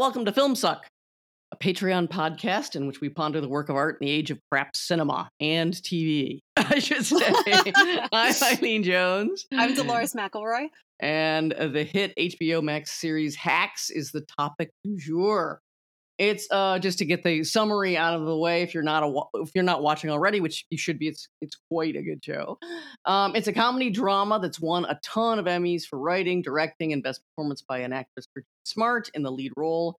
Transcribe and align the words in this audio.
Welcome 0.00 0.24
to 0.24 0.32
Film 0.32 0.56
Suck, 0.56 0.86
a 1.52 1.58
Patreon 1.58 2.08
podcast 2.08 2.74
in 2.74 2.86
which 2.86 3.02
we 3.02 3.10
ponder 3.10 3.38
the 3.42 3.50
work 3.50 3.68
of 3.68 3.76
art 3.76 3.98
in 4.00 4.06
the 4.06 4.10
age 4.10 4.30
of 4.30 4.38
crap 4.50 4.74
cinema 4.74 5.28
and 5.40 5.74
TV. 5.74 6.38
I 6.56 6.78
should 6.78 7.04
say. 7.04 7.18
I'm 8.10 8.34
Eileen 8.42 8.82
Jones. 8.82 9.44
I'm 9.52 9.74
Dolores 9.74 10.14
McElroy. 10.14 10.68
And 11.00 11.52
the 11.52 11.84
hit 11.84 12.14
HBO 12.16 12.62
Max 12.62 12.92
series 12.92 13.36
Hacks 13.36 13.90
is 13.90 14.10
the 14.10 14.22
topic 14.22 14.70
du 14.84 14.96
jour. 14.96 15.60
It's 16.20 16.46
uh, 16.50 16.78
just 16.78 16.98
to 16.98 17.06
get 17.06 17.24
the 17.24 17.42
summary 17.44 17.96
out 17.96 18.12
of 18.12 18.26
the 18.26 18.36
way. 18.36 18.60
If 18.60 18.74
you're 18.74 18.82
not 18.82 19.02
a, 19.02 19.22
if 19.40 19.52
you're 19.54 19.64
not 19.64 19.82
watching 19.82 20.10
already, 20.10 20.40
which 20.40 20.66
you 20.68 20.76
should 20.76 20.98
be, 20.98 21.08
it's 21.08 21.26
it's 21.40 21.56
quite 21.70 21.96
a 21.96 22.02
good 22.02 22.22
show. 22.22 22.58
Um, 23.06 23.34
it's 23.34 23.48
a 23.48 23.54
comedy 23.54 23.88
drama 23.88 24.38
that's 24.38 24.60
won 24.60 24.84
a 24.84 25.00
ton 25.02 25.38
of 25.38 25.46
Emmys 25.46 25.84
for 25.84 25.98
writing, 25.98 26.42
directing, 26.42 26.92
and 26.92 27.02
best 27.02 27.22
performance 27.24 27.62
by 27.62 27.78
an 27.78 27.94
actress, 27.94 28.26
for 28.34 28.44
Smart, 28.64 29.08
in 29.14 29.22
the 29.22 29.32
lead 29.32 29.52
role, 29.56 29.96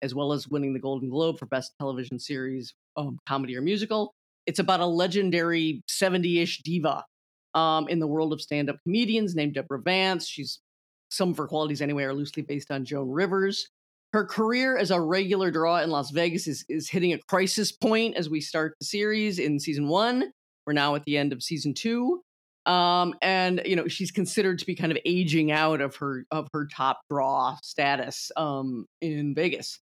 as 0.00 0.14
well 0.14 0.32
as 0.32 0.48
winning 0.48 0.72
the 0.72 0.80
Golden 0.80 1.10
Globe 1.10 1.38
for 1.38 1.44
best 1.44 1.74
television 1.78 2.18
series, 2.18 2.72
um, 2.96 3.18
comedy 3.28 3.54
or 3.54 3.60
musical. 3.60 4.14
It's 4.46 4.60
about 4.60 4.80
a 4.80 4.86
legendary 4.86 5.82
70-ish 5.86 6.62
diva 6.62 7.04
um, 7.52 7.88
in 7.88 7.98
the 7.98 8.06
world 8.06 8.32
of 8.32 8.40
stand-up 8.40 8.76
comedians 8.84 9.36
named 9.36 9.52
Deborah 9.52 9.82
Vance. 9.82 10.26
She's 10.26 10.60
some 11.10 11.28
of 11.28 11.36
her 11.36 11.46
qualities 11.46 11.82
anyway 11.82 12.04
are 12.04 12.14
loosely 12.14 12.42
based 12.42 12.70
on 12.70 12.86
Joan 12.86 13.10
Rivers. 13.10 13.68
Her 14.12 14.24
career 14.24 14.78
as 14.78 14.90
a 14.90 15.00
regular 15.00 15.50
draw 15.50 15.78
in 15.78 15.90
Las 15.90 16.10
Vegas 16.10 16.46
is, 16.46 16.64
is 16.68 16.88
hitting 16.88 17.12
a 17.12 17.18
crisis 17.28 17.72
point 17.72 18.16
as 18.16 18.30
we 18.30 18.40
start 18.40 18.74
the 18.80 18.86
series 18.86 19.38
in 19.38 19.60
season 19.60 19.88
one. 19.88 20.32
We're 20.66 20.72
now 20.72 20.94
at 20.94 21.04
the 21.04 21.18
end 21.18 21.32
of 21.32 21.42
season 21.42 21.74
two. 21.74 22.22
Um, 22.66 23.14
and 23.22 23.62
you 23.64 23.76
know 23.76 23.88
she's 23.88 24.10
considered 24.10 24.58
to 24.58 24.66
be 24.66 24.74
kind 24.74 24.92
of 24.92 24.98
aging 25.06 25.50
out 25.50 25.80
of 25.80 25.96
her 25.96 26.26
of 26.30 26.48
her 26.52 26.66
top 26.66 27.00
draw 27.10 27.56
status 27.62 28.30
um, 28.36 28.86
in 29.00 29.34
Vegas. 29.34 29.80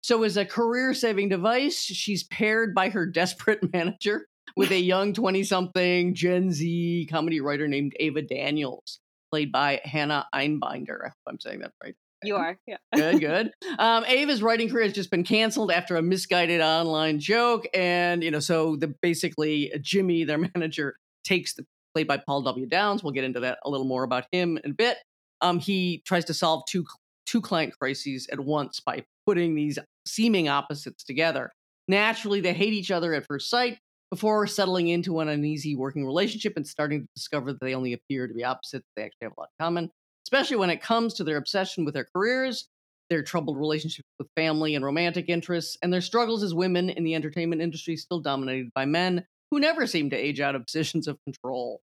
So 0.00 0.22
as 0.22 0.36
a 0.36 0.44
career-saving 0.44 1.28
device, 1.28 1.80
she's 1.80 2.22
paired 2.22 2.74
by 2.74 2.90
her 2.90 3.06
desperate 3.20 3.72
manager 3.72 4.26
with 4.56 4.70
a 4.70 4.78
young 4.78 5.12
20-something 5.12 6.14
Gen 6.14 6.52
Z 6.52 7.08
comedy 7.10 7.40
writer 7.40 7.66
named 7.66 7.94
Ava 7.98 8.22
Daniels, 8.22 9.00
played 9.32 9.50
by 9.50 9.80
Hannah 9.84 10.26
Einbinder. 10.32 11.00
I 11.04 11.08
hope 11.08 11.14
I'm 11.26 11.40
saying 11.40 11.60
that 11.60 11.72
right. 11.82 11.96
You 12.24 12.36
are, 12.36 12.58
yeah. 12.66 12.76
good, 12.94 13.20
good. 13.20 13.52
Um, 13.78 14.04
Ava's 14.06 14.42
writing 14.42 14.68
career 14.68 14.84
has 14.84 14.92
just 14.92 15.10
been 15.10 15.22
canceled 15.22 15.70
after 15.70 15.96
a 15.96 16.02
misguided 16.02 16.60
online 16.60 17.20
joke, 17.20 17.66
and 17.72 18.24
you 18.24 18.30
know, 18.30 18.40
so 18.40 18.76
the 18.76 18.88
basically 19.02 19.72
Jimmy, 19.80 20.24
their 20.24 20.38
manager, 20.54 20.96
takes 21.24 21.54
the 21.54 21.64
played 21.94 22.08
by 22.08 22.16
Paul 22.16 22.42
W. 22.42 22.66
Downs. 22.66 23.02
We'll 23.02 23.12
get 23.12 23.24
into 23.24 23.40
that 23.40 23.58
a 23.64 23.70
little 23.70 23.86
more 23.86 24.02
about 24.02 24.26
him 24.32 24.58
in 24.64 24.72
a 24.72 24.74
bit. 24.74 24.98
Um, 25.40 25.58
he 25.58 26.02
tries 26.06 26.24
to 26.26 26.34
solve 26.34 26.64
two 26.68 26.84
two 27.26 27.40
client 27.40 27.74
crises 27.78 28.26
at 28.32 28.40
once 28.40 28.80
by 28.80 29.04
putting 29.26 29.54
these 29.54 29.78
seeming 30.06 30.48
opposites 30.48 31.04
together. 31.04 31.52
Naturally, 31.86 32.40
they 32.40 32.54
hate 32.54 32.72
each 32.72 32.90
other 32.90 33.14
at 33.14 33.26
first 33.26 33.50
sight 33.50 33.78
before 34.10 34.46
settling 34.46 34.88
into 34.88 35.20
an 35.20 35.28
uneasy 35.28 35.76
working 35.76 36.06
relationship 36.06 36.54
and 36.56 36.66
starting 36.66 37.02
to 37.02 37.08
discover 37.14 37.52
that 37.52 37.60
they 37.60 37.74
only 37.74 37.92
appear 37.92 38.26
to 38.26 38.34
be 38.34 38.44
opposites. 38.44 38.86
They 38.96 39.02
actually 39.02 39.26
have 39.26 39.32
a 39.36 39.40
lot 39.40 39.50
in 39.58 39.64
common 39.64 39.90
especially 40.28 40.58
when 40.58 40.68
it 40.68 40.82
comes 40.82 41.14
to 41.14 41.24
their 41.24 41.38
obsession 41.38 41.86
with 41.86 41.94
their 41.94 42.06
careers, 42.14 42.68
their 43.08 43.22
troubled 43.22 43.56
relationships 43.56 44.06
with 44.18 44.28
family 44.36 44.74
and 44.74 44.84
romantic 44.84 45.30
interests, 45.30 45.78
and 45.82 45.90
their 45.90 46.02
struggles 46.02 46.42
as 46.42 46.52
women 46.52 46.90
in 46.90 47.02
the 47.02 47.14
entertainment 47.14 47.62
industry 47.62 47.96
still 47.96 48.20
dominated 48.20 48.68
by 48.74 48.84
men 48.84 49.24
who 49.50 49.58
never 49.58 49.86
seem 49.86 50.10
to 50.10 50.16
age 50.16 50.38
out 50.38 50.54
of 50.54 50.66
positions 50.66 51.08
of 51.08 51.16
control. 51.24 51.80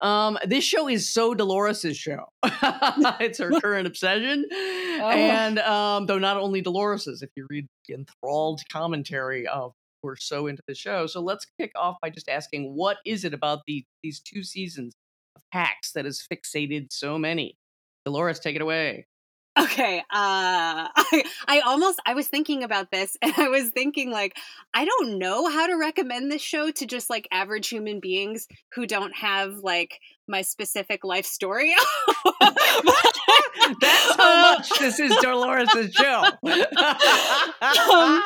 Um, 0.00 0.36
this 0.44 0.64
show 0.64 0.88
is 0.88 1.08
so 1.08 1.32
Dolores's 1.32 1.96
show. 1.96 2.26
it's 2.42 3.38
her 3.38 3.50
current 3.60 3.86
obsession, 3.86 4.44
oh. 4.50 5.08
and 5.08 5.60
um, 5.60 6.06
though 6.06 6.18
not 6.18 6.36
only 6.36 6.62
Dolores's, 6.62 7.22
if 7.22 7.30
you 7.36 7.46
read 7.48 7.68
the 7.86 7.94
enthralled 7.94 8.62
commentary 8.68 9.46
of 9.46 9.74
we're 10.02 10.16
so 10.16 10.48
into 10.48 10.62
the 10.66 10.74
show. 10.74 11.06
So 11.06 11.20
let's 11.20 11.46
kick 11.58 11.70
off 11.76 11.96
by 12.02 12.10
just 12.10 12.28
asking, 12.28 12.74
what 12.74 12.98
is 13.06 13.24
it 13.24 13.32
about 13.32 13.60
the, 13.66 13.84
these 14.02 14.20
two 14.20 14.42
seasons 14.42 14.94
of 15.34 15.42
Hacks 15.52 15.92
that 15.92 16.04
has 16.04 16.24
fixated 16.30 16.88
so 16.90 17.16
many? 17.18 17.56
Dolores, 18.06 18.38
take 18.38 18.54
it 18.54 18.62
away. 18.62 19.06
Okay. 19.58 19.98
Uh 19.98 20.04
I, 20.96 21.24
I 21.48 21.60
almost 21.60 22.00
I 22.06 22.14
was 22.14 22.28
thinking 22.28 22.62
about 22.62 22.90
this 22.90 23.16
and 23.22 23.32
I 23.36 23.48
was 23.48 23.70
thinking 23.70 24.10
like 24.10 24.36
I 24.74 24.84
don't 24.84 25.18
know 25.18 25.48
how 25.48 25.66
to 25.66 25.74
recommend 25.74 26.30
this 26.30 26.42
show 26.42 26.70
to 26.70 26.86
just 26.86 27.10
like 27.10 27.26
average 27.30 27.68
human 27.68 27.98
beings 28.00 28.46
who 28.74 28.86
don't 28.86 29.16
have 29.16 29.56
like 29.58 29.98
my 30.28 30.42
specific 30.42 31.04
life 31.04 31.26
story. 31.26 31.72
That's 33.80 34.16
how 34.16 34.42
much 34.42 34.70
this 34.78 35.00
is 35.00 35.16
Dolores' 35.16 35.92
show. 35.92 36.24
um, 36.44 38.22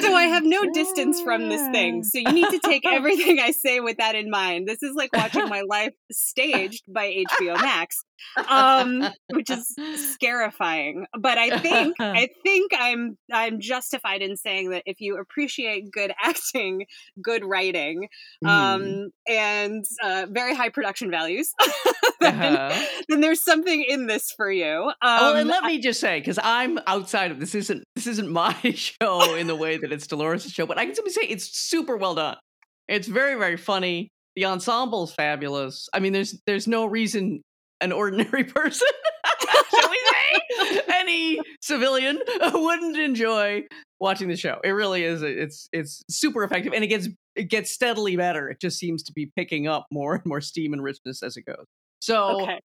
so 0.00 0.14
I 0.14 0.28
have 0.30 0.44
no 0.44 0.70
distance 0.72 1.20
from 1.20 1.48
this 1.48 1.66
thing. 1.70 2.04
So 2.04 2.18
you 2.18 2.32
need 2.32 2.48
to 2.50 2.58
take 2.58 2.86
everything 2.86 3.38
I 3.40 3.50
say 3.50 3.80
with 3.80 3.98
that 3.98 4.14
in 4.14 4.30
mind. 4.30 4.66
This 4.66 4.82
is 4.82 4.94
like 4.94 5.10
watching 5.12 5.48
my 5.48 5.62
life 5.68 5.92
staged 6.10 6.84
by 6.92 7.24
HBO 7.38 7.60
Max, 7.60 8.04
um, 8.48 9.08
which 9.30 9.50
is 9.50 9.74
scarifying. 10.12 11.06
But 11.18 11.38
I 11.38 11.58
think 11.58 11.96
I 12.00 12.28
think 12.42 12.72
I'm 12.74 13.18
I'm 13.32 13.60
justified 13.60 14.22
in 14.22 14.36
saying 14.36 14.70
that 14.70 14.84
if 14.86 15.00
you 15.00 15.18
appreciate 15.18 15.90
good 15.90 16.12
acting, 16.22 16.86
good 17.22 17.44
writing, 17.44 18.08
um, 18.44 18.82
mm. 18.82 19.06
and 19.28 19.84
uh, 20.02 20.26
very 20.30 20.54
high 20.54 20.70
production 20.70 21.10
values, 21.38 21.54
then, 22.20 22.34
uh-huh. 22.34 22.86
then 23.08 23.20
there's 23.20 23.42
something 23.42 23.84
in 23.88 24.06
this 24.06 24.30
for 24.30 24.50
you. 24.50 24.66
Um, 24.66 24.94
oh, 25.02 25.34
and 25.34 25.48
let 25.48 25.64
me 25.64 25.78
just 25.78 26.00
say, 26.00 26.18
because 26.18 26.38
I'm 26.42 26.78
outside 26.86 27.30
of 27.30 27.40
this 27.40 27.54
isn't 27.54 27.84
this 27.94 28.06
isn't 28.06 28.30
my 28.30 28.52
show 28.74 29.34
in 29.34 29.46
the 29.46 29.56
way 29.56 29.78
that 29.78 29.92
it's 29.92 30.06
Dolores' 30.06 30.50
show, 30.50 30.66
but 30.66 30.78
I 30.78 30.84
can 30.84 30.94
simply 30.94 31.12
say 31.12 31.22
it's 31.22 31.56
super 31.56 31.96
well 31.96 32.14
done. 32.14 32.36
It's 32.88 33.08
very 33.08 33.34
very 33.34 33.56
funny. 33.56 34.08
The 34.36 34.44
ensemble's 34.44 35.12
fabulous. 35.12 35.88
I 35.92 36.00
mean, 36.00 36.12
there's 36.12 36.40
there's 36.46 36.66
no 36.66 36.86
reason 36.86 37.42
an 37.80 37.92
ordinary 37.92 38.44
person, 38.44 38.88
shall 39.70 39.90
we 39.90 40.00
say, 40.10 40.80
any 40.88 41.40
civilian 41.60 42.18
wouldn't 42.52 42.96
enjoy 42.96 43.62
watching 44.00 44.28
the 44.28 44.36
show. 44.36 44.58
It 44.64 44.70
really 44.70 45.04
is. 45.04 45.22
It's 45.22 45.68
it's 45.72 46.02
super 46.10 46.44
effective, 46.44 46.72
and 46.72 46.82
it 46.82 46.88
gets 46.88 47.08
it 47.38 47.48
gets 47.50 47.70
steadily 47.70 48.16
better. 48.16 48.48
It 48.48 48.60
just 48.60 48.78
seems 48.78 49.02
to 49.04 49.12
be 49.12 49.26
picking 49.36 49.66
up 49.66 49.86
more 49.90 50.14
and 50.14 50.26
more 50.26 50.40
steam 50.40 50.72
and 50.72 50.82
richness 50.82 51.22
as 51.22 51.36
it 51.36 51.46
goes. 51.46 51.64
So 52.00 52.42
okay 52.42 52.60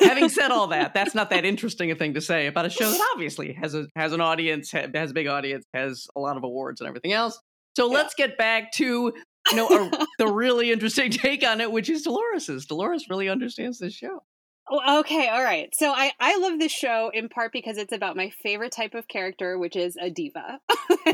having 0.00 0.28
said 0.28 0.50
all 0.50 0.66
that, 0.68 0.94
that's 0.94 1.14
not 1.14 1.30
that 1.30 1.44
interesting 1.44 1.90
a 1.90 1.94
thing 1.94 2.14
to 2.14 2.20
say 2.20 2.46
about 2.46 2.66
a 2.66 2.70
show 2.70 2.90
that 2.90 3.08
obviously 3.14 3.52
has 3.52 3.74
a 3.74 3.86
has 3.96 4.12
an 4.12 4.20
audience, 4.20 4.70
has 4.72 5.10
a 5.10 5.14
big 5.14 5.26
audience, 5.26 5.64
has 5.74 6.06
a 6.16 6.20
lot 6.20 6.36
of 6.36 6.44
awards 6.44 6.80
and 6.80 6.88
everything 6.88 7.12
else. 7.12 7.38
So 7.76 7.88
yeah. 7.88 7.94
let's 7.94 8.14
get 8.14 8.36
back 8.36 8.72
to 8.72 9.12
you 9.50 9.56
know 9.56 9.68
a, 9.68 10.06
the 10.18 10.26
really 10.26 10.72
interesting 10.72 11.10
take 11.10 11.46
on 11.46 11.60
it, 11.60 11.70
which 11.70 11.88
is 11.88 12.02
Dolores's. 12.02 12.66
Dolores 12.66 13.06
really 13.08 13.28
understands 13.28 13.78
this 13.78 13.94
show. 13.94 14.22
Okay, 14.70 15.28
all 15.28 15.42
right. 15.42 15.74
So 15.74 15.90
I 15.90 16.12
I 16.20 16.36
love 16.38 16.58
this 16.58 16.70
show 16.70 17.10
in 17.12 17.28
part 17.28 17.52
because 17.52 17.76
it's 17.76 17.92
about 17.92 18.16
my 18.16 18.30
favorite 18.42 18.70
type 18.70 18.94
of 18.94 19.08
character, 19.08 19.58
which 19.58 19.74
is 19.74 19.96
a 20.00 20.10
diva. 20.10 20.60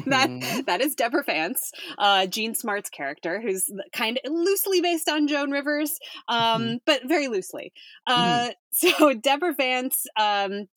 that 0.07 0.29
mm-hmm. 0.29 0.61
that 0.67 0.83
is 0.83 0.95
Deborah 0.95 1.25
Vance, 1.25 1.73
uh, 1.97 2.27
Jean 2.27 2.55
Smart's 2.55 2.91
character, 2.91 3.41
who's 3.41 3.71
kind 3.93 4.21
of 4.23 4.31
loosely 4.31 4.83
based 4.83 5.09
on 5.09 5.27
Joan 5.27 5.51
Rivers, 5.51 5.99
um, 6.29 6.63
mm-hmm. 6.63 6.75
but 6.85 7.03
very 7.07 7.29
loosely. 7.29 7.73
Uh, 8.07 8.49
mm-hmm. 8.49 8.51
So 8.77 9.15
Deborah 9.15 9.55
Vance. 9.55 10.07
Um, 10.21 10.69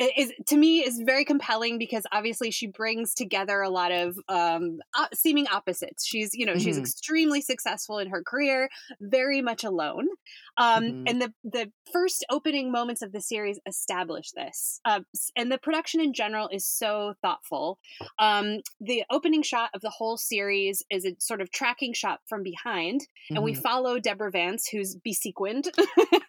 is 0.00 0.32
to 0.46 0.56
me 0.56 0.80
is 0.80 1.00
very 1.04 1.24
compelling 1.24 1.78
because 1.78 2.04
obviously 2.12 2.50
she 2.50 2.66
brings 2.66 3.14
together 3.14 3.60
a 3.60 3.68
lot 3.68 3.92
of 3.92 4.18
um, 4.28 4.78
seeming 5.14 5.46
opposites. 5.48 6.06
She's 6.06 6.30
you 6.34 6.46
know 6.46 6.52
mm-hmm. 6.52 6.60
she's 6.60 6.78
extremely 6.78 7.40
successful 7.40 7.98
in 7.98 8.08
her 8.10 8.22
career, 8.22 8.68
very 9.00 9.42
much 9.42 9.64
alone, 9.64 10.08
um, 10.56 10.84
mm-hmm. 10.84 11.04
and 11.06 11.22
the 11.22 11.32
the 11.44 11.72
first 11.92 12.24
opening 12.30 12.72
moments 12.72 13.02
of 13.02 13.12
the 13.12 13.20
series 13.20 13.58
establish 13.66 14.30
this. 14.32 14.80
Uh, 14.84 15.00
and 15.36 15.50
the 15.50 15.58
production 15.58 16.00
in 16.00 16.12
general 16.12 16.48
is 16.48 16.64
so 16.64 17.14
thoughtful. 17.22 17.78
Um, 18.18 18.60
the 18.80 19.04
opening 19.10 19.42
shot 19.42 19.70
of 19.74 19.80
the 19.80 19.90
whole 19.90 20.16
series 20.16 20.82
is 20.90 21.04
a 21.04 21.14
sort 21.18 21.40
of 21.40 21.50
tracking 21.50 21.92
shot 21.92 22.20
from 22.26 22.42
behind, 22.42 23.02
mm-hmm. 23.02 23.36
and 23.36 23.44
we 23.44 23.52
mm-hmm. 23.52 23.60
follow 23.60 23.98
Deborah 23.98 24.30
Vance, 24.30 24.68
who's 24.68 24.96
besequined, 24.96 25.70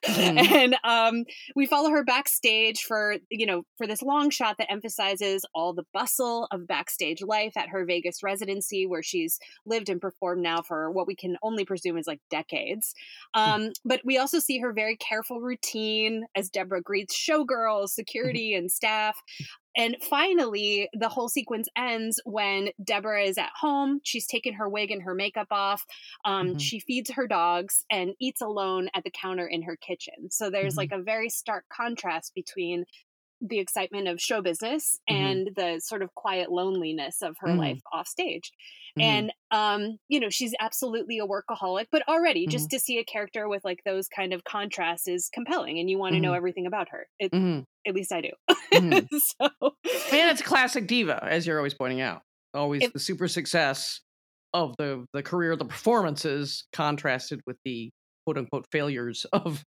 mm-hmm. 0.05 0.37
and 0.37 0.75
um, 0.83 1.25
we 1.55 1.65
follow 1.65 1.89
her 1.89 2.03
backstage 2.03 2.83
for 2.83 3.15
you 3.29 3.45
know 3.45 3.60
for 3.77 3.87
this 3.87 4.01
long 4.01 4.29
shot 4.29 4.57
that 4.57 4.71
emphasizes 4.71 5.45
all 5.53 5.73
the 5.73 5.85
bustle 5.93 6.47
of 6.51 6.67
backstage 6.67 7.21
life 7.21 7.53
at 7.55 7.69
her 7.69 7.85
Vegas 7.85 8.23
residency, 8.23 8.85
where 8.85 9.03
she's 9.03 9.39
lived 9.65 9.89
and 9.89 10.01
performed 10.01 10.41
now 10.41 10.61
for 10.61 10.91
what 10.91 11.07
we 11.07 11.15
can 11.15 11.37
only 11.43 11.65
presume 11.65 11.97
is 11.97 12.07
like 12.07 12.21
decades. 12.29 12.93
Hmm. 13.35 13.41
Um, 13.41 13.69
but 13.85 14.01
we 14.03 14.17
also 14.17 14.39
see 14.39 14.59
her 14.59 14.73
very 14.73 14.95
careful 14.97 15.41
routine 15.41 16.25
as 16.35 16.49
Deborah 16.49 16.81
greets 16.81 17.15
showgirls, 17.15 17.47
mm-hmm. 17.47 17.85
security, 17.87 18.53
and 18.53 18.71
staff. 18.71 19.17
And 19.75 19.95
finally, 20.09 20.89
the 20.93 21.07
whole 21.07 21.29
sequence 21.29 21.69
ends 21.77 22.19
when 22.25 22.69
Deborah 22.83 23.23
is 23.23 23.37
at 23.37 23.51
home. 23.57 24.01
She's 24.03 24.27
taken 24.27 24.53
her 24.53 24.67
wig 24.67 24.91
and 24.91 25.01
her 25.03 25.15
makeup 25.15 25.47
off. 25.49 25.85
Um, 26.25 26.49
mm-hmm. 26.49 26.57
She 26.57 26.79
feeds 26.79 27.11
her 27.11 27.27
dogs 27.27 27.85
and 27.89 28.13
eats 28.19 28.41
alone 28.41 28.89
at 28.93 29.03
the 29.03 29.11
counter 29.11 29.47
in 29.47 29.63
her 29.63 29.77
kitchen. 29.77 30.29
So 30.29 30.49
there's 30.49 30.73
mm-hmm. 30.73 30.77
like 30.77 30.91
a 30.91 31.01
very 31.01 31.29
stark 31.29 31.65
contrast 31.71 32.33
between 32.35 32.85
the 33.41 33.59
excitement 33.59 34.07
of 34.07 34.21
show 34.21 34.41
business 34.41 34.99
mm-hmm. 35.09 35.23
and 35.23 35.49
the 35.55 35.79
sort 35.83 36.01
of 36.01 36.13
quiet 36.15 36.51
loneliness 36.51 37.21
of 37.21 37.35
her 37.39 37.49
mm-hmm. 37.49 37.59
life 37.59 37.81
off 37.91 38.07
stage. 38.07 38.51
Mm-hmm. 38.97 39.01
And 39.01 39.33
um, 39.51 39.97
you 40.07 40.19
know, 40.19 40.29
she's 40.29 40.53
absolutely 40.59 41.19
a 41.19 41.25
workaholic, 41.25 41.85
but 41.91 42.07
already 42.07 42.47
just 42.47 42.65
mm-hmm. 42.65 42.75
to 42.75 42.79
see 42.79 42.99
a 42.99 43.03
character 43.03 43.47
with 43.47 43.63
like 43.63 43.79
those 43.85 44.07
kind 44.07 44.33
of 44.33 44.43
contrasts 44.43 45.07
is 45.07 45.29
compelling 45.33 45.79
and 45.79 45.89
you 45.89 45.97
want 45.97 46.13
to 46.13 46.19
know 46.19 46.29
mm-hmm. 46.29 46.37
everything 46.37 46.67
about 46.67 46.89
her. 46.89 47.07
It, 47.19 47.31
mm-hmm. 47.31 47.61
At 47.87 47.95
least 47.95 48.11
I 48.11 48.21
do. 48.21 48.31
so 49.19 49.49
and 50.11 50.31
it's 50.31 50.41
classic 50.41 50.87
diva, 50.87 51.23
as 51.23 51.47
you're 51.47 51.57
always 51.57 51.73
pointing 51.73 52.01
out. 52.01 52.21
Always 52.53 52.83
it, 52.83 52.93
the 52.93 52.99
super 52.99 53.27
success 53.27 54.01
of 54.53 54.75
the 54.77 55.05
the 55.13 55.23
career, 55.23 55.55
the 55.55 55.65
performances 55.65 56.65
contrasted 56.73 57.41
with 57.47 57.57
the 57.63 57.91
quote 58.25 58.37
unquote 58.37 58.65
failures 58.71 59.25
of 59.33 59.63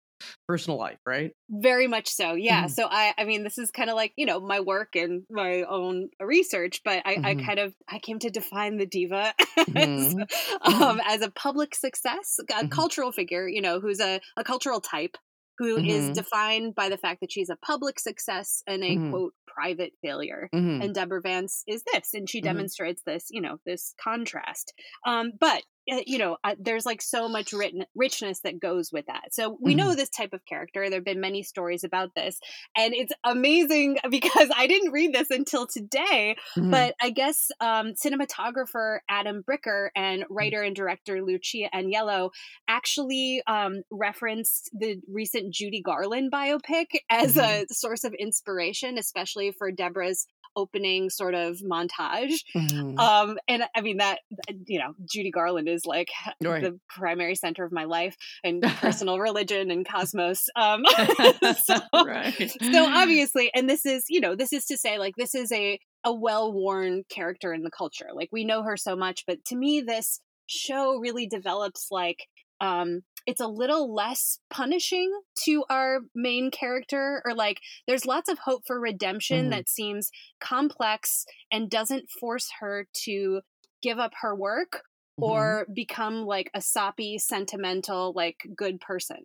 personal 0.47 0.77
life, 0.77 0.99
right? 1.05 1.31
Very 1.49 1.87
much 1.87 2.09
so. 2.09 2.33
Yeah. 2.33 2.63
Mm-hmm. 2.63 2.69
So 2.69 2.87
I 2.89 3.13
I 3.17 3.25
mean 3.25 3.43
this 3.43 3.57
is 3.57 3.71
kind 3.71 3.89
of 3.89 3.95
like, 3.95 4.13
you 4.15 4.25
know, 4.25 4.39
my 4.39 4.59
work 4.59 4.95
and 4.95 5.23
my 5.29 5.63
own 5.63 6.09
research, 6.19 6.81
but 6.83 7.01
I, 7.05 7.15
mm-hmm. 7.15 7.25
I 7.25 7.35
kind 7.35 7.59
of 7.59 7.73
I 7.87 7.99
came 7.99 8.19
to 8.19 8.29
define 8.29 8.77
the 8.77 8.85
diva 8.85 9.33
mm-hmm. 9.39 9.77
as, 9.77 10.15
mm-hmm. 10.15 10.83
um, 10.83 11.01
as 11.07 11.21
a 11.21 11.31
public 11.31 11.75
success, 11.75 12.37
a 12.39 12.43
mm-hmm. 12.43 12.67
cultural 12.67 13.11
figure, 13.11 13.47
you 13.47 13.61
know, 13.61 13.79
who's 13.79 13.99
a, 13.99 14.19
a 14.37 14.43
cultural 14.43 14.81
type 14.81 15.15
who 15.59 15.77
mm-hmm. 15.77 15.89
is 15.89 16.09
defined 16.11 16.73
by 16.73 16.87
the 16.89 16.97
fact 16.97 17.19
that 17.19 17.31
she's 17.31 17.49
a 17.49 17.57
public 17.57 17.99
success 17.99 18.63
and 18.65 18.81
a 18.81 18.95
mm-hmm. 18.95 19.11
quote 19.11 19.33
private 19.45 19.91
failure. 20.01 20.49
Mm-hmm. 20.55 20.81
And 20.81 20.95
Deborah 20.95 21.21
Vance 21.21 21.63
is 21.67 21.83
this, 21.93 22.13
and 22.13 22.29
she 22.29 22.39
demonstrates 22.39 23.01
this, 23.05 23.25
you 23.29 23.41
know, 23.41 23.57
this 23.65 23.93
contrast. 24.01 24.73
Um, 25.05 25.33
but 25.37 25.63
you 26.05 26.17
know, 26.17 26.37
uh, 26.43 26.55
there's 26.59 26.85
like 26.85 27.01
so 27.01 27.27
much 27.27 27.53
written 27.53 27.85
richness 27.95 28.41
that 28.41 28.59
goes 28.59 28.91
with 28.91 29.05
that. 29.07 29.33
So 29.33 29.57
we 29.61 29.71
mm-hmm. 29.71 29.87
know 29.87 29.95
this 29.95 30.09
type 30.09 30.33
of 30.33 30.45
character. 30.45 30.89
There 30.89 30.97
have 30.97 31.05
been 31.05 31.19
many 31.19 31.43
stories 31.43 31.83
about 31.83 32.09
this, 32.15 32.39
and 32.75 32.93
it's 32.93 33.13
amazing 33.23 33.97
because 34.09 34.49
I 34.55 34.67
didn't 34.67 34.91
read 34.91 35.13
this 35.13 35.29
until 35.29 35.67
today. 35.67 36.35
Mm-hmm. 36.57 36.71
But 36.71 36.95
I 37.01 37.09
guess 37.09 37.51
um, 37.59 37.93
cinematographer 37.93 38.99
Adam 39.09 39.43
Bricker 39.49 39.89
and 39.95 40.23
mm-hmm. 40.23 40.33
writer 40.33 40.61
and 40.61 40.75
director 40.75 41.21
Lucia 41.21 41.69
Aniello 41.73 42.29
actually 42.67 43.41
um, 43.47 43.83
referenced 43.91 44.69
the 44.73 44.97
recent 45.11 45.53
Judy 45.53 45.81
Garland 45.81 46.31
biopic 46.31 46.87
as 47.09 47.35
mm-hmm. 47.35 47.65
a 47.69 47.73
source 47.73 48.03
of 48.03 48.13
inspiration, 48.13 48.97
especially 48.97 49.51
for 49.51 49.71
Deborah's 49.71 50.27
opening 50.59 51.09
sort 51.09 51.33
of 51.33 51.57
montage. 51.59 52.33
Mm-hmm. 52.55 52.99
Um, 52.99 53.37
and 53.47 53.63
I 53.75 53.81
mean 53.81 53.97
that 53.97 54.19
you 54.67 54.79
know 54.79 54.93
Judy 55.05 55.31
Garland 55.31 55.69
is 55.69 55.85
like 55.85 56.09
right. 56.43 56.61
the 56.61 56.79
primary 56.89 57.35
center 57.35 57.63
of 57.63 57.71
my 57.71 57.85
life 57.85 58.15
and 58.43 58.61
personal 58.81 59.19
religion 59.19 59.71
and 59.71 59.87
cosmos. 59.87 60.49
Um, 60.55 60.83
so, 61.63 61.75
right. 61.93 62.51
so 62.71 62.85
obviously, 62.85 63.51
and 63.55 63.69
this 63.69 63.85
is 63.85 64.05
you 64.09 64.19
know 64.19 64.35
this 64.35 64.53
is 64.53 64.65
to 64.65 64.77
say 64.77 64.99
like 64.99 65.15
this 65.17 65.33
is 65.33 65.51
a 65.51 65.79
a 66.03 66.13
well 66.13 66.51
worn 66.51 67.03
character 67.09 67.53
in 67.53 67.63
the 67.63 67.71
culture. 67.71 68.09
Like 68.13 68.29
we 68.31 68.43
know 68.43 68.63
her 68.63 68.77
so 68.77 68.95
much, 68.95 69.23
but 69.25 69.43
to 69.45 69.55
me 69.55 69.81
this 69.81 70.19
show 70.47 70.97
really 70.97 71.27
develops 71.27 71.87
like 71.91 72.25
um 72.61 73.01
it's 73.25 73.41
a 73.41 73.47
little 73.47 73.93
less 73.93 74.39
punishing 74.49 75.11
to 75.45 75.63
our 75.69 75.99
main 76.15 76.49
character 76.49 77.21
or 77.25 77.33
like 77.33 77.59
there's 77.87 78.05
lots 78.05 78.29
of 78.29 78.39
hope 78.39 78.63
for 78.65 78.79
redemption 78.79 79.41
mm-hmm. 79.41 79.49
that 79.51 79.69
seems 79.69 80.09
complex 80.39 81.25
and 81.51 81.69
doesn't 81.69 82.09
force 82.09 82.49
her 82.59 82.87
to 82.93 83.41
give 83.81 83.99
up 83.99 84.13
her 84.21 84.35
work 84.35 84.81
mm-hmm. 85.19 85.23
or 85.23 85.67
become 85.73 86.25
like 86.25 86.49
a 86.53 86.61
soppy 86.61 87.17
sentimental 87.17 88.13
like 88.15 88.37
good 88.55 88.79
person 88.79 89.17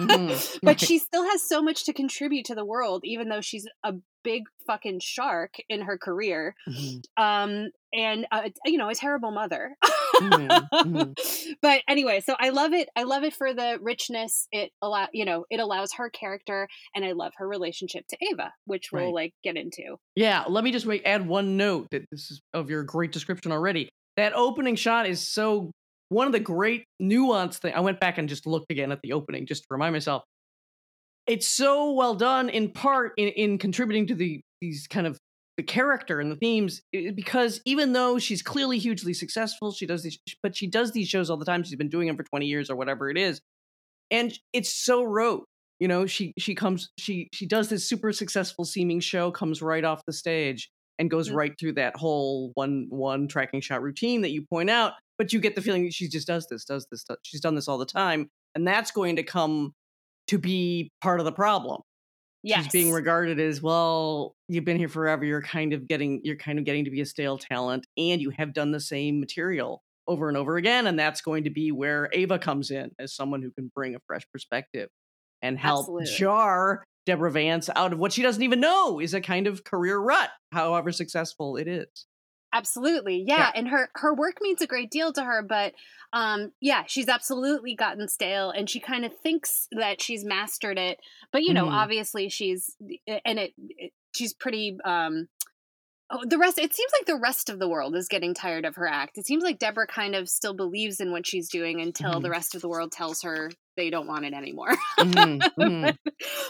mm-hmm. 0.00 0.58
but 0.62 0.80
she 0.86 0.98
still 0.98 1.28
has 1.28 1.46
so 1.46 1.62
much 1.62 1.84
to 1.84 1.92
contribute 1.92 2.46
to 2.46 2.54
the 2.54 2.64
world 2.64 3.02
even 3.04 3.28
though 3.28 3.40
she's 3.40 3.66
a 3.84 3.94
big 4.22 4.44
fucking 4.66 5.00
shark 5.00 5.54
in 5.68 5.82
her 5.82 5.98
career 5.98 6.54
mm-hmm. 6.68 7.22
um 7.22 7.70
and 7.92 8.26
uh, 8.30 8.48
you 8.64 8.78
know 8.78 8.88
a 8.88 8.94
terrible 8.94 9.30
mother 9.30 9.76
mm-hmm. 10.20 10.94
mm-hmm. 10.96 11.52
but 11.62 11.82
anyway 11.88 12.20
so 12.20 12.34
i 12.38 12.50
love 12.50 12.72
it 12.72 12.88
i 12.96 13.02
love 13.02 13.24
it 13.24 13.34
for 13.34 13.52
the 13.52 13.78
richness 13.80 14.46
it 14.52 14.70
allow 14.82 15.06
you 15.12 15.24
know 15.24 15.44
it 15.50 15.60
allows 15.60 15.92
her 15.92 16.10
character 16.10 16.68
and 16.94 17.04
i 17.04 17.12
love 17.12 17.32
her 17.36 17.48
relationship 17.48 18.04
to 18.08 18.16
ava 18.30 18.52
which 18.66 18.90
we'll 18.92 19.06
right. 19.06 19.14
like 19.14 19.34
get 19.42 19.56
into 19.56 19.96
yeah 20.14 20.44
let 20.48 20.64
me 20.64 20.72
just 20.72 20.86
make, 20.86 21.02
add 21.04 21.26
one 21.26 21.56
note 21.56 21.88
that 21.90 22.04
this 22.10 22.30
is 22.30 22.40
of 22.52 22.70
your 22.70 22.82
great 22.82 23.12
description 23.12 23.52
already 23.52 23.88
that 24.16 24.32
opening 24.34 24.76
shot 24.76 25.06
is 25.06 25.26
so 25.26 25.70
one 26.08 26.26
of 26.26 26.32
the 26.32 26.40
great 26.40 26.84
nuanced 27.02 27.58
thing 27.58 27.74
i 27.74 27.80
went 27.80 28.00
back 28.00 28.18
and 28.18 28.28
just 28.28 28.46
looked 28.46 28.70
again 28.70 28.92
at 28.92 29.00
the 29.02 29.12
opening 29.12 29.46
just 29.46 29.62
to 29.62 29.66
remind 29.70 29.92
myself 29.92 30.22
it's 31.26 31.48
so 31.48 31.92
well 31.92 32.14
done 32.14 32.48
in 32.48 32.70
part 32.70 33.12
in, 33.16 33.28
in 33.28 33.58
contributing 33.58 34.06
to 34.06 34.14
the 34.14 34.40
these 34.60 34.86
kind 34.86 35.06
of 35.06 35.18
the 35.56 35.62
character 35.62 36.20
and 36.20 36.30
the 36.30 36.36
themes 36.36 36.82
because 36.92 37.60
even 37.64 37.92
though 37.92 38.18
she's 38.18 38.42
clearly 38.42 38.78
hugely 38.78 39.12
successful 39.12 39.72
she 39.72 39.86
does 39.86 40.02
these 40.02 40.18
but 40.42 40.56
she 40.56 40.66
does 40.66 40.92
these 40.92 41.08
shows 41.08 41.28
all 41.28 41.36
the 41.36 41.44
time 41.44 41.62
she's 41.62 41.76
been 41.76 41.88
doing 41.88 42.06
them 42.06 42.16
for 42.16 42.22
20 42.22 42.46
years 42.46 42.70
or 42.70 42.76
whatever 42.76 43.10
it 43.10 43.18
is 43.18 43.40
and 44.10 44.38
it's 44.52 44.72
so 44.72 45.02
rote 45.02 45.44
you 45.78 45.88
know 45.88 46.06
she 46.06 46.32
she 46.38 46.54
comes 46.54 46.90
she 46.98 47.28
she 47.32 47.46
does 47.46 47.68
this 47.68 47.86
super 47.86 48.12
successful 48.12 48.64
seeming 48.64 49.00
show 49.00 49.30
comes 49.30 49.60
right 49.60 49.84
off 49.84 50.00
the 50.06 50.12
stage 50.12 50.70
and 50.98 51.10
goes 51.10 51.28
mm-hmm. 51.28 51.36
right 51.36 51.52
through 51.58 51.72
that 51.72 51.96
whole 51.96 52.52
one 52.54 52.86
one 52.88 53.28
tracking 53.28 53.60
shot 53.60 53.82
routine 53.82 54.22
that 54.22 54.30
you 54.30 54.42
point 54.50 54.70
out 54.70 54.92
but 55.18 55.32
you 55.32 55.40
get 55.40 55.54
the 55.54 55.62
feeling 55.62 55.84
that 55.84 55.92
she 55.92 56.08
just 56.08 56.26
does 56.26 56.46
this 56.48 56.64
does 56.64 56.86
this 56.90 57.04
does, 57.04 57.18
she's 57.22 57.40
done 57.40 57.54
this 57.54 57.68
all 57.68 57.78
the 57.78 57.84
time 57.84 58.30
and 58.54 58.66
that's 58.66 58.90
going 58.90 59.16
to 59.16 59.22
come 59.22 59.72
to 60.30 60.38
be 60.38 60.92
part 61.02 61.18
of 61.18 61.26
the 61.26 61.32
problem. 61.32 61.82
Yes. 62.42 62.64
She's 62.64 62.72
being 62.72 62.92
regarded 62.92 63.38
as 63.38 63.60
well, 63.60 64.34
you've 64.48 64.64
been 64.64 64.78
here 64.78 64.88
forever, 64.88 65.24
you're 65.24 65.42
kind 65.42 65.72
of 65.72 65.86
getting 65.86 66.20
you're 66.24 66.36
kind 66.36 66.58
of 66.58 66.64
getting 66.64 66.84
to 66.86 66.90
be 66.90 67.00
a 67.00 67.06
stale 67.06 67.38
talent 67.38 67.86
and 67.96 68.20
you 68.20 68.30
have 68.30 68.54
done 68.54 68.70
the 68.70 68.80
same 68.80 69.20
material 69.20 69.82
over 70.08 70.28
and 70.28 70.36
over 70.36 70.56
again 70.56 70.86
and 70.86 70.98
that's 70.98 71.20
going 71.20 71.44
to 71.44 71.50
be 71.50 71.70
where 71.70 72.08
Ava 72.12 72.38
comes 72.38 72.70
in 72.70 72.90
as 72.98 73.14
someone 73.14 73.42
who 73.42 73.50
can 73.52 73.70
bring 73.74 73.94
a 73.94 73.98
fresh 74.06 74.22
perspective 74.32 74.88
and 75.42 75.58
help 75.58 75.82
Absolutely. 75.84 76.06
jar 76.16 76.84
Deborah 77.06 77.30
Vance 77.30 77.68
out 77.74 77.92
of 77.92 77.98
what 77.98 78.12
she 78.12 78.22
doesn't 78.22 78.42
even 78.42 78.60
know 78.60 79.00
is 79.00 79.14
a 79.14 79.20
kind 79.20 79.46
of 79.46 79.64
career 79.64 79.98
rut, 79.98 80.30
however 80.52 80.92
successful 80.92 81.56
it 81.56 81.66
is. 81.66 81.88
Absolutely. 82.52 83.24
Yeah. 83.26 83.38
yeah. 83.38 83.50
And 83.54 83.68
her 83.68 83.90
her 83.94 84.14
work 84.14 84.38
means 84.40 84.60
a 84.60 84.66
great 84.66 84.90
deal 84.90 85.12
to 85.12 85.22
her, 85.22 85.42
but 85.42 85.74
um 86.12 86.52
yeah, 86.60 86.84
she's 86.86 87.08
absolutely 87.08 87.74
gotten 87.74 88.08
stale 88.08 88.50
and 88.50 88.68
she 88.68 88.80
kind 88.80 89.04
of 89.04 89.16
thinks 89.16 89.68
that 89.72 90.02
she's 90.02 90.24
mastered 90.24 90.78
it. 90.78 90.98
But 91.32 91.42
you 91.42 91.54
know, 91.54 91.66
mm. 91.66 91.72
obviously 91.72 92.28
she's 92.28 92.74
and 93.24 93.38
it, 93.38 93.52
it 93.58 93.92
she's 94.14 94.34
pretty 94.34 94.78
um 94.84 95.28
Oh, 96.12 96.24
the 96.26 96.38
rest 96.38 96.58
it 96.58 96.74
seems 96.74 96.90
like 96.98 97.06
the 97.06 97.14
rest 97.16 97.48
of 97.48 97.60
the 97.60 97.68
world 97.68 97.94
is 97.94 98.08
getting 98.08 98.34
tired 98.34 98.64
of 98.64 98.74
her 98.74 98.88
act. 98.88 99.16
It 99.16 99.26
seems 99.26 99.44
like 99.44 99.60
Deborah 99.60 99.86
kind 99.86 100.16
of 100.16 100.28
still 100.28 100.54
believes 100.54 100.98
in 100.98 101.12
what 101.12 101.24
she's 101.24 101.48
doing 101.48 101.80
until 101.80 102.14
mm. 102.14 102.22
the 102.22 102.30
rest 102.30 102.56
of 102.56 102.62
the 102.62 102.68
world 102.68 102.90
tells 102.90 103.22
her 103.22 103.52
they 103.76 103.90
don't 103.90 104.06
want 104.06 104.24
it 104.24 104.34
anymore. 104.34 104.74
mm-hmm, 104.98 105.60
mm-hmm, 105.60 105.90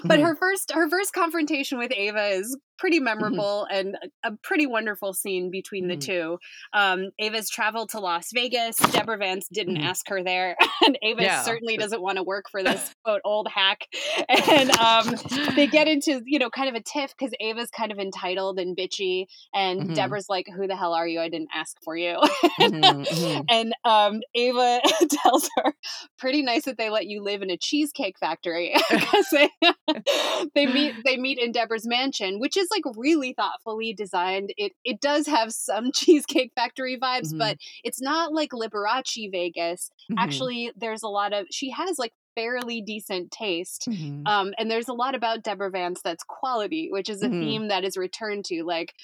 but 0.04 0.18
mm-hmm. 0.18 0.22
her 0.22 0.36
first 0.36 0.72
her 0.72 0.88
first 0.88 1.12
confrontation 1.12 1.78
with 1.78 1.92
Ava 1.92 2.28
is 2.28 2.56
pretty 2.80 2.96
mm-hmm. 2.96 3.04
memorable 3.04 3.66
and 3.70 3.96
a, 4.24 4.28
a, 4.30 4.36
pretty 4.42 4.66
wonderful 4.66 5.12
scene 5.12 5.50
between 5.50 5.86
the 5.86 5.96
mm-hmm. 5.96 6.12
two. 6.12 6.38
Um, 6.72 7.10
Ava's 7.18 7.50
traveled 7.50 7.90
to 7.90 8.00
Las 8.00 8.28
Vegas. 8.32 8.76
Deborah 8.76 9.18
Vance 9.18 9.46
didn't 9.52 9.76
mm-hmm. 9.76 9.86
ask 9.86 10.08
her 10.08 10.24
there, 10.24 10.56
and 10.84 10.98
Ava 11.02 11.22
yeah. 11.22 11.42
certainly 11.42 11.76
doesn't 11.78 12.00
want 12.00 12.16
to 12.16 12.22
work 12.22 12.46
for 12.50 12.62
this 12.62 12.94
quote 13.04 13.20
old 13.24 13.48
hack. 13.48 13.86
And 14.28 14.70
um, 14.78 15.14
they 15.54 15.66
get 15.66 15.86
into 15.86 16.22
you 16.24 16.38
know 16.38 16.50
kind 16.50 16.68
of 16.68 16.74
a 16.74 16.82
tiff 16.82 17.14
because 17.16 17.32
Ava's 17.40 17.70
kind 17.70 17.92
of 17.92 17.98
entitled 17.98 18.58
and 18.58 18.76
bitchy, 18.76 19.26
and 19.54 19.94
Deborah's 19.94 20.28
like, 20.28 20.46
"Who 20.56 20.66
the 20.66 20.76
hell 20.76 20.94
are 20.94 21.06
you? 21.06 21.20
I 21.20 21.28
didn't 21.28 21.50
ask 21.54 21.76
for 21.84 21.96
you." 21.96 22.18
and 22.58 23.74
um, 23.84 24.20
Ava 24.34 24.80
tells 25.22 25.48
her, 25.56 25.74
"Pretty 26.18 26.42
nice 26.42 26.64
that 26.64 26.78
they 26.78 26.88
let 26.88 27.06
you 27.06 27.09
live 27.18 27.42
in 27.42 27.50
a 27.50 27.56
cheesecake 27.56 28.18
factory 28.18 28.74
because 28.90 29.26
they 29.32 29.50
they 30.54 30.66
meet 30.66 30.94
they 31.04 31.16
meet 31.16 31.38
in 31.38 31.52
Deborah's 31.52 31.86
mansion, 31.86 32.38
which 32.38 32.56
is 32.56 32.68
like 32.70 32.84
really 32.96 33.32
thoughtfully 33.32 33.92
designed. 33.92 34.52
It 34.56 34.72
it 34.84 35.00
does 35.00 35.26
have 35.26 35.52
some 35.52 35.90
cheesecake 35.92 36.52
factory 36.54 36.98
vibes, 36.98 37.28
mm-hmm. 37.28 37.38
but 37.38 37.56
it's 37.84 38.00
not 38.00 38.32
like 38.32 38.50
Liberace 38.50 39.30
Vegas. 39.30 39.90
Mm-hmm. 40.10 40.18
Actually, 40.18 40.72
there's 40.76 41.02
a 41.02 41.08
lot 41.08 41.32
of 41.32 41.46
she 41.50 41.70
has 41.70 41.98
like 41.98 42.12
fairly 42.34 42.80
decent 42.80 43.30
taste. 43.30 43.86
Mm-hmm. 43.88 44.26
Um, 44.26 44.52
and 44.58 44.70
there's 44.70 44.88
a 44.88 44.92
lot 44.92 45.14
about 45.14 45.42
Deborah 45.42 45.70
Vance 45.70 46.00
that's 46.02 46.24
quality, 46.24 46.88
which 46.90 47.08
is 47.08 47.22
a 47.22 47.26
mm-hmm. 47.26 47.40
theme 47.40 47.68
that 47.68 47.84
is 47.84 47.96
returned 47.96 48.44
to. 48.46 48.62
Like 48.64 48.94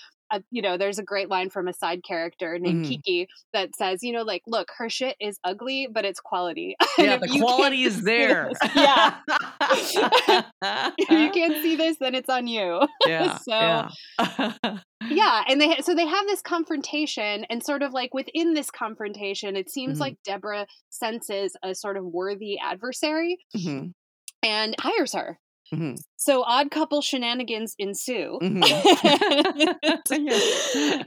you 0.51 0.63
know, 0.63 0.77
there's 0.77 0.99
a 0.99 1.03
great 1.03 1.29
line 1.29 1.51
from 1.51 1.69
a 1.69 1.73
side 1.73 2.03
character 2.07 2.59
named 2.59 2.85
mm. 2.85 2.89
Kiki 2.89 3.29
that 3.53 3.75
says, 3.77 4.03
you 4.03 4.13
know, 4.13 4.23
like, 4.23 4.43
look, 4.47 4.69
her 4.79 4.89
shit 4.89 5.17
is 5.21 5.39
ugly, 5.45 5.89
but 5.91 6.05
it's 6.05 6.21
quality. 6.21 6.77
Yeah, 6.99 7.19
the 7.19 7.29
quality 7.29 7.83
is 7.83 8.03
there. 8.05 8.49
This, 8.49 8.75
yeah. 8.75 9.17
if 10.99 11.11
you 11.11 11.31
can't 11.31 11.63
see 11.63 11.77
this, 11.77 11.99
then 12.01 12.15
it's 12.15 12.31
on 12.31 12.47
you. 12.47 12.81
Yeah. 13.07 13.37
so, 13.37 13.51
yeah. 13.51 13.89
yeah. 15.09 15.45
And 15.47 15.61
they, 15.61 15.77
so 15.83 15.95
they 15.95 16.07
have 16.07 16.27
this 16.27 16.41
confrontation, 16.41 17.45
and 17.51 17.63
sort 17.63 17.83
of 17.83 17.93
like 17.93 18.15
within 18.15 18.55
this 18.55 18.71
confrontation, 18.71 19.57
it 19.57 19.71
seems 19.71 19.95
mm-hmm. 19.95 20.01
like 20.01 20.17
Deborah 20.25 20.67
senses 20.89 21.55
a 21.63 21.75
sort 21.75 21.99
of 21.99 22.05
worthy 22.05 22.59
adversary. 22.59 23.39
Mm-hmm. 23.55 23.89
And 24.43 24.77
hires 24.81 25.13
her 25.13 25.39
Mm-hmm. 25.75 25.95
So 26.17 26.43
odd 26.43 26.71
couple 26.71 27.01
shenanigans 27.03 27.75
ensue. 27.79 28.39
Mm-hmm. 28.43 28.63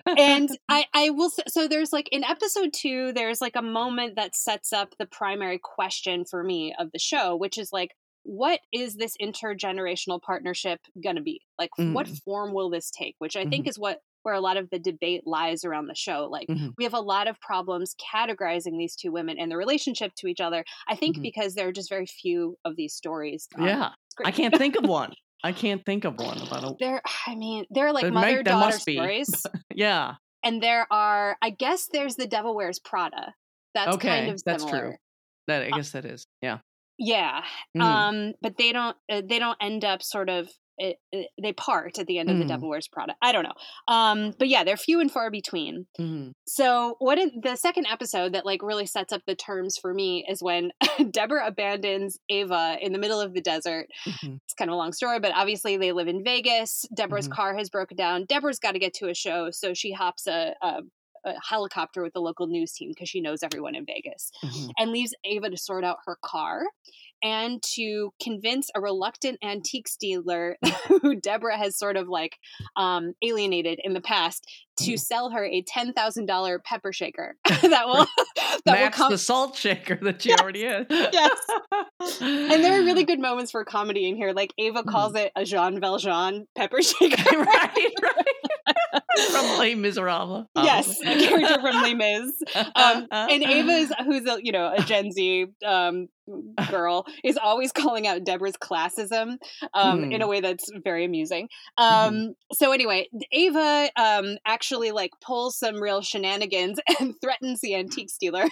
and 0.17 0.49
I, 0.67 0.85
I 0.93 1.09
will 1.09 1.29
say, 1.29 1.43
so 1.47 1.67
there's 1.67 1.93
like 1.93 2.09
in 2.11 2.23
episode 2.23 2.71
two, 2.73 3.13
there's 3.13 3.41
like 3.41 3.55
a 3.55 3.61
moment 3.61 4.15
that 4.15 4.35
sets 4.35 4.73
up 4.73 4.95
the 4.99 5.05
primary 5.05 5.59
question 5.61 6.25
for 6.29 6.43
me 6.43 6.75
of 6.77 6.91
the 6.91 6.99
show, 6.99 7.35
which 7.35 7.57
is 7.57 7.71
like, 7.71 7.91
what 8.23 8.59
is 8.73 8.95
this 8.95 9.15
intergenerational 9.21 10.21
partnership 10.21 10.79
going 11.01 11.15
to 11.15 11.21
be? 11.21 11.41
Like, 11.57 11.71
mm. 11.79 11.93
what 11.93 12.07
form 12.07 12.53
will 12.53 12.69
this 12.69 12.91
take? 12.91 13.15
Which 13.19 13.35
I 13.35 13.41
mm-hmm. 13.41 13.49
think 13.49 13.67
is 13.67 13.79
what 13.79 13.99
where 14.23 14.35
a 14.35 14.41
lot 14.41 14.57
of 14.57 14.69
the 14.69 14.79
debate 14.79 15.23
lies 15.25 15.63
around 15.63 15.87
the 15.87 15.95
show. 15.95 16.27
Like, 16.29 16.47
mm-hmm. 16.47 16.69
we 16.77 16.83
have 16.83 16.93
a 16.93 16.99
lot 16.99 17.27
of 17.27 17.39
problems 17.39 17.95
categorizing 18.13 18.77
these 18.77 18.95
two 18.95 19.11
women 19.11 19.39
and 19.39 19.49
the 19.49 19.57
relationship 19.57 20.11
to 20.17 20.27
each 20.27 20.41
other. 20.41 20.65
I 20.87 20.95
think 20.95 21.15
mm-hmm. 21.15 21.23
because 21.23 21.55
there 21.55 21.67
are 21.67 21.71
just 21.71 21.89
very 21.89 22.05
few 22.05 22.57
of 22.65 22.75
these 22.75 22.93
stories. 22.93 23.47
Um, 23.57 23.65
yeah. 23.65 23.89
I 24.25 24.31
can't 24.31 24.55
think 24.55 24.75
of 24.75 24.85
one. 24.85 25.13
I 25.43 25.51
can't 25.51 25.85
think 25.85 26.05
of 26.05 26.19
one 26.19 26.37
about 26.41 26.63
a. 26.63 26.75
There, 26.79 27.01
I 27.27 27.35
mean, 27.35 27.65
there 27.69 27.87
are 27.87 27.93
like 27.93 28.11
mother 28.11 28.43
daughter 28.43 28.77
stories. 28.79 29.29
yeah. 29.73 30.15
And 30.43 30.63
there 30.63 30.87
are, 30.91 31.37
I 31.41 31.49
guess, 31.49 31.87
there's 31.91 32.15
the 32.15 32.27
Devil 32.27 32.55
Wears 32.55 32.79
Prada. 32.79 33.33
That's 33.75 33.95
okay, 33.95 34.07
kind 34.07 34.31
of 34.31 34.43
that's 34.45 34.65
true. 34.65 34.93
That 35.47 35.63
I 35.63 35.69
uh 35.69 35.75
guess 35.77 35.91
that 35.91 36.05
is, 36.05 36.25
yeah. 36.41 36.59
Yeah. 36.97 37.41
Mm. 37.77 37.81
Um, 37.81 38.33
but 38.41 38.57
they 38.57 38.71
don't. 38.71 38.95
Uh, 39.11 39.21
they 39.27 39.39
don't 39.39 39.57
end 39.61 39.85
up 39.85 40.01
sort 40.01 40.29
of 40.29 40.49
it, 40.79 40.97
it, 41.11 41.29
they 41.41 41.53
part 41.53 41.99
at 41.99 42.07
the 42.07 42.17
end 42.17 42.29
of 42.29 42.37
mm. 42.37 42.39
the 42.39 42.47
Devil 42.47 42.69
Wears 42.69 42.87
Prada. 42.87 43.15
I 43.21 43.31
don't 43.31 43.43
know. 43.43 43.93
Um, 43.93 44.33
but 44.39 44.47
yeah, 44.47 44.63
they're 44.63 44.77
few 44.77 44.99
and 44.99 45.11
far 45.11 45.29
between. 45.29 45.85
Mm. 45.99 46.31
So 46.47 46.95
what 46.99 47.19
is, 47.19 47.31
the 47.41 47.55
second 47.55 47.85
episode 47.87 48.33
that 48.33 48.45
like 48.45 48.63
really 48.63 48.85
sets 48.85 49.13
up 49.13 49.21
the 49.27 49.35
terms 49.35 49.77
for 49.77 49.93
me 49.93 50.25
is 50.27 50.41
when 50.41 50.71
Deborah 51.11 51.45
abandons 51.45 52.17
Ava 52.29 52.77
in 52.81 52.93
the 52.93 52.99
middle 52.99 53.19
of 53.19 53.33
the 53.33 53.41
desert. 53.41 53.87
Mm-hmm. 54.07 54.35
It's 54.45 54.53
kind 54.57 54.69
of 54.69 54.73
a 54.73 54.77
long 54.77 54.93
story, 54.93 55.19
but 55.19 55.33
obviously 55.35 55.77
they 55.77 55.91
live 55.91 56.07
in 56.07 56.23
Vegas. 56.23 56.85
Deborah's 56.95 57.25
mm-hmm. 57.25 57.35
car 57.35 57.57
has 57.57 57.69
broken 57.69 57.97
down. 57.97 58.25
Deborah's 58.25 58.59
got 58.59 58.71
to 58.71 58.79
get 58.79 58.93
to 58.95 59.09
a 59.09 59.13
show, 59.13 59.51
so 59.51 59.73
she 59.73 59.91
hops 59.91 60.27
a, 60.27 60.55
a 60.61 60.81
a 61.25 61.33
helicopter 61.45 62.01
with 62.01 62.13
the 62.13 62.21
local 62.21 62.47
news 62.47 62.71
team 62.71 62.89
because 62.89 63.09
she 63.09 63.19
knows 63.19 63.43
everyone 63.43 63.75
in 63.75 63.85
Vegas 63.85 64.31
mm-hmm. 64.41 64.69
and 64.77 64.91
leaves 64.91 65.13
Ava 65.25 65.49
to 65.49 65.57
sort 65.57 65.83
out 65.83 65.97
her 66.05 66.17
car 66.23 66.63
and 67.23 67.61
to 67.75 68.13
convince 68.21 68.69
a 68.75 68.81
reluctant 68.81 69.37
antiques 69.43 69.95
dealer 69.95 70.57
who 71.01 71.15
Deborah 71.15 71.57
has 71.57 71.77
sort 71.77 71.97
of 71.97 72.07
like 72.07 72.37
um, 72.75 73.13
alienated 73.21 73.79
in 73.83 73.93
the 73.93 74.01
past 74.01 74.49
to 74.79 74.93
mm. 74.93 74.99
sell 74.99 75.29
her 75.29 75.45
a 75.45 75.61
ten 75.63 75.93
thousand 75.93 76.25
dollar 76.25 76.59
pepper 76.59 76.93
shaker 76.93 77.35
that 77.47 77.85
will 77.85 78.05
that 78.65 78.81
will 78.81 78.89
come 78.91 79.11
the 79.11 79.17
salt 79.17 79.55
shaker 79.55 79.97
that 80.01 80.21
she 80.21 80.29
yes, 80.29 80.41
already 80.41 80.63
is. 80.63 80.85
yes, 80.89 81.39
and 82.21 82.63
there 82.63 82.79
are 82.79 82.83
really 82.83 83.03
good 83.03 83.19
moments 83.19 83.51
for 83.51 83.63
comedy 83.65 84.07
in 84.07 84.15
here. 84.15 84.31
Like 84.31 84.53
Ava 84.57 84.83
calls 84.83 85.13
mm. 85.13 85.25
it 85.25 85.31
a 85.35 85.43
Jean 85.45 85.79
Valjean 85.79 86.47
pepper 86.55 86.81
shaker. 86.81 87.39
right, 87.39 87.93
right. 88.01 89.03
from 89.31 89.59
Les 89.59 89.75
Miserables. 89.75 90.45
Yes, 90.55 90.99
a 91.01 91.19
character 91.19 91.61
from 91.61 91.81
Les 91.81 91.93
Mis. 91.93 92.31
Um, 92.55 93.07
and 93.11 93.43
Ava 93.43 93.71
is 93.71 93.93
who's 94.05 94.25
a 94.25 94.39
you 94.41 94.51
know 94.51 94.73
a 94.75 94.81
Gen 94.81 95.11
Z 95.11 95.47
um, 95.65 96.07
girl 96.69 97.05
is 97.23 97.37
always 97.37 97.71
calling 97.71 98.07
out 98.07 98.23
Deborah's 98.23 98.55
classism 98.57 99.37
um, 99.73 100.01
mm. 100.01 100.13
in 100.13 100.21
a 100.21 100.25
hmm. 100.25 100.29
way 100.29 100.41
that's 100.41 100.69
very 100.83 101.05
amusing. 101.05 101.49
Mm. 101.79 102.33
So 102.53 102.71
anyway, 102.71 103.07
Ava 103.31 103.89
um, 103.95 104.37
actually 104.45 104.91
like 104.91 105.11
pulls 105.21 105.57
some 105.57 105.81
real 105.81 106.01
shenanigans 106.01 106.79
and 106.99 107.15
threatens 107.21 107.61
the 107.61 107.75
antique 107.75 108.09
dealer 108.19 108.45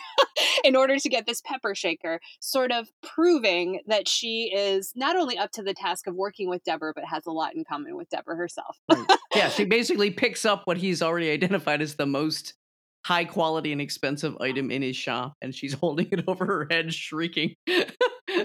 in 0.63 0.75
order 0.75 0.97
to 0.97 1.09
get 1.09 1.25
this 1.25 1.41
pepper 1.41 1.75
shaker, 1.75 2.19
sort 2.39 2.71
of 2.71 2.87
proving 3.01 3.81
that 3.87 4.07
she 4.07 4.51
is 4.53 4.91
not 4.95 5.15
only 5.15 5.37
up 5.37 5.51
to 5.51 5.63
the 5.63 5.73
task 5.73 6.07
of 6.07 6.15
working 6.15 6.49
with 6.49 6.63
Deborah, 6.63 6.93
but 6.93 7.05
has 7.05 7.25
a 7.25 7.31
lot 7.31 7.55
in 7.55 7.63
common 7.63 7.95
with 7.95 8.09
Deborah 8.09 8.35
herself. 8.35 8.77
right. 8.91 9.05
Yeah, 9.35 9.49
she 9.49 9.65
basically 9.65 10.11
picks 10.11 10.45
up 10.47 10.63
what 10.65 10.77
he's 10.77 11.01
already 11.01 11.29
identified 11.31 11.81
as 11.81 11.95
the 11.95 12.05
most 12.05 12.53
high 13.05 13.25
quality 13.25 13.71
and 13.71 13.79
expensive 13.79 14.35
item 14.41 14.71
in 14.71 14.81
his 14.81 14.95
shop, 14.95 15.33
and 15.41 15.53
she's 15.53 15.73
holding 15.81 16.07
it 16.11 16.23
over 16.27 16.45
her 16.45 16.67
head, 16.69 16.93
shrieking. 16.93 17.55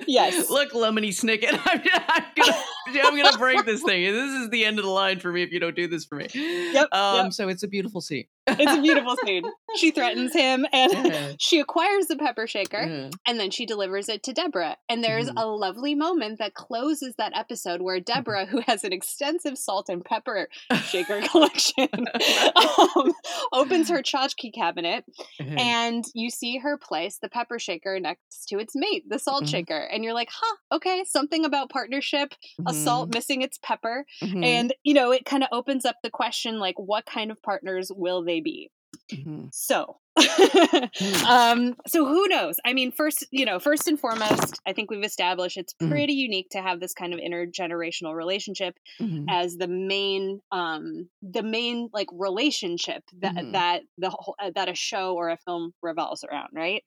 Yes. 0.06 0.50
Look, 0.50 0.72
Lemony 0.72 1.08
Snicket, 1.08 1.58
I'm, 1.66 1.82
I'm, 2.08 2.24
gonna, 2.36 2.58
I'm 3.04 3.16
gonna 3.16 3.38
break 3.38 3.64
this 3.64 3.82
thing. 3.82 4.04
This 4.04 4.42
is 4.42 4.50
the 4.50 4.64
end 4.64 4.78
of 4.78 4.84
the 4.84 4.90
line 4.90 5.20
for 5.20 5.32
me 5.32 5.42
if 5.42 5.52
you 5.52 5.60
don't 5.60 5.76
do 5.76 5.86
this 5.86 6.04
for 6.04 6.16
me. 6.16 6.28
Yep. 6.32 6.88
Um, 6.92 7.16
yep. 7.26 7.32
So 7.32 7.48
it's 7.48 7.62
a 7.62 7.68
beautiful 7.68 8.00
scene. 8.00 8.24
it's 8.46 8.72
a 8.72 8.80
beautiful 8.80 9.16
scene. 9.24 9.44
She 9.76 9.92
threatens 9.92 10.32
him, 10.32 10.66
and 10.72 10.92
yeah. 10.92 11.32
she 11.38 11.60
acquires 11.60 12.06
the 12.06 12.16
pepper 12.16 12.46
shaker, 12.46 12.82
yeah. 12.82 13.10
and 13.26 13.38
then 13.38 13.50
she 13.50 13.66
delivers 13.66 14.08
it 14.08 14.22
to 14.24 14.32
Deborah. 14.32 14.76
And 14.88 15.02
there's 15.02 15.28
mm. 15.30 15.34
a 15.36 15.46
lovely 15.46 15.94
moment 15.94 16.38
that 16.38 16.54
closes 16.54 17.14
that 17.18 17.36
episode 17.36 17.82
where 17.82 18.00
Deborah, 18.00 18.46
who 18.46 18.62
has 18.66 18.84
an 18.84 18.92
extensive 18.92 19.56
salt 19.56 19.88
and 19.88 20.04
pepper 20.04 20.48
shaker 20.84 21.20
collection, 21.28 21.88
um, 21.92 23.12
opens 23.52 23.88
her 23.88 24.02
tchotchke 24.02 24.52
cabinet, 24.52 25.04
mm-hmm. 25.40 25.58
and 25.58 26.04
you 26.14 26.30
see 26.30 26.58
her 26.58 26.76
place 26.76 27.18
the 27.22 27.28
pepper 27.28 27.58
shaker 27.58 28.00
next 28.00 28.46
to 28.48 28.58
its 28.58 28.74
mate, 28.74 29.04
the 29.08 29.18
salt 29.18 29.44
mm-hmm. 29.44 29.50
shaker, 29.50 29.78
and 29.78 30.02
you're 30.02 30.14
like, 30.14 30.30
"Huh, 30.32 30.56
okay, 30.72 31.04
something 31.06 31.44
about 31.44 31.70
partnership, 31.70 32.30
mm-hmm. 32.30 32.66
A 32.72 32.74
salt 32.84 33.08
mm-hmm. 33.08 33.16
missing 33.16 33.42
its 33.42 33.58
pepper," 33.62 34.04
mm-hmm. 34.22 34.44
and 34.44 34.74
you 34.82 34.94
know, 34.94 35.10
it 35.12 35.24
kind 35.24 35.42
of 35.42 35.48
opens 35.52 35.84
up 35.84 35.96
the 36.02 36.10
question, 36.10 36.58
like, 36.58 36.78
what 36.78 37.06
kind 37.06 37.30
of 37.30 37.42
partners 37.42 37.90
will 37.94 38.24
they 38.24 38.40
be? 38.40 38.70
Mm-hmm. 39.10 39.46
So, 39.52 39.98
mm. 40.18 41.24
um, 41.24 41.74
so 41.86 42.04
who 42.06 42.28
knows? 42.28 42.56
I 42.64 42.72
mean, 42.72 42.92
first, 42.92 43.26
you 43.30 43.44
know, 43.44 43.58
first 43.58 43.88
and 43.88 43.98
foremost, 43.98 44.60
I 44.66 44.72
think 44.72 44.90
we've 44.90 45.04
established 45.04 45.56
it's 45.56 45.74
mm-hmm. 45.74 45.90
pretty 45.90 46.14
mm-hmm. 46.14 46.20
unique 46.20 46.50
to 46.50 46.62
have 46.62 46.80
this 46.80 46.94
kind 46.94 47.12
of 47.12 47.20
intergenerational 47.20 48.14
relationship 48.14 48.74
mm-hmm. 49.00 49.28
as 49.28 49.56
the 49.56 49.68
main, 49.68 50.40
um, 50.50 51.08
the 51.22 51.42
main 51.42 51.88
like 51.92 52.08
relationship 52.12 53.02
that 53.20 53.34
mm-hmm. 53.34 53.52
that 53.52 53.82
the 53.98 54.10
whole, 54.10 54.34
uh, 54.42 54.50
that 54.54 54.68
a 54.68 54.74
show 54.74 55.14
or 55.14 55.30
a 55.30 55.38
film 55.38 55.72
revolves 55.82 56.24
around, 56.24 56.48
right? 56.54 56.82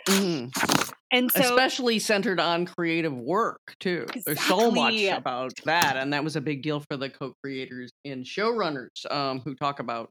And 1.12 1.31
so, 1.31 1.39
especially 1.39 2.00
centered 2.00 2.39
on 2.39 2.65
creative 2.65 3.13
work 3.13 3.75
too. 3.79 4.05
Exactly. 4.09 4.24
There's 4.25 4.41
so 4.41 4.71
much 4.71 5.03
about 5.03 5.53
that, 5.65 5.97
and 5.97 6.12
that 6.13 6.24
was 6.24 6.35
a 6.35 6.41
big 6.41 6.63
deal 6.63 6.79
for 6.79 6.97
the 6.97 7.09
co-creators 7.09 7.91
and 8.03 8.25
showrunners 8.25 9.09
um, 9.12 9.39
who 9.39 9.55
talk 9.55 9.79
about 9.79 10.09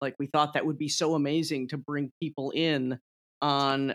like 0.00 0.14
we 0.18 0.26
thought 0.26 0.54
that 0.54 0.64
would 0.64 0.78
be 0.78 0.88
so 0.88 1.14
amazing 1.14 1.68
to 1.68 1.76
bring 1.76 2.10
people 2.20 2.50
in 2.54 2.98
on 3.42 3.94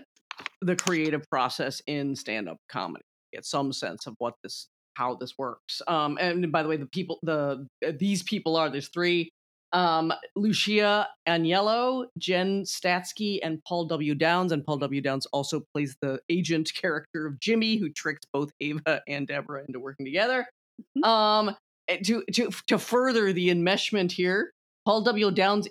the 0.61 0.75
creative 0.75 1.23
process 1.29 1.81
in 1.87 2.15
stand-up 2.15 2.57
comedy 2.69 3.03
get 3.33 3.45
some 3.45 3.71
sense 3.71 4.07
of 4.07 4.15
what 4.17 4.33
this 4.43 4.67
how 4.95 5.15
this 5.15 5.33
works 5.37 5.81
um 5.87 6.17
and 6.19 6.51
by 6.51 6.63
the 6.63 6.69
way 6.69 6.77
the 6.77 6.85
people 6.87 7.19
the 7.23 7.67
uh, 7.85 7.91
these 7.99 8.23
people 8.23 8.55
are 8.55 8.69
there's 8.69 8.89
three 8.89 9.29
um 9.73 10.13
lucia 10.35 11.07
aniello 11.27 12.05
jen 12.17 12.63
statsky 12.63 13.39
and 13.43 13.63
paul 13.67 13.85
w 13.85 14.15
downs 14.15 14.51
and 14.51 14.65
paul 14.65 14.77
w 14.77 15.01
downs 15.01 15.25
also 15.27 15.61
plays 15.73 15.95
the 16.01 16.19
agent 16.29 16.71
character 16.79 17.25
of 17.25 17.39
jimmy 17.39 17.77
who 17.77 17.89
tricks 17.89 18.21
both 18.31 18.51
ava 18.61 19.01
and 19.07 19.27
deborah 19.27 19.63
into 19.67 19.79
working 19.79 20.05
together 20.05 20.45
mm-hmm. 20.97 21.03
um 21.03 21.55
to 22.03 22.23
to 22.31 22.49
to 22.67 22.77
further 22.77 23.33
the 23.33 23.49
enmeshment 23.49 24.11
here 24.11 24.51
Paul 24.85 25.01
W. 25.03 25.31
Downs 25.31 25.67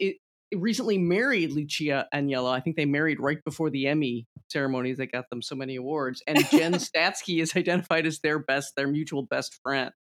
recently 0.54 0.98
married 0.98 1.52
Lucia 1.52 2.06
Aniello. 2.14 2.50
I 2.50 2.60
think 2.60 2.76
they 2.76 2.84
married 2.84 3.20
right 3.20 3.42
before 3.44 3.70
the 3.70 3.86
Emmy 3.86 4.26
ceremonies 4.50 4.98
that 4.98 5.12
got 5.12 5.28
them 5.30 5.42
so 5.42 5.54
many 5.54 5.76
awards. 5.76 6.22
And 6.26 6.38
Jen 6.50 6.72
Statsky 6.74 7.40
is 7.42 7.56
identified 7.56 8.06
as 8.06 8.20
their 8.20 8.38
best, 8.38 8.74
their 8.76 8.88
mutual 8.88 9.22
best 9.22 9.58
friend. 9.62 9.92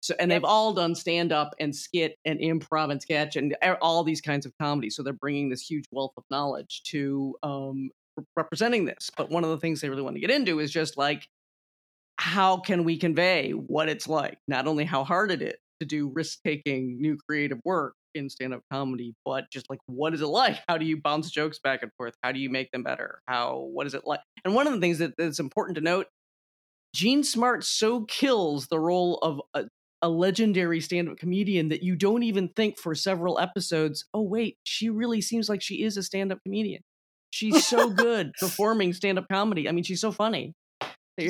So, 0.00 0.14
and 0.18 0.30
they've 0.30 0.44
all 0.44 0.72
done 0.72 0.94
stand 0.94 1.32
up 1.32 1.54
and 1.58 1.74
skit 1.74 2.16
and 2.24 2.38
improv 2.38 2.90
and 2.90 3.02
sketch 3.02 3.36
and 3.36 3.56
all 3.82 4.04
these 4.04 4.20
kinds 4.20 4.46
of 4.46 4.52
comedy. 4.60 4.90
So 4.90 5.02
they're 5.02 5.12
bringing 5.12 5.48
this 5.48 5.68
huge 5.68 5.84
wealth 5.90 6.12
of 6.16 6.24
knowledge 6.30 6.82
to 6.84 7.34
um, 7.42 7.90
representing 8.36 8.84
this. 8.84 9.10
But 9.16 9.30
one 9.30 9.44
of 9.44 9.50
the 9.50 9.58
things 9.58 9.80
they 9.80 9.88
really 9.88 10.02
want 10.02 10.16
to 10.16 10.20
get 10.20 10.30
into 10.30 10.60
is 10.60 10.70
just 10.70 10.96
like, 10.96 11.26
how 12.16 12.58
can 12.58 12.84
we 12.84 12.96
convey 12.96 13.52
what 13.52 13.88
it's 13.88 14.08
like? 14.08 14.38
Not 14.46 14.66
only 14.66 14.84
how 14.84 15.04
hard 15.04 15.30
it 15.30 15.42
is 15.42 15.54
to 15.80 15.86
do 15.86 16.08
risk 16.08 16.40
taking 16.44 17.00
new 17.00 17.16
creative 17.28 17.60
work, 17.64 17.94
in 18.14 18.28
stand-up 18.28 18.62
comedy 18.70 19.14
but 19.24 19.50
just 19.50 19.68
like 19.70 19.78
what 19.86 20.14
is 20.14 20.20
it 20.20 20.26
like 20.26 20.58
how 20.68 20.76
do 20.76 20.84
you 20.84 21.00
bounce 21.00 21.30
jokes 21.30 21.58
back 21.58 21.82
and 21.82 21.92
forth 21.96 22.14
how 22.22 22.32
do 22.32 22.38
you 22.38 22.50
make 22.50 22.70
them 22.72 22.82
better 22.82 23.20
how 23.26 23.68
what 23.72 23.86
is 23.86 23.94
it 23.94 24.02
like 24.06 24.20
and 24.44 24.54
one 24.54 24.66
of 24.66 24.72
the 24.72 24.80
things 24.80 24.98
that, 24.98 25.14
that's 25.16 25.38
important 25.38 25.76
to 25.76 25.80
note 25.80 26.06
Jean 26.94 27.22
Smart 27.22 27.64
so 27.64 28.04
kills 28.04 28.68
the 28.68 28.80
role 28.80 29.18
of 29.18 29.40
a, 29.54 29.68
a 30.02 30.08
legendary 30.08 30.80
stand-up 30.80 31.16
comedian 31.18 31.68
that 31.68 31.82
you 31.82 31.96
don't 31.96 32.22
even 32.22 32.48
think 32.48 32.78
for 32.78 32.94
several 32.94 33.38
episodes 33.38 34.04
oh 34.14 34.22
wait 34.22 34.56
she 34.62 34.88
really 34.88 35.20
seems 35.20 35.48
like 35.48 35.60
she 35.60 35.82
is 35.82 35.96
a 35.96 36.02
stand-up 36.02 36.38
comedian 36.44 36.82
she's 37.30 37.66
so 37.66 37.90
good 37.90 38.32
performing 38.40 38.92
stand-up 38.92 39.26
comedy 39.30 39.68
i 39.68 39.72
mean 39.72 39.84
she's 39.84 40.00
so 40.00 40.12
funny 40.12 40.54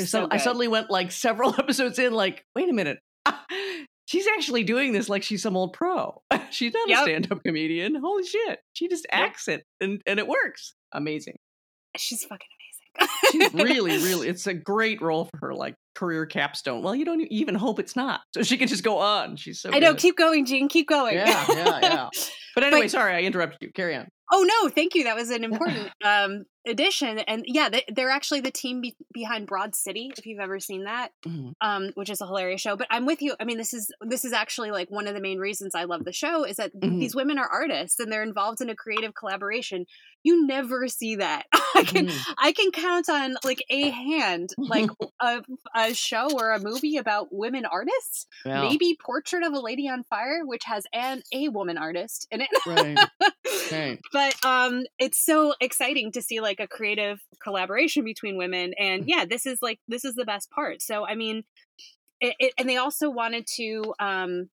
so 0.05 0.29
I 0.31 0.37
suddenly 0.37 0.69
went 0.69 0.91
like 0.91 1.13
several 1.13 1.55
episodes 1.59 1.99
in, 1.99 2.13
like, 2.13 2.45
wait 2.55 2.69
a 2.69 2.73
minute, 2.73 2.99
she's 4.07 4.27
actually 4.27 4.65
doing 4.65 4.93
this 4.93 5.09
like 5.09 5.23
she's 5.23 5.43
some 5.43 5.57
old 5.57 5.73
pro. 5.73 6.23
she's 6.51 6.73
not 6.75 6.89
yep. 6.89 7.01
a 7.01 7.03
stand-up 7.03 7.43
comedian. 7.45 7.95
Holy 7.95 8.25
shit. 8.25 8.61
She 8.75 8.89
just 8.89 9.07
acts 9.11 9.49
yep. 9.49 9.61
it 9.61 9.65
and, 9.81 10.03
and 10.07 10.19
it 10.19 10.27
works. 10.27 10.75
Amazing. 10.93 11.37
She's 11.97 12.25
fucking 12.25 12.47
amazing. 13.01 13.15
she's 13.31 13.55
really, 13.55 13.97
really 13.99 14.29
it's 14.29 14.47
a 14.47 14.55
great 14.55 15.01
role 15.01 15.27
for 15.27 15.49
her, 15.49 15.55
like 15.55 15.75
career 15.99 16.27
capstone. 16.27 16.83
Well, 16.83 16.95
you 16.95 17.05
don't 17.05 17.21
even 17.31 17.55
hope 17.55 17.79
it's 17.81 17.97
not. 17.97 18.21
So 18.35 18.43
she 18.43 18.57
can 18.57 18.69
just 18.69 18.85
go 18.85 18.99
on. 18.99 19.37
She's 19.37 19.61
so 19.61 19.71
I 19.73 19.79
know, 19.81 19.95
keep 19.95 20.17
going, 20.17 20.47
Jean, 20.47 20.69
keep 20.69 20.89
going. 20.89 21.17
Yeah, 21.17 21.45
yeah, 21.49 21.79
yeah. 21.83 22.09
But 22.55 22.65
anyway, 22.65 22.89
sorry, 22.89 23.15
I 23.15 23.21
interrupted 23.21 23.59
you. 23.63 23.71
Carry 23.73 23.95
on. 23.95 24.09
Oh 24.33 24.43
no, 24.43 24.69
thank 24.69 24.97
you. 24.97 25.05
That 25.05 25.15
was 25.15 25.31
an 25.31 25.45
important 25.45 25.91
um, 26.05 26.43
addition, 26.67 27.21
and 27.21 27.45
yeah, 27.47 27.69
they, 27.69 27.85
they're 27.95 28.11
actually 28.11 28.41
the 28.41 28.51
team 28.51 28.81
be- 28.81 28.97
behind 29.15 29.47
Broad 29.47 29.77
City. 29.77 30.11
If 30.19 30.27
you've 30.27 30.41
ever 30.41 30.59
seen 30.59 30.83
that, 30.85 31.11
Mhm. 31.25 31.53
um, 31.61 31.91
which 31.95 32.11
is 32.11 32.21
a 32.21 32.27
hilarious 32.27 32.61
show. 32.61 32.75
But 32.77 32.89
I'm 32.91 33.07
with 33.07 33.23
you. 33.23 33.37
I 33.39 33.45
mean, 33.45 33.59
this 33.59 33.73
is 33.73 33.93
this 34.01 34.25
is 34.25 34.33
actually 34.33 34.73
like 34.73 34.91
one 34.91 35.07
of 35.07 35.15
the 35.15 35.21
main 35.21 35.39
reasons 35.39 35.77
I 35.77 35.85
love 35.85 36.05
the 36.05 36.13
show 36.13 36.43
is 36.45 36.57
that 36.57 36.73
Mhm. 36.75 36.99
these 36.99 37.15
women 37.15 37.39
are 37.39 37.49
artists 37.49 38.01
and 38.01 38.11
they're 38.11 38.25
involved 38.25 38.61
in 38.61 38.71
a 38.71 38.75
creative 38.75 39.15
collaboration. 39.15 39.87
You 40.25 40.47
never 40.47 40.89
see 40.89 41.17
that. 41.17 41.47
I 41.75 41.85
can 41.85 42.09
Mhm. 42.09 42.35
I 42.39 42.53
can 42.53 42.71
count 42.73 43.09
on 43.09 43.37
like 43.45 43.63
a 43.71 43.91
hand, 43.91 44.51
like 44.59 44.91
a, 45.21 45.43
a 45.75 45.95
show 45.95 46.29
or 46.37 46.53
a 46.53 46.59
movie 46.61 46.97
about 46.97 47.29
women 47.31 47.65
artists. 47.67 48.27
Yeah, 48.45 48.63
Maybe 48.63 48.97
Portrait 49.01 49.43
of 49.45 49.53
a 49.53 49.61
Lady 49.61 49.89
on 49.89 50.03
Fire, 50.05 50.45
which 50.45 50.65
has 50.65 50.85
an 50.93 51.23
a 51.33 51.49
woman 51.49 51.79
artist 51.79 52.27
in 52.31 52.41
it. 52.41 52.49
right, 52.67 52.99
right. 53.73 54.01
but 54.13 54.45
um 54.45 54.85
it's 54.99 55.19
so 55.25 55.55
exciting 55.61 56.11
to 56.13 56.23
see 56.23 56.41
like 56.41 56.59
a 56.61 56.67
creative 56.67 57.21
collaboration 57.43 58.05
between 58.05 58.37
women 58.37 58.75
and 58.79 59.03
Mm. 59.03 59.05
yeah 59.07 59.25
this 59.25 59.47
is 59.47 59.59
like 59.63 59.79
this 59.89 60.05
is 60.05 60.15
the 60.15 60.25
best 60.25 60.51
part 60.51 60.81
so 60.83 61.07
i 61.07 61.15
mean 61.15 61.45
it, 62.21 62.35
it, 62.39 62.53
and 62.59 62.69
they 62.69 62.77
also 62.77 63.11
wanted 63.11 63.47
to 63.57 63.95
um 64.01 64.49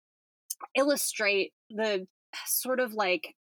illustrate 0.75 1.53
the 1.69 2.07
sort 2.45 2.79
of 2.79 2.93
like 2.93 3.35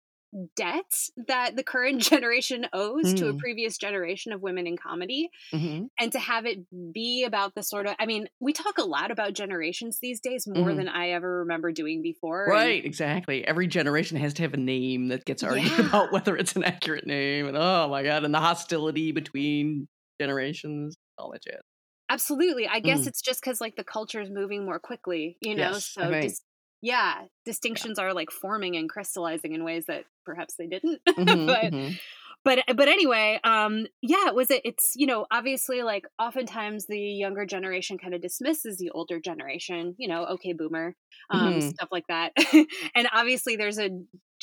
debt 0.56 0.92
that 1.28 1.56
the 1.56 1.62
current 1.62 2.00
generation 2.10 2.66
owes 2.72 3.14
to 3.14 3.28
a 3.28 3.32
Mm. 3.32 3.38
previous 3.38 3.78
generation 3.78 4.32
of 4.32 4.42
women 4.42 4.66
in 4.66 4.76
comedy 4.76 5.30
hmm 5.52 5.84
and 5.98 6.12
to 6.12 6.18
have 6.18 6.44
it 6.46 6.58
be 6.92 7.24
about 7.24 7.54
the 7.54 7.62
sort 7.62 7.86
of 7.86 7.94
i 7.98 8.06
mean 8.06 8.28
we 8.40 8.52
talk 8.52 8.76
a 8.78 8.84
lot 8.84 9.10
about 9.10 9.32
generations 9.32 9.98
these 10.02 10.20
days 10.20 10.46
more 10.46 10.70
Mhm. 10.70 10.76
than 10.76 10.88
i 10.88 11.10
ever 11.10 11.38
remember 11.40 11.72
doing 11.72 12.02
before 12.02 12.44
and- 12.44 12.52
Right, 12.52 12.84
exactly. 12.84 13.46
Every 13.46 13.66
generation 13.66 14.16
has 14.18 14.34
to 14.34 14.42
have 14.42 14.54
a 14.54 14.58
name 14.58 15.08
that 15.08 15.24
gets 15.24 15.42
argued 15.42 15.70
Yeah. 15.78 15.86
about 15.88 16.12
whether 16.12 16.36
it's 16.36 16.54
an 16.56 16.64
accurate 16.64 17.06
name, 17.06 17.46
and 17.46 17.56
oh 17.56 17.88
my 17.88 18.02
god, 18.02 18.24
and 18.24 18.34
the 18.34 18.40
hostility 18.40 19.12
between 19.12 19.88
generations, 20.20 20.96
all 21.18 21.30
that 21.32 21.42
jazz. 21.44 21.60
Absolutely. 22.08 22.68
I 22.68 22.78
guess 22.80 23.02
Mm. 23.02 23.08
it's 23.08 23.20
just 23.20 23.40
because 23.40 23.60
like 23.60 23.74
the 23.76 23.84
culture 23.84 24.20
is 24.20 24.30
moving 24.30 24.64
more 24.64 24.78
quickly, 24.78 25.38
you 25.40 25.54
know. 25.56 25.72
Yes, 25.72 25.86
so 25.92 26.08
think. 26.10 26.22
dis- 26.22 26.42
yeah, 26.86 27.24
distinctions 27.44 27.98
are 27.98 28.14
like 28.14 28.30
forming 28.30 28.76
and 28.76 28.88
crystallizing 28.88 29.52
in 29.54 29.64
ways 29.64 29.86
that 29.86 30.04
perhaps 30.24 30.54
they 30.56 30.66
didn't. 30.66 31.00
Mhm, 31.18 31.46
but 31.46 31.72
mhm. 31.72 31.98
but 32.44 32.60
but 32.76 32.88
anyway, 32.88 33.40
um, 33.44 33.86
yeah, 34.02 34.28
it 34.28 34.34
was 34.34 34.50
it. 34.50 34.62
It's 34.64 34.92
you 34.96 35.06
know 35.06 35.26
obviously 35.30 35.82
like 35.82 36.04
oftentimes 36.18 36.86
the 36.86 36.98
younger 37.00 37.44
generation 37.46 37.98
kind 37.98 38.14
of 38.14 38.22
dismisses 38.22 38.78
the 38.78 38.90
older 38.90 39.20
generation. 39.20 39.94
You 39.98 40.08
know, 40.08 40.26
okay, 40.26 40.52
boomer, 40.52 40.94
um, 41.30 41.60
Mhm. 41.60 41.76
stuff 41.76 41.88
like 41.90 42.06
that. 42.08 42.32
and 42.94 43.08
obviously 43.12 43.56
there's 43.56 43.78
a 43.78 43.90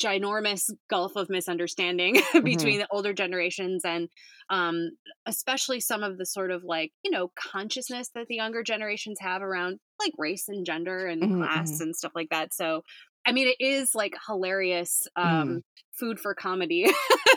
ginormous 0.00 0.70
gulf 0.90 1.16
of 1.16 1.28
misunderstanding 1.30 2.20
between 2.44 2.80
the 2.80 2.86
older 2.90 3.12
generations 3.12 3.84
and 3.84 4.08
um 4.50 4.90
especially 5.26 5.80
some 5.80 6.02
of 6.02 6.18
the 6.18 6.26
sort 6.26 6.50
of 6.50 6.64
like 6.64 6.92
you 7.04 7.10
know 7.10 7.30
consciousness 7.36 8.10
that 8.14 8.26
the 8.28 8.34
younger 8.34 8.62
generations 8.62 9.18
have 9.20 9.42
around 9.42 9.78
like 10.00 10.12
race 10.18 10.48
and 10.48 10.66
gender 10.66 11.06
and 11.06 11.30
Mhm, 11.30 11.32
class 11.32 11.80
and 11.80 11.94
stuff 11.96 12.12
like 12.14 12.28
that. 12.30 12.52
So 12.52 12.82
i 13.26 13.32
mean 13.32 13.48
it 13.48 13.64
is 13.64 13.94
like 13.94 14.14
hilarious 14.26 15.06
um 15.16 15.62
food 15.92 16.18
for 16.18 16.34
comedy. 16.34 16.86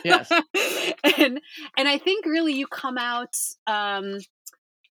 Yes. 0.04 0.40
and 1.18 1.40
and 1.76 1.88
i 1.88 1.98
think 1.98 2.26
really 2.26 2.54
you 2.54 2.66
come 2.66 2.98
out 2.98 3.34
um 3.66 4.18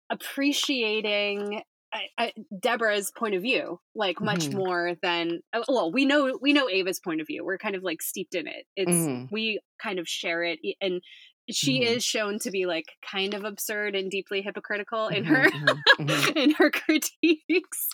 appreciating 0.10 1.62
I, 1.94 2.08
I, 2.18 2.34
Deborah's 2.60 3.12
point 3.12 3.36
of 3.36 3.42
view, 3.42 3.80
like 3.96 4.22
much 4.22 4.48
Mhm. 4.50 4.54
more 4.54 4.96
than 5.02 5.42
uh, 5.54 5.64
well, 5.68 5.92
we 5.92 6.06
know 6.06 6.38
we 6.42 6.54
know 6.54 6.70
Ava's 6.70 7.00
point 7.00 7.22
of 7.22 7.28
view. 7.28 7.44
We're 7.46 7.58
kind 7.58 7.76
of 7.76 7.84
like 7.84 8.02
steeped 8.02 8.34
in 8.36 8.48
it. 8.48 8.66
It's 8.76 8.92
Mhm. 8.92 9.30
we 9.32 9.60
kind 9.82 10.00
of 10.00 10.08
share 10.08 10.44
it, 10.44 10.60
and 10.80 11.02
she 11.50 11.82
Mhm. 11.82 11.96
is 11.98 12.04
shown 12.06 12.40
to 12.40 12.52
be 12.52 12.66
like 12.66 12.86
kind 13.12 13.34
of 13.34 13.44
absurd 13.44 13.96
and 13.96 14.10
deeply 14.10 14.42
hypocritical 14.42 15.08
in 15.10 15.26
Mhm, 15.26 15.28
her 15.28 15.44
mhm, 15.52 15.82
mhm. 16.00 16.36
in 16.38 16.52
her 16.52 16.70
critiques. 16.72 17.90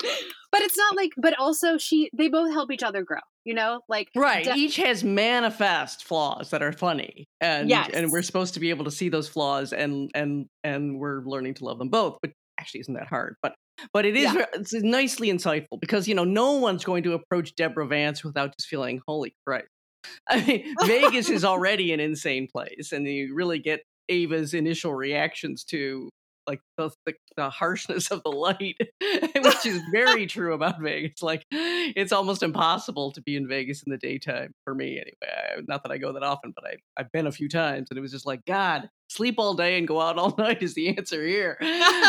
But 0.51 0.61
it's 0.61 0.77
not 0.77 0.95
like, 0.95 1.11
but 1.17 1.37
also 1.39 1.77
she 1.77 2.09
they 2.13 2.27
both 2.27 2.51
help 2.51 2.71
each 2.71 2.83
other 2.83 3.03
grow. 3.03 3.19
You 3.45 3.53
know, 3.53 3.81
like 3.87 4.09
Right. 4.15 4.43
De- 4.43 4.53
Each 4.55 4.75
has 4.75 5.03
manifest 5.03 6.03
flaws 6.03 6.49
that 6.51 6.61
are 6.61 6.73
funny. 6.73 7.25
And 7.41 7.69
Yes. 7.69 7.89
and 7.93 8.11
we're 8.11 8.21
supposed 8.21 8.53
to 8.55 8.59
be 8.59 8.69
able 8.69 8.85
to 8.85 8.91
see 8.91 9.09
those 9.09 9.27
flaws 9.29 9.73
and 9.73 10.11
and 10.13 10.47
and 10.63 10.99
we're 10.99 11.21
learning 11.23 11.55
to 11.55 11.65
love 11.65 11.79
them 11.79 11.89
both, 11.89 12.17
but 12.21 12.31
actually 12.67 12.81
isn't 12.81 12.93
that 12.95 13.07
hard. 13.07 13.35
But 13.41 13.55
but 13.93 14.05
it 14.05 14.17
is 14.17 14.33
Yeah. 14.33 14.45
it's 14.53 14.73
uh, 14.73 14.79
nicely 14.83 15.29
insightful 15.29 15.79
because 15.79 16.07
you 16.07 16.15
know 16.15 16.23
no 16.25 16.53
one's 16.53 16.83
going 16.83 17.03
to 17.03 17.13
approach 17.13 17.55
Deborah 17.55 17.87
Vance 17.87 18.23
without 18.23 18.53
just 18.57 18.67
feeling 18.67 19.01
holy 19.07 19.33
Christ. 19.45 19.67
I 20.29 20.43
mean, 20.45 20.75
Vegas 20.85 21.29
is 21.29 21.43
already 21.45 21.93
an 21.93 21.99
insane 21.99 22.47
place, 22.51 22.91
and 22.91 23.05
you 23.07 23.33
really 23.33 23.59
get 23.59 23.81
Ava's 24.09 24.53
initial 24.53 24.93
reactions 24.93 25.63
to 25.65 26.09
like 26.47 26.61
the, 26.77 26.89
the, 27.05 27.13
the 27.35 27.49
harshness 27.49 28.09
of 28.11 28.23
the 28.23 28.31
light, 28.31 28.77
which 29.01 29.65
is 29.65 29.81
very 29.91 30.25
true 30.27 30.53
about 30.53 30.79
Vegas. 30.79 31.21
Like, 31.21 31.45
it's 31.51 32.11
almost 32.11 32.43
impossible 32.43 33.11
to 33.11 33.21
be 33.21 33.35
in 33.35 33.47
Vegas 33.47 33.83
in 33.83 33.91
the 33.91 33.97
daytime 33.97 34.53
for 34.63 34.73
me, 34.73 34.99
anyway. 34.99 35.15
I, 35.23 35.61
not 35.67 35.83
that 35.83 35.91
I 35.91 35.97
go 35.97 36.13
that 36.13 36.23
often, 36.23 36.53
but 36.55 36.65
I, 36.65 36.75
I've 36.97 37.11
been 37.11 37.27
a 37.27 37.31
few 37.31 37.49
times, 37.49 37.87
and 37.89 37.97
it 37.97 38.01
was 38.01 38.11
just 38.11 38.25
like, 38.25 38.45
God, 38.45 38.89
sleep 39.09 39.35
all 39.37 39.53
day 39.53 39.77
and 39.77 39.87
go 39.87 40.01
out 40.01 40.17
all 40.17 40.35
night 40.37 40.63
is 40.63 40.73
the 40.73 40.97
answer 40.97 41.25
here. 41.25 41.57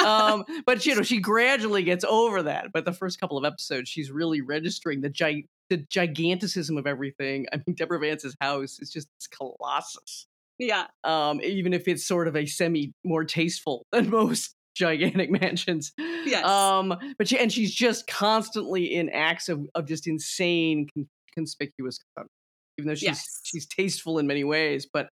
um, 0.04 0.44
but 0.66 0.84
you 0.86 0.94
know, 0.94 1.02
she 1.02 1.20
gradually 1.20 1.82
gets 1.82 2.04
over 2.04 2.42
that. 2.44 2.68
But 2.72 2.84
the 2.84 2.92
first 2.92 3.20
couple 3.20 3.38
of 3.38 3.44
episodes, 3.44 3.88
she's 3.88 4.10
really 4.10 4.40
registering 4.40 5.00
the 5.00 5.10
gi- 5.10 5.48
the 5.70 5.78
giganticism 5.90 6.78
of 6.78 6.86
everything. 6.86 7.46
I 7.52 7.56
mean, 7.66 7.74
Deborah 7.74 7.98
Vance's 7.98 8.34
house 8.40 8.78
is 8.80 8.90
just 8.90 9.08
this 9.18 9.26
colossus 9.26 10.26
yeah, 10.58 10.86
um, 11.04 11.40
even 11.42 11.72
if 11.72 11.88
it's 11.88 12.06
sort 12.06 12.28
of 12.28 12.36
a 12.36 12.46
semi 12.46 12.92
more 13.04 13.24
tasteful 13.24 13.86
than 13.92 14.10
most 14.10 14.54
gigantic 14.76 15.30
mansions. 15.40 15.92
Yes. 15.98 16.44
Um, 16.44 16.94
but 17.18 17.28
she 17.28 17.38
and 17.38 17.52
she's 17.52 17.74
just 17.74 18.06
constantly 18.06 18.94
in 18.94 19.08
acts 19.10 19.48
of, 19.48 19.66
of 19.74 19.86
just 19.86 20.06
insane 20.06 20.86
con- 20.94 21.08
conspicuous 21.34 21.98
conduct, 22.16 22.32
even 22.78 22.88
though 22.88 22.94
she's 22.94 23.02
Yes. 23.04 23.40
she's 23.44 23.66
tasteful 23.66 24.18
in 24.18 24.26
many 24.26 24.44
ways. 24.44 24.86
But 24.92 25.08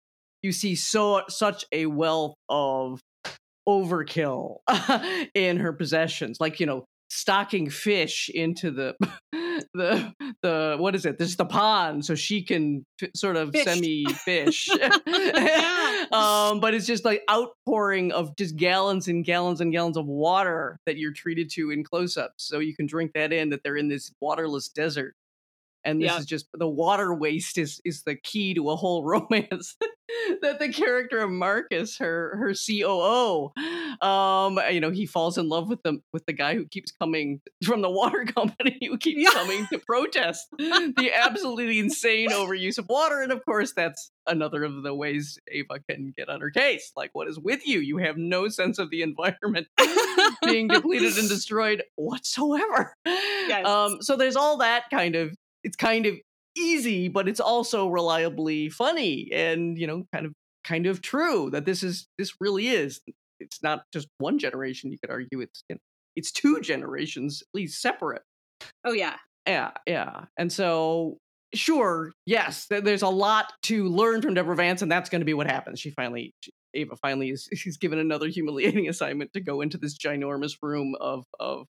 you 0.43 0.53
see 0.53 0.75
so 0.75 1.23
such 1.29 1.65
a 1.73 1.87
wealth 1.87 2.35
of 2.49 3.01
overkill 3.69 4.59
in 5.35 5.57
her 5.59 5.73
possessions, 5.73 6.39
like 6.41 6.59
you 6.61 6.67
know 6.67 6.85
stocking 7.15 7.69
fish 7.69 8.31
into 8.33 8.71
the 8.71 8.97
the 9.75 10.15
the 10.41 10.77
what 10.79 10.95
is 10.95 11.05
it? 11.05 11.19
This 11.19 11.29
is 11.29 11.37
the 11.37 11.45
pond 11.45 12.07
so 12.07 12.15
she 12.15 12.43
can 12.43 12.87
f- 13.03 13.11
sort 13.15 13.37
of 13.37 13.55
semi 13.55 14.07
fish. 14.07 14.69
Um 16.13 16.61
but 16.61 16.75
it's 16.75 16.87
just 16.87 17.05
like 17.05 17.23
outpouring 17.31 18.13
of 18.13 18.37
just 18.37 18.57
gallons 18.57 19.09
and 19.09 19.25
gallons 19.25 19.61
and 19.61 19.73
gallons 19.73 19.97
of 19.97 20.07
water 20.07 20.79
that 20.85 20.99
you're 20.99 21.13
treated 21.13 21.49
to 21.53 21.71
in 21.71 21.85
close-ups 21.85 22.45
so 22.45 22.59
you 22.59 22.75
can 22.75 22.87
drink 22.87 23.13
that 23.15 23.33
in 23.33 23.51
that 23.51 23.63
they're 23.63 23.77
in 23.77 23.89
this 23.89 24.13
waterless 24.21 24.69
desert 24.69 25.15
and 25.85 26.01
this 26.01 26.07
Yeah. 26.13 26.19
is 26.19 26.27
just 26.27 26.47
the 26.55 26.69
water 26.69 27.13
waste 27.15 27.59
is 27.59 27.81
is 27.85 28.03
the 28.05 28.17
key 28.17 28.55
to 28.55 28.71
a 28.71 28.77
whole 28.77 29.05
romance 29.07 29.77
that 30.43 30.59
the 30.59 30.71
character 30.73 31.21
of 31.21 31.31
Marcus, 31.31 31.97
her 31.99 32.37
her 32.37 32.53
COO, 32.55 33.51
um, 34.07 34.59
you 34.71 34.81
know, 34.81 34.91
he 34.91 35.07
falls 35.07 35.39
in 35.39 35.49
love 35.49 35.69
with 35.69 35.83
the 35.83 36.01
with 36.13 36.27
the 36.27 36.33
guy 36.33 36.55
who 36.55 36.67
keeps 36.67 36.93
coming 36.93 37.41
from 37.65 37.81
the 37.83 37.91
water 37.91 38.25
company 38.37 38.79
who 38.83 38.99
keeps 38.99 39.23
Yeah. 39.23 39.31
coming 39.31 39.67
to 39.73 39.79
protest 39.79 40.47
the 40.59 41.11
absolutely 41.15 41.79
insane 41.79 42.31
overuse 42.31 42.79
of 42.79 42.87
water, 42.89 43.21
and 43.23 43.33
of 43.33 43.45
course, 43.45 43.73
that's 43.75 44.11
another 44.27 44.63
of 44.65 44.83
the 44.83 44.95
ways 44.95 45.39
Ava 45.51 45.81
can 45.89 46.13
get 46.17 46.29
on 46.29 46.41
her 46.41 46.51
case. 46.51 46.93
Like, 46.97 47.11
what 47.13 47.27
is 47.29 47.39
with 47.39 47.67
you? 47.67 47.81
You 47.81 47.97
have 47.99 48.17
no 48.17 48.49
sense 48.49 48.79
of 48.79 48.91
the 48.91 49.03
environment 49.03 49.67
being 50.45 50.69
depleted 50.69 51.17
and 51.19 51.29
destroyed 51.29 51.83
whatsoever. 51.97 52.95
Um, 53.65 53.99
so 54.01 54.17
there's 54.17 54.37
all 54.37 54.59
that 54.59 54.85
kind 54.91 55.17
of 55.17 55.37
it's 55.65 55.77
kind 55.77 56.07
of 56.07 56.15
easy, 56.57 57.09
but 57.09 57.29
it's 57.29 57.41
also 57.41 57.89
reliably 57.89 58.69
funny 58.69 59.31
and 59.33 59.79
you 59.79 59.87
know, 59.87 60.05
kind 60.13 60.27
of 60.27 60.33
kind 60.65 60.87
of 60.87 61.03
true 61.03 61.51
that 61.51 61.65
this 61.65 61.83
is 61.83 62.09
this 62.19 62.35
really 62.41 62.69
is. 62.69 63.01
It's 63.41 63.63
not 63.63 63.85
just 63.93 64.09
one 64.19 64.39
generation. 64.39 64.93
You 64.93 64.99
could 64.99 65.11
argue 65.11 65.41
it's 65.41 65.65
you 65.69 65.77
know, 65.77 65.81
it's 66.17 66.33
two 66.33 66.61
generations 66.61 67.43
at 67.43 67.59
least 67.59 67.81
separate. 67.81 68.23
oh 68.85 68.93
yeah, 68.93 69.17
Yeah, 69.47 69.73
yeah. 69.87 70.25
And 70.37 70.53
so, 70.53 71.19
sure, 71.55 72.13
yes, 72.27 72.67
th- 72.69 72.85
there's 72.85 73.03
a 73.03 73.09
lot 73.09 73.53
to 73.65 73.89
learn 73.89 74.23
from 74.23 74.35
Deborah 74.35 74.57
Vance, 74.57 74.83
and 74.83 74.93
that's 74.93 75.11
going 75.11 75.21
to 75.21 75.27
be 75.27 75.35
what 75.35 75.47
happens. 75.47 75.81
She 75.81 75.91
finally, 75.91 76.35
she, 76.41 76.53
Ava 76.75 76.97
finally 76.97 77.31
is 77.31 77.49
she's 77.55 77.77
given 77.77 77.99
another 77.99 78.29
humiliating 78.29 78.89
assignment 78.91 79.33
to 79.33 79.41
go 79.41 79.61
into 79.61 79.79
this 79.79 79.97
ginormous 79.97 80.55
room 80.63 80.95
of 81.01 81.25
of 81.41 81.67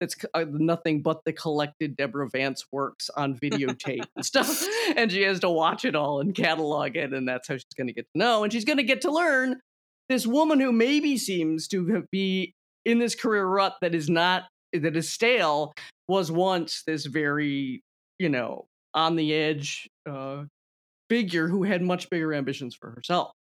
that's 0.00 0.16
uh, 0.34 0.44
nothing 0.48 1.02
but 1.02 1.24
the 1.24 1.32
collected 1.32 1.96
Deborah 1.96 2.28
Vance 2.30 2.64
works 2.70 3.10
on 3.10 3.36
videotape 3.36 4.04
and 4.16 4.24
stuff, 4.24 4.64
and 4.96 5.10
she 5.10 5.22
has 5.22 5.40
to 5.40 5.50
watch 5.50 5.84
it 5.84 5.96
all 5.96 6.20
and 6.20 6.34
catalog 6.34 6.96
it, 6.96 7.12
and 7.12 7.28
that's 7.28 7.48
how 7.48 7.54
she's 7.54 7.64
going 7.76 7.88
to 7.88 7.92
get 7.92 8.06
to 8.12 8.18
know, 8.18 8.44
and 8.44 8.52
she's 8.52 8.64
going 8.64 8.78
to 8.78 8.82
get 8.82 9.02
to 9.02 9.10
learn 9.10 9.60
this 10.08 10.26
woman 10.26 10.60
who 10.60 10.72
maybe 10.72 11.16
seems 11.18 11.68
to 11.68 12.04
be 12.10 12.54
in 12.84 12.98
this 12.98 13.14
career 13.14 13.46
rut 13.46 13.74
that 13.82 13.94
is 13.94 14.08
not 14.08 14.44
that 14.72 14.96
is 14.96 15.10
stale 15.10 15.72
was 16.08 16.30
once 16.30 16.82
this 16.86 17.06
very 17.06 17.82
you 18.18 18.28
know 18.28 18.66
on 18.94 19.16
the 19.16 19.34
edge 19.34 19.88
uh, 20.08 20.44
figure 21.08 21.48
who 21.48 21.62
had 21.62 21.82
much 21.82 22.08
bigger 22.10 22.34
ambitions 22.34 22.74
for 22.74 22.90
herself. 22.90 23.32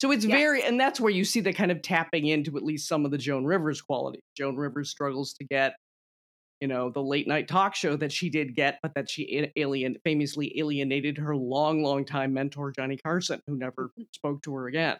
So 0.00 0.10
it's 0.10 0.24
yes. 0.24 0.38
very, 0.38 0.62
and 0.62 0.80
that's 0.80 0.98
where 0.98 1.12
you 1.12 1.24
see 1.24 1.40
the 1.40 1.52
kind 1.52 1.70
of 1.70 1.82
tapping 1.82 2.26
into 2.26 2.56
at 2.56 2.62
least 2.62 2.88
some 2.88 3.04
of 3.04 3.10
the 3.10 3.18
Joan 3.18 3.44
Rivers 3.44 3.82
quality. 3.82 4.20
Joan 4.36 4.56
Rivers 4.56 4.88
struggles 4.88 5.34
to 5.34 5.44
get, 5.44 5.74
you 6.60 6.68
know, 6.68 6.90
the 6.90 7.02
late 7.02 7.26
night 7.26 7.48
talk 7.48 7.74
show 7.74 7.96
that 7.96 8.12
she 8.12 8.28
did 8.28 8.54
get, 8.54 8.78
but 8.82 8.94
that 8.94 9.10
she 9.10 9.50
alien 9.56 9.96
famously 10.04 10.58
alienated 10.58 11.16
her 11.18 11.34
long, 11.34 11.82
long 11.82 12.04
time 12.04 12.34
mentor 12.34 12.70
Johnny 12.70 12.98
Carson, 12.98 13.40
who 13.46 13.56
never 13.56 13.88
mm-hmm. 13.88 14.02
spoke 14.12 14.42
to 14.42 14.54
her 14.54 14.68
again 14.68 14.96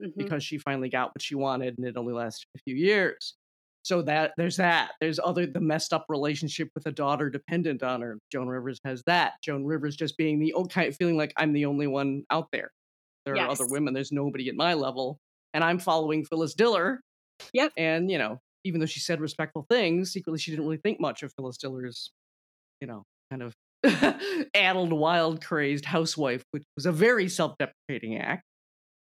mm-hmm. 0.00 0.10
because 0.16 0.44
she 0.44 0.58
finally 0.58 0.88
got 0.88 1.08
what 1.08 1.22
she 1.22 1.34
wanted, 1.34 1.76
and 1.78 1.86
it 1.86 1.96
only 1.96 2.14
lasted 2.14 2.46
a 2.56 2.60
few 2.60 2.74
years. 2.74 3.34
So 3.82 4.02
that 4.02 4.32
there's 4.36 4.56
that. 4.56 4.92
There's 5.00 5.18
other 5.18 5.46
the 5.46 5.60
messed 5.60 5.92
up 5.92 6.04
relationship 6.08 6.68
with 6.74 6.86
a 6.86 6.92
daughter 6.92 7.30
dependent 7.30 7.82
on 7.82 8.02
her. 8.02 8.18
Joan 8.30 8.46
Rivers 8.46 8.78
has 8.84 9.02
that. 9.06 9.34
Joan 9.42 9.64
Rivers 9.64 9.96
just 9.96 10.18
being 10.18 10.38
the 10.38 10.52
old 10.52 10.72
kind 10.72 10.86
of 10.86 10.96
feeling 10.96 11.16
like 11.16 11.32
I'm 11.36 11.52
the 11.52 11.64
only 11.64 11.86
one 11.86 12.24
out 12.30 12.48
there. 12.52 12.70
There 13.24 13.36
yes. 13.36 13.46
are 13.46 13.50
other 13.50 13.66
women. 13.66 13.94
There's 13.94 14.12
nobody 14.12 14.48
at 14.48 14.54
my 14.54 14.74
level, 14.74 15.18
and 15.54 15.64
I'm 15.64 15.78
following 15.78 16.24
Phyllis 16.24 16.54
Diller. 16.54 17.00
Yep. 17.54 17.72
And 17.78 18.10
you 18.10 18.18
know, 18.18 18.40
even 18.64 18.80
though 18.80 18.86
she 18.86 19.00
said 19.00 19.20
respectful 19.20 19.66
things, 19.70 20.12
secretly 20.12 20.38
she 20.38 20.50
didn't 20.50 20.64
really 20.64 20.78
think 20.78 21.00
much 21.00 21.22
of 21.22 21.32
Phyllis 21.34 21.56
Diller's, 21.56 22.10
you 22.80 22.86
know, 22.86 23.04
kind 23.30 23.42
of 23.42 23.54
addled, 24.54 24.92
wild, 24.92 25.44
crazed 25.44 25.84
housewife, 25.84 26.44
which 26.50 26.64
was 26.76 26.86
a 26.86 26.92
very 26.92 27.28
self-deprecating 27.28 28.18
act. 28.18 28.44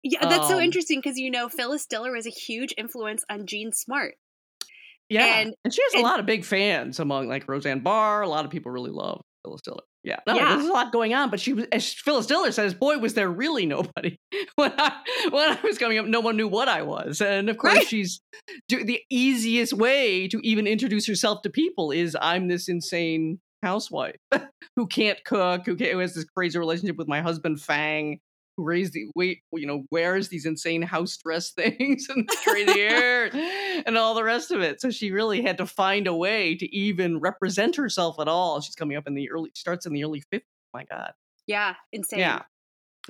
Yeah, 0.03 0.27
that's 0.29 0.45
um, 0.45 0.51
so 0.51 0.61
interesting 0.61 1.01
because 1.01 1.19
you 1.19 1.31
know 1.31 1.49
Phyllis 1.49 1.87
Diller 1.87 2.13
was 2.13 2.27
a 2.27 2.31
huge 2.31 2.73
influence 2.77 3.25
on 3.29 3.47
Jean 3.47 3.73
Smart. 3.73 4.15
Yeah, 5.09 5.41
and, 5.41 5.55
and 5.65 5.73
she 5.73 5.83
has 5.83 5.95
and, 5.95 6.03
a 6.03 6.07
lot 6.07 6.21
of 6.21 6.27
big 6.27 6.45
fans 6.45 7.01
among 7.01 7.29
like 7.29 7.49
Roseanne 7.49 7.81
Barr. 7.81 8.23
A 8.23 8.29
lot 8.29 8.45
of 8.45 8.51
people 8.51 8.71
really 8.71 8.91
love 8.91 9.23
Phyllis 9.45 9.63
Diller. 9.63 9.83
Yeah, 10.07 10.21
no, 10.25 10.37
yeah. 10.37 10.55
there's 10.55 10.69
a 10.69 10.73
lot 10.73 10.93
going 10.93 11.15
on, 11.15 11.31
but 11.31 11.41
she 11.41 11.53
was, 11.53 11.67
as 11.73 11.93
Phyllis 11.93 12.27
Diller 12.27 12.53
says, 12.53 12.75
boy, 12.75 12.97
was 12.99 13.15
there 13.15 13.29
really 13.29 13.67
nobody 13.67 14.17
when 14.55 14.73
I 14.79 15.03
when 15.31 15.51
I 15.51 15.59
was 15.65 15.79
coming 15.79 15.99
up. 15.99 16.07
No 16.07 16.21
one 16.21 16.37
knew 16.37 16.47
what 16.47 16.69
I 16.69 16.83
was, 16.83 17.21
and 17.21 17.51
of 17.51 17.59
course, 17.59 17.75
right. 17.75 17.87
she's 17.89 18.21
the 18.69 19.01
easiest 19.11 19.73
way 19.73 20.29
to 20.29 20.39
even 20.47 20.69
introduce 20.69 21.09
herself 21.09 21.43
to 21.43 21.51
people 21.51 21.91
is 21.91 22.17
I'm 22.21 22.47
this 22.47 22.69
insane 22.69 23.41
housewife 23.65 24.15
who 24.77 24.87
can't 24.87 25.19
cook, 25.25 25.67
who, 25.67 25.75
can't, 25.75 25.91
who 25.91 25.99
has 25.99 26.15
this 26.15 26.25
crazy 26.25 26.57
relationship 26.57 26.97
with 26.97 27.09
my 27.09 27.21
husband 27.21 27.61
Fang, 27.61 28.21
who 28.57 28.65
raised 28.65 28.93
the 28.93 29.07
wait, 29.15 29.41
you 29.53 29.67
know, 29.67 29.85
wears 29.91 30.29
these 30.29 30.47
insane 30.47 30.83
house 30.83 31.17
dress 31.17 31.51
things 31.57 32.09
and 32.09 32.29
crazy 32.45 32.81
hair 32.81 33.31
and 33.87 33.97
all 33.97 34.15
the 34.15 34.25
rest 34.25 34.51
of 34.51 34.61
it. 34.61 34.81
So 34.81 34.91
she 34.91 35.11
really 35.13 35.43
had 35.43 35.59
to 35.59 35.67
find 35.67 36.07
a 36.07 36.15
way 36.15 36.55
to 36.57 36.75
even 36.75 37.21
represent 37.21 37.77
herself 37.77 38.19
at 38.19 38.29
all. 38.29 38.61
She's 38.61 38.75
coming 38.75 38.97
up 38.97 39.07
in 39.07 39.15
the 39.15 39.31
early 39.31 39.51
starts 39.55 39.87
in 39.87 39.93
the 39.93 40.05
early 40.05 40.23
50s. 40.33 40.43
My 40.75 40.85
God. 40.85 41.13
Yeah, 41.47 41.75
insane. 41.93 42.21
Yeah. 42.21 42.43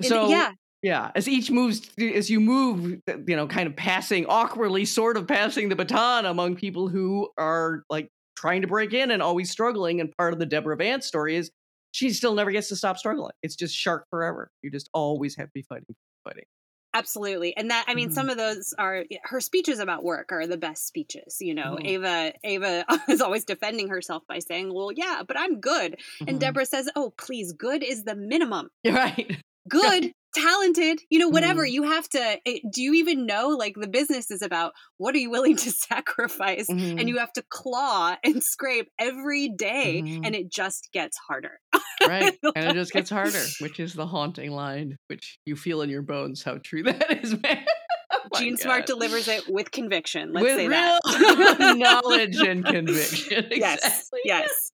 So 0.01 0.29
yeah. 0.29 0.51
Yeah, 0.83 1.11
as 1.15 1.27
each 1.27 1.49
moves, 1.49 1.89
as 1.99 2.29
you 2.29 2.39
move, 2.39 3.01
you 3.25 3.35
know, 3.35 3.47
kind 3.47 3.67
of 3.67 3.75
passing 3.75 4.27
awkwardly, 4.27 4.85
sort 4.85 5.17
of 5.17 5.27
passing 5.27 5.69
the 5.69 5.75
baton 5.75 6.27
among 6.27 6.55
people 6.55 6.87
who 6.87 7.29
are 7.35 7.83
like 7.89 8.09
trying 8.35 8.61
to 8.61 8.67
break 8.67 8.93
in 8.93 9.09
and 9.09 9.23
always 9.23 9.49
struggling. 9.49 9.99
And 9.99 10.15
part 10.17 10.33
of 10.33 10.39
the 10.39 10.45
Deborah 10.45 10.77
Vance 10.77 11.07
story 11.07 11.35
is 11.35 11.49
she 11.91 12.11
still 12.11 12.33
never 12.33 12.51
gets 12.51 12.69
to 12.69 12.75
stop 12.75 12.97
struggling. 12.97 13.33
It's 13.41 13.55
just 13.55 13.75
shark 13.75 14.05
forever. 14.09 14.51
You 14.61 14.71
just 14.71 14.89
always 14.93 15.35
have 15.37 15.47
to 15.47 15.53
be 15.53 15.63
fighting, 15.63 15.95
fighting. 16.23 16.45
Absolutely. 16.93 17.55
And 17.55 17.69
that 17.69 17.85
I 17.87 17.93
mean 17.93 18.07
mm-hmm. 18.07 18.15
some 18.15 18.29
of 18.29 18.37
those 18.37 18.73
are 18.77 19.03
her 19.23 19.39
speeches 19.39 19.79
about 19.79 20.03
work 20.03 20.31
are 20.31 20.47
the 20.47 20.57
best 20.57 20.87
speeches, 20.87 21.37
you 21.39 21.53
know. 21.53 21.75
Mm-hmm. 21.75 21.85
Ava 21.85 22.33
Ava 22.43 22.85
is 23.09 23.21
always 23.21 23.45
defending 23.45 23.89
herself 23.89 24.23
by 24.27 24.39
saying, 24.39 24.73
"Well, 24.73 24.91
yeah, 24.91 25.21
but 25.27 25.37
I'm 25.37 25.59
good." 25.59 25.93
Mm-hmm. 25.93 26.25
And 26.27 26.39
Deborah 26.39 26.65
says, 26.65 26.89
"Oh, 26.95 27.13
please, 27.17 27.53
good 27.53 27.83
is 27.83 28.03
the 28.03 28.15
minimum." 28.15 28.69
Right. 28.85 29.37
Good 29.69 30.13
talented 30.37 31.01
you 31.09 31.19
know 31.19 31.29
whatever 31.29 31.65
mm. 31.65 31.71
you 31.71 31.83
have 31.83 32.07
to 32.07 32.19
it, 32.19 32.41
eh, 32.45 32.59
do 32.71 32.81
you 32.81 32.93
even 32.93 33.25
know 33.25 33.49
like 33.49 33.75
the 33.75 33.87
business 33.87 34.29
is 34.31 34.41
about 34.41 34.73
what 34.97 35.15
are 35.15 35.19
you 35.19 35.29
willing 35.29 35.55
to 35.55 35.71
sacrifice 35.89 36.67
mm-hmm. 36.69 36.99
and 36.99 37.09
you 37.09 37.17
have 37.17 37.33
to 37.33 37.43
claw 37.49 38.15
and 38.23 38.43
scrape 38.43 38.89
every 38.99 39.49
day, 39.49 40.01
mm-hmm. 40.03 40.23
and 40.23 40.35
it 40.35 40.51
just 40.51 40.89
gets 40.93 41.17
harder 41.17 41.59
right 42.07 42.37
and 42.55 42.69
it 42.69 42.73
just 42.73 42.93
gets 42.93 43.09
harder 43.09 43.43
which 43.59 43.79
is 43.79 43.93
the 43.93 44.05
haunting 44.05 44.51
line 44.51 44.97
which 45.07 45.39
you 45.45 45.55
feel 45.55 45.81
in 45.81 45.89
your 45.89 46.01
bones 46.01 46.43
how 46.43 46.57
true 46.63 46.83
that 46.83 47.23
is 47.23 47.31
man 47.41 47.65
oh 48.13 48.39
Jean 48.39 48.53
God. 48.53 48.59
Smart 48.59 48.85
delivers 48.85 49.27
it 49.27 49.43
with 49.49 49.71
conviction. 49.71 50.33
Let's 50.33 50.45
with 50.45 50.55
say 50.55 50.67
real 50.67 50.77
that. 50.77 51.75
knowledge 51.77 52.37
and 52.37 52.65
conviction. 52.65 53.47
Yes, 53.51 54.09
yes. 54.23 54.71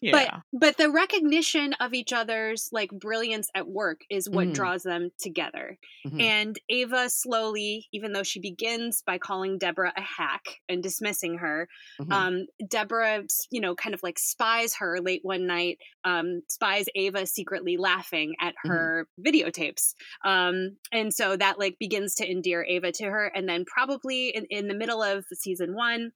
Yeah. 0.00 0.12
But 0.12 0.40
but 0.52 0.76
the 0.76 0.90
recognition 0.90 1.74
of 1.80 1.94
each 1.94 2.12
other's 2.12 2.68
like 2.72 2.90
brilliance 2.90 3.48
at 3.54 3.68
work 3.68 4.00
is 4.10 4.28
what 4.28 4.48
mm. 4.48 4.54
draws 4.54 4.82
them 4.82 5.10
together. 5.18 5.78
Mm-hmm. 6.06 6.20
And 6.20 6.60
Ava 6.68 7.08
slowly, 7.08 7.88
even 7.92 8.12
though 8.12 8.22
she 8.22 8.40
begins 8.40 9.02
by 9.06 9.18
calling 9.18 9.58
Deborah 9.58 9.92
a 9.96 10.00
hack 10.00 10.42
and 10.68 10.82
dismissing 10.82 11.38
her, 11.38 11.68
mm-hmm. 12.00 12.12
um, 12.12 12.46
Deborah, 12.68 13.22
you 13.50 13.60
know, 13.60 13.74
kind 13.74 13.94
of 13.94 14.02
like 14.02 14.18
spies 14.18 14.74
her 14.76 15.00
late 15.00 15.20
one 15.22 15.46
night, 15.46 15.78
um, 16.04 16.42
spies 16.48 16.86
Ava 16.94 17.26
secretly 17.26 17.76
laughing 17.76 18.34
at 18.40 18.54
mm-hmm. 18.54 18.70
her 18.70 19.08
mm-hmm. 19.20 19.28
videotapes. 19.28 19.94
Um, 20.24 20.76
and 20.90 21.14
so 21.14 21.36
that 21.36 21.58
like 21.58 21.76
begins 21.78 22.16
to 22.16 22.28
endear 22.28 22.64
Ava 22.64 22.92
to 22.92 23.04
her. 23.04 23.26
And 23.26 23.48
then 23.48 23.64
probably 23.64 24.30
in, 24.30 24.46
in 24.50 24.68
the 24.68 24.74
middle 24.74 25.02
of 25.02 25.24
season 25.32 25.74
one, 25.74 26.12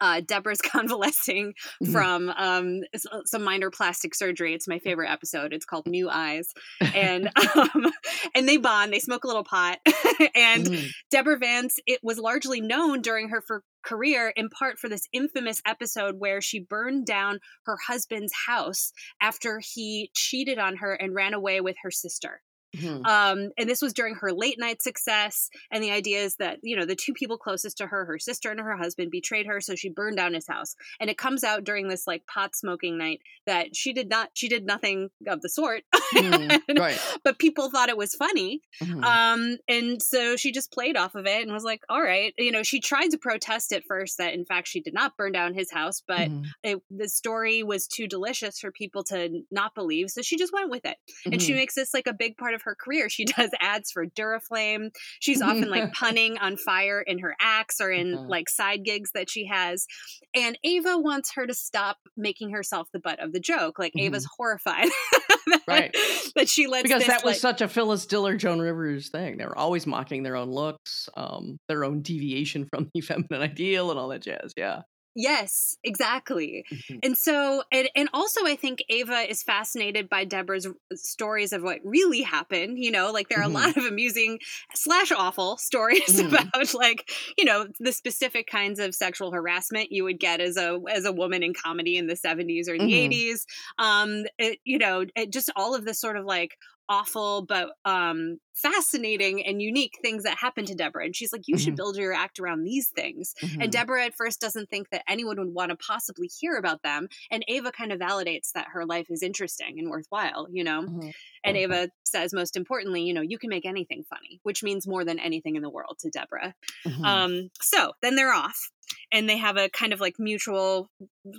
uh, 0.00 0.20
Deborah's 0.20 0.60
convalescing 0.62 1.54
mm-hmm. 1.82 1.92
from 1.92 2.30
um, 2.30 2.80
uh, 2.94 3.20
some 3.26 3.42
minor 3.42 3.70
plastic 3.70 4.14
surgery. 4.14 4.54
It's 4.54 4.68
my 4.68 4.78
favorite 4.78 5.10
episode. 5.10 5.52
It's 5.52 5.64
called 5.64 5.86
New 5.86 6.08
Eyes, 6.10 6.48
and 6.94 7.30
um, 7.56 7.92
and 8.34 8.48
they 8.48 8.56
bond. 8.56 8.92
They 8.92 9.00
smoke 9.00 9.24
a 9.24 9.26
little 9.26 9.44
pot, 9.44 9.78
and 10.34 10.66
mm-hmm. 10.66 10.86
Deborah 11.10 11.38
Vance. 11.38 11.78
It 11.86 12.00
was 12.02 12.18
largely 12.18 12.60
known 12.60 13.02
during 13.02 13.28
her 13.30 13.42
for 13.46 13.62
career 13.84 14.32
in 14.34 14.48
part 14.48 14.78
for 14.78 14.88
this 14.88 15.06
infamous 15.12 15.60
episode 15.66 16.14
where 16.18 16.40
she 16.40 16.58
burned 16.58 17.04
down 17.04 17.38
her 17.66 17.76
husband's 17.86 18.32
house 18.46 18.92
after 19.20 19.60
he 19.62 20.10
cheated 20.14 20.58
on 20.58 20.76
her 20.76 20.94
and 20.94 21.14
ran 21.14 21.34
away 21.34 21.60
with 21.60 21.76
her 21.82 21.90
sister. 21.90 22.40
Mm-hmm. 22.74 23.04
Um, 23.06 23.50
and 23.58 23.68
this 23.68 23.82
was 23.82 23.92
during 23.92 24.14
her 24.16 24.32
late 24.32 24.58
night 24.58 24.82
success. 24.82 25.50
And 25.70 25.82
the 25.82 25.90
idea 25.90 26.22
is 26.22 26.36
that, 26.36 26.58
you 26.62 26.76
know, 26.76 26.84
the 26.84 26.96
two 26.96 27.12
people 27.12 27.38
closest 27.38 27.78
to 27.78 27.86
her, 27.86 28.04
her 28.04 28.18
sister 28.18 28.50
and 28.50 28.60
her 28.60 28.76
husband, 28.76 29.10
betrayed 29.10 29.46
her. 29.46 29.60
So 29.60 29.74
she 29.74 29.88
burned 29.88 30.16
down 30.16 30.34
his 30.34 30.46
house. 30.46 30.74
And 31.00 31.10
it 31.10 31.18
comes 31.18 31.44
out 31.44 31.64
during 31.64 31.88
this 31.88 32.06
like 32.06 32.26
pot 32.26 32.54
smoking 32.56 32.98
night 32.98 33.20
that 33.46 33.76
she 33.76 33.92
did 33.92 34.08
not, 34.08 34.30
she 34.34 34.48
did 34.48 34.66
nothing 34.66 35.10
of 35.26 35.40
the 35.40 35.48
sort. 35.48 35.82
Mm, 36.14 36.60
right. 36.78 37.00
But 37.22 37.38
people 37.38 37.70
thought 37.70 37.88
it 37.88 37.96
was 37.96 38.14
funny. 38.14 38.60
Mm-hmm. 38.82 39.04
Um, 39.04 39.58
and 39.68 40.02
so 40.02 40.36
she 40.36 40.52
just 40.52 40.72
played 40.72 40.96
off 40.96 41.14
of 41.14 41.26
it 41.26 41.42
and 41.42 41.52
was 41.52 41.64
like, 41.64 41.82
all 41.88 42.02
right. 42.02 42.34
You 42.38 42.52
know, 42.52 42.62
she 42.62 42.80
tried 42.80 43.08
to 43.08 43.18
protest 43.18 43.72
at 43.72 43.84
first 43.86 44.18
that 44.18 44.34
in 44.34 44.44
fact 44.44 44.68
she 44.68 44.80
did 44.80 44.94
not 44.94 45.16
burn 45.16 45.32
down 45.32 45.54
his 45.54 45.70
house, 45.70 46.02
but 46.06 46.30
mm-hmm. 46.30 46.42
it, 46.62 46.82
the 46.90 47.08
story 47.08 47.62
was 47.62 47.86
too 47.86 48.06
delicious 48.06 48.58
for 48.58 48.70
people 48.72 49.04
to 49.04 49.42
not 49.50 49.74
believe. 49.74 50.10
So 50.10 50.22
she 50.22 50.36
just 50.36 50.52
went 50.52 50.70
with 50.70 50.84
it. 50.84 50.96
And 51.24 51.40
she 51.40 51.52
mm-hmm. 51.52 51.60
makes 51.60 51.74
this 51.74 51.94
like 51.94 52.06
a 52.06 52.12
big 52.12 52.36
part 52.36 52.54
of 52.54 52.62
her 52.64 52.74
career. 52.74 53.08
She 53.08 53.24
does 53.36 53.50
ads 53.60 53.90
for 53.90 54.06
Duraflame. 54.06 54.90
She's 55.20 55.42
often 55.42 55.70
like 55.70 55.92
punning 55.94 56.38
on 56.38 56.56
fire 56.56 57.00
in 57.00 57.18
her 57.20 57.34
acts 57.40 57.80
or 57.80 57.90
in 57.90 58.14
mm-hmm. 58.14 58.28
like 58.28 58.48
side 58.48 58.84
gigs 58.84 59.12
that 59.14 59.30
she 59.30 59.46
has. 59.46 59.86
And 60.34 60.58
Ava 60.64 60.98
wants 60.98 61.32
her 61.34 61.46
to 61.46 61.54
stop 61.54 61.98
making 62.16 62.50
herself 62.50 62.88
the 62.92 63.00
butt 63.00 63.20
of 63.20 63.32
the 63.32 63.40
joke. 63.40 63.78
Like 63.78 63.92
mm-hmm. 63.92 64.06
Ava's 64.06 64.26
horrified. 64.36 64.88
that, 65.46 65.62
right. 65.66 65.96
That 66.36 66.48
she 66.48 66.66
lets 66.66 66.82
because 66.82 67.00
this, 67.00 67.08
that 67.08 67.24
was 67.24 67.34
like, 67.34 67.40
such 67.40 67.60
a 67.60 67.68
Phyllis 67.68 68.06
Diller, 68.06 68.36
Joan 68.36 68.60
Rivers 68.60 69.10
thing. 69.10 69.36
They 69.36 69.46
were 69.46 69.58
always 69.58 69.86
mocking 69.86 70.22
their 70.22 70.36
own 70.36 70.50
looks, 70.50 71.08
um, 71.16 71.58
their 71.68 71.84
own 71.84 72.02
deviation 72.02 72.66
from 72.66 72.90
the 72.94 73.00
feminine 73.00 73.42
ideal, 73.42 73.90
and 73.90 73.98
all 73.98 74.08
that 74.08 74.22
jazz. 74.22 74.52
Yeah. 74.56 74.82
Yes, 75.16 75.76
exactly. 75.84 76.64
Mm-hmm. 76.72 76.98
And 77.04 77.16
so, 77.16 77.62
and, 77.70 77.88
and 77.94 78.08
also, 78.12 78.44
I 78.44 78.56
think 78.56 78.82
Ava 78.88 79.30
is 79.30 79.42
fascinated 79.42 80.08
by 80.08 80.24
Deborah's 80.24 80.66
stories 80.94 81.52
of 81.52 81.62
what 81.62 81.78
really 81.84 82.22
happened. 82.22 82.78
You 82.78 82.90
know, 82.90 83.12
like 83.12 83.28
there 83.28 83.38
are 83.38 83.44
mm-hmm. 83.44 83.56
a 83.56 83.58
lot 83.58 83.76
of 83.76 83.84
amusing 83.84 84.40
slash 84.74 85.12
awful 85.12 85.56
stories 85.56 86.00
mm-hmm. 86.08 86.34
about, 86.34 86.74
like, 86.74 87.10
you 87.38 87.44
know, 87.44 87.68
the 87.78 87.92
specific 87.92 88.48
kinds 88.48 88.80
of 88.80 88.94
sexual 88.94 89.30
harassment 89.30 89.92
you 89.92 90.02
would 90.04 90.18
get 90.18 90.40
as 90.40 90.56
a 90.56 90.80
as 90.92 91.04
a 91.04 91.12
woman 91.12 91.42
in 91.42 91.54
comedy 91.54 91.96
in 91.96 92.08
the 92.08 92.16
seventies 92.16 92.68
or 92.68 92.76
the 92.76 92.84
80s 92.84 93.10
mm-hmm. 93.10 93.84
Um, 93.84 94.24
it, 94.38 94.58
you 94.64 94.78
know, 94.78 95.04
it, 95.14 95.32
just 95.32 95.50
all 95.56 95.74
of 95.74 95.84
this 95.84 96.00
sort 96.00 96.16
of 96.16 96.24
like 96.24 96.56
awful 96.88 97.42
but 97.42 97.70
um 97.84 98.38
fascinating 98.54 99.44
and 99.44 99.60
unique 99.60 99.98
things 100.00 100.22
that 100.22 100.38
happen 100.38 100.64
to 100.64 100.74
Deborah. 100.74 101.04
And 101.04 101.14
she's 101.14 101.32
like, 101.32 101.42
you 101.46 101.56
mm-hmm. 101.56 101.64
should 101.64 101.76
build 101.76 101.96
your 101.96 102.12
act 102.12 102.38
around 102.38 102.62
these 102.62 102.88
things. 102.88 103.34
Mm-hmm. 103.42 103.62
And 103.62 103.72
Deborah 103.72 104.06
at 104.06 104.16
first 104.16 104.40
doesn't 104.40 104.70
think 104.70 104.90
that 104.90 105.02
anyone 105.08 105.38
would 105.38 105.52
want 105.52 105.70
to 105.70 105.76
possibly 105.76 106.30
hear 106.40 106.56
about 106.56 106.82
them. 106.82 107.08
And 107.30 107.44
Ava 107.48 107.72
kind 107.72 107.92
of 107.92 107.98
validates 107.98 108.52
that 108.54 108.68
her 108.72 108.86
life 108.86 109.06
is 109.10 109.22
interesting 109.22 109.78
and 109.78 109.90
worthwhile, 109.90 110.46
you 110.50 110.62
know? 110.64 110.82
Mm-hmm. 110.82 111.10
And 111.42 111.56
mm-hmm. 111.56 111.72
Ava 111.72 111.88
says, 112.04 112.32
most 112.32 112.56
importantly, 112.56 113.02
you 113.02 113.12
know, 113.12 113.22
you 113.22 113.38
can 113.38 113.50
make 113.50 113.66
anything 113.66 114.04
funny, 114.08 114.40
which 114.44 114.62
means 114.62 114.86
more 114.86 115.04
than 115.04 115.18
anything 115.18 115.56
in 115.56 115.62
the 115.62 115.70
world 115.70 115.96
to 116.00 116.10
Deborah. 116.10 116.54
Mm-hmm. 116.86 117.04
Um, 117.04 117.50
so 117.60 117.92
then 118.02 118.14
they're 118.14 118.32
off. 118.32 118.70
And 119.12 119.28
they 119.28 119.36
have 119.36 119.56
a 119.56 119.68
kind 119.68 119.92
of 119.92 120.00
like 120.00 120.14
mutual, 120.18 120.90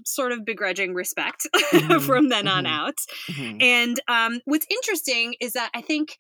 sort 0.06 0.32
of 0.32 0.46
begrudging 0.46 0.94
respect 0.94 1.48
mm-hmm. 1.56 2.00
from 2.00 2.30
then 2.30 2.48
on 2.48 2.66
mm-hmm. 2.66 2.74
out. 2.74 2.96
Mm-hmm. 3.30 3.58
And 3.62 4.00
um, 4.08 4.40
what's 4.46 4.68
interesting 4.70 5.36
is 5.40 5.54
that 5.54 5.70
I 5.74 5.82
think 5.82 6.18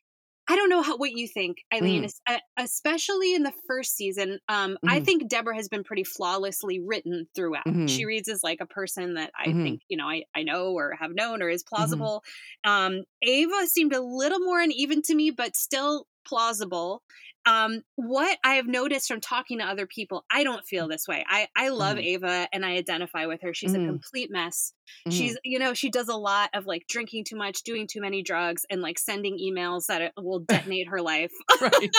I 0.48 0.56
don't 0.56 0.70
know 0.70 0.84
how 0.84 0.98
what 0.98 1.12
you 1.12 1.28
think, 1.28 1.58
Eileen, 1.74 2.04
mm. 2.04 2.40
especially 2.58 3.34
in 3.34 3.42
the 3.42 3.54
first 3.68 3.96
season. 3.96 4.40
Um, 4.48 4.74
mm-hmm. 4.74 4.90
I 4.90 5.00
think 5.00 5.28
Deborah 5.28 5.56
has 5.56 5.70
been 5.70 5.84
pretty 5.84 6.04
flawlessly 6.04 6.80
written 6.80 7.28
throughout. 7.36 7.66
Mm-hmm. 7.66 7.88
She 7.88 8.06
reads 8.06 8.30
as 8.30 8.44
like 8.44 8.60
a 8.62 8.68
person 8.68 9.16
that 9.16 9.32
I 9.38 9.48
mm-hmm. 9.48 9.64
think 9.64 9.82
you 9.90 9.98
know 9.98 10.08
I, 10.08 10.24
I 10.36 10.44
know 10.44 10.74
or 10.74 10.96
have 11.00 11.16
known 11.16 11.42
or 11.42 11.50
is 11.50 11.64
mm-hmm. 11.64 11.76
plausible. 11.76 12.24
Um, 12.64 13.04
Ava 13.24 13.66
seemed 13.66 13.94
a 13.94 14.02
little 14.02 14.40
more 14.40 14.60
uneven 14.60 15.02
to 15.04 15.16
me, 15.16 15.32
but 15.32 15.56
still 15.56 16.06
plausible. 16.28 17.02
Um, 17.46 17.82
what 17.96 18.38
I 18.44 18.56
have 18.56 18.68
noticed 18.68 19.08
from 19.08 19.22
talking 19.22 19.60
to 19.60 19.66
other 19.66 19.86
people, 19.86 20.26
I 20.32 20.44
don't 20.44 20.66
feel 20.66 20.88
this 20.88 21.08
way. 21.08 21.24
I, 21.28 21.48
I 21.56 21.70
love 21.70 21.98
mm. 21.98 22.04
Ava 22.04 22.48
and 22.52 22.66
I 22.66 22.72
identify 22.72 23.26
with 23.28 23.42
her. 23.44 23.54
She's 23.54 23.74
mm. 23.74 23.84
a 23.84 23.88
complete 23.88 24.32
mess. 24.32 24.74
Mm. 25.08 25.12
She's, 25.12 25.38
you 25.44 25.60
know, 25.60 25.74
she 25.74 25.90
does 25.90 26.08
a 26.08 26.16
lot 26.16 26.50
of 26.54 26.66
like 26.66 26.86
drinking 26.88 27.26
too 27.26 27.36
much, 27.36 27.64
doing 27.64 27.88
too 27.88 28.02
many 28.02 28.24
drugs, 28.24 28.66
and 28.70 28.82
like 28.82 28.98
sending 28.98 29.38
emails 29.38 29.86
that 29.88 30.14
will 30.18 30.40
detonate 30.48 30.88
her 30.88 31.02
life. 31.02 31.32
right. 31.62 31.92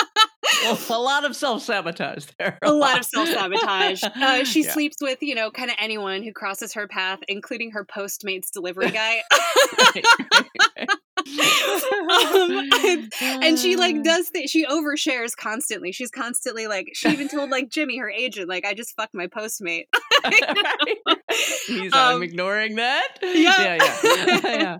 Well, 0.62 0.78
a 0.90 1.00
lot 1.00 1.24
of 1.24 1.36
self 1.36 1.62
sabotage 1.62 2.26
there. 2.38 2.58
A, 2.62 2.68
a 2.68 2.72
lot. 2.72 2.78
lot. 2.78 2.98
of 3.00 3.04
self 3.06 3.28
sabotage. 3.28 4.02
Uh, 4.02 4.44
she 4.44 4.64
yeah. 4.64 4.72
sleeps 4.72 4.96
with, 5.00 5.22
you 5.22 5.34
know, 5.34 5.50
kind 5.50 5.70
of 5.70 5.76
anyone 5.78 6.22
who 6.22 6.32
crosses 6.32 6.74
her 6.74 6.88
path, 6.88 7.20
including 7.28 7.70
her 7.72 7.84
Postmates 7.84 8.50
delivery 8.52 8.90
guy. 8.90 9.20
um, 12.34 12.68
and, 13.42 13.58
she 13.58 13.76
like 13.76 14.02
does 14.04 14.30
th- 14.30 14.48
she 14.48 14.64
overshares 14.64 15.36
constantly. 15.36 15.92
She's 15.92 16.10
constantly 16.10 16.66
like 16.66 16.90
she 16.94 17.08
even 17.08 17.28
told 17.28 17.50
like 17.50 17.68
Jimmy, 17.68 17.98
her 17.98 18.10
agent, 18.10 18.48
like 18.48 18.64
I 18.64 18.74
just 18.74 18.94
fucked 18.94 19.14
my 19.14 19.26
postmate. 19.26 19.86
He's 21.66 21.92
um, 21.92 22.16
I'm 22.16 22.22
ignoring 22.22 22.76
that. 22.76 23.18
Yeah, 23.22 23.78
yeah, 23.78 23.98
yeah. 24.04 24.40
yeah. 24.44 24.78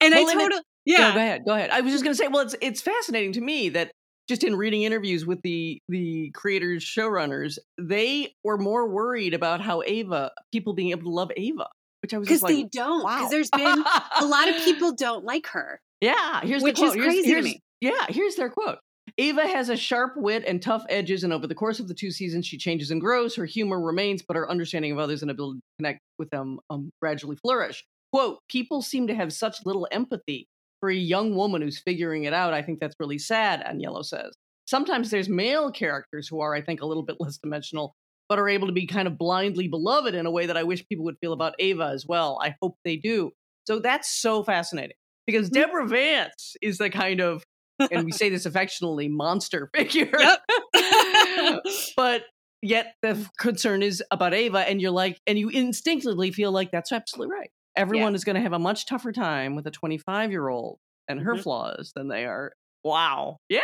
And 0.00 0.14
well, 0.14 0.28
I 0.28 0.34
told 0.34 0.52
yeah. 0.84 1.08
No, 1.08 1.12
go 1.14 1.18
ahead, 1.18 1.44
go 1.44 1.54
ahead. 1.54 1.70
I 1.70 1.80
was 1.80 1.92
just 1.92 2.04
gonna 2.04 2.14
say, 2.14 2.28
well, 2.28 2.42
it's 2.42 2.54
it's 2.60 2.80
fascinating 2.80 3.32
to 3.32 3.40
me 3.40 3.70
that 3.70 3.90
just 4.28 4.44
in 4.44 4.54
reading 4.54 4.82
interviews 4.82 5.26
with 5.26 5.42
the 5.42 5.80
the 5.88 6.30
creators 6.34 6.84
showrunners 6.84 7.58
they 7.78 8.34
were 8.44 8.58
more 8.58 8.88
worried 8.88 9.34
about 9.34 9.60
how 9.60 9.82
ava 9.86 10.30
people 10.52 10.74
being 10.74 10.90
able 10.90 11.04
to 11.04 11.10
love 11.10 11.30
ava 11.36 11.66
which 12.02 12.12
i 12.12 12.18
was 12.18 12.28
because 12.28 12.42
like, 12.42 12.54
they 12.54 12.64
don't 12.64 13.00
because 13.00 13.22
wow. 13.22 13.28
there's 13.30 13.50
been 13.50 13.84
a 14.20 14.26
lot 14.26 14.48
of 14.48 14.56
people 14.56 14.92
don't 14.92 15.24
like 15.24 15.46
her 15.48 15.80
yeah 16.00 16.40
here's 16.42 16.62
which 16.62 16.76
the 16.76 16.82
quote. 16.82 16.96
is 16.96 17.02
crazy 17.02 17.16
here's, 17.16 17.26
here's, 17.26 17.44
to 17.44 17.50
me 17.50 17.60
yeah 17.80 18.06
here's 18.08 18.36
their 18.36 18.50
quote 18.50 18.78
ava 19.16 19.46
has 19.46 19.68
a 19.68 19.76
sharp 19.76 20.12
wit 20.16 20.44
and 20.46 20.62
tough 20.62 20.84
edges 20.88 21.24
and 21.24 21.32
over 21.32 21.46
the 21.46 21.54
course 21.54 21.80
of 21.80 21.88
the 21.88 21.94
two 21.94 22.10
seasons 22.10 22.46
she 22.46 22.58
changes 22.58 22.90
and 22.90 23.00
grows 23.00 23.34
her 23.34 23.46
humor 23.46 23.80
remains 23.80 24.22
but 24.22 24.36
her 24.36 24.50
understanding 24.50 24.92
of 24.92 24.98
others 24.98 25.22
and 25.22 25.30
ability 25.30 25.58
to 25.58 25.78
connect 25.78 26.00
with 26.18 26.30
them 26.30 26.58
um, 26.70 26.90
gradually 27.00 27.36
flourish 27.36 27.84
quote 28.12 28.38
people 28.48 28.82
seem 28.82 29.06
to 29.06 29.14
have 29.14 29.32
such 29.32 29.64
little 29.64 29.88
empathy 29.90 30.46
for 30.80 30.90
a 30.90 30.94
young 30.94 31.34
woman 31.34 31.62
who's 31.62 31.80
figuring 31.80 32.24
it 32.24 32.32
out, 32.32 32.54
I 32.54 32.62
think 32.62 32.80
that's 32.80 32.96
really 33.00 33.18
sad, 33.18 33.64
Aniello 33.64 34.04
says. 34.04 34.32
Sometimes 34.66 35.10
there's 35.10 35.28
male 35.28 35.70
characters 35.70 36.28
who 36.28 36.40
are, 36.40 36.54
I 36.54 36.60
think, 36.60 36.80
a 36.80 36.86
little 36.86 37.02
bit 37.02 37.16
less 37.20 37.38
dimensional, 37.38 37.94
but 38.28 38.38
are 38.38 38.48
able 38.48 38.66
to 38.66 38.72
be 38.72 38.86
kind 38.86 39.08
of 39.08 39.18
blindly 39.18 39.68
beloved 39.68 40.14
in 40.14 40.26
a 40.26 40.30
way 40.30 40.46
that 40.46 40.56
I 40.56 40.62
wish 40.62 40.86
people 40.86 41.04
would 41.06 41.18
feel 41.20 41.32
about 41.32 41.54
Ava 41.58 41.90
as 41.92 42.06
well. 42.06 42.38
I 42.42 42.54
hope 42.62 42.76
they 42.84 42.96
do. 42.96 43.32
So 43.66 43.78
that's 43.78 44.10
so 44.10 44.42
fascinating 44.42 44.96
because 45.28 45.50
mm-hmm. 45.50 45.60
Deborah 45.60 45.86
Vance 45.86 46.56
is 46.62 46.78
the 46.78 46.88
kind 46.88 47.20
of, 47.20 47.44
and 47.92 48.04
we 48.04 48.12
say 48.20 48.30
this 48.30 48.46
affectionately, 48.46 49.08
monster 49.08 49.68
figure. 49.76 50.10
Yep. 50.18 50.40
but 51.96 52.22
yet 52.62 52.94
the 53.02 53.28
concern 53.38 53.82
is 53.82 54.02
about 54.10 54.32
Ava, 54.32 54.60
and 54.60 54.80
you're 54.80 54.90
like, 54.90 55.20
and 55.26 55.38
you 55.38 55.50
instinctively 55.50 56.32
feel 56.32 56.50
like 56.50 56.70
that's 56.70 56.92
absolutely 56.92 57.36
right 57.36 57.50
everyone 57.78 58.12
yeah. 58.12 58.16
is 58.16 58.24
going 58.24 58.34
to 58.34 58.42
have 58.42 58.52
a 58.52 58.58
much 58.58 58.86
tougher 58.86 59.12
time 59.12 59.54
with 59.54 59.66
a 59.66 59.70
25 59.70 60.30
year 60.30 60.48
old 60.48 60.78
and 61.06 61.20
her 61.20 61.34
mm-hmm. 61.34 61.42
flaws 61.42 61.92
than 61.94 62.08
they 62.08 62.26
are. 62.26 62.52
Wow. 62.84 63.38
Yeah. 63.48 63.62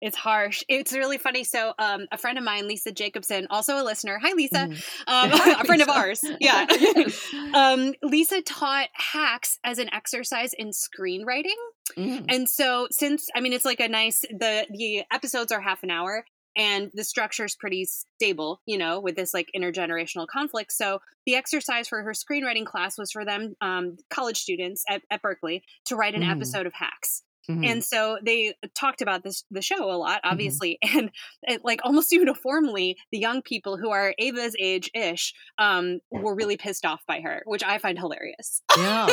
It's 0.00 0.16
harsh. 0.16 0.62
It's 0.68 0.92
really 0.92 1.18
funny. 1.18 1.42
So, 1.44 1.72
um, 1.78 2.06
a 2.12 2.18
friend 2.18 2.36
of 2.36 2.44
mine, 2.44 2.68
Lisa 2.68 2.92
Jacobson, 2.92 3.46
also 3.48 3.80
a 3.80 3.84
listener. 3.84 4.18
Hi, 4.22 4.32
Lisa. 4.34 4.68
Mm. 4.68 4.82
Um, 5.06 5.32
a 5.60 5.64
friend 5.64 5.82
of 5.82 5.88
ours. 5.88 6.22
Yeah. 6.38 6.66
um, 7.54 7.94
Lisa 8.02 8.42
taught 8.42 8.88
hacks 8.92 9.58
as 9.64 9.78
an 9.78 9.92
exercise 9.92 10.52
in 10.52 10.70
screenwriting. 10.70 11.56
Mm. 11.96 12.26
And 12.28 12.48
so, 12.48 12.88
since 12.90 13.28
I 13.34 13.40
mean, 13.40 13.52
it's 13.52 13.64
like 13.64 13.80
a 13.80 13.88
nice 13.88 14.20
the 14.22 14.66
the 14.70 15.04
episodes 15.10 15.50
are 15.50 15.60
half 15.60 15.82
an 15.82 15.90
hour, 15.90 16.24
and 16.56 16.90
the 16.94 17.04
structure 17.04 17.44
is 17.44 17.54
pretty 17.54 17.84
stable 17.84 18.60
you 18.66 18.78
know 18.78 18.98
with 18.98 19.14
this 19.14 19.34
like 19.34 19.50
intergenerational 19.54 20.26
conflict 20.26 20.72
so 20.72 21.00
the 21.26 21.34
exercise 21.34 21.86
for 21.86 22.02
her 22.02 22.12
screenwriting 22.12 22.64
class 22.64 22.98
was 22.98 23.12
for 23.12 23.24
them 23.24 23.54
um, 23.60 23.96
college 24.10 24.38
students 24.38 24.82
at, 24.88 25.02
at 25.10 25.22
berkeley 25.22 25.62
to 25.84 25.96
write 25.96 26.14
an 26.14 26.22
mm. 26.22 26.30
episode 26.30 26.66
of 26.66 26.72
hacks 26.72 27.22
Mm-hmm. 27.50 27.64
And 27.64 27.84
so 27.84 28.18
they 28.22 28.54
talked 28.74 29.02
about 29.02 29.22
this 29.22 29.44
the 29.50 29.62
show 29.62 29.90
a 29.90 29.96
lot, 29.96 30.18
mm-hmm. 30.18 30.32
obviously, 30.32 30.78
mm-hmm. 30.84 30.98
and 30.98 31.10
it, 31.42 31.64
like 31.64 31.80
almost 31.84 32.12
uniformly, 32.12 32.96
the 33.12 33.18
young 33.18 33.42
people 33.42 33.76
who 33.76 33.90
are 33.90 34.14
Ava's 34.18 34.56
age 34.58 34.90
ish 34.94 35.34
um, 35.58 36.00
were 36.10 36.34
really 36.34 36.56
pissed 36.56 36.84
off 36.84 37.02
by 37.06 37.20
her, 37.20 37.42
which 37.46 37.62
I 37.62 37.78
find 37.78 37.98
hilarious. 37.98 38.62
Yeah, 38.76 39.08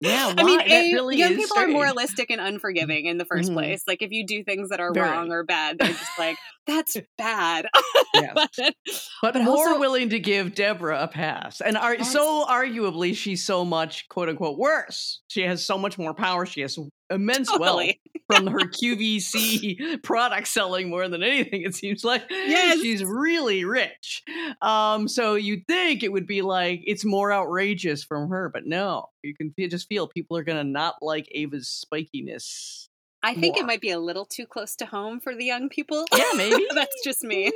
yeah. 0.00 0.34
I 0.36 0.42
mean, 0.42 0.60
a, 0.60 0.92
really 0.94 1.16
young 1.16 1.30
people 1.30 1.46
strange. 1.46 1.70
are 1.70 1.72
moralistic 1.72 2.30
and 2.30 2.40
unforgiving 2.40 3.06
in 3.06 3.18
the 3.18 3.24
1st 3.24 3.44
mm-hmm. 3.44 3.54
place. 3.54 3.82
Like 3.86 4.02
if 4.02 4.10
you 4.10 4.26
do 4.26 4.44
things 4.44 4.68
that 4.70 4.80
are 4.80 4.92
Very. 4.92 5.08
wrong 5.08 5.30
or 5.30 5.44
bad, 5.44 5.78
they're 5.78 5.88
just 5.88 6.18
like, 6.18 6.36
"That's 6.66 6.96
bad." 7.18 7.66
yes. 8.14 8.32
but, 8.34 8.50
but, 8.56 9.34
but, 9.34 9.42
more 9.42 9.68
also, 9.68 9.80
willing 9.80 10.10
to 10.10 10.18
give 10.18 10.54
Deborah 10.54 11.02
a 11.02 11.08
pass, 11.08 11.60
and 11.60 11.76
are 11.76 11.94
yes. 11.96 12.12
so 12.12 12.44
arguably 12.46 13.16
she's 13.16 13.44
so 13.44 13.64
much 13.64 14.08
quote 14.08 14.28
unquote 14.28 14.58
worse. 14.58 15.20
She 15.28 15.42
has 15.42 15.64
so 15.64 15.78
much 15.78 15.98
more 15.98 16.14
power. 16.14 16.46
She 16.46 16.60
has 16.62 16.78
immense 17.10 17.48
totally. 17.48 18.00
From 18.26 18.46
her 18.46 18.58
QVC 18.60 20.02
product 20.02 20.48
selling 20.48 20.90
more 20.90 21.08
than 21.08 21.22
anything. 21.22 21.62
It 21.62 21.74
seems 21.74 22.04
like 22.04 22.24
yes. 22.30 22.80
she's 22.80 23.04
really 23.04 23.64
rich. 23.64 24.22
Um, 24.60 25.08
so 25.08 25.34
you'd 25.34 25.66
think 25.66 26.02
it 26.02 26.12
would 26.12 26.26
be 26.26 26.42
like 26.42 26.82
it's 26.86 27.04
more 27.04 27.32
outrageous 27.32 28.04
from 28.04 28.28
her, 28.30 28.48
but 28.48 28.66
no, 28.66 29.10
you 29.22 29.34
can 29.34 29.52
just 29.68 29.88
feel 29.88 30.06
people 30.06 30.36
are 30.36 30.44
gonna 30.44 30.64
not 30.64 30.96
like 31.02 31.28
Ava's 31.32 31.84
spikiness. 31.86 32.88
I 33.22 33.34
think 33.34 33.54
more. 33.54 33.64
it 33.64 33.66
might 33.66 33.80
be 33.80 33.90
a 33.90 34.00
little 34.00 34.24
too 34.24 34.46
close 34.46 34.74
to 34.76 34.86
home 34.86 35.20
for 35.20 35.34
the 35.34 35.44
young 35.44 35.68
people. 35.68 36.04
Yeah, 36.12 36.30
maybe 36.36 36.66
that's 36.74 37.04
just 37.04 37.22
me. 37.22 37.52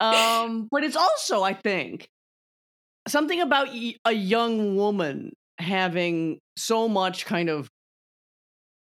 um, 0.00 0.68
but 0.70 0.84
it's 0.84 0.96
also, 0.96 1.42
I 1.42 1.54
think, 1.54 2.10
something 3.08 3.40
about 3.40 3.68
a 4.04 4.12
young 4.12 4.76
woman 4.76 5.32
having 5.58 6.40
so 6.56 6.88
much 6.88 7.24
kind 7.24 7.48
of 7.48 7.70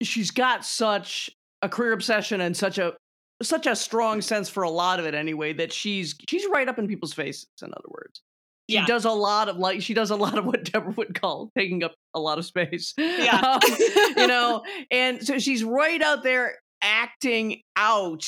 she's 0.01 0.31
got 0.31 0.65
such 0.65 1.29
a 1.61 1.69
career 1.69 1.93
obsession 1.93 2.41
and 2.41 2.55
such 2.55 2.77
a 2.77 2.93
such 3.41 3.67
a 3.67 3.75
strong 3.75 4.21
sense 4.21 4.49
for 4.49 4.63
a 4.63 4.69
lot 4.69 4.99
of 4.99 5.05
it 5.05 5.13
anyway 5.13 5.53
that 5.53 5.71
she's 5.71 6.15
she's 6.27 6.45
right 6.49 6.67
up 6.67 6.79
in 6.79 6.87
people's 6.87 7.13
faces 7.13 7.47
in 7.61 7.69
other 7.69 7.89
words. 7.89 8.21
She 8.69 8.75
yeah. 8.75 8.85
does 8.85 9.05
a 9.05 9.11
lot 9.11 9.47
of 9.47 9.57
like 9.57 9.81
she 9.81 9.93
does 9.93 10.11
a 10.11 10.15
lot 10.15 10.37
of 10.37 10.45
what 10.45 10.65
deborah 10.65 10.93
would 10.97 11.19
call 11.19 11.51
taking 11.57 11.83
up 11.83 11.93
a 12.13 12.19
lot 12.19 12.37
of 12.37 12.45
space. 12.45 12.93
Yeah. 12.97 13.59
Um, 13.67 14.13
you 14.17 14.27
know 14.27 14.63
and 14.91 15.25
so 15.25 15.39
she's 15.39 15.63
right 15.63 16.01
out 16.01 16.23
there 16.23 16.55
acting 16.81 17.61
out 17.75 18.25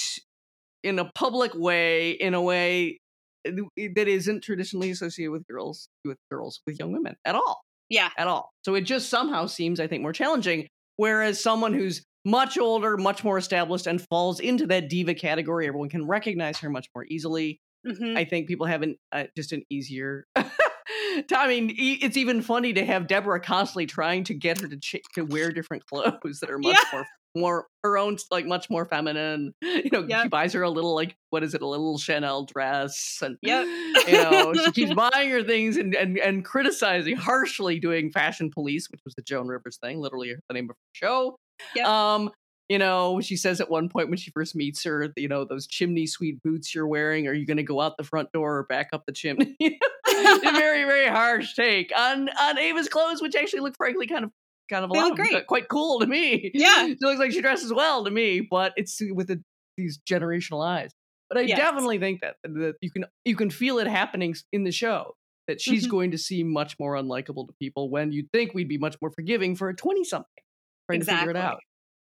in 0.84 1.00
a 1.00 1.12
public 1.14 1.54
way 1.54 2.12
in 2.12 2.34
a 2.34 2.42
way 2.42 3.00
that 3.46 4.08
isn't 4.08 4.44
traditionally 4.44 4.92
associated 4.92 5.32
with 5.32 5.48
girls 5.48 5.90
with 6.06 6.18
girls 6.32 6.62
with 6.66 6.80
young 6.80 6.92
women 6.92 7.16
at 7.26 7.36
all. 7.36 7.62
Yeah. 7.90 8.10
At 8.18 8.28
all. 8.28 8.52
So 8.64 8.76
it 8.76 8.82
just 8.82 9.10
somehow 9.10 9.48
seems 9.48 9.80
i 9.80 9.88
think 9.88 10.04
more 10.04 10.14
challenging 10.14 10.68
Whereas 11.00 11.42
someone 11.42 11.74
who's 11.74 12.06
much 12.26 12.58
older, 12.58 12.98
much 12.98 13.24
more 13.24 13.38
established, 13.38 13.88
and 13.88 14.02
falls 14.10 14.42
into 14.42 14.68
that 14.68 14.90
diva 14.90 15.14
category, 15.14 15.66
everyone 15.66 15.88
can 15.88 16.06
recognize 16.06 16.58
her 16.58 16.70
much 16.70 16.90
more 16.94 17.06
easily. 17.06 17.62
Mm-hmm. 17.88 18.18
I 18.18 18.26
think 18.26 18.50
people 18.50 18.66
have 18.66 18.82
an, 18.82 18.98
uh, 19.14 19.24
just 19.34 19.54
an 19.54 19.64
easier. 19.70 20.28
I 20.36 21.48
mean, 21.48 21.74
it's 21.78 22.18
even 22.18 22.42
funny 22.42 22.74
to 22.74 22.86
have 22.86 23.08
Deborah 23.08 23.40
constantly 23.40 23.86
trying 23.86 24.26
to 24.26 24.34
get 24.34 24.60
her 24.60 24.68
to 24.68 24.76
ch- 24.76 25.02
to 25.16 25.22
wear 25.22 25.54
different 25.54 25.86
clothes 25.86 26.42
that 26.42 26.50
are 26.50 26.60
much 26.60 26.76
yeah. 26.76 26.98
more 26.98 27.08
more 27.36 27.68
her 27.84 27.98
own 27.98 28.18
like 28.32 28.46
much 28.46 28.70
more 28.70 28.86
feminine. 28.86 29.54
You 29.80 29.90
know, 29.94 30.06
yep. 30.08 30.24
she 30.24 30.28
buys 30.30 30.54
her 30.54 30.62
a 30.62 30.70
little 30.70 30.94
like 30.94 31.16
what 31.30 31.42
is 31.42 31.54
it, 31.54 31.62
a 31.62 31.68
little 31.68 31.98
Chanel 31.98 32.44
dress, 32.44 33.20
and 33.22 33.38
yep. 33.42 33.66
you 34.08 34.14
know 34.14 34.54
she 34.54 34.72
keeps 34.72 34.94
buying 35.12 35.30
her 35.30 35.44
things 35.44 35.78
and, 35.78 35.96
and 35.96 36.18
and 36.18 36.44
criticizing 36.44 37.16
harshly 37.16 37.80
doing 37.80 38.12
fashion 38.12 38.52
police, 38.52 38.90
which 38.92 39.00
was 39.06 39.16
the 39.16 39.22
Joan 39.22 39.48
Rivers 39.48 39.78
thing, 39.82 40.00
literally 40.00 40.36
the 40.48 40.54
name 40.54 40.66
of 40.66 40.76
her 40.76 40.76
show. 40.94 41.38
Yep. 41.76 41.88
Um, 41.88 42.32
you 42.68 42.78
know, 42.78 43.20
she 43.20 43.36
says 43.36 43.62
at 43.62 43.70
one 43.70 43.90
point 43.90 44.10
when 44.10 44.18
she 44.18 44.32
first 44.32 44.56
meets 44.56 44.84
her, 44.84 45.12
you 45.16 45.28
know, 45.28 45.44
those 45.44 45.66
chimney 45.66 46.06
sweet 46.06 46.42
boots 46.44 46.76
you're 46.76 46.88
wearing, 46.88 47.28
are 47.28 47.34
you 47.34 47.46
going 47.46 47.58
to 47.58 47.64
go 47.64 47.82
out 47.82 47.98
the 47.98 48.04
front 48.04 48.32
door 48.32 48.58
or 48.58 48.64
back 48.64 48.90
up 48.94 49.06
the 49.08 49.12
chimney? 49.12 49.56
a 49.62 50.52
very, 50.52 50.84
very 50.84 51.08
harsh 51.08 51.56
take 51.56 51.92
on 51.98 52.30
on 52.30 52.58
Ava's 52.60 52.88
clothes, 52.88 53.22
which 53.22 53.36
actually 53.36 53.62
look 53.62 53.76
frankly 53.76 54.08
kind 54.08 54.24
of 54.24 54.32
kind 54.70 54.84
of 54.86 54.92
a 54.92 54.94
lot 54.94 55.16
great. 55.16 55.34
Of, 55.34 55.48
quite 55.48 55.68
cool 55.70 56.00
to 56.00 56.08
me. 56.08 56.52
Yeah, 56.54 56.86
she 56.86 56.96
looks 57.02 57.20
like 57.20 57.32
she 57.32 57.42
dresses 57.42 57.74
well 57.74 58.04
to 58.06 58.12
me, 58.12 58.42
but 58.42 58.74
it's 58.78 59.00
with 59.12 59.28
the, 59.28 59.42
these 59.78 60.00
generational 60.10 60.66
eyes. 60.66 60.92
But 61.30 61.38
I 61.40 61.42
Yes. 61.42 61.58
definitely 61.60 62.00
think 62.00 62.22
that 62.22 62.36
that 62.44 62.76
you 62.82 62.92
can 62.92 63.06
you 63.26 63.36
can 63.36 63.50
feel 63.50 63.80
it 63.80 63.88
happening 63.88 64.36
in 64.52 64.64
the 64.64 64.72
show 64.72 65.16
that 65.48 65.60
she's 65.62 65.88
Mhm. 65.88 65.92
going 65.92 66.12
to 66.12 66.18
seem 66.18 66.52
much 66.52 66.78
more 66.80 66.94
unlikable 66.94 67.48
to 67.48 67.54
people 67.60 67.90
when 67.90 68.12
you'd 68.12 68.32
think 68.32 68.54
we'd 68.54 68.68
be 68.68 68.78
much 68.78 68.96
more 69.02 69.12
forgiving 69.12 69.56
for 69.56 69.70
a 69.70 69.76
20 69.76 70.04
something 70.04 70.44
trying 70.90 71.00
to 71.02 71.06
figure 71.06 71.30
it 71.32 71.36
out. 71.36 71.60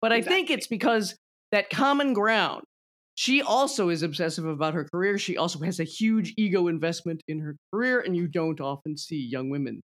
But 0.02 0.12
I 0.14 0.22
think 0.22 0.50
it's 0.50 0.68
because 0.68 1.16
that 1.52 1.70
common 1.70 2.14
ground. 2.14 2.64
She 3.16 3.42
also 3.42 3.90
is 3.90 4.02
obsessive 4.02 4.46
about 4.46 4.74
her 4.76 4.86
career. 4.86 5.18
She 5.18 5.36
also 5.36 5.60
has 5.60 5.82
a 5.82 5.84
huge 5.84 6.34
ego 6.38 6.68
investment 6.68 7.22
in 7.28 7.40
her 7.42 7.58
career, 7.74 8.00
and 8.00 8.16
you 8.16 8.28
don't 8.30 8.62
often 8.62 8.96
see 8.96 9.18
young 9.18 9.50
women. 9.50 9.82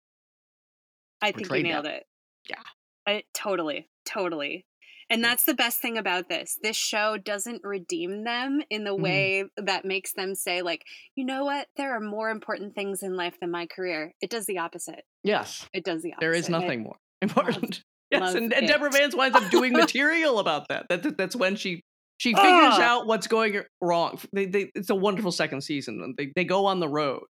I 1.23 1.31
think 1.31 1.49
you 1.53 1.63
nailed 1.63 1.85
that. 1.85 1.95
it. 1.99 2.03
Yeah. 2.51 2.63
I, 3.07 3.23
totally, 3.35 3.89
totally. 4.05 4.67
And 5.09 5.25
that's 5.25 5.45
the 5.45 5.55
best 5.55 5.81
thing 5.81 5.99
about 5.99 6.29
this. 6.29 6.57
This 6.63 6.77
show 6.77 7.17
doesn't 7.17 7.63
redeem 7.65 8.23
them 8.23 8.61
in 8.71 8.85
the 8.85 8.95
Mhm. 8.97 9.01
way 9.03 9.45
that 9.57 9.85
makes 9.85 10.13
them 10.13 10.37
say, 10.37 10.63
like, 10.63 10.85
you 11.17 11.25
know 11.25 11.45
what? 11.45 11.67
There 11.77 11.97
are 11.97 12.01
more 12.01 12.31
important 12.31 12.75
things 12.77 13.03
in 13.03 13.17
life 13.17 13.35
than 13.41 13.51
my 13.51 13.67
career. 13.67 14.13
It 14.21 14.31
does 14.31 14.47
the 14.47 14.59
opposite. 14.59 15.03
Yes, 15.25 15.69
It 15.73 15.85
does 15.85 16.03
the 16.03 16.13
opposite. 16.13 16.21
there 16.21 16.33
is 16.35 16.49
I- 16.49 16.53
nothing 16.53 16.83
more 16.85 16.97
important. 17.23 17.83
yes, 18.13 18.21
love 18.21 18.35
and, 18.37 18.53
and 18.53 18.69
Deborah. 18.69 18.91
Vance 18.91 19.15
winds 19.17 19.37
up 19.37 19.51
doing 19.51 19.73
material 19.87 20.39
about 20.39 20.69
that. 20.69 20.87
that. 20.91 21.03
that- 21.03 21.17
That's 21.19 21.35
when 21.37 21.57
she 21.57 21.83
she 22.19 22.35
figures 22.35 22.79
out 22.79 23.07
what's 23.07 23.27
going 23.27 23.63
wrong. 23.81 24.21
They, 24.35 24.45
they, 24.45 24.71
it's 24.75 24.91
a 24.91 24.95
wonderful 24.95 25.33
second 25.33 25.63
season. 25.63 26.15
They 26.19 26.31
they 26.37 26.45
go 26.45 26.67
on 26.67 26.79
the 26.79 26.89
road. 26.89 27.23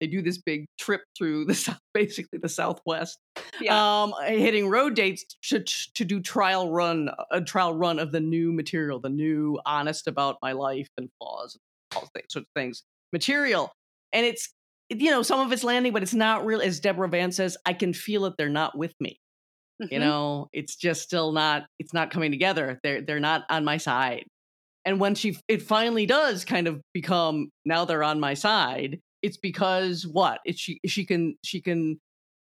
They 0.00 0.06
do 0.06 0.22
this 0.22 0.38
big 0.38 0.66
trip 0.78 1.02
through 1.16 1.46
the 1.46 1.54
south, 1.66 1.78
basically 1.94 2.38
the 2.38 2.48
Southwest, 2.48 3.18
Yeah. 3.60 4.02
um, 4.02 4.12
hitting 4.26 4.68
road 4.68 4.94
dates 4.94 5.24
to 5.44 5.60
to 5.94 6.04
do 6.04 6.20
trial 6.20 6.70
run 6.70 7.10
a 7.30 7.40
trial 7.40 7.74
run 7.74 7.98
of 7.98 8.12
the 8.12 8.20
new 8.20 8.52
material, 8.52 9.00
the 9.00 9.08
new 9.08 9.58
honest 9.66 10.06
about 10.06 10.36
my 10.42 10.52
life 10.52 10.88
and 10.98 11.08
flaws, 11.18 11.56
all 11.94 12.08
things, 12.14 12.26
sorts 12.30 12.46
of 12.48 12.60
things 12.60 12.82
material, 13.12 13.72
and 14.12 14.26
it's 14.26 14.52
you 14.90 15.10
know 15.10 15.22
some 15.22 15.40
of 15.40 15.52
it's 15.52 15.64
landing, 15.64 15.92
but 15.92 16.02
it's 16.02 16.14
not 16.14 16.44
real. 16.46 16.60
As 16.60 16.78
Deborah 16.80 17.08
Vance 17.08 17.36
says, 17.36 17.56
I 17.66 17.72
can 17.72 17.92
feel 17.92 18.24
it. 18.26 18.34
They're 18.38 18.48
not 18.48 18.76
with 18.76 18.94
me. 19.00 19.18
You 19.80 19.98
Mhm. 19.98 20.00
know, 20.00 20.48
it's 20.52 20.76
just 20.76 21.02
still 21.02 21.32
not. 21.32 21.66
It's 21.78 21.92
not 21.92 22.10
coming 22.10 22.30
together. 22.30 22.78
They're 22.82 23.02
they're 23.02 23.20
not 23.20 23.44
on 23.50 23.64
my 23.64 23.76
side. 23.78 24.24
And 24.84 25.00
when 25.00 25.14
she 25.16 25.36
it 25.48 25.62
finally 25.62 26.06
does 26.06 26.44
kind 26.44 26.66
of 26.68 26.80
become 26.94 27.50
now 27.64 27.84
they're 27.84 28.04
on 28.04 28.20
my 28.20 28.34
side, 28.34 29.00
it's 29.22 29.36
because 29.36 30.06
what? 30.06 30.40
It's 30.44 30.60
she 30.60 30.80
she 30.86 31.04
can 31.04 31.36
she 31.42 31.60
can 31.60 32.00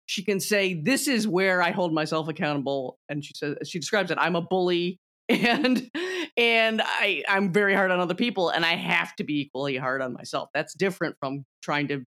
she 0.06 0.24
can 0.24 0.40
say 0.40 0.74
this 0.74 1.08
is 1.08 1.28
where 1.28 1.62
I 1.62 1.72
hold 1.72 1.94
myself 1.94 2.28
accountable 2.28 2.98
and 3.10 3.24
she 3.24 3.34
says 3.36 3.58
she 3.66 3.80
describes 3.80 4.12
it 4.12 4.18
I'm 4.20 4.36
a 4.36 4.42
bully 4.42 4.98
and 5.30 5.90
and 6.38 6.82
I 6.84 7.24
I'm 7.28 7.54
very 7.54 7.76
hard 7.76 7.92
on 7.92 8.00
other 8.00 8.16
people 8.16 8.50
and 8.50 8.66
I 8.66 8.76
have 8.76 9.16
to 9.18 9.24
be 9.24 9.42
equally 9.42 9.78
hard 9.78 10.02
on 10.02 10.14
myself. 10.14 10.50
That's 10.54 10.74
different 10.74 11.16
from 11.20 11.44
trying 11.62 11.90
to 11.90 12.04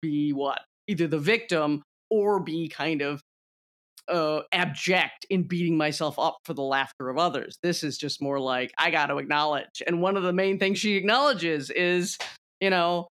be 0.00 0.32
what? 0.32 0.60
Either 0.86 1.06
the 1.06 1.18
victim 1.18 1.82
or 2.10 2.40
be 2.40 2.68
kind 2.68 3.02
of 3.02 3.20
uh, 4.08 4.40
abject 4.52 5.26
in 5.30 5.44
beating 5.44 5.76
myself 5.76 6.18
up 6.18 6.38
for 6.44 6.54
the 6.54 6.62
laughter 6.62 7.08
of 7.08 7.18
others. 7.18 7.58
This 7.62 7.82
is 7.82 7.98
just 7.98 8.22
more 8.22 8.38
like 8.38 8.72
I 8.78 8.90
got 8.90 9.06
to 9.06 9.18
acknowledge. 9.18 9.82
And 9.86 10.02
one 10.02 10.16
of 10.16 10.22
the 10.22 10.32
main 10.32 10.58
things 10.58 10.78
she 10.78 10.96
acknowledges 10.96 11.70
is, 11.70 12.18
you 12.60 12.70
know, 12.70 13.08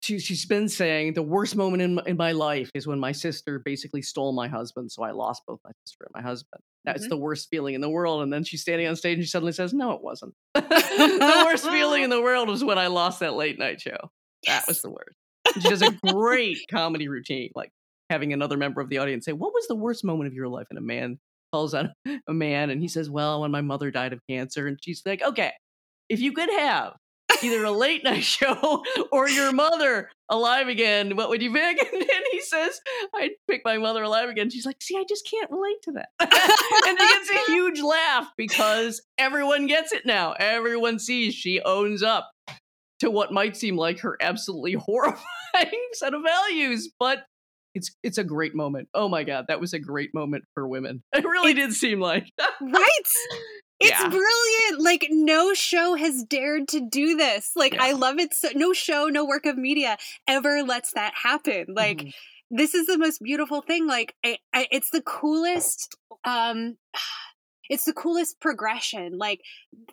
she, 0.00 0.18
she's 0.18 0.46
been 0.46 0.68
saying 0.68 1.14
the 1.14 1.22
worst 1.22 1.56
moment 1.56 1.82
in, 1.82 1.94
my- 1.96 2.02
in 2.06 2.16
my 2.16 2.32
life 2.32 2.70
is 2.74 2.86
when 2.86 2.98
my 3.00 3.12
sister 3.12 3.58
basically 3.58 4.00
stole 4.02 4.32
my 4.32 4.46
husband. 4.48 4.92
So 4.92 5.02
I 5.02 5.10
lost 5.10 5.42
both 5.46 5.58
my 5.64 5.70
sister 5.84 6.04
and 6.04 6.12
my 6.14 6.22
husband. 6.26 6.62
That's 6.84 7.06
Mhm. 7.06 7.10
the 7.10 7.16
worst 7.16 7.48
feeling 7.50 7.74
in 7.74 7.80
the 7.80 7.88
world. 7.90 8.22
And 8.22 8.32
then 8.32 8.44
she's 8.44 8.62
standing 8.62 8.86
on 8.86 8.96
stage 8.96 9.16
and 9.18 9.24
she 9.24 9.30
suddenly 9.30 9.52
says, 9.52 9.74
No, 9.74 9.92
it 9.92 10.02
wasn't. 10.02 10.34
the 10.54 11.42
worst 11.46 11.68
feeling 11.68 12.02
in 12.04 12.10
the 12.16 12.22
world 12.22 12.48
was 12.48 12.62
when 12.64 12.78
I 12.78 12.86
lost 12.86 13.20
that 13.20 13.34
late 13.34 13.58
night 13.58 13.80
show. 13.80 14.10
That 14.46 14.64
was 14.68 14.82
the 14.82 14.90
worst. 14.90 15.16
And 15.54 15.62
she 15.62 15.68
does 15.70 15.82
a 15.82 15.92
great 16.12 16.58
comedy 16.70 17.08
routine, 17.08 17.50
like 17.54 17.70
having 18.10 18.32
another 18.32 18.56
member 18.58 18.80
of 18.80 18.88
the 18.90 18.98
audience 18.98 19.24
say, 19.24 19.32
What 19.32 19.52
was 19.54 19.66
the 19.66 19.74
worst 19.74 20.04
moment 20.04 20.28
of 20.28 20.34
your 20.34 20.48
life? 20.48 20.66
And 20.70 20.78
a 20.78 20.82
man 20.82 21.18
calls 21.52 21.74
out 21.74 21.86
a 22.28 22.32
man 22.34 22.70
and 22.70 22.80
he 22.82 22.88
says, 22.88 23.08
Well, 23.10 23.40
when 23.40 23.50
my 23.50 23.62
mother 23.62 23.90
died 23.90 24.12
of 24.12 24.20
cancer. 24.28 24.66
And 24.66 24.78
she's 24.82 25.02
like, 25.06 25.22
Okay, 25.22 25.52
if 26.08 26.20
you 26.20 26.32
could 26.32 26.50
have 26.50 26.94
either 27.42 27.64
a 27.64 27.70
late 27.70 28.04
night 28.04 28.24
show 28.24 28.84
or 29.12 29.28
your 29.28 29.52
mother 29.52 30.10
alive 30.28 30.68
again, 30.68 31.16
what 31.16 31.28
would 31.28 31.42
you 31.42 31.52
pick? 31.52 31.78
And 31.92 32.02
then 32.02 32.22
he 32.30 32.40
says, 32.40 32.80
I'd 33.14 33.30
pick 33.48 33.62
my 33.64 33.78
mother 33.78 34.02
alive 34.02 34.28
again. 34.28 34.50
She's 34.50 34.66
like, 34.66 34.80
See, 34.80 34.96
I 34.96 35.04
just 35.08 35.28
can't 35.28 35.50
relate 35.50 35.82
to 35.82 35.92
that. 35.92 36.08
and 36.20 36.98
he 36.98 37.06
gets 37.06 37.30
a 37.30 37.50
huge 37.52 37.80
laugh 37.80 38.28
because 38.36 39.02
everyone 39.16 39.66
gets 39.66 39.92
it 39.92 40.06
now. 40.06 40.32
Everyone 40.38 40.98
sees 40.98 41.34
she 41.34 41.60
owns 41.60 42.02
up 42.02 42.30
to 43.00 43.10
what 43.10 43.32
might 43.32 43.56
seem 43.56 43.76
like 43.76 44.00
her 44.00 44.16
absolutely 44.20 44.74
horrifying 44.74 45.88
set 45.92 46.14
of 46.14 46.22
values, 46.22 46.90
but 46.98 47.24
it's 47.74 47.94
it's 48.02 48.18
a 48.18 48.24
great 48.24 48.54
moment. 48.54 48.88
Oh 48.94 49.08
my 49.08 49.24
god, 49.24 49.46
that 49.48 49.60
was 49.60 49.72
a 49.72 49.78
great 49.78 50.14
moment 50.14 50.44
for 50.54 50.66
women. 50.66 51.02
It 51.14 51.24
really 51.24 51.54
did 51.54 51.72
seem 51.72 52.00
like. 52.00 52.28
right? 52.60 53.08
It's 53.80 53.90
Yeah. 53.90 54.08
brilliant. 54.08 54.80
Like 54.82 55.06
no 55.10 55.54
show 55.54 55.94
has 55.94 56.24
dared 56.24 56.68
to 56.68 56.80
do 56.80 57.16
this. 57.16 57.52
Like 57.54 57.74
Yeah. 57.74 57.84
I 57.84 57.92
love 57.92 58.18
it 58.18 58.34
so 58.34 58.48
no 58.54 58.72
show, 58.72 59.06
no 59.06 59.24
work 59.24 59.46
of 59.46 59.56
media 59.56 59.96
ever 60.26 60.62
lets 60.62 60.92
that 60.92 61.14
happen. 61.14 61.66
Like 61.68 61.98
Mhm. 61.98 62.14
this 62.50 62.74
is 62.74 62.86
the 62.86 62.98
most 62.98 63.22
beautiful 63.22 63.60
thing. 63.62 63.86
Like 63.86 64.14
I, 64.24 64.38
I, 64.52 64.66
it's 64.72 64.90
the 64.90 65.02
coolest 65.02 65.96
um 66.24 66.76
it's 67.70 67.84
the 67.84 67.92
coolest 67.92 68.40
progression. 68.40 69.18
Like 69.18 69.42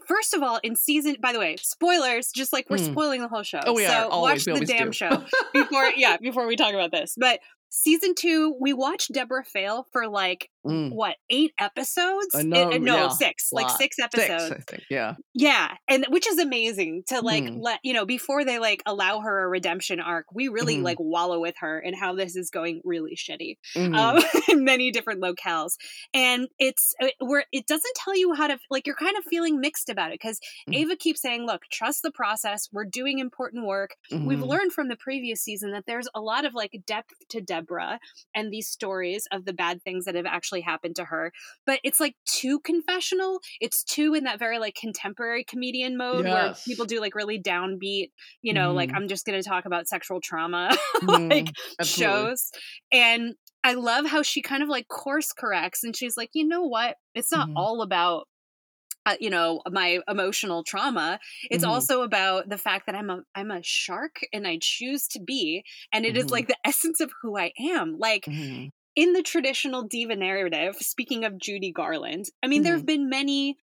first 0.07 0.33
of 0.33 0.41
all 0.41 0.59
in 0.63 0.75
season 0.75 1.17
by 1.19 1.33
the 1.33 1.39
way, 1.39 1.57
spoilers 1.57 2.31
just 2.31 2.53
like 2.53 2.69
we're 2.69 2.77
Mm. 2.77 2.91
spoiling 2.91 3.21
the 3.21 3.27
whole 3.27 3.43
show. 3.43 3.59
Oh, 3.65 3.73
we 3.73 3.85
so. 3.85 4.07
Always. 4.09 4.47
watch 4.47 4.59
the 4.59 4.65
damn 4.65 4.87
do. 4.87 4.93
show 4.93 5.23
before 5.53 5.85
yeah, 5.95 6.17
before 6.17 6.47
we 6.47 6.55
talk 6.55 6.73
about 6.73 6.91
this. 6.91 7.13
But 7.17 7.39
season 7.69 8.15
2 8.15 8.55
we 8.59 8.71
watched 8.73 9.11
Deborah 9.11 9.43
fail 9.43 9.85
for 9.91 10.07
like 10.07 10.49
Mm. 10.65 10.91
what, 10.93 11.15
8 11.29 11.53
episodes? 11.59 12.33
I 12.33 12.39
It- 12.41 12.45
know, 12.47 12.71
uh, 12.71 12.77
no, 12.77 12.95
yeah, 13.03 13.09
6. 13.09 13.49
Like 13.51 13.67
lot. 13.67 13.77
6 13.77 13.95
Six, 13.95 14.03
episodes. 14.03 14.51
I 14.51 14.71
think. 14.71 14.83
Yeah. 14.89 15.15
Yeah, 15.33 15.75
and 15.87 16.05
which 16.09 16.27
is 16.27 16.39
amazing 16.39 17.03
to 17.07 17.21
like 17.21 17.43
Mhm. 17.43 17.57
let 17.61 17.79
you 17.83 17.93
know 17.93 18.05
before 18.05 18.43
they 18.45 18.57
like 18.59 18.81
allow 18.85 19.19
her 19.19 19.43
a 19.43 19.47
redemption 19.47 19.99
arc. 19.99 20.25
We 20.33 20.47
really 20.47 20.77
Mhm. 20.77 20.83
like 20.83 20.97
wallow 20.99 21.39
with 21.39 21.55
her 21.59 21.79
and 21.79 21.95
how 21.95 22.15
this 22.15 22.35
is 22.35 22.49
going 22.49 22.81
really 22.83 23.15
shitty 23.15 23.57
Mhm. 23.75 23.95
um, 23.95 24.15
in 24.49 24.63
many 24.63 24.91
different 24.91 25.21
locales, 25.21 25.77
and 26.13 26.47
it's 26.59 26.93
uh, 27.01 27.07
where 27.19 27.45
it 27.51 27.67
doesn't 27.67 27.95
tell 27.95 28.15
you 28.15 28.33
how 28.33 28.47
to 28.47 28.57
like. 28.69 28.87
You're 28.87 28.95
kind 28.95 29.17
of 29.17 29.23
feeling 29.25 29.59
mixed 29.59 29.89
about 29.89 30.11
it 30.11 30.19
because 30.19 30.39
Mhm. 30.69 30.75
Ava 30.77 30.95
keeps 30.95 31.21
saying, 31.21 31.45
"Look, 31.45 31.63
trust 31.71 32.01
the 32.01 32.11
process. 32.11 32.69
We're 32.71 32.85
doing 32.85 33.19
important 33.19 33.65
work. 33.65 33.95
We've 34.11 34.39
Mhm. 34.39 34.47
learned 34.47 34.73
from 34.73 34.87
the 34.87 34.95
previous 34.95 35.41
season 35.41 35.71
that 35.71 35.85
there's 35.85 36.07
a 36.15 36.21
lot 36.21 36.45
of 36.45 36.53
like 36.53 36.71
depth 36.85 37.13
to 37.29 37.41
Deborah 37.41 37.99
and 38.33 38.51
these 38.51 38.67
stories 38.67 39.27
of 39.31 39.45
the 39.45 39.53
bad 39.53 39.81
things 39.83 40.05
that 40.05 40.15
have 40.15 40.25
actually 40.25 40.54
happened 40.61 40.95
to 40.97 41.05
her. 41.05 41.31
But 41.65 41.79
it's 41.83 41.99
like 41.99 42.15
too 42.25 42.59
confessional. 42.61 43.39
It's 43.61 43.83
too 43.83 44.13
in 44.13 44.23
that 44.25 44.39
very 44.39 44.59
like 44.59 44.75
contemporary 44.75 45.43
comedian 45.43 45.97
mode 45.97 46.27
where 46.27 46.51
people 46.67 46.85
do 46.85 46.99
like 47.01 47.15
really 47.15 47.41
downbeat, 47.41 48.11
you 48.41 48.53
know, 48.53 48.73
like 48.73 48.91
Mhm. 48.91 48.95
I'm 48.95 49.07
just 49.07 49.25
going 49.25 49.41
to 49.41 49.47
talk 49.47 49.65
about 49.65 49.87
sexual 49.87 50.21
trauma 50.21 50.75
Mhm. 51.01 51.17
like 51.29 51.51
Absolutely. 51.79 52.29
shows. 52.29 52.51
And 52.91 53.35
I 53.63 53.73
love 53.73 54.05
how 54.05 54.21
she 54.21 54.41
kind 54.41 54.63
of 54.63 54.69
like 54.69 54.87
course 54.87 55.31
corrects 55.31 55.83
and 55.83 55.95
she's 55.95 56.17
like, 56.17 56.29
you 56.33 56.47
know 56.47 56.63
what? 56.63 56.97
It's 57.15 57.31
not 57.31 57.47
Mhm. 57.47 57.55
all 57.55 57.81
about 57.81 58.27
uh, 59.05 59.15
you 59.19 59.29
know 59.29 59.61
my 59.71 59.99
emotional 60.07 60.63
trauma 60.63 61.19
it's 61.51 61.63
Mhm. 61.63 61.63
also 61.63 62.01
about 62.01 62.49
the 62.49 62.57
fact 62.57 62.85
that 62.87 62.95
i'm 62.95 63.09
a 63.09 63.21
i'm 63.35 63.51
a 63.51 63.61
shark 63.63 64.21
and 64.33 64.47
i 64.47 64.57
choose 64.61 65.07
to 65.07 65.19
be 65.21 65.63
and 65.91 66.05
it 66.05 66.17
is 66.17 66.27
Mhm. 66.27 66.31
like 66.31 66.47
the 66.47 66.57
essence 66.65 66.99
of 66.99 67.11
who 67.21 67.37
i 67.37 67.51
am 67.59 67.97
like 67.99 68.27
Mhm. 68.27 68.69
In 68.95 69.13
the 69.13 69.23
traditional 69.23 69.83
diva 69.83 70.15
narrative 70.15 70.75
speaking 70.77 71.25
of 71.25 71.37
judy 71.37 71.71
garland 71.71 72.25
i 72.43 72.47
mean 72.47 72.63
there 72.63 72.73
Mhm. 72.73 72.77
have 72.77 72.85
been 72.85 73.09
many 73.09 73.57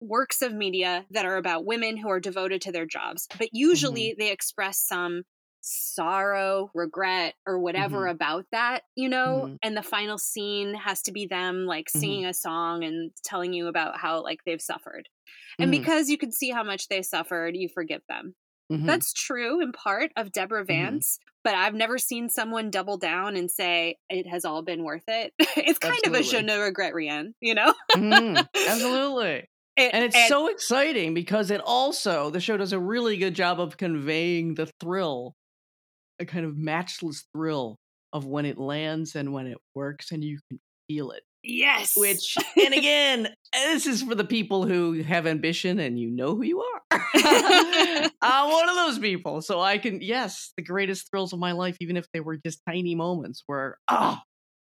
works 0.00 0.42
of 0.42 0.54
media 0.54 1.06
that 1.10 1.26
are 1.26 1.36
about 1.36 1.66
women 1.66 1.96
who 1.96 2.08
are 2.10 2.20
devoted 2.20 2.60
to 2.62 2.72
their 2.72 2.86
jobs 2.86 3.28
but 3.38 3.48
usually 3.52 4.10
Mm-hmm. 4.10 4.20
they 4.20 4.32
express 4.32 4.78
some 4.86 5.22
sorrow 5.60 6.70
regret 6.74 7.34
or 7.46 7.58
whatever 7.60 8.06
Mhm. 8.06 8.08
about 8.08 8.46
that 8.52 8.84
you 8.96 9.08
know 9.08 9.48
Mhm. 9.48 9.58
and 9.62 9.76
the 9.76 9.82
final 9.82 10.18
scene 10.18 10.74
has 10.74 11.02
to 11.02 11.12
be 11.12 11.26
them 11.26 11.66
like 11.66 11.88
Mhm. 11.94 12.00
singing 12.00 12.24
a 12.26 12.34
song 12.34 12.84
and 12.84 13.10
telling 13.24 13.52
you 13.52 13.66
about 13.68 13.98
how 13.98 14.22
like 14.22 14.40
they've 14.46 14.62
suffered 14.62 15.08
and 15.60 15.70
Mhm. 15.70 15.72
because 15.72 16.08
you 16.10 16.18
can 16.18 16.32
see 16.32 16.50
how 16.50 16.62
much 16.64 16.88
they 16.88 17.02
suffered 17.02 17.56
you 17.56 17.68
forgive 17.68 18.02
them 18.08 18.34
Mhm. 18.72 18.86
that's 18.86 19.12
true 19.12 19.60
in 19.60 19.72
part 19.72 20.12
of 20.16 20.32
Deborah 20.32 20.64
Mm-hmm. 20.70 20.98
Vance, 20.98 21.18
but 21.44 21.54
I've 21.54 21.74
never 21.74 21.98
seen 21.98 22.28
someone 22.28 22.70
double 22.70 22.98
down 22.98 23.36
and 23.36 23.50
say 23.50 23.96
it 24.10 24.26
has 24.28 24.44
all 24.44 24.62
been 24.62 24.84
worth 24.84 25.04
it. 25.08 25.32
it's 25.56 25.78
kind 25.78 26.00
of 26.06 26.14
a 26.14 26.22
je 26.22 26.42
ne 26.42 26.56
regret 26.58 26.94
rien, 26.94 27.34
you 27.40 27.54
know? 27.54 27.74
Mhm. 27.96 28.46
Absolutely. 28.66 29.48
It- 29.76 29.94
And 29.94 30.04
it's 30.04 30.18
so 30.18 30.48
exciting 30.48 31.14
because 31.14 31.50
it 31.50 31.60
also 31.64 32.30
the 32.30 32.40
show 32.40 32.56
does 32.56 32.72
a 32.72 32.80
really 32.80 33.16
good 33.16 33.34
job 33.34 33.60
of 33.60 33.76
conveying 33.76 34.54
the 34.54 34.66
thrill, 34.80 35.34
a 36.20 36.26
kind 36.26 36.46
of 36.46 36.56
matchless 36.56 37.26
thrill 37.34 37.78
of 38.12 38.26
when 38.26 38.46
it 38.46 38.58
lands 38.58 39.16
and 39.16 39.32
when 39.32 39.46
it 39.46 39.58
works 39.74 40.12
and 40.12 40.24
you 40.24 40.40
can 40.50 40.60
feel 40.88 41.12
it. 41.12 41.24
Yes. 41.42 41.94
Which, 41.96 42.36
and 42.56 42.74
again, 42.74 43.28
this 43.52 43.86
is 43.86 44.02
for 44.02 44.14
the 44.14 44.24
people 44.24 44.66
who 44.66 45.02
have 45.02 45.26
ambition 45.26 45.78
and 45.78 45.98
you 45.98 46.10
know 46.10 46.34
who 46.34 46.42
you 46.42 46.60
are. 46.60 46.82
I'm 48.22 48.50
one 48.50 48.68
of 48.68 48.74
those 48.74 48.98
people. 48.98 49.40
So 49.42 49.60
I 49.60 49.78
can, 49.78 50.00
yes, 50.00 50.52
the 50.56 50.62
greatest 50.62 51.10
thrills 51.10 51.32
of 51.32 51.38
my 51.38 51.52
life, 51.52 51.76
even 51.80 51.96
if 51.96 52.06
they 52.12 52.20
were 52.20 52.36
just 52.36 52.60
tiny 52.68 52.94
moments 52.94 53.42
where, 53.46 53.78
oh, 53.88 54.18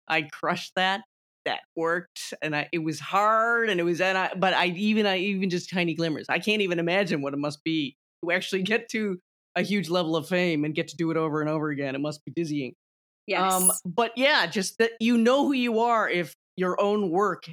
I 0.07 0.23
crushed 0.23 0.73
that. 0.75 1.01
That 1.45 1.61
worked, 1.75 2.33
and 2.43 2.53
I, 2.53 2.67
it 2.73 2.79
was 2.79 2.99
hard, 2.99 3.69
and 3.69 3.79
it 3.79 3.83
was, 3.83 4.01
and 4.01 4.17
I, 4.17 4.31
but 4.35 4.53
I 4.53 4.67
even, 4.67 5.05
I 5.05 5.19
even 5.19 5.49
just 5.49 5.69
tiny 5.69 5.95
glimmers. 5.95 6.25
I 6.27 6.37
can't 6.37 6.61
even 6.61 6.79
imagine 6.79 7.21
what 7.21 7.33
it 7.33 7.39
must 7.39 7.63
be 7.63 7.95
to 8.23 8.31
actually 8.31 8.61
get 8.61 8.89
to 8.89 9.17
a 9.55 9.61
huge 9.61 9.89
level 9.89 10.17
of 10.17 10.27
fame 10.27 10.65
and 10.65 10.75
get 10.75 10.89
to 10.89 10.97
do 10.97 11.09
it 11.11 11.17
over 11.17 11.39
and 11.39 11.49
over 11.49 11.69
again. 11.69 11.95
It 11.95 12.01
must 12.01 12.23
be 12.25 12.33
dizzying. 12.35 12.73
Yes. 13.25 13.53
Um, 13.53 13.71
but 13.85 14.11
yeah, 14.15 14.47
just 14.47 14.77
that 14.79 14.91
you 14.99 15.17
know 15.17 15.47
who 15.47 15.53
you 15.53 15.79
are 15.79 16.09
if 16.09 16.35
your 16.59 16.79
own 16.81 17.09
work 17.09 17.49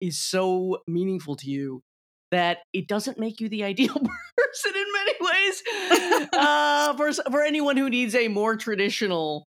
is 0.00 0.18
so 0.18 0.78
meaningful 0.86 1.36
to 1.36 1.48
you 1.50 1.82
that 2.30 2.58
it 2.72 2.86
doesn't 2.88 3.18
make 3.18 3.40
you 3.40 3.48
the 3.48 3.62
ideal 3.72 3.94
person 3.94 4.72
in 4.74 4.86
many 4.92 5.12
ways. 5.20 6.28
uh, 6.32 6.94
for 6.96 7.12
for 7.30 7.42
anyone 7.42 7.76
who 7.76 7.88
needs 7.90 8.14
a 8.14 8.28
more 8.28 8.56
traditional 8.56 9.46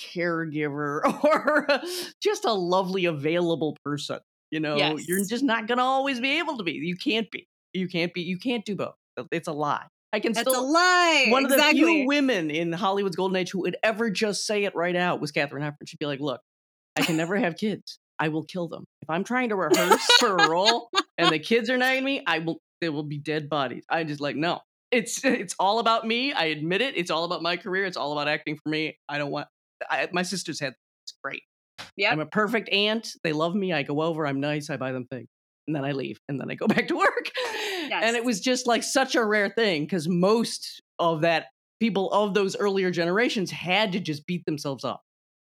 caregiver 0.00 1.00
or 1.24 1.66
just 2.22 2.44
a 2.44 2.52
lovely 2.52 3.04
available 3.06 3.76
person, 3.84 4.18
you 4.50 4.60
know, 4.60 4.76
Yes. 4.76 5.06
you're 5.08 5.24
just 5.24 5.44
not 5.44 5.66
going 5.66 5.78
to 5.78 5.84
always 5.84 6.20
be 6.20 6.38
able 6.38 6.58
to 6.58 6.64
be. 6.64 6.72
You 6.72 6.96
can't 6.96 7.30
be. 7.30 7.46
You 7.72 7.88
can't 7.88 8.12
be. 8.14 8.22
You 8.22 8.38
can't 8.38 8.64
do 8.64 8.76
both. 8.76 8.94
It's 9.30 9.48
a 9.48 9.52
lie. 9.52 9.86
I 10.12 10.20
can 10.20 10.32
That's 10.32 10.48
still 10.48 10.60
a 10.60 10.66
lie. 10.70 11.26
one 11.30 11.44
of 11.44 11.50
the 11.50 11.58
few 11.72 12.06
women 12.06 12.50
in 12.50 12.72
Hollywood's 12.72 13.16
golden 13.16 13.36
age 13.36 13.50
who 13.50 13.60
would 13.62 13.76
ever 13.82 14.10
just 14.10 14.46
say 14.46 14.64
it 14.64 14.74
right 14.76 14.94
out 14.94 15.20
was 15.20 15.32
Katharine 15.32 15.62
Hepburn. 15.62 15.86
She'd 15.86 15.98
be 15.98 16.06
like, 16.06 16.20
"Look, 16.20 16.40
I 16.96 17.02
can 17.02 17.16
never 17.16 17.36
have 17.36 17.56
kids. 17.56 17.98
I 18.18 18.28
will 18.28 18.44
kill 18.44 18.68
them 18.68 18.84
if 19.02 19.10
I'm 19.10 19.24
trying 19.24 19.50
to 19.50 19.56
rehearse 19.56 20.06
for 20.18 20.36
a 20.36 20.48
role 20.48 20.90
and 21.18 21.30
the 21.30 21.38
kids 21.38 21.70
are 21.70 21.76
nagging 21.76 22.04
me. 22.04 22.22
I 22.26 22.40
will. 22.40 22.58
They 22.80 22.88
will 22.88 23.04
be 23.04 23.18
dead 23.18 23.48
bodies. 23.48 23.84
I 23.88 24.04
just 24.04 24.20
like 24.20 24.36
no. 24.36 24.60
It's 24.90 25.24
it's 25.24 25.54
all 25.58 25.78
about 25.78 26.06
me. 26.06 26.32
I 26.32 26.46
admit 26.46 26.80
it. 26.80 26.96
It's 26.96 27.10
all 27.10 27.24
about 27.24 27.42
my 27.42 27.56
career. 27.56 27.84
It's 27.84 27.96
all 27.96 28.12
about 28.12 28.28
acting 28.28 28.56
for 28.56 28.68
me. 28.68 28.98
I 29.08 29.18
don't 29.18 29.30
want. 29.30 29.48
I, 29.88 30.08
my 30.12 30.22
sisters 30.22 30.60
had. 30.60 30.74
It's 31.04 31.14
great. 31.22 31.42
Yeah. 31.96 32.12
I'm 32.12 32.20
a 32.20 32.26
perfect 32.26 32.70
aunt. 32.70 33.10
They 33.24 33.32
love 33.32 33.54
me. 33.54 33.72
I 33.72 33.82
go 33.82 34.02
over. 34.02 34.26
I'm 34.26 34.40
nice. 34.40 34.70
I 34.70 34.76
buy 34.76 34.92
them 34.92 35.06
things. 35.06 35.28
And 35.66 35.74
then 35.74 35.84
I 35.84 35.92
leave. 35.92 36.18
And 36.28 36.40
then 36.40 36.50
I 36.50 36.54
go 36.54 36.66
back 36.68 36.88
to 36.88 36.96
work. 36.96 37.30
And 37.92 38.16
it 38.16 38.24
was 38.24 38.40
just 38.40 38.66
like 38.66 38.82
such 38.82 39.14
a 39.14 39.24
rare 39.24 39.50
thing 39.50 39.82
because 39.82 40.08
most 40.08 40.82
of 40.98 41.20
that 41.22 41.46
people 41.80 42.10
of 42.12 42.34
those 42.34 42.56
earlier 42.56 42.90
generations 42.90 43.50
had 43.50 43.92
to 43.92 44.00
just 44.00 44.26
beat 44.26 44.44
themselves 44.46 44.84
up. 44.84 45.02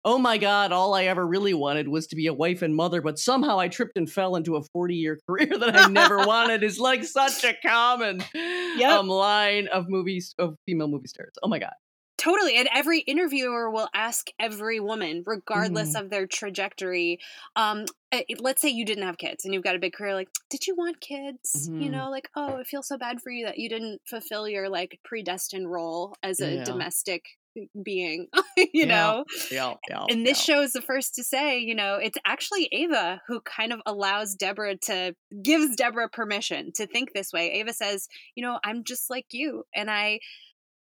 Oh 0.08 0.18
my 0.18 0.38
God, 0.38 0.70
all 0.70 0.94
I 0.94 1.04
ever 1.04 1.26
really 1.26 1.52
wanted 1.52 1.88
was 1.88 2.06
to 2.06 2.16
be 2.16 2.28
a 2.28 2.32
wife 2.32 2.62
and 2.62 2.76
mother, 2.76 3.02
but 3.02 3.18
somehow 3.18 3.58
I 3.58 3.66
tripped 3.66 3.96
and 3.98 4.08
fell 4.10 4.36
into 4.36 4.54
a 4.54 4.62
40 4.62 4.94
year 4.94 5.18
career 5.28 5.58
that 5.58 5.74
I 5.74 5.82
never 5.82 6.22
wanted 6.22 6.62
is 6.62 6.78
like 6.78 7.02
such 7.04 7.42
a 7.44 7.54
common 7.66 8.24
Yep. 8.72 9.00
um, 9.00 9.08
line 9.08 9.66
of 9.68 9.88
movies, 9.88 10.34
of 10.38 10.56
female 10.64 10.88
movie 10.88 11.08
stars. 11.08 11.34
Oh 11.42 11.48
my 11.48 11.58
God. 11.58 11.72
Totally. 12.18 12.56
And 12.56 12.68
every 12.74 13.00
interviewer 13.00 13.70
will 13.70 13.90
ask 13.92 14.28
every 14.38 14.80
woman, 14.80 15.22
regardless 15.26 15.94
Mm. 15.94 15.94
of 15.94 16.08
their 16.08 16.26
trajectory. 16.26 17.18
Um, 17.56 17.84
eh, 18.10 18.22
let's 18.38 18.62
say 18.62 18.70
you 18.70 18.86
didn't 18.86 19.04
have 19.04 19.18
kids 19.18 19.44
and 19.44 19.52
you've 19.52 19.62
got 19.62 19.76
a 19.76 19.78
big 19.78 19.92
career, 19.92 20.14
like, 20.14 20.30
did 20.48 20.66
you 20.66 20.74
want 20.74 21.00
kids? 21.00 21.70
You 21.76 21.90
Mhm. 21.90 21.90
know, 21.90 22.10
like, 22.10 22.30
oh, 22.34 22.56
it 22.56 22.66
feels 22.66 22.88
so 22.88 22.96
bad 22.96 23.20
for 23.20 23.30
you 23.30 23.44
that 23.44 23.58
you 23.58 23.68
didn't 23.68 24.00
fulfill 24.08 24.48
your 24.48 24.70
like 24.70 24.98
predestined 25.04 25.70
role 25.70 26.14
as 26.22 26.40
a 26.40 26.56
Yeah. 26.56 26.58
domestic 26.58 27.38
being, 27.82 28.28
you 28.74 28.86
Yeah. 28.86 28.86
know? 28.86 29.24
Yeah, 29.50 29.74
yeah, 29.88 30.06
And 30.08 30.26
this 30.26 30.38
yeah. 30.38 30.42
show 30.42 30.60
is 30.62 30.72
the 30.72 30.82
first 30.82 31.14
to 31.16 31.24
say, 31.24 31.58
you 31.58 31.74
know, 31.74 31.96
it's 31.96 32.18
actually 32.26 32.68
Ava 32.72 33.20
who 33.26 33.40
kind 33.40 33.72
of 33.72 33.80
allows 33.86 34.34
Deborah 34.34 34.76
to 34.82 35.14
gives 35.42 35.76
Deborah 35.76 36.08
permission 36.08 36.72
to 36.76 36.86
think 36.86 37.12
this 37.12 37.32
way. 37.32 37.52
Ava 37.52 37.72
says, 37.72 38.08
you 38.34 38.42
know, 38.42 38.58
I'm 38.64 38.84
just 38.84 39.10
like 39.10 39.26
you, 39.32 39.64
and 39.74 39.90
I 39.90 40.20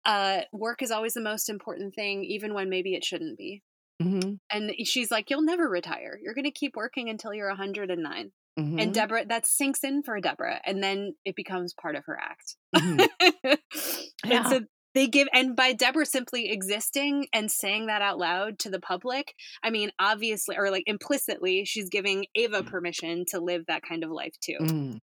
uh 0.06 0.42
work 0.54 0.82
is 0.82 0.92
always 0.92 1.14
the 1.14 1.22
most 1.22 1.50
important 1.50 1.96
thing, 1.96 2.24
even 2.26 2.54
when 2.54 2.70
maybe 2.70 2.96
it 2.96 3.06
shouldn't 3.06 3.38
be. 3.38 3.64
Mhm, 4.02 4.40
And 4.52 4.72
she's 4.86 5.12
like, 5.12 5.30
you'll 5.30 5.42
never 5.44 5.70
retire. 5.70 6.20
You're 6.22 6.34
going 6.34 6.46
to 6.46 6.52
keep 6.52 6.76
working 6.76 7.10
until 7.10 7.34
you're 7.34 7.48
109. 7.50 8.32
mhm, 8.58 8.78
And 8.78 8.94
Deborah, 8.94 9.26
that 9.26 9.46
sinks 9.48 9.84
in 9.84 10.04
for 10.04 10.20
Deborah, 10.20 10.60
and 10.66 10.84
then 10.84 11.16
it 11.26 11.36
becomes 11.36 11.74
part 11.74 11.96
of 11.96 12.06
her 12.06 12.20
act. 12.20 12.58
mhm. 12.74 13.10
and 14.32 14.46
Yeah. 14.46 14.48
so 14.48 14.62
they 14.94 15.08
give 15.08 15.28
and 15.34 15.56
by 15.56 15.74
deborah 15.74 16.06
simply 16.06 16.50
existing 16.52 17.28
and 17.34 17.52
saying 17.52 17.88
that 17.88 18.02
out 18.02 18.18
loud 18.18 18.60
to 18.60 18.70
the 18.70 18.80
public 18.80 19.36
i 19.64 19.70
mean 19.70 19.92
obviously 20.00 20.56
or 20.58 20.70
like 20.72 20.84
implicitly 20.88 21.66
she's 21.66 21.90
giving 21.90 22.26
ava 22.36 22.64
permission 22.64 23.26
to 23.26 23.40
live 23.40 23.66
that 23.68 23.84
kind 23.84 24.04
of 24.04 24.10
life 24.12 24.34
too 24.42 24.58
Mm. 24.62 25.00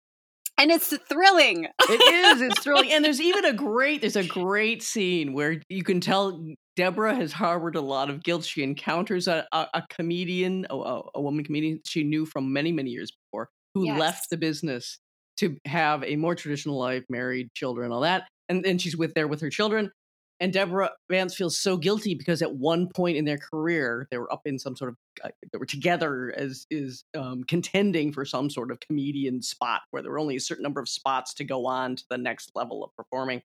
and 0.59 0.70
it's 0.70 0.97
thrilling 1.09 1.66
It 1.91 2.01
is. 2.03 2.41
It's 2.43 2.61
thrilling. 2.62 2.91
And 2.93 3.05
there's 3.05 3.20
even 3.20 3.45
a 3.45 3.53
great, 3.53 4.01
there's 4.03 4.16
a 4.16 4.24
great 4.24 4.82
scene 4.82 5.32
where 5.32 5.61
you 5.68 5.82
can 5.84 6.01
tell 6.01 6.45
Deborah 6.76 7.14
has 7.14 7.32
harbored 7.32 7.76
a 7.76 7.80
lot 7.80 8.11
of 8.11 8.22
guilt. 8.22 8.45
She 8.45 8.62
encounters 8.62 9.26
a, 9.28 9.47
a, 9.53 9.66
a 9.74 9.82
comedian, 9.89 10.66
a, 10.70 10.76
a, 10.76 11.03
a 11.16 11.20
woman 11.22 11.45
comedian 11.45 11.80
she 11.86 12.05
knew 12.05 12.26
from 12.26 12.53
many, 12.53 12.72
many 12.72 12.91
years 12.91 13.11
before, 13.11 13.49
who 13.74 13.86
Yes. 13.86 13.99
left 13.99 14.30
the 14.30 14.36
business 14.36 14.99
to 15.39 15.57
have 15.64 16.03
a 16.05 16.16
more 16.16 16.34
traditional 16.34 16.76
life, 16.78 17.05
married, 17.09 17.49
children, 17.55 17.93
all 17.93 18.01
that. 18.03 18.28
And 18.49 18.64
then 18.64 18.78
she's 18.78 18.96
with 18.96 19.14
there 19.14 19.28
with 19.28 19.40
her 19.40 19.51
children. 19.51 19.92
And 20.40 20.53
Deborah 20.53 20.92
Vance 21.11 21.34
feels 21.34 21.59
so 21.59 21.76
guilty 21.76 22.14
because 22.14 22.42
at 22.42 22.55
one 22.55 22.88
point 22.94 23.16
in 23.16 23.24
their 23.24 23.38
career, 23.38 24.07
they 24.11 24.18
were 24.18 24.32
up 24.32 24.42
in 24.44 24.59
some 24.59 24.76
sort 24.76 24.90
of, 24.90 24.96
uh, 25.24 25.30
they 25.53 25.59
were 25.59 25.66
together 25.66 26.32
as 26.36 26.64
is 26.70 27.05
um, 27.16 27.42
contending 27.42 28.12
for 28.12 28.24
some 28.24 28.49
sort 28.49 28.70
of 28.70 28.78
comedian 28.78 29.42
spot 29.42 29.82
where 29.90 30.01
there 30.01 30.12
were 30.12 30.20
only 30.20 30.36
a 30.36 30.40
certain 30.40 30.62
number 30.62 30.80
of 30.80 30.88
spots 30.88 31.34
to 31.34 31.44
go 31.44 31.66
on 31.66 31.96
to 31.96 32.05
the 32.09 32.18
next 32.18 32.53
level 32.55 32.84
of 32.84 32.94
performing. 32.96 33.42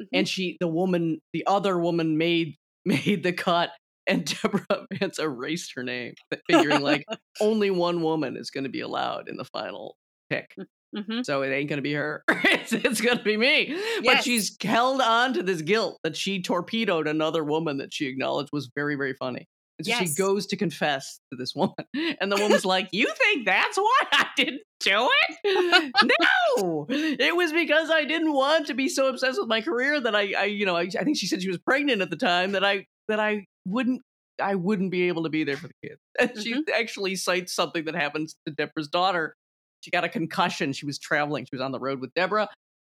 Mhm. 0.00 0.06
And 0.12 0.28
she, 0.28 0.56
the 0.60 0.68
woman, 0.68 1.20
the 1.32 1.44
other 1.46 1.76
woman 1.78 2.16
made 2.18 2.56
made 2.84 3.24
the 3.24 3.32
cut, 3.32 3.70
and 4.06 4.24
Deborah 4.42 4.86
Vance 4.94 5.18
erased 5.18 5.72
her 5.74 5.82
name, 5.82 6.14
figuring 6.48 6.82
like 6.82 7.04
only 7.40 7.70
one 7.70 8.00
woman 8.02 8.36
is 8.36 8.50
going 8.50 8.64
to 8.64 8.70
be 8.70 8.80
allowed 8.80 9.28
in 9.28 9.36
the 9.36 9.44
final 9.44 9.96
pick. 10.30 10.54
Mhm. 10.96 11.24
So 11.24 11.42
it 11.42 11.50
ain't 11.50 11.68
gonna 11.68 11.82
be 11.82 11.92
her. 11.94 12.24
it's, 12.28 12.72
it's 12.72 13.00
gonna 13.00 13.22
be 13.22 13.36
me. 13.36 13.78
But 14.04 14.24
she's 14.24 14.56
held 14.62 15.00
on 15.00 15.34
to 15.34 15.42
this 15.42 15.62
guilt 15.62 15.98
that 16.02 16.16
she 16.16 16.42
torpedoed 16.42 17.06
another 17.06 17.44
woman 17.44 17.78
that 17.78 17.92
she 17.92 18.06
acknowledged 18.06 18.50
was 18.52 18.70
very, 18.74 18.94
very 18.94 19.14
funny. 19.14 19.46
And 19.78 19.86
so 19.86 19.94
she 19.94 20.12
goes 20.14 20.46
to 20.48 20.56
confess 20.56 21.20
to 21.30 21.36
this 21.36 21.54
woman. 21.54 21.74
And 22.20 22.32
the 22.32 22.36
woman's 22.40 22.64
like, 22.64 22.88
You 22.92 23.06
think 23.16 23.46
that's 23.46 23.76
why 23.76 24.00
I 24.12 24.26
didn't 24.36 24.62
do 24.80 25.08
it? 25.44 25.92
no. 26.56 26.86
It 26.88 27.36
was 27.36 27.52
because 27.52 27.90
I 27.90 28.04
didn't 28.04 28.32
want 28.32 28.66
to 28.68 28.74
be 28.74 28.88
so 28.88 29.08
obsessed 29.08 29.38
with 29.38 29.48
my 29.48 29.60
career 29.60 30.00
that 30.00 30.14
I, 30.16 30.32
I 30.36 30.44
you 30.44 30.66
know, 30.66 30.76
I, 30.76 30.88
I 30.98 31.04
think 31.04 31.16
she 31.16 31.26
said 31.26 31.42
she 31.42 31.48
was 31.48 31.58
pregnant 31.58 32.02
at 32.02 32.10
the 32.10 32.16
time 32.16 32.52
that 32.52 32.64
I 32.64 32.86
that 33.08 33.20
I 33.20 33.46
wouldn't 33.66 34.02
I 34.40 34.54
wouldn't 34.54 34.90
be 34.90 35.08
able 35.08 35.24
to 35.24 35.28
be 35.28 35.44
there 35.44 35.56
for 35.56 35.68
the 35.68 35.88
kids. 35.88 36.00
And 36.18 36.30
she 36.42 36.62
actually 36.76 37.16
cites 37.16 37.52
something 37.54 37.84
that 37.86 37.94
happens 37.94 38.36
to 38.46 38.52
Deborah's 38.52 38.88
daughter 38.88 39.34
she 39.80 39.90
got 39.90 40.04
a 40.04 40.08
concussion. 40.08 40.72
She 40.72 40.86
was 40.86 40.98
traveling. 40.98 41.44
She 41.44 41.54
was 41.56 41.60
on 41.62 41.72
the 41.72 41.78
road 41.80 42.00
with 42.00 42.12
Deborah, 42.14 42.48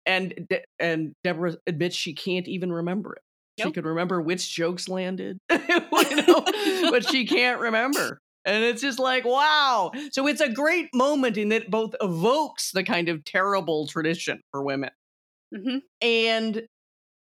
and 0.07 0.35
De- 0.49 0.65
and 0.79 1.15
Deborah 1.25 1.57
admits 1.67 1.97
she 1.97 2.15
can't 2.15 2.49
even 2.49 2.73
remember 2.73 3.15
it. 3.15 3.23
She 3.59 3.65
Nope. 3.65 3.75
could 3.75 3.87
remember 3.87 4.21
which 4.23 4.55
jokes 4.55 4.89
landed, 4.89 5.39
know, 5.51 6.45
but 6.91 7.05
she 7.09 7.27
can't 7.27 7.61
remember. 7.61 8.21
And 8.45 8.63
it's 8.65 8.81
just 8.81 8.99
like, 9.01 9.25
wow. 9.25 9.91
So 10.13 10.27
it's 10.29 10.41
a 10.41 10.49
great 10.49 10.89
moment 10.95 11.37
in 11.37 11.49
that 11.51 11.69
both 11.71 11.95
evokes 12.01 12.71
the 12.71 12.85
kind 12.85 13.09
of 13.09 13.25
terrible 13.25 13.87
tradition 13.89 14.41
for 14.53 14.63
women 14.63 14.91
Mhm. 15.55 15.81
and 16.01 16.57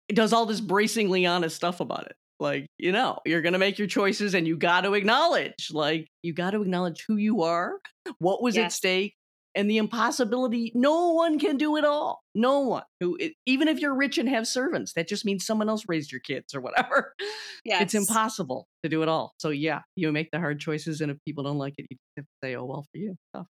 it 0.09 0.15
does 0.15 0.33
all 0.33 0.47
this 0.47 0.61
bracingly 0.61 1.27
honest 1.27 1.55
stuff 1.57 1.81
about 1.81 2.07
it. 2.07 2.17
Like, 2.41 2.67
you 2.79 2.93
know, 2.93 3.19
you're 3.25 3.41
going 3.43 3.55
to 3.55 3.59
make 3.59 3.79
your 3.79 3.89
choices 3.89 4.35
and 4.35 4.47
you 4.47 4.57
got 4.57 4.83
to 4.83 4.95
acknowledge, 4.95 5.69
like, 5.73 6.07
you 6.23 6.33
got 6.35 6.51
to 6.51 6.61
acknowledge 6.63 7.05
who 7.07 7.17
you 7.17 7.43
are, 7.43 7.79
what 8.19 8.43
was 8.43 8.57
at 8.57 8.73
stake, 8.73 9.15
and 9.57 9.69
the 9.71 9.79
impossibility. 9.79 10.71
No 10.75 11.11
one 11.13 11.39
can 11.39 11.57
do 11.57 11.77
it 11.77 11.85
all. 11.85 12.23
No 12.35 12.61
one 12.61 12.83
who, 13.01 13.19
even 13.47 13.67
if 13.69 13.81
you're 13.81 13.95
rich 13.95 14.19
and 14.19 14.29
have 14.29 14.47
servants, 14.47 14.93
that 14.93 15.09
just 15.09 15.25
means 15.25 15.45
someone 15.45 15.69
else 15.69 15.85
raised 15.89 16.13
your 16.13 16.21
kids 16.21 16.55
or 16.55 16.61
whatever. 16.61 17.15
yes 17.65 17.83
It's 17.83 17.95
impossible 17.95 18.69
to 18.85 18.89
do 18.89 19.03
it 19.03 19.09
all. 19.09 19.33
So, 19.39 19.49
yeah, 19.49 19.81
you 19.97 20.13
make 20.13 20.31
the 20.31 20.39
hard 20.39 20.61
choices. 20.61 21.01
And 21.01 21.11
if 21.11 21.17
people 21.27 21.43
don't 21.43 21.59
like 21.59 21.75
it, 21.79 21.87
you 21.91 22.25
say, 22.45 22.55
oh, 22.55 22.65
well, 22.67 22.83
for 22.93 22.99
you. 22.99 23.17
Tough. 23.35 23.47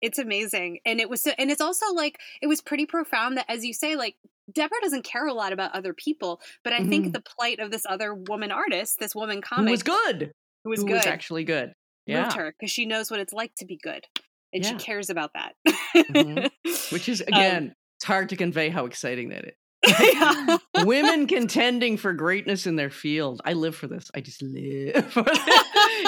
it's 0.00 0.18
amazing 0.20 0.78
and 0.86 1.00
it 1.00 1.10
was 1.10 1.20
so, 1.22 1.32
and 1.38 1.50
it's 1.50 1.60
also 1.60 1.92
like 1.92 2.20
it 2.40 2.46
was 2.46 2.60
pretty 2.60 2.86
profound 2.86 3.36
that 3.36 3.44
as 3.48 3.64
you 3.64 3.74
say 3.74 3.96
like 3.96 4.14
deborah 4.52 4.78
doesn't 4.80 5.02
care 5.02 5.26
a 5.26 5.32
lot 5.32 5.52
about 5.52 5.74
other 5.74 5.92
people 5.92 6.40
but 6.62 6.72
i 6.72 6.78
Mhm. 6.78 6.88
think 6.88 7.12
the 7.12 7.20
plight 7.20 7.58
of 7.58 7.72
this 7.72 7.82
other 7.84 8.14
woman 8.14 8.52
artist 8.52 9.00
this 9.00 9.12
woman 9.12 9.42
comic 9.42 9.64
Who 9.66 9.70
was 9.72 9.82
good. 9.82 10.30
who 10.62 10.70
was 10.70 10.82
who 10.82 10.86
good 10.86 10.94
was 10.98 11.06
actually 11.06 11.42
good. 11.42 11.72
Yeah. 12.06 12.22
moved 12.22 12.36
her 12.36 12.54
because 12.56 12.70
she 12.70 12.86
knows 12.86 13.10
what 13.10 13.18
it's 13.18 13.32
like 13.32 13.56
to 13.56 13.66
be 13.66 13.76
good 13.82 14.06
and 14.52 14.64
she 14.64 14.74
cares 14.74 15.10
about 15.10 15.30
that 15.34 15.54
Mhm. 15.94 16.50
Which 16.92 17.08
is, 17.08 17.20
Um, 17.32 17.38
again, 17.38 17.74
it's 17.98 18.04
hard 18.04 18.28
to 18.30 18.36
convey 18.36 18.68
how 18.68 18.86
exciting 18.86 19.30
that 19.30 19.44
is. 19.44 19.54
Women 20.84 21.26
contending 21.26 21.96
for 21.96 22.12
greatness 22.12 22.66
in 22.66 22.76
their 22.76 22.90
field. 22.90 23.40
I 23.44 23.52
live 23.52 23.76
for 23.76 23.86
this. 23.86 24.10
I 24.14 24.20
just 24.20 24.42
live 24.42 25.04
for 25.12 25.22
this. 25.22 25.38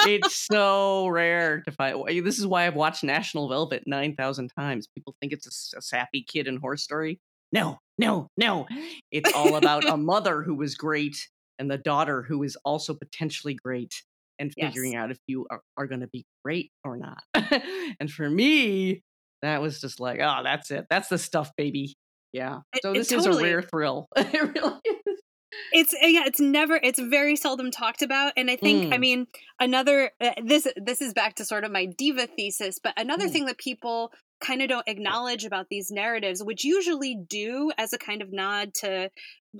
it's 0.07 0.35
so 0.51 1.07
rare 1.09 1.63
to 1.63 1.73
find. 1.73 2.05
This 2.25 2.39
is 2.39 2.47
why 2.47 2.67
I've 2.67 2.75
watched 2.75 3.05
National 3.05 3.49
Velvet 3.49 3.85
9,000 3.87 4.49
times. 4.57 4.89
People 4.89 5.15
think 5.21 5.33
it's 5.33 5.73
a, 5.75 5.79
a 5.79 5.83
sappy 5.83 6.25
kid 6.29 6.49
and 6.49 6.59
horse 6.59 6.83
story. 6.83 7.21
No, 7.53 7.79
no, 7.99 8.29
no. 8.37 8.67
It's 9.11 9.33
all 9.35 9.57
about 9.57 9.85
a 9.89 9.97
mother 9.97 10.43
who 10.43 10.55
was 10.55 10.75
great 10.75 11.17
and 11.59 11.71
the 11.71 11.79
daughter 11.79 12.23
who 12.23 12.43
is 12.43 12.57
also 12.65 12.95
potentially 12.95 13.55
great 13.55 14.03
and 14.41 14.53
figuring 14.53 14.93
yes. 14.93 15.01
out 15.01 15.11
if 15.11 15.19
you 15.27 15.47
are, 15.51 15.61
are 15.77 15.87
going 15.87 16.01
to 16.01 16.09
be 16.09 16.25
great 16.45 16.73
or 16.85 16.97
not. 16.97 17.23
and 18.01 18.11
for 18.11 18.29
me, 18.29 19.03
that 19.43 19.61
was 19.63 19.81
just 19.81 20.01
like, 20.01 20.19
oh, 20.21 20.41
that's 20.43 20.71
it. 20.71 20.87
That's 20.91 21.09
the 21.09 21.19
stuff, 21.19 21.53
baby. 21.57 21.95
Yeah. 22.33 22.61
So 22.83 22.93
it, 22.93 22.95
this 22.95 23.13
is 23.13 23.25
totally, 23.25 23.45
a 23.45 23.55
rare 23.55 23.63
thrill. 23.63 24.09
it 24.17 24.33
really 24.33 24.81
is. 24.85 25.21
It's 25.73 25.93
uh, 25.93 26.07
yeah, 26.07 26.23
it's 26.27 26.41
never 26.41 26.79
it's 26.81 26.99
very 26.99 27.35
seldom 27.37 27.71
talked 27.73 28.03
about 28.03 28.33
and 28.37 28.49
I 28.51 28.57
think 28.57 28.85
mm. 28.85 28.95
I 28.95 28.99
mean 28.99 29.27
another 29.61 30.11
uh, 30.21 30.31
this 30.45 30.67
this 30.77 31.01
is 31.01 31.13
back 31.13 31.35
to 31.37 31.45
sort 31.45 31.65
of 31.65 31.73
my 31.73 31.87
diva 31.87 32.29
thesis, 32.29 32.79
but 32.83 32.95
another 32.97 33.27
mm. 33.27 33.33
thing 33.33 33.47
that 33.47 33.59
people 33.59 34.13
kind 34.41 34.63
of 34.63 34.69
don't 34.69 34.89
acknowledge 34.89 35.45
about 35.45 35.67
these 35.69 35.91
narratives, 35.91 36.43
which 36.43 36.65
usually 36.65 37.17
do 37.29 37.71
as 37.79 37.93
a 37.93 37.99
kind 37.99 38.23
of 38.23 38.33
nod 38.33 38.75
to 38.75 39.11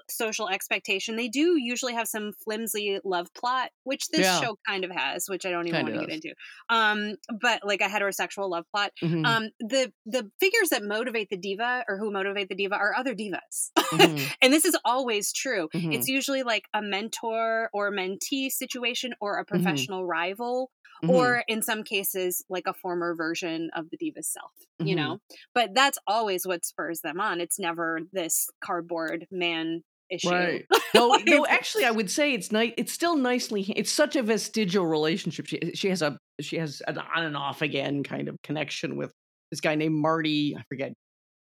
social 0.09 0.49
expectation. 0.49 1.17
They 1.17 1.29
do 1.29 1.57
usually 1.59 1.95
have 1.95 2.09
some 2.09 2.33
flimsy 2.45 2.99
love 3.05 3.33
plot, 3.35 3.71
which 3.85 4.09
this 4.09 4.21
yeah. 4.23 4.41
show 4.41 4.57
kind 4.67 4.85
of 4.85 4.91
has, 4.91 5.27
which 5.29 5.47
I 5.47 5.51
don't 5.51 5.67
even 5.67 5.85
kind 5.85 5.97
want 5.97 6.01
to 6.01 6.07
get 6.07 6.15
into. 6.15 6.35
Um, 6.69 7.17
but 7.41 7.61
like 7.65 7.81
a 7.81 7.89
heterosexual 7.89 8.49
love 8.49 8.65
plot. 8.75 8.93
Mm-hmm. 9.03 9.25
Um, 9.25 9.49
the 9.61 9.93
the 10.07 10.31
figures 10.41 10.71
that 10.71 10.83
motivate 10.83 11.31
the 11.31 11.37
diva 11.37 11.85
or 11.89 11.99
who 11.99 12.11
motivate 12.11 12.49
the 12.49 12.55
diva 12.55 12.75
are 12.75 12.95
other 12.97 13.15
divas, 13.15 13.71
mm-hmm. 13.79 14.25
and 14.43 14.53
this 14.53 14.65
is 14.65 14.77
always 14.85 15.33
true. 15.33 15.69
Mm-hmm. 15.75 15.93
It's 15.93 16.09
usually 16.09 16.43
like 16.43 16.65
a 16.75 16.83
mentor 16.83 17.71
or 17.73 17.91
mentee 17.91 18.51
situation 18.51 19.15
or 19.21 19.39
a 19.39 19.45
mm-hmm. 19.45 19.55
professional 19.55 20.07
rival 20.07 20.71
Mm-hmm. 21.03 21.15
or 21.15 21.45
in 21.49 21.63
some 21.63 21.83
cases 21.83 22.45
like 22.51 22.65
a 22.67 22.75
former 22.75 23.15
version 23.15 23.71
of 23.75 23.89
the 23.89 23.97
diva's 23.97 24.29
self 24.29 24.51
mm-hmm. 24.79 24.87
you 24.87 24.97
know 24.97 25.19
but 25.55 25.71
that's 25.75 25.97
always 26.07 26.47
what 26.47 26.67
spurs 26.67 27.01
them 27.01 27.19
on 27.19 27.41
it's 27.41 27.59
never 27.59 28.01
this 28.13 28.51
cardboard 28.63 29.27
man 29.31 29.80
issue 30.11 30.31
right 30.31 30.67
no 30.95 31.15
no 31.27 31.47
actually 31.47 31.85
i 31.85 31.91
would 31.91 32.11
say 32.11 32.33
it's 32.33 32.51
nice 32.53 32.73
it's 32.77 32.93
still 32.93 33.17
nicely 33.17 33.63
it's 33.77 33.93
such 33.93 34.17
a 34.17 34.23
vestigial 34.23 34.87
relationship 34.87 35.47
she, 35.47 35.59
she 35.75 35.89
has 35.89 36.03
a 36.03 36.19
she 36.41 36.57
has 36.57 36.83
an 36.87 36.99
on 36.99 37.25
and 37.25 37.37
off 37.37 37.63
again 37.63 38.03
kind 38.03 38.29
of 38.29 38.37
connection 38.43 38.97
with 38.97 39.13
this 39.51 39.61
guy 39.61 39.75
named 39.75 39.95
marty 39.95 40.57
i 40.59 40.63
forget 40.69 40.93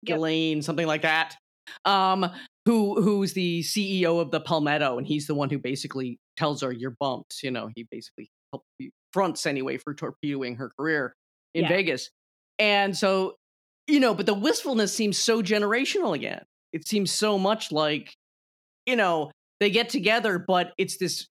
yep. 0.02 0.62
Something 0.62 0.86
like 0.86 1.02
that 1.02 1.36
um 1.84 2.30
who 2.64 3.00
who's 3.00 3.32
the 3.32 3.62
ceo 3.62 4.20
of 4.20 4.30
the 4.30 4.40
palmetto 4.40 4.98
and 4.98 5.06
he's 5.06 5.26
the 5.26 5.34
one 5.34 5.50
who 5.50 5.58
basically 5.58 6.18
tells 6.36 6.62
her 6.62 6.70
you're 6.70 6.94
bumped 7.00 7.42
you 7.42 7.50
know 7.50 7.70
he 7.74 7.86
basically 7.90 8.30
fronts 9.12 9.46
anyway 9.46 9.78
for 9.78 9.94
torpedoing 9.94 10.56
her 10.56 10.70
career 10.78 11.14
in 11.54 11.62
yeah. 11.62 11.68
Vegas. 11.68 12.10
And 12.58 12.96
so, 12.96 13.36
you 13.86 14.00
know, 14.00 14.14
but 14.14 14.26
the 14.26 14.34
wistfulness 14.34 14.92
seems 14.92 15.18
so 15.18 15.42
generational 15.42 16.14
again. 16.14 16.42
It 16.72 16.86
seems 16.86 17.10
so 17.10 17.38
much 17.38 17.72
like, 17.72 18.14
you 18.86 18.96
know, 18.96 19.30
they 19.60 19.70
get 19.70 19.88
together, 19.88 20.38
but 20.38 20.72
it's 20.78 20.96
this 20.98 21.26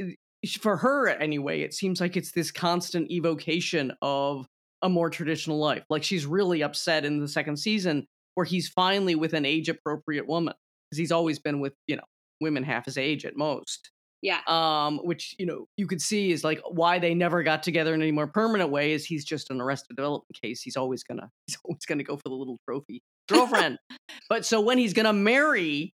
for 0.60 0.78
her 0.78 1.08
anyway, 1.08 1.62
it 1.62 1.74
seems 1.74 2.00
like 2.00 2.16
it's 2.16 2.32
this 2.32 2.52
constant 2.52 3.10
evocation 3.10 3.94
of 4.02 4.46
a 4.82 4.90
more 4.90 5.10
traditional 5.10 5.58
life. 5.58 5.84
Like 5.90 6.04
she's 6.04 6.26
really 6.26 6.62
upset 6.62 7.06
in 7.06 7.20
the 7.20 7.28
second 7.28 7.58
season 7.58 8.06
where 8.36 8.46
he's 8.46 8.68
finally 8.68 9.16
with 9.16 9.34
an 9.34 9.46
age 9.46 9.70
appropriate 9.70 10.28
woman 10.28 10.54
because 10.90 11.00
he's 11.00 11.12
always 11.12 11.40
been 11.40 11.60
with, 11.60 11.74
you 11.88 11.96
know, 11.96 12.04
women 12.42 12.64
half 12.64 12.86
his 12.86 12.98
age 12.98 13.26
at 13.26 13.36
most. 13.36 13.92
Yeah. 14.22 14.40
Um, 14.48 15.00
which 15.04 15.36
you 15.38 15.46
know 15.46 15.68
you 15.78 15.88
could 15.88 16.02
see 16.02 16.32
is 16.32 16.44
like 16.44 16.60
why 16.68 17.00
they 17.00 17.14
never 17.14 17.44
got 17.44 17.62
together 17.62 17.94
in 17.94 18.02
any 18.02 18.12
more 18.12 18.28
permanent 18.28 18.72
way 18.72 18.92
is 18.92 19.06
he's 19.06 19.24
just 19.24 19.52
an 19.52 19.62
arrested 19.62 19.96
development 19.96 20.38
case. 20.42 20.62
He's 20.62 20.78
always 20.78 21.04
gonna 21.04 21.30
he's 21.48 21.58
always 21.64 21.86
gonna 21.86 22.04
go 22.04 22.18
for 22.18 22.30
the 22.30 22.36
little 22.36 22.58
trophy 22.68 23.02
girlfriend. 23.30 23.78
but 24.30 24.46
so 24.46 24.62
when 24.62 24.78
he's 24.78 24.94
gonna 24.94 25.14
marry, 25.14 25.94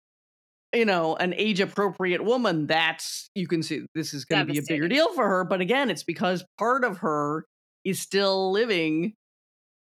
you 0.75 0.85
know, 0.85 1.16
an 1.16 1.35
age 1.35 1.61
appropriate 1.61 2.25
woman, 2.25 2.66
that's 2.66 3.31
you 3.35 3.47
can 3.47 3.62
see 3.62 3.87
this 3.95 4.12
is 4.14 4.25
gonna 4.25 4.45
be 4.45 4.59
a 4.59 4.62
bigger 4.66 4.89
deal 4.89 5.12
for 5.14 5.27
her. 5.27 5.45
But 5.45 5.61
again, 5.61 5.91
it's 5.91 6.05
because 6.05 6.45
part 6.59 6.85
of 6.85 6.99
her 6.99 7.45
is 7.85 8.01
still 8.01 8.53
living, 8.53 9.14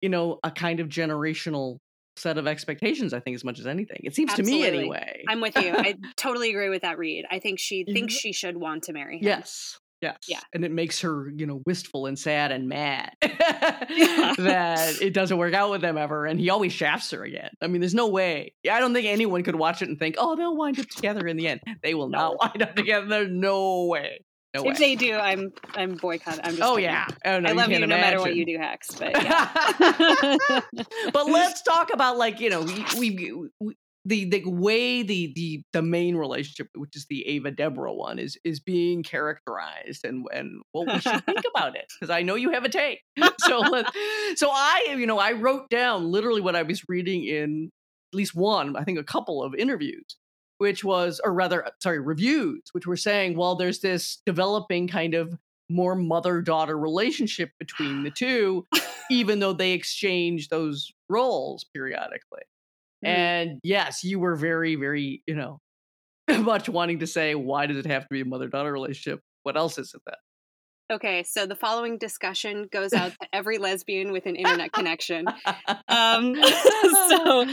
you 0.00 0.08
know, 0.08 0.38
a 0.44 0.50
kind 0.50 0.80
of 0.80 0.88
generational 0.88 1.78
set 2.18 2.38
of 2.38 2.46
expectations 2.46 3.12
i 3.12 3.20
think 3.20 3.34
as 3.34 3.44
much 3.44 3.58
as 3.58 3.66
anything. 3.66 4.00
It 4.02 4.14
seems 4.14 4.30
Absolutely. 4.30 4.62
to 4.62 4.72
me 4.72 4.78
anyway. 4.78 5.24
I'm 5.28 5.42
with 5.42 5.54
you. 5.58 5.74
I 5.76 5.96
totally 6.16 6.48
agree 6.48 6.70
with 6.70 6.80
that 6.80 6.96
read. 6.96 7.26
I 7.30 7.40
think 7.40 7.58
she 7.58 7.84
thinks 7.92 8.14
she 8.14 8.32
should 8.32 8.56
want 8.56 8.84
to 8.84 8.94
marry 8.94 9.18
him. 9.18 9.24
Yes 9.24 9.78
yes 10.00 10.18
yeah 10.28 10.40
and 10.52 10.64
it 10.64 10.70
makes 10.70 11.00
her 11.00 11.30
you 11.34 11.46
know 11.46 11.62
wistful 11.66 12.06
and 12.06 12.18
sad 12.18 12.52
and 12.52 12.68
mad 12.68 13.12
that 13.22 14.96
it 15.00 15.14
doesn't 15.14 15.38
work 15.38 15.54
out 15.54 15.70
with 15.70 15.80
them 15.80 15.96
ever 15.96 16.26
and 16.26 16.38
he 16.38 16.50
always 16.50 16.72
shafts 16.72 17.10
her 17.10 17.24
again 17.24 17.50
i 17.62 17.66
mean 17.66 17.80
there's 17.80 17.94
no 17.94 18.08
way 18.08 18.52
i 18.70 18.78
don't 18.80 18.92
think 18.92 19.06
anyone 19.06 19.42
could 19.42 19.56
watch 19.56 19.82
it 19.82 19.88
and 19.88 19.98
think 19.98 20.16
oh 20.18 20.36
they'll 20.36 20.56
wind 20.56 20.78
up 20.78 20.86
together 20.86 21.26
in 21.26 21.36
the 21.36 21.48
end 21.48 21.60
they 21.82 21.94
will 21.94 22.08
no. 22.08 22.18
not 22.18 22.40
wind 22.40 22.62
up 22.62 22.74
together 22.74 23.06
there's 23.06 23.30
no 23.30 23.86
way 23.86 24.20
no 24.56 24.70
if 24.70 24.78
they 24.78 24.94
do, 24.94 25.14
I'm 25.14 25.52
I'm 25.74 25.96
boycott. 25.96 26.40
I'm 26.42 26.56
just. 26.56 26.62
Oh 26.62 26.76
kidding. 26.76 26.84
yeah. 26.84 27.06
Oh, 27.24 27.40
no, 27.40 27.50
I 27.50 27.52
love 27.52 27.70
you, 27.70 27.78
no 27.78 27.86
matter 27.86 28.20
what 28.20 28.34
you 28.34 28.46
do, 28.46 28.58
Hacks. 28.58 28.90
But 28.94 29.22
yeah. 29.22 29.50
but 31.12 31.26
let's 31.30 31.62
talk 31.62 31.92
about 31.92 32.16
like 32.16 32.40
you 32.40 32.50
know 32.50 32.62
we, 32.62 32.84
we, 32.98 33.48
we 33.60 33.74
the 34.06 34.24
the 34.24 34.44
way 34.46 35.02
the 35.02 35.32
the 35.34 35.62
the 35.72 35.82
main 35.82 36.16
relationship, 36.16 36.68
which 36.74 36.96
is 36.96 37.06
the 37.10 37.26
Ava 37.26 37.50
Deborah 37.50 37.92
one, 37.92 38.18
is 38.18 38.38
is 38.44 38.60
being 38.60 39.02
characterized, 39.02 40.04
and 40.04 40.26
and 40.32 40.62
what 40.72 40.86
we 40.86 41.00
should 41.00 41.24
think 41.26 41.42
about 41.54 41.76
it, 41.76 41.92
because 41.98 42.10
I 42.10 42.22
know 42.22 42.36
you 42.36 42.50
have 42.50 42.64
a 42.64 42.68
take. 42.68 43.00
So 43.40 43.58
let 43.58 43.86
so 44.36 44.50
I 44.50 44.96
you 44.98 45.06
know 45.06 45.18
I 45.18 45.32
wrote 45.32 45.68
down 45.68 46.10
literally 46.10 46.40
what 46.40 46.56
I 46.56 46.62
was 46.62 46.82
reading 46.88 47.24
in 47.24 47.70
at 48.12 48.16
least 48.16 48.34
one, 48.34 48.76
I 48.76 48.84
think 48.84 48.98
a 48.98 49.04
couple 49.04 49.42
of 49.42 49.54
interviews, 49.54 50.16
which 50.58 50.84
was, 50.84 51.20
or 51.22 51.32
rather, 51.32 51.66
uh, 51.66 51.70
sorry, 51.82 52.00
reviews, 52.00 52.62
which 52.72 52.86
were 52.86 52.96
saying, 52.96 53.36
well, 53.36 53.56
there's 53.56 53.80
this 53.80 54.22
developing 54.24 54.88
kind 54.88 55.14
of 55.14 55.36
more 55.68 55.94
mother 55.94 56.40
daughter 56.40 56.78
relationship 56.78 57.50
between 57.58 58.04
the 58.04 58.10
two, 58.10 58.66
even 59.10 59.40
though 59.40 59.52
they 59.52 59.72
exchange 59.72 60.48
those 60.48 60.92
roles 61.08 61.64
periodically. 61.74 62.42
Mm. 63.04 63.08
And 63.08 63.60
yes, 63.62 64.04
you 64.04 64.18
were 64.18 64.36
very, 64.36 64.76
very, 64.76 65.22
you 65.26 65.34
know, 65.34 65.60
much 66.40 66.68
wanting 66.68 67.00
to 67.00 67.06
say, 67.06 67.34
why 67.34 67.66
does 67.66 67.76
it 67.76 67.86
have 67.86 68.02
to 68.02 68.08
be 68.10 68.20
a 68.20 68.24
mother 68.24 68.48
daughter 68.48 68.72
relationship? 68.72 69.20
What 69.42 69.56
else 69.56 69.78
is 69.78 69.92
it 69.94 70.02
then? 70.06 70.14
Okay, 70.88 71.24
so 71.24 71.46
the 71.46 71.56
following 71.56 71.98
discussion 71.98 72.68
goes 72.70 72.92
out 72.92 73.10
to 73.10 73.28
every 73.32 73.58
lesbian 73.58 74.12
with 74.12 74.24
an 74.26 74.36
internet 74.36 74.72
connection. 74.72 75.26
Um, 75.88 76.36
so, 77.08 77.44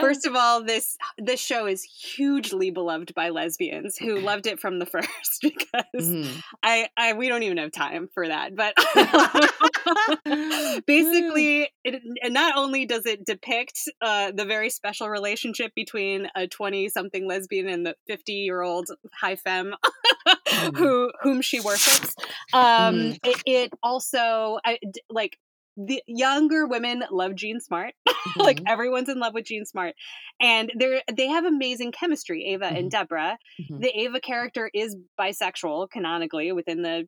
first 0.00 0.26
of 0.26 0.34
all, 0.34 0.64
this 0.64 0.96
this 1.18 1.38
show 1.38 1.66
is 1.66 1.82
hugely 1.82 2.70
beloved 2.70 3.14
by 3.14 3.28
lesbians 3.28 3.98
who 3.98 4.18
loved 4.18 4.46
it 4.46 4.58
from 4.58 4.78
the 4.78 4.86
first 4.98 5.42
because 5.42 5.84
mm. 5.96 6.42
I, 6.62 6.88
I 6.96 7.12
we 7.12 7.28
don't 7.28 7.42
even 7.42 7.58
have 7.58 7.72
time 7.72 8.08
for 8.14 8.26
that. 8.26 8.56
But 8.56 8.72
basically, 10.86 11.68
it, 11.84 12.02
not 12.32 12.56
only 12.56 12.86
does 12.86 13.04
it 13.04 13.26
depict 13.26 13.80
uh, 14.00 14.32
the 14.32 14.46
very 14.46 14.70
special 14.70 15.10
relationship 15.10 15.72
between 15.74 16.28
a 16.34 16.46
twenty 16.46 16.88
something 16.88 17.28
lesbian 17.28 17.68
and 17.68 17.84
the 17.84 17.96
fifty 18.06 18.32
year 18.32 18.62
old 18.62 18.88
high 19.12 19.36
femme 19.36 19.74
mm. 20.26 20.76
who 20.76 21.10
whom 21.20 21.42
she 21.42 21.60
worships. 21.60 22.14
Um, 22.54 22.77
um, 22.78 22.94
mm. 22.94 23.18
it, 23.24 23.42
it, 23.46 23.72
also 23.82 24.58
I, 24.64 24.78
like 25.10 25.38
the 25.76 26.02
younger 26.06 26.66
women 26.66 27.04
love 27.10 27.34
Jean 27.34 27.60
Smart. 27.60 27.94
Mm-hmm. 28.18 28.40
like 28.40 28.60
everyone's 28.66 29.08
in 29.08 29.20
love 29.20 29.32
with 29.32 29.44
Jean 29.44 29.64
Smart, 29.64 29.94
and 30.40 30.72
they're 30.74 31.02
they 31.10 31.28
have 31.28 31.44
amazing 31.44 31.92
chemistry. 31.92 32.46
Ava 32.46 32.66
mm-hmm. 32.66 32.76
and 32.76 32.90
Deborah. 32.90 33.38
Mm-hmm. 33.60 33.78
The 33.78 34.00
Ava 34.00 34.20
character 34.20 34.68
is 34.74 34.96
bisexual 35.18 35.88
canonically 35.90 36.50
within 36.50 36.82
the 36.82 37.06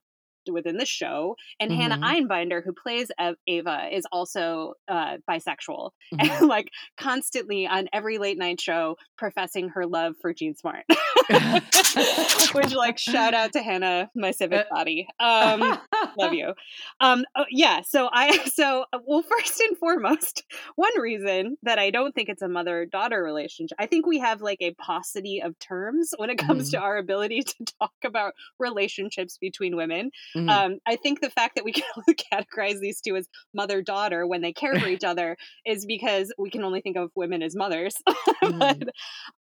within 0.50 0.76
the 0.76 0.86
show. 0.86 1.36
And 1.58 1.70
mm-hmm. 1.70 1.80
Hannah 1.80 1.98
Einbinder, 1.98 2.62
who 2.64 2.72
plays 2.72 3.10
Ava, 3.46 3.88
is 3.92 4.06
also 4.12 4.74
uh, 4.88 5.18
bisexual 5.28 5.90
mm-hmm. 6.14 6.20
and 6.20 6.48
like 6.48 6.70
constantly 6.96 7.66
on 7.66 7.88
every 7.92 8.18
late 8.18 8.38
night 8.38 8.60
show 8.60 8.96
professing 9.16 9.70
her 9.70 9.86
love 9.86 10.14
for 10.20 10.32
Jean 10.32 10.54
Smart. 10.54 10.84
Which, 12.52 12.74
like, 12.74 12.98
shout 12.98 13.34
out 13.34 13.52
to 13.52 13.62
Hannah, 13.62 14.10
my 14.14 14.30
civic 14.40 14.60
uh, 14.60 14.74
body. 14.74 15.06
Um, 15.18 15.78
love 16.18 16.34
you. 16.34 16.54
Um, 17.00 17.24
oh, 17.36 17.44
yeah. 17.50 17.82
So 17.82 18.08
I, 18.12 18.36
so 18.48 18.84
uh, 18.92 18.98
well, 19.06 19.22
first 19.22 19.60
and 19.60 19.76
foremost, 19.78 20.44
one 20.76 20.98
reason 21.00 21.56
that 21.62 21.78
I 21.78 21.90
don't 21.90 22.14
think 22.14 22.28
it's 22.28 22.42
a 22.42 22.48
mother 22.48 22.86
daughter 22.86 23.22
relationship, 23.22 23.76
I 23.78 23.86
think 23.86 24.06
we 24.06 24.18
have 24.18 24.42
like 24.42 24.60
a 24.60 24.74
paucity 24.74 25.40
of 25.42 25.58
terms 25.58 26.12
when 26.16 26.30
it 26.30 26.38
comes 26.38 26.70
mm-hmm. 26.70 26.78
to 26.78 26.84
our 26.84 26.96
ability 26.98 27.42
to 27.42 27.64
talk 27.78 27.94
about 28.04 28.34
relationships 28.58 29.38
between 29.38 29.76
women 29.76 30.10
Mm-hmm. 30.36 30.48
Um, 30.48 30.78
I 30.86 30.96
think 30.96 31.20
the 31.20 31.30
fact 31.30 31.56
that 31.56 31.64
we 31.64 31.72
can 31.72 31.84
only 31.96 32.16
categorize 32.32 32.80
these 32.80 33.00
two 33.00 33.16
as 33.16 33.28
mother 33.54 33.82
daughter 33.82 34.26
when 34.26 34.40
they 34.40 34.52
care 34.52 34.78
for 34.78 34.88
each 34.88 35.04
other 35.04 35.36
is 35.66 35.86
because 35.86 36.32
we 36.38 36.50
can 36.50 36.64
only 36.64 36.80
think 36.80 36.96
of 36.96 37.10
women 37.14 37.42
as 37.42 37.56
mothers. 37.56 37.94
Mm-hmm. 38.42 38.58
but 38.58 38.78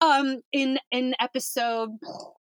um, 0.02 0.40
in 0.52 0.78
in 0.90 1.14
episode 1.20 1.90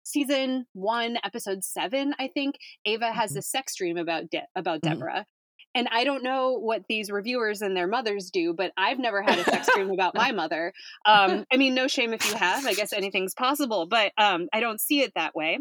season 0.04 0.64
one, 0.72 1.18
episode 1.22 1.62
seven, 1.64 2.14
I 2.18 2.28
think 2.28 2.56
Ava 2.86 3.12
has 3.12 3.32
mm-hmm. 3.32 3.38
a 3.38 3.42
sex 3.42 3.76
dream 3.76 3.98
about 3.98 4.30
De- 4.30 4.46
about 4.54 4.80
mm-hmm. 4.80 4.94
Deborah. 4.94 5.26
And 5.76 5.88
I 5.92 6.04
don't 6.04 6.22
know 6.22 6.54
what 6.58 6.84
these 6.88 7.10
reviewers 7.10 7.60
and 7.60 7.76
their 7.76 7.86
mothers 7.86 8.30
do, 8.30 8.54
but 8.54 8.72
I've 8.78 8.98
never 8.98 9.22
had 9.22 9.38
a 9.38 9.44
sex 9.44 9.68
dream 9.74 9.90
about 9.90 10.14
my 10.14 10.32
mother. 10.32 10.72
Um, 11.04 11.44
I 11.52 11.58
mean, 11.58 11.74
no 11.74 11.86
shame 11.86 12.14
if 12.14 12.26
you 12.26 12.34
have. 12.34 12.64
I 12.64 12.72
guess 12.72 12.94
anything's 12.94 13.34
possible, 13.34 13.86
but 13.86 14.12
um, 14.16 14.48
I 14.54 14.60
don't 14.60 14.80
see 14.80 15.02
it 15.02 15.12
that 15.16 15.34
way. 15.34 15.58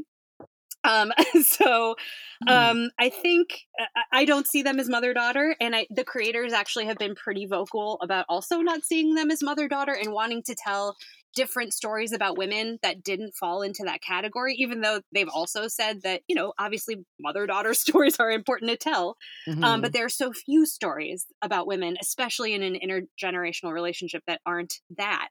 Um, 0.85 1.11
so 1.43 1.95
hmm. 2.43 2.49
um, 2.49 2.89
I 2.99 3.09
think 3.09 3.59
uh, 3.79 4.01
I 4.11 4.25
don't 4.25 4.47
see 4.47 4.61
them 4.61 4.79
as 4.79 4.89
mother 4.89 5.13
daughter, 5.13 5.55
and 5.59 5.75
I, 5.75 5.87
the 5.89 6.03
creators 6.03 6.53
actually 6.53 6.85
have 6.85 6.97
been 6.97 7.15
pretty 7.15 7.45
vocal 7.45 7.99
about 8.01 8.25
also 8.29 8.59
not 8.59 8.83
seeing 8.83 9.15
them 9.15 9.31
as 9.31 9.43
mother 9.43 9.67
daughter 9.67 9.93
and 9.93 10.11
wanting 10.11 10.43
to 10.43 10.55
tell 10.55 10.95
different 11.35 11.73
stories 11.73 12.13
about 12.13 12.37
women 12.37 12.79
that 12.81 13.03
didn't 13.03 13.35
fall 13.35 13.61
into 13.61 13.83
that 13.83 14.01
category. 14.01 14.55
Even 14.55 14.81
though 14.81 15.01
they've 15.13 15.29
also 15.33 15.67
said 15.67 16.01
that 16.03 16.21
you 16.27 16.35
know 16.35 16.53
obviously 16.57 17.03
mother 17.19 17.45
daughter 17.45 17.73
stories 17.73 18.19
are 18.19 18.31
important 18.31 18.71
to 18.71 18.77
tell, 18.77 19.17
mm-hmm. 19.47 19.63
um, 19.63 19.81
but 19.81 19.93
there 19.93 20.05
are 20.05 20.09
so 20.09 20.31
few 20.31 20.65
stories 20.65 21.25
about 21.41 21.67
women, 21.67 21.97
especially 22.01 22.53
in 22.53 22.63
an 22.63 22.75
intergenerational 22.75 23.73
relationship, 23.73 24.23
that 24.27 24.41
aren't 24.45 24.75
that. 24.97 25.29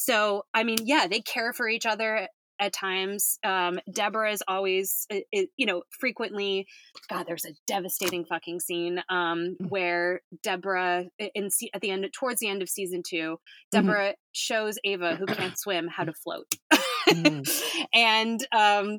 So, 0.00 0.44
I 0.54 0.62
mean, 0.62 0.78
yeah, 0.84 1.08
they 1.08 1.20
care 1.20 1.52
for 1.52 1.68
each 1.68 1.84
other 1.84 2.28
at 2.60 2.72
times. 2.72 3.38
Um, 3.44 3.78
Deborah 3.92 4.32
is 4.32 4.42
always, 4.46 5.06
it, 5.10 5.50
you 5.56 5.66
know, 5.66 5.82
frequently. 5.98 6.66
God, 7.08 7.24
there's 7.26 7.44
a 7.44 7.54
devastating 7.66 8.24
fucking 8.24 8.60
scene 8.60 9.02
um, 9.08 9.56
mm. 9.60 9.68
where 9.68 10.20
Deborah, 10.42 11.04
in 11.18 11.48
at 11.74 11.80
the 11.80 11.90
end, 11.90 12.06
towards 12.18 12.40
the 12.40 12.48
end 12.48 12.62
of 12.62 12.68
season 12.68 13.02
two, 13.06 13.16
mm-hmm. 13.16 13.86
Deborah 13.86 14.10
mm-hmm. 14.10 14.32
shows 14.32 14.78
Ava, 14.84 15.16
who 15.16 15.26
can't 15.26 15.58
swim, 15.58 15.88
how 15.88 16.04
to 16.04 16.12
float. 16.12 16.46
mm. 17.08 17.62
and 17.94 18.46
um, 18.52 18.98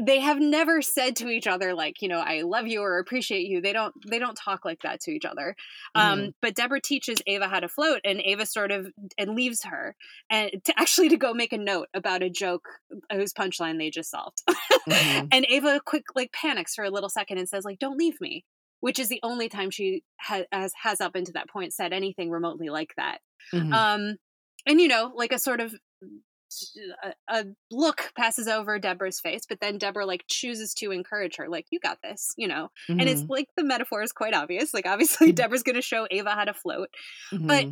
they 0.00 0.18
have 0.18 0.40
never 0.40 0.82
said 0.82 1.14
to 1.14 1.28
each 1.28 1.46
other 1.46 1.72
like 1.74 2.02
you 2.02 2.08
know 2.08 2.18
i 2.18 2.42
love 2.42 2.66
you 2.66 2.80
or 2.80 2.98
appreciate 2.98 3.46
you 3.46 3.60
they 3.60 3.72
don't 3.72 3.94
they 4.08 4.18
don't 4.18 4.36
talk 4.36 4.64
like 4.64 4.80
that 4.82 5.00
to 5.00 5.12
each 5.12 5.24
other 5.24 5.54
um, 5.94 6.18
mm-hmm. 6.18 6.24
um 6.26 6.34
but 6.42 6.54
deborah 6.54 6.80
teaches 6.80 7.18
ava 7.26 7.46
how 7.46 7.60
to 7.60 7.68
float 7.68 8.00
and 8.04 8.20
ava 8.24 8.44
sort 8.44 8.72
of 8.72 8.88
and 9.18 9.34
leaves 9.36 9.62
her 9.64 9.94
and 10.30 10.50
to 10.64 10.74
actually 10.78 11.08
to 11.08 11.16
go 11.16 11.32
make 11.32 11.52
a 11.52 11.58
note 11.58 11.88
about 11.94 12.22
a 12.22 12.30
joke 12.30 12.68
whose 13.12 13.32
punchline 13.32 13.78
they 13.78 13.90
just 13.90 14.10
solved 14.10 14.42
mm-hmm. 14.88 15.26
and 15.30 15.46
ava 15.48 15.80
quick 15.84 16.04
like 16.14 16.32
panics 16.32 16.74
for 16.74 16.84
a 16.84 16.90
little 16.90 17.10
second 17.10 17.38
and 17.38 17.48
says 17.48 17.64
like 17.64 17.78
don't 17.78 17.98
leave 17.98 18.20
me 18.20 18.44
which 18.80 18.98
is 18.98 19.08
the 19.08 19.20
only 19.22 19.48
time 19.48 19.70
she 19.70 20.02
has 20.16 20.72
has 20.74 21.00
up 21.00 21.16
into 21.16 21.32
that 21.32 21.48
point 21.48 21.72
said 21.72 21.92
anything 21.92 22.30
remotely 22.30 22.68
like 22.68 22.92
that 22.96 23.20
mm-hmm. 23.52 23.72
um 23.72 24.16
and 24.66 24.80
you 24.80 24.88
know 24.88 25.12
like 25.14 25.32
a 25.32 25.38
sort 25.38 25.60
of 25.60 25.74
a, 27.02 27.12
a, 27.28 27.44
look 27.70 28.12
passes 28.16 28.48
over 28.48 28.78
Deborah's 28.78 29.20
face, 29.20 29.42
but 29.48 29.60
then 29.60 29.78
Deborah 29.78 30.06
like 30.06 30.24
chooses 30.28 30.74
to 30.74 30.90
encourage 30.90 31.36
her, 31.36 31.48
like, 31.48 31.66
you 31.70 31.78
got 31.80 31.98
this, 32.02 32.32
you 32.36 32.48
know? 32.48 32.70
Mm-hmm. 32.88 33.00
And 33.00 33.08
it's 33.08 33.22
mm-hmm. 33.22 33.32
like 33.32 33.48
the 33.56 33.64
metaphor 33.64 34.02
is 34.02 34.12
quite 34.12 34.34
obvious. 34.34 34.74
Like, 34.74 34.86
obviously, 34.86 35.28
mm-hmm. 35.28 35.34
Deborah's 35.34 35.62
going 35.62 35.76
to 35.76 35.82
show 35.82 36.06
Ava 36.10 36.30
how 36.30 36.44
to 36.44 36.54
float. 36.54 36.88
Mm-hmm. 37.32 37.46
But 37.46 37.66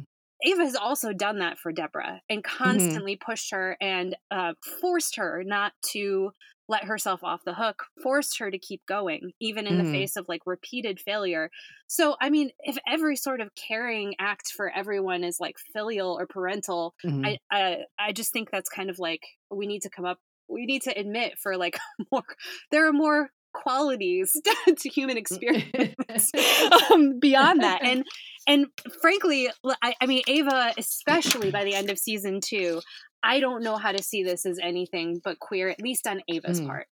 Ava 0.45 0.65
has 0.65 0.77
also 0.77 1.13
done 1.13 1.39
that 1.39 1.59
for 1.59 1.73
Deborah 1.73 2.21
and 2.29 2.43
mm-hmm. 2.43 2.65
constantly 2.65 3.17
pushed 3.17 3.53
her 3.53 3.77
and 3.81 4.17
uh, 4.31 4.55
forced 4.81 5.17
her 5.17 5.43
not 5.45 5.73
to 5.93 6.33
let 6.73 6.85
herself 6.85 7.23
off 7.23 7.45
the 7.45 7.53
hook, 7.53 7.85
forced 8.03 8.39
her 8.39 8.51
to 8.51 8.59
keep 8.59 8.81
going, 8.89 9.33
even 9.41 9.67
in 9.67 9.75
mm. 9.75 9.77
the 9.77 9.83
mm-hmm. 9.85 9.93
face 9.93 10.17
of 10.17 10.25
like 10.27 10.41
repeated 10.47 10.99
failure. 10.99 11.51
So, 11.87 12.17
I 12.19 12.31
mean, 12.31 12.51
if 12.61 12.79
every 12.89 13.15
sort 13.15 13.43
of 13.43 13.51
caring 13.55 14.15
act 14.19 14.53
for 14.57 14.73
everyone 14.75 15.23
is 15.23 15.37
like 15.39 15.57
filial 15.75 16.19
or 16.19 16.27
parental, 16.27 16.95
mm-hmm. 17.05 17.27
I, 17.27 17.39
I 17.53 17.77
I 17.99 18.13
just 18.13 18.33
think 18.33 18.51
that's 18.51 18.71
kind 18.71 18.89
of 18.89 18.99
like 18.99 19.21
we 19.51 19.67
need 19.67 19.83
to 19.83 19.91
come 19.91 20.07
up. 20.07 20.19
We 20.49 20.65
need 20.65 20.81
to 20.83 20.99
admit 20.99 21.35
for 21.39 21.59
like 21.59 21.79
more. 22.11 22.25
There 22.71 22.89
are 22.89 22.93
more 22.93 23.29
qualities 23.53 24.35
to 24.79 24.89
human 24.89 25.19
experience 25.19 26.31
um, 26.91 27.19
beyond 27.21 27.63
that, 27.63 27.85
and 27.85 28.03
and 28.47 28.67
frankly, 29.03 29.51
I, 29.83 29.95
I 30.01 30.07
mean, 30.07 30.23
Ava, 30.27 30.73
especially 30.79 31.51
by 31.51 31.65
the 31.65 31.75
end 31.75 31.91
of 31.91 31.99
season 31.99 32.41
two, 32.43 32.81
I 33.23 33.41
don't 33.41 33.63
know 33.63 33.77
how 33.77 33.93
to 33.93 34.03
see 34.03 34.23
this 34.23 34.47
as 34.47 34.59
anything 34.61 35.21
but 35.23 35.39
queer, 35.39 35.69
at 35.69 35.81
least 35.81 36.07
on 36.07 36.23
Ava's 36.29 36.61
mm. 36.61 36.67
part. 36.67 36.87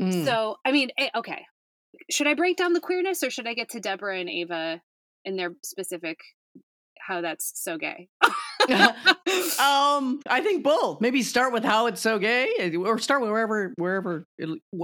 Mm. 0.00 0.24
So, 0.24 0.56
I 0.64 0.72
mean, 0.72 0.90
okay. 1.14 1.44
Should 2.10 2.26
I 2.26 2.34
break 2.34 2.56
down 2.56 2.72
the 2.72 2.80
queerness 2.80 3.22
or 3.22 3.30
should 3.30 3.46
I 3.46 3.54
get 3.54 3.70
to 3.70 3.80
Deborah 3.80 4.18
and 4.18 4.28
Ava 4.28 4.80
in 5.24 5.36
their 5.36 5.52
specific 5.62 6.18
how 7.00 7.20
that's 7.20 7.52
so 7.54 7.78
gay? 7.78 8.08
um, 8.68 10.20
I 10.26 10.40
think 10.42 10.64
both. 10.64 11.00
Maybe 11.00 11.22
start 11.22 11.52
with 11.52 11.64
how 11.64 11.86
it's 11.86 12.00
so 12.00 12.18
gay, 12.18 12.48
eh, 12.58 12.74
or 12.76 12.98
start 12.98 13.20
with 13.20 13.30
wherever, 13.30 13.74
wherever, 13.76 14.26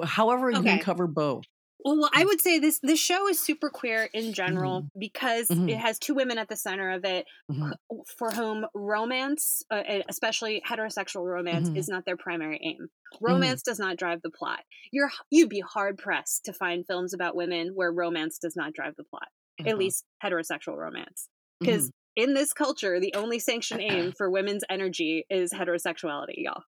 however 0.05 0.51
you 0.51 0.59
okay. 0.59 0.77
can 0.77 0.79
cover 0.81 1.07
both. 1.07 1.45
Well, 1.85 1.99
well, 1.99 2.11
I 2.15 2.25
would 2.25 2.41
say 2.41 2.59
this 2.59 2.79
this 2.83 2.99
show 2.99 3.29
is 3.29 3.39
super 3.39 3.71
queer 3.71 4.09
in 4.13 4.33
general 4.33 4.81
mm-hmm. 4.81 4.99
because 4.99 5.49
mm-hmm. 5.49 5.69
it 5.69 5.79
has 5.79 5.99
two 5.99 6.15
women 6.15 6.39
at 6.39 6.49
the 6.49 6.57
center 6.57 6.91
of 6.91 7.05
it, 7.05 7.27
mm-hmm. 7.51 7.71
for 8.19 8.31
whom 8.31 8.67
romance, 8.75 9.63
uh, 9.71 9.83
especially 10.09 10.63
heterosexual 10.69 11.25
romance, 11.25 11.69
mm-hmm. 11.69 11.79
is 11.79 11.89
not 11.89 12.05
their 12.05 12.17
primary 12.17 12.61
aim. 12.63 12.89
Mm-hmm. 12.89 13.25
Romance 13.25 13.63
does 13.63 13.79
not 13.79 13.97
drive 13.97 14.21
the 14.23 14.31
plot. 14.31 14.61
You're 14.93 15.11
you'd 15.31 15.49
be 15.49 15.61
hard 15.61 15.99
pressed 15.99 16.45
to 16.47 16.53
find 16.53 16.87
films 16.87 17.15
about 17.15 17.37
women 17.37 17.73
where 17.75 17.93
romance 17.93 18.39
does 18.39 18.57
not 18.57 18.73
drive 18.73 18.95
the 18.97 19.05
plot. 19.05 19.29
At 19.59 19.67
uh-huh. 19.67 19.77
least 19.77 20.05
heterosexual 20.25 20.77
romance, 20.77 21.29
because 21.61 21.89
mm-hmm. 21.89 22.29
in 22.31 22.35
this 22.35 22.55
culture, 22.55 22.99
the 22.99 23.15
only 23.15 23.39
sanctioned 23.39 23.83
aim 23.83 24.13
for 24.17 24.31
women's 24.31 24.65
energy 24.71 25.27
is 25.29 25.53
heterosexuality, 25.53 26.37
y'all. 26.37 26.63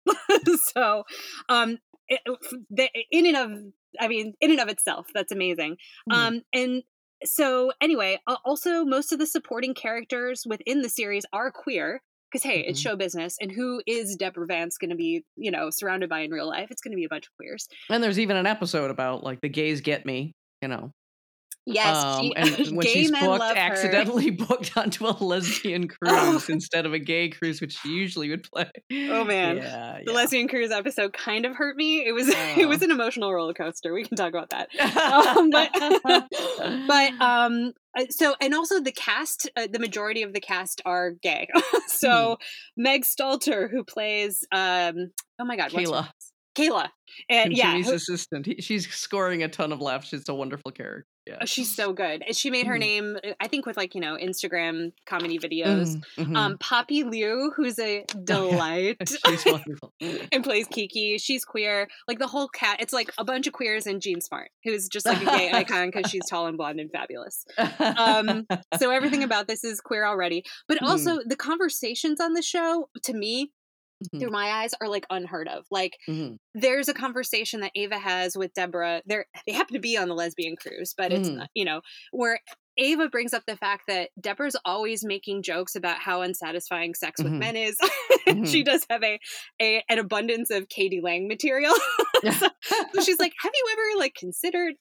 so, 0.72 1.04
um, 1.50 1.78
it, 2.08 2.20
in 3.10 3.26
and 3.26 3.36
of 3.36 3.50
I 4.00 4.08
mean, 4.08 4.34
in 4.40 4.50
and 4.50 4.60
of 4.60 4.68
itself, 4.68 5.08
that's 5.14 5.32
amazing. 5.32 5.76
Mm. 6.10 6.14
Um, 6.14 6.42
and 6.52 6.82
so 7.24 7.72
anyway, 7.80 8.20
also 8.44 8.84
most 8.84 9.12
of 9.12 9.18
the 9.18 9.26
supporting 9.26 9.74
characters 9.74 10.44
within 10.46 10.82
the 10.82 10.88
series 10.88 11.24
are 11.32 11.50
queer 11.50 12.00
because 12.30 12.42
hey, 12.42 12.60
mm-hmm. 12.60 12.70
it's 12.70 12.80
show 12.80 12.96
business, 12.96 13.36
and 13.40 13.50
who 13.50 13.82
is 13.86 14.16
Deborah 14.16 14.46
Vance 14.46 14.76
going 14.78 14.90
to 14.90 14.96
be, 14.96 15.24
you 15.36 15.50
know, 15.50 15.70
surrounded 15.70 16.10
by 16.10 16.20
in 16.20 16.30
real 16.30 16.48
life? 16.48 16.68
It's 16.70 16.82
going 16.82 16.92
to 16.92 16.96
be 16.96 17.04
a 17.04 17.08
bunch 17.08 17.26
of 17.26 17.34
queers. 17.36 17.68
And 17.88 18.02
there's 18.02 18.18
even 18.18 18.36
an 18.36 18.46
episode 18.46 18.90
about 18.90 19.24
like 19.24 19.40
the 19.40 19.48
gays 19.48 19.80
get 19.80 20.04
me, 20.04 20.34
you 20.62 20.68
know. 20.68 20.92
Yes, 21.70 21.96
um, 22.02 22.22
she, 22.22 22.36
and 22.36 22.56
when 22.76 22.86
she's 22.86 23.10
booked, 23.10 23.42
accidentally 23.42 24.30
booked 24.48 24.74
onto 24.76 25.06
a 25.06 25.12
lesbian 25.20 25.86
cruise 26.02 26.48
instead 26.48 26.86
of 26.86 26.94
a 26.94 26.98
gay 26.98 27.28
cruise, 27.28 27.60
which 27.60 27.78
she 27.78 27.90
usually 27.90 28.30
would 28.30 28.42
play. 28.50 28.70
Oh 28.90 29.24
man, 29.24 29.58
yeah, 29.58 29.98
the 30.04 30.10
yeah. 30.10 30.16
lesbian 30.16 30.48
cruise 30.48 30.70
episode 30.70 31.12
kind 31.12 31.44
of 31.44 31.54
hurt 31.54 31.76
me. 31.76 32.06
It 32.06 32.12
was 32.12 32.28
uh. 32.28 32.54
it 32.56 32.66
was 32.66 32.80
an 32.80 32.90
emotional 32.90 33.32
roller 33.32 33.52
coaster. 33.52 33.92
We 33.92 34.04
can 34.04 34.16
talk 34.16 34.30
about 34.30 34.50
that. 34.50 34.68
um, 34.96 35.50
but 35.50 35.70
but 36.86 37.12
um, 37.20 37.72
uh, 37.98 38.04
so 38.08 38.34
and 38.40 38.54
also 38.54 38.80
the 38.80 38.92
cast, 38.92 39.50
uh, 39.54 39.66
the 39.70 39.78
majority 39.78 40.22
of 40.22 40.32
the 40.32 40.40
cast 40.40 40.80
are 40.86 41.12
gay. 41.22 41.48
so 41.88 42.38
hmm. 42.76 42.82
Meg 42.82 43.04
Stalter, 43.04 43.70
who 43.70 43.84
plays 43.84 44.42
um, 44.52 45.10
oh 45.38 45.44
my 45.44 45.56
god, 45.56 45.70
Kayla. 45.70 46.08
Kayla. 46.58 46.88
And, 47.30 47.52
yeah, 47.52 47.72
Jimmy's 47.72 47.88
assistant. 47.88 48.48
she's 48.60 48.88
scoring 48.92 49.42
a 49.42 49.48
ton 49.48 49.72
of 49.72 49.80
laughs. 49.80 50.08
She's 50.08 50.28
a 50.28 50.34
wonderful 50.34 50.72
character. 50.72 51.06
Yeah. 51.28 51.38
Oh, 51.42 51.44
she's 51.44 51.74
so 51.74 51.92
good. 51.92 52.24
She 52.34 52.50
made 52.50 52.66
her 52.66 52.76
mm 52.76 52.78
name, 52.78 53.16
uh, 53.22 53.32
I 53.38 53.48
think, 53.48 53.66
with 53.66 53.76
like, 53.76 53.94
you 53.94 54.00
know, 54.00 54.16
Instagram 54.16 54.92
comedy 55.04 55.38
videos. 55.38 56.02
Mm-hmm. 56.16 56.34
Um, 56.34 56.58
Poppy 56.58 57.02
Liu, 57.02 57.52
who's 57.54 57.78
a 57.78 58.04
delight. 58.24 58.96
she's 59.26 59.44
wonderful. 59.44 59.92
and 60.32 60.42
plays 60.42 60.66
Kiki. 60.68 61.18
She's 61.18 61.44
queer. 61.44 61.88
Like 62.06 62.18
the 62.18 62.26
whole 62.26 62.48
cat, 62.48 62.78
it's 62.80 62.94
like 62.94 63.10
a 63.18 63.24
bunch 63.24 63.46
of 63.46 63.52
queers 63.52 63.86
and 63.86 64.00
Jean 64.00 64.22
Smart, 64.22 64.50
who's 64.64 64.88
just 64.88 65.04
like 65.04 65.20
a 65.20 65.26
gay 65.26 65.50
icon 65.52 65.90
because 65.92 66.10
she's 66.10 66.26
tall 66.30 66.46
and 66.46 66.56
blonde 66.56 66.80
and 66.80 66.90
fabulous. 66.90 67.44
Um, 67.78 68.46
so 68.78 68.90
everything 68.90 69.22
about 69.22 69.48
this 69.48 69.64
is 69.64 69.80
queer 69.80 70.06
already. 70.06 70.44
But 70.66 70.82
also, 70.82 71.16
mm 71.16 71.18
the 71.26 71.36
conversations 71.36 72.20
on 72.20 72.32
the 72.32 72.42
show, 72.42 72.88
to 73.02 73.12
me, 73.12 73.52
Mm-hmm. 74.04 74.20
through 74.20 74.30
my 74.30 74.48
eyes 74.48 74.74
are 74.80 74.88
like 74.88 75.06
unheard 75.10 75.48
of. 75.48 75.64
Like 75.72 75.98
mm-hmm. 76.08 76.36
there's 76.54 76.88
a 76.88 76.94
conversation 76.94 77.60
that 77.60 77.72
Ava 77.74 77.98
has 77.98 78.36
with 78.36 78.54
Deborah. 78.54 79.02
They 79.06 79.24
they 79.44 79.52
happen 79.52 79.74
to 79.74 79.80
be 79.80 79.96
on 79.96 80.08
the 80.08 80.14
lesbian 80.14 80.54
cruise, 80.54 80.94
but 80.96 81.12
it's 81.12 81.28
mm-hmm. 81.28 81.38
not, 81.38 81.50
you 81.54 81.64
know, 81.64 81.80
where 82.12 82.38
Ava 82.78 83.08
brings 83.08 83.34
up 83.34 83.42
the 83.46 83.56
fact 83.56 83.84
that 83.88 84.10
Deborah's 84.20 84.56
always 84.64 85.04
making 85.04 85.42
jokes 85.42 85.74
about 85.74 85.98
how 85.98 86.22
unsatisfying 86.22 86.94
sex 86.94 87.20
with 87.20 87.32
mm-hmm. 87.32 87.40
men 87.40 87.56
is. 87.56 87.76
mm-hmm. 88.28 88.44
She 88.44 88.62
does 88.62 88.86
have 88.88 89.02
a, 89.02 89.18
a 89.60 89.82
an 89.88 89.98
abundance 89.98 90.50
of 90.50 90.68
k.d. 90.68 91.00
lang 91.00 91.26
material. 91.26 91.74
so, 92.22 92.48
so, 92.62 93.02
she's 93.02 93.18
like, 93.18 93.34
"Have 93.42 93.52
you 93.52 93.66
ever 93.72 94.00
like 94.00 94.14
considered?" 94.14 94.74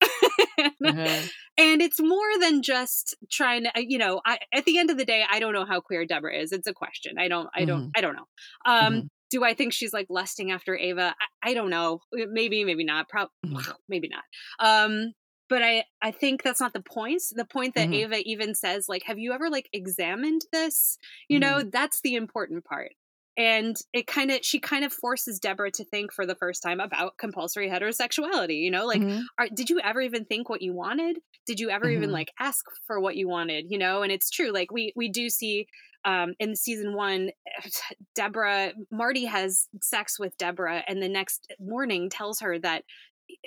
uh-huh. 0.60 1.22
And 1.60 1.82
it's 1.82 2.00
more 2.00 2.40
than 2.40 2.62
just 2.62 3.16
trying 3.32 3.64
to, 3.64 3.72
you 3.76 3.98
know. 3.98 4.22
I, 4.24 4.38
at 4.54 4.66
the 4.66 4.78
end 4.78 4.92
of 4.92 4.98
the 4.98 5.06
day, 5.06 5.26
I 5.30 5.40
don't 5.40 5.54
know 5.54 5.66
how 5.66 5.82
queer 5.82 6.06
Deborah 6.06 6.38
is. 6.38 6.52
It's 6.52 6.68
a 6.68 6.74
question. 6.74 7.18
I 7.18 7.28
don't. 7.28 7.50
I 7.56 7.66
don't. 7.66 7.82
Mm-hmm. 7.82 7.90
I 7.96 8.02
don't 8.02 8.16
know. 8.16 8.28
Um, 8.66 8.94
mm-hmm. 8.94 9.08
do 9.32 9.44
I 9.44 9.56
think 9.56 9.74
she's 9.74 9.94
like 9.94 10.06
lusting 10.10 10.52
after 10.52 10.78
Ava? 10.78 11.16
I, 11.44 11.52
I 11.52 11.54
don't 11.56 11.72
know. 11.72 12.02
Maybe, 12.14 12.64
maybe 12.64 12.84
not. 12.84 13.10
Probably, 13.10 13.32
mm-hmm. 13.46 13.72
maybe 13.90 14.10
not. 14.10 14.24
Um, 14.60 15.14
but 15.50 15.64
I 15.64 15.86
I 16.02 16.12
think 16.12 16.44
that's 16.44 16.62
not 16.62 16.74
the 16.74 16.82
point. 16.82 17.22
The 17.32 17.46
point 17.46 17.76
that 17.76 17.88
Mhm. 17.88 17.94
Ava 17.94 18.20
even 18.26 18.56
says 18.56 18.88
like 18.90 19.04
have 19.04 19.20
you 19.20 19.34
ever 19.34 19.50
like 19.50 19.70
examined 19.74 20.42
this? 20.52 20.98
You 21.30 21.40
know, 21.40 21.64
that's 21.64 22.02
the 22.02 22.16
important 22.16 22.66
part. 22.66 22.94
And 23.38 23.76
it 23.94 24.08
kind 24.08 24.32
of 24.32 24.40
she 24.44 24.60
kind 24.60 24.84
of 24.84 24.92
forces 24.92 25.40
Deborah 25.40 25.72
to 25.72 25.86
think 25.86 26.12
for 26.12 26.26
the 26.26 26.36
first 26.36 26.64
time 26.64 26.80
about 26.80 27.18
compulsory 27.20 27.70
heterosexuality, 27.70 28.60
you 28.62 28.72
know? 28.72 28.86
Like 28.88 29.06
Mhm. 29.06 29.28
are, 29.38 29.48
did 29.54 29.70
you 29.70 29.80
ever 29.82 30.02
even 30.02 30.26
think 30.26 30.50
what 30.50 30.64
you 30.64 30.74
wanted? 30.74 31.20
Did 31.46 31.60
you 31.60 31.70
ever 31.70 31.88
even 31.90 32.12
Mhm. 32.12 32.12
like 32.12 32.32
ask 32.40 32.66
for 32.86 33.00
what 33.00 33.16
you 33.16 33.28
wanted, 33.28 33.66
you 33.70 33.78
know? 33.78 34.02
And 34.02 34.12
it's 34.12 34.32
true 34.32 34.52
like 34.52 34.72
we 34.72 34.92
we 34.96 35.08
do 35.10 35.30
see 35.30 35.68
um 36.04 36.34
in 36.40 36.56
season 36.56 36.94
1 36.96 37.32
Deborah 38.16 38.74
Marty 38.92 39.26
has 39.26 39.68
sex 39.82 40.20
with 40.20 40.36
Deborah 40.38 40.84
and 40.88 41.02
the 41.02 41.10
next 41.10 41.52
morning 41.60 42.10
tells 42.10 42.40
her 42.40 42.58
that 42.60 42.84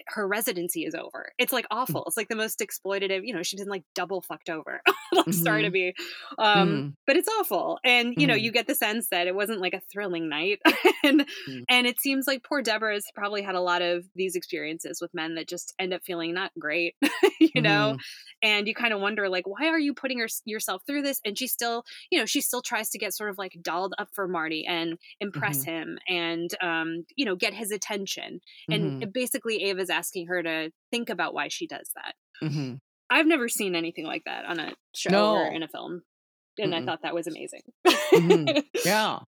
her 0.09 0.26
residency 0.26 0.85
is 0.85 0.95
over. 0.95 1.33
It's 1.39 1.53
like 1.53 1.66
awful. 1.70 2.05
It's 2.07 2.16
like 2.16 2.28
the 2.28 2.37
most 2.37 2.61
exploitative, 2.61 3.26
you 3.26 3.35
know, 3.35 3.43
she's 3.43 3.61
been 3.61 3.68
like 3.68 3.85
double 3.95 4.22
fucked 4.22 4.49
over. 4.51 4.81
like 5.12 5.33
sorry 5.33 5.62
to 5.62 5.68
Mhm. 5.68 5.72
be. 5.72 5.95
Um 6.39 6.68
Mhm. 6.68 6.95
but 7.07 7.16
it's 7.16 7.28
awful. 7.28 7.78
And 7.85 8.14
you 8.16 8.26
know, 8.26 8.35
Mhm. 8.35 8.43
you 8.43 8.53
get 8.53 8.66
the 8.66 8.74
sense 8.74 9.09
that 9.11 9.26
it 9.26 9.35
wasn't 9.35 9.61
like 9.61 9.74
a 9.74 9.81
thrilling 9.93 10.28
night. 10.28 10.61
and 11.05 11.26
Mm. 11.49 11.64
and 11.68 11.87
it 11.87 12.01
seems 12.01 12.26
like 12.26 12.43
poor 12.45 12.62
Deborah's 12.62 13.07
probably 13.14 13.43
had 13.43 13.55
a 13.55 13.61
lot 13.61 13.83
of 13.83 14.05
these 14.14 14.35
experiences 14.37 15.01
with 15.01 15.12
men 15.14 15.35
that 15.37 15.49
just 15.49 15.74
end 15.78 15.93
up 15.95 16.03
feeling 16.05 16.35
not 16.35 16.51
great, 16.59 16.95
you 17.41 17.61
know. 17.62 17.97
Mhm. 17.97 18.01
And 18.43 18.68
you 18.68 18.74
kind 18.74 18.93
of 18.95 19.01
wonder 19.01 19.28
like 19.28 19.47
why 19.47 19.66
are 19.68 19.78
you 19.78 19.93
putting 19.95 20.18
her, 20.18 20.28
yourself 20.45 20.83
through 20.87 21.03
this? 21.03 21.20
And 21.24 21.39
she 21.39 21.47
still, 21.47 21.85
you 22.11 22.18
know, 22.18 22.26
she 22.26 22.41
still 22.41 22.62
tries 22.62 22.91
to 22.91 22.99
get 22.99 23.14
sort 23.14 23.31
of 23.31 23.39
like 23.39 23.57
dolled 23.62 23.95
up 23.99 24.09
for 24.12 24.26
Marty 24.28 24.66
and 24.66 24.99
impress 25.20 25.61
Mm-hmm. 25.61 25.70
him 25.70 25.99
and 26.09 26.55
um, 26.62 27.05
you 27.16 27.24
know, 27.24 27.37
get 27.37 27.53
his 27.55 27.70
attention. 27.70 28.41
And 28.68 29.12
basically 29.12 29.62
Ava's 29.70 29.90
asking 29.90 30.26
her 30.26 30.42
to 30.42 30.70
think 30.90 31.08
about 31.08 31.32
why 31.34 31.48
she 31.48 31.66
does 31.66 31.90
that. 31.94 32.14
Mhm. 32.42 32.78
I've 33.08 33.26
never 33.26 33.48
seen 33.48 33.74
anything 33.74 34.06
like 34.06 34.22
that 34.26 34.44
on 34.44 34.60
a 34.60 34.72
show 34.94 35.34
or 35.36 35.46
in 35.52 35.62
a 35.62 35.68
film. 35.68 36.02
And 36.58 36.74
I 36.74 36.80
Mm-mm. 36.80 36.84
thought 36.86 37.00
that 37.02 37.14
was 37.14 37.26
amazing. 37.26 37.62
Mhm. 38.12 38.62
Yeah. 38.84 39.20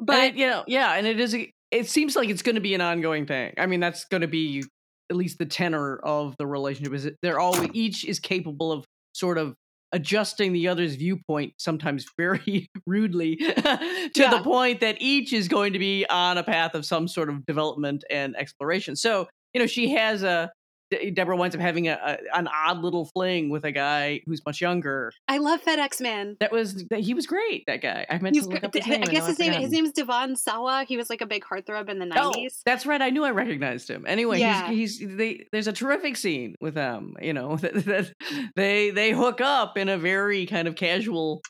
but 0.00 0.18
it, 0.20 0.34
you 0.36 0.46
know, 0.46 0.64
yeah, 0.66 0.94
and 0.94 1.06
it 1.06 1.20
is. 1.20 1.34
a- 1.34 1.52
It 1.70 1.88
seems 1.88 2.16
like 2.16 2.28
it's 2.28 2.42
going 2.42 2.54
to 2.56 2.60
be 2.60 2.74
an 2.74 2.80
ongoing 2.80 3.26
thing. 3.26 3.52
I 3.58 3.66
mean, 3.66 3.80
that's 3.80 4.04
going 4.06 4.22
to 4.22 4.28
be 4.28 4.64
at 5.10 5.16
least 5.16 5.38
the 5.38 5.46
tenor 5.46 5.98
of 5.98 6.34
the 6.38 6.46
relationship. 6.46 6.94
Is 6.94 7.10
they're 7.22 7.38
all 7.38 7.56
each 7.76 8.04
is 8.04 8.18
capable 8.18 8.72
of 8.72 8.84
sort 9.12 9.38
of 9.38 9.54
adjusting 9.92 10.52
the 10.52 10.68
other's 10.68 10.94
viewpoint, 10.96 11.52
sometimes 11.58 12.06
very 12.18 12.68
rudely, 12.86 13.36
to 13.36 14.10
Yeah. 14.14 14.30
the 14.36 14.40
point 14.42 14.80
that 14.80 14.96
each 15.00 15.32
is 15.32 15.48
going 15.48 15.72
to 15.74 15.78
be 15.78 16.06
on 16.08 16.38
a 16.38 16.44
path 16.44 16.74
of 16.74 16.84
some 16.86 17.06
sort 17.08 17.28
of 17.28 17.44
development 17.46 18.04
and 18.10 18.36
exploration. 18.36 18.96
So 18.96 19.28
you 19.54 19.60
know, 19.60 19.66
she 19.66 19.90
has 19.90 20.22
a. 20.22 20.50
Deborah 21.14 21.36
winds 21.36 21.54
up 21.54 21.60
having 21.62 21.86
a, 21.86 21.92
a 21.92 22.36
an 22.36 22.48
odd 22.48 22.78
little 22.80 23.04
fling 23.04 23.48
with 23.48 23.64
a 23.64 23.70
guy 23.70 24.22
who's 24.26 24.44
much 24.44 24.60
younger. 24.60 25.12
I 25.28 25.38
love 25.38 25.62
FedEx 25.62 26.00
Man. 26.00 26.36
That 26.40 26.50
was 26.50 26.84
that 26.90 26.98
he 26.98 27.14
was 27.14 27.28
great. 27.28 27.62
That 27.68 27.80
guy. 27.80 28.04
I 28.10 28.18
meant 28.18 28.34
He's 28.34 28.48
to 28.48 28.54
look 28.54 28.64
up 28.64 28.74
his 28.74 28.84
name. 28.88 29.04
I 29.04 29.06
guess 29.06 29.24
his 29.28 29.38
name 29.38 29.52
his 29.52 29.66
him. 29.66 29.70
name's 29.70 29.92
Devon 29.92 30.34
Sawa. 30.34 30.84
He 30.88 30.96
was 30.96 31.08
like 31.08 31.20
a 31.20 31.26
big 31.26 31.44
heartthrob 31.44 31.88
in 31.90 32.00
the 32.00 32.06
nineties. 32.06 32.20
Oh, 32.26 32.30
nineties. 32.30 32.62
that's 32.66 32.86
right. 32.86 33.00
I 33.00 33.10
knew 33.10 33.22
I 33.22 33.30
recognized 33.30 33.88
him. 33.88 34.04
Anyway, 34.04 34.40
Yeah. 34.40 34.68
he's, 34.68 34.98
he's 34.98 35.16
they, 35.16 35.46
there's 35.52 35.68
a 35.68 35.72
terrific 35.72 36.16
scene 36.16 36.56
with 36.60 36.74
them. 36.74 37.14
You 37.22 37.34
know 37.34 37.54
that, 37.58 37.72
that 37.84 38.12
they 38.56 38.90
they 38.90 39.12
hook 39.12 39.40
up 39.40 39.78
in 39.78 39.88
a 39.88 39.96
very 39.96 40.44
kind 40.46 40.66
of 40.66 40.74
casual, 40.74 41.40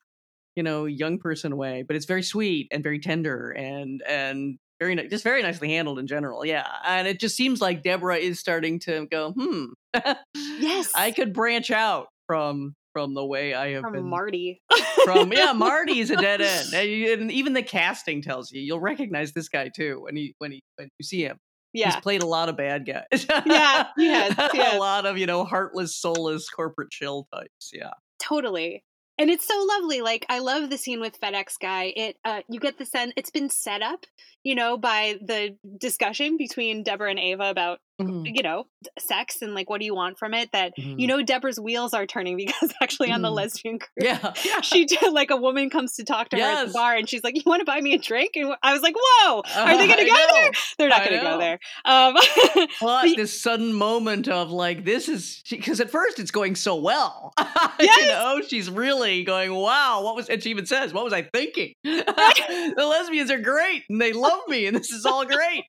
you 0.55 0.63
know, 0.63 0.85
young 0.85 1.17
person 1.19 1.57
way, 1.57 1.83
but 1.83 1.97
it's 1.97 2.05
very 2.05 2.23
sweet 2.23 2.69
and 2.73 2.83
very 2.83 2.99
tender 2.99 3.53
and 3.53 4.03
and 4.07 4.59
very 4.81 4.97
just 5.09 5.23
very 5.25 5.43
nicely 5.43 5.69
handled 5.69 5.99
in 5.99 6.07
general. 6.07 6.45
Yeah, 6.45 6.67
and 6.87 7.07
it 7.07 7.21
just 7.21 7.37
seems 7.37 7.61
like 7.61 7.83
Deborah 7.83 8.17
is 8.17 8.41
starting 8.41 8.79
to 8.81 9.07
go. 9.07 9.33
Hmm. 9.33 9.67
Yes. 10.59 10.93
I 10.95 11.11
could 11.11 11.33
branch 11.33 11.71
out 11.71 12.09
from 12.27 12.75
from 12.93 13.15
the 13.15 13.25
way 13.25 13.55
I 13.55 13.71
have 13.73 13.83
From 13.83 13.93
been 13.95 14.09
Marty. 14.09 14.61
from 15.05 15.33
yeah 15.33 15.53
marty 15.53 16.01
is 16.01 16.11
a 16.11 16.17
dead 16.17 16.41
end 16.41 16.75
and 17.21 17.31
even 17.33 17.53
the 17.55 17.63
casting 17.63 18.21
tells 18.21 18.51
you 18.53 18.61
you'll 18.61 18.81
recognize 18.81 19.33
this 19.33 19.49
guy 19.49 19.71
too 19.75 20.01
when 20.03 20.17
he 20.17 20.35
when 20.39 20.53
he 20.53 20.61
when 20.77 20.89
you 20.99 21.05
see 21.05 21.23
him 21.25 21.39
yeah. 21.73 21.87
he's 21.93 22.01
played 22.03 22.23
a 22.23 22.27
lot 22.27 22.49
of 22.49 22.57
bad 22.57 22.85
guys 22.87 23.27
Yeah, 23.47 23.87
he 23.97 24.07
has. 24.09 24.35
a 24.75 24.79
lot 24.79 25.07
of 25.07 25.17
you 25.19 25.27
know 25.27 25.45
heartless 25.45 25.97
soulless 25.97 26.49
corporate 26.51 26.91
chill 26.91 27.27
types 27.33 27.71
yeah 27.73 27.91
Totally. 28.21 28.85
And 29.21 29.29
it's 29.29 29.47
so 29.47 29.67
lovely. 29.69 30.01
Like 30.01 30.25
I 30.31 30.39
love 30.39 30.71
the 30.71 30.79
scene 30.79 30.99
with 30.99 31.21
FedEx 31.21 31.59
guy. 31.61 31.93
It 31.95 32.17
uh 32.25 32.41
you 32.49 32.59
get 32.59 32.79
the 32.79 32.87
sense 32.87 33.13
it's 33.17 33.31
been 33.31 33.51
set 33.51 33.83
up, 33.83 34.07
you 34.45 34.55
know, 34.55 34.79
by 34.79 35.19
the 35.21 35.59
discussion 35.79 36.39
between 36.39 36.83
Deborah 36.83 37.11
and 37.11 37.19
Ava 37.19 37.51
about 37.51 37.81
Mhm, 38.01 38.31
you 38.37 38.43
know, 38.43 38.67
sex 38.99 39.43
and 39.43 39.55
like 39.55 39.69
what 39.69 39.79
do 39.81 39.85
you 39.85 39.95
want 39.95 40.19
from 40.19 40.33
it 40.35 40.51
that 40.53 40.73
mhm. 40.79 40.99
you 40.99 41.07
know 41.07 41.23
Deborah's 41.23 41.61
wheels 41.61 41.93
are 41.95 42.07
turning 42.07 42.37
because 42.45 42.73
actually 42.83 43.11
on 43.13 43.23
the 43.23 43.29
Mhm. 43.31 43.35
lesbian 43.37 43.79
group 43.79 43.91
yeah 44.01 44.33
yeah 44.45 44.61
she 44.63 44.85
did 44.87 45.13
like 45.13 45.31
a 45.31 45.37
woman 45.37 45.71
comes 45.71 45.95
to 45.97 46.05
talk 46.05 46.29
to 46.31 46.37
her 46.37 46.43
at 46.43 46.67
the 46.69 46.73
bar 46.73 46.95
and 46.97 47.09
she's 47.09 47.23
like, 47.25 47.35
You 47.37 47.43
want 47.47 47.61
to 47.61 47.65
buy 47.65 47.81
me 47.81 47.95
a 47.95 47.99
drink? 47.99 48.33
And 48.37 48.55
I 48.63 48.73
was 48.73 48.83
like, 48.83 48.95
Whoa, 48.97 49.43
are 49.57 49.77
they 49.77 49.87
gonna 49.89 50.05
go 50.07 50.13
know. 50.13 50.27
there? 50.33 50.51
They're 50.79 50.89
not 50.89 51.01
I 51.03 51.05
gonna 51.05 51.23
know. 51.23 51.33
go 51.35 51.39
there. 51.39 51.59
Um 51.85 52.15
but 52.15 52.69
But- 52.81 53.17
this 53.17 53.41
sudden 53.41 53.73
moment 53.73 54.29
of 54.29 54.51
like 54.51 54.85
this 54.85 55.09
is 55.09 55.43
because 55.51 55.81
at 55.81 55.91
first 55.91 56.19
it's 56.19 56.31
going 56.31 56.55
so 56.55 56.77
well 56.77 57.33
you 57.39 57.47
Yes. 57.81 58.09
know 58.09 58.41
she's 58.47 58.71
really 58.71 59.25
going 59.25 59.53
wow 59.53 60.03
what 60.03 60.15
was 60.17 60.29
and 60.29 60.43
she 60.43 60.51
even 60.51 60.65
says 60.67 60.93
what 60.93 61.05
was 61.05 61.13
i 61.13 61.23
thinking 61.23 61.75
the 61.85 62.75
lesbians 62.89 63.31
are 63.31 63.39
great 63.41 63.83
and 63.89 64.01
they 64.01 64.13
love 64.13 64.41
me 64.49 64.67
and 64.67 64.77
this 64.77 64.91
is 64.91 65.05
all 65.05 65.25
great 65.25 65.65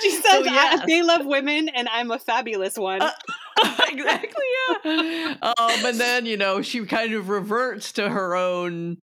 she 0.00 0.10
says 0.10 0.22
So, 0.22 0.38
"I- 0.40 0.44
yes. 0.44 0.82
they 0.86 1.02
love 1.02 1.11
women 1.24 1.68
and 1.68 1.88
I'm 1.88 2.10
a 2.10 2.18
fabulous 2.18 2.76
one. 2.76 3.02
Uh, 3.02 3.10
exactly 3.88 4.44
yeah 4.84 5.36
um 5.58 5.84
and 5.86 6.00
then 6.00 6.24
you 6.26 6.36
know 6.36 6.62
she 6.62 6.84
kind 6.86 7.12
of 7.12 7.28
reverts 7.28 7.92
to 7.92 8.08
her 8.08 8.34
own 8.34 8.96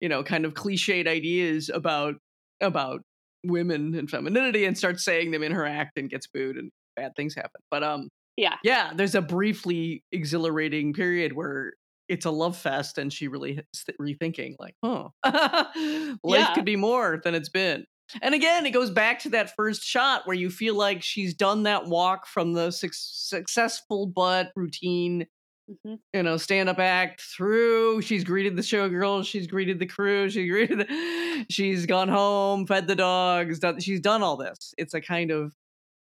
you 0.00 0.08
know 0.08 0.22
kind 0.24 0.44
of 0.44 0.52
cliched 0.54 1.06
ideas 1.06 1.70
about 1.72 2.16
about 2.60 3.00
women 3.44 3.94
and 3.94 4.10
femininity 4.10 4.64
and 4.64 4.76
starts 4.76 5.04
saying 5.04 5.30
them 5.30 5.42
in 5.42 5.52
her 5.52 5.64
act 5.64 5.96
and 5.96 6.10
gets 6.10 6.26
booed 6.26 6.56
and 6.56 6.70
bad 6.96 7.12
things 7.16 7.34
happen 7.34 7.60
but 7.70 7.82
um 7.82 8.08
yeah. 8.36 8.56
yeah 8.64 8.92
there's 8.94 9.14
a 9.14 9.22
briefly 9.22 10.02
exhilarating 10.10 10.92
period 10.92 11.32
where 11.34 11.72
it's 12.08 12.26
a 12.26 12.30
love 12.30 12.56
fest 12.56 12.98
and 12.98 13.12
she 13.12 13.28
really 13.28 13.60
is 13.72 13.84
rethinking 14.00 14.56
like 14.58 14.74
huh 14.84 15.08
life 15.24 16.14
Yeah. 16.24 16.54
could 16.54 16.64
be 16.64 16.76
more 16.76 17.20
than 17.24 17.34
it's 17.34 17.48
been 17.48 17.84
and 18.20 18.34
again 18.34 18.66
it 18.66 18.70
goes 18.72 18.90
back 18.90 19.18
to 19.20 19.28
that 19.30 19.54
first 19.54 19.82
shot 19.82 20.26
where 20.26 20.36
you 20.36 20.50
feel 20.50 20.74
like 20.74 21.02
she's 21.02 21.34
done 21.34 21.62
that 21.64 21.86
walk 21.86 22.26
from 22.26 22.52
the 22.52 22.70
suc 22.70 22.90
successful 22.94 24.06
but 24.06 24.52
routine 24.56 25.26
Mhm. 25.70 26.00
you 26.12 26.22
know 26.24 26.36
stand 26.36 26.68
up 26.68 26.80
act 26.80 27.20
through 27.22 28.02
she's 28.02 28.24
greeted 28.24 28.56
the 28.56 28.62
showgirls 28.62 29.26
she's 29.26 29.46
greeted 29.46 29.78
the 29.78 29.86
crew 29.86 30.28
she 30.28 30.48
greeted 30.48 30.80
the, 30.80 31.46
she's 31.50 31.86
gone 31.86 32.08
home 32.08 32.66
fed 32.66 32.88
the 32.88 32.96
dogs 32.96 33.60
done, 33.60 33.78
she's 33.80 34.00
done 34.00 34.22
all 34.22 34.36
this 34.36 34.74
it's 34.76 34.92
a 34.92 35.00
kind 35.00 35.30
of 35.30 35.54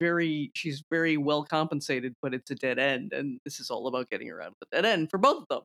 very 0.00 0.50
she's 0.54 0.84
very 0.90 1.16
well 1.16 1.44
compensated 1.44 2.14
but 2.22 2.34
it's 2.34 2.50
a 2.50 2.54
dead 2.56 2.78
end 2.78 3.12
and 3.12 3.40
this 3.44 3.60
is 3.60 3.70
all 3.70 3.86
about 3.88 4.10
getting 4.10 4.30
around 4.30 4.54
the 4.60 4.66
dead 4.72 4.84
end 4.86 5.10
for 5.10 5.18
both 5.18 5.42
of 5.42 5.48
them 5.48 5.62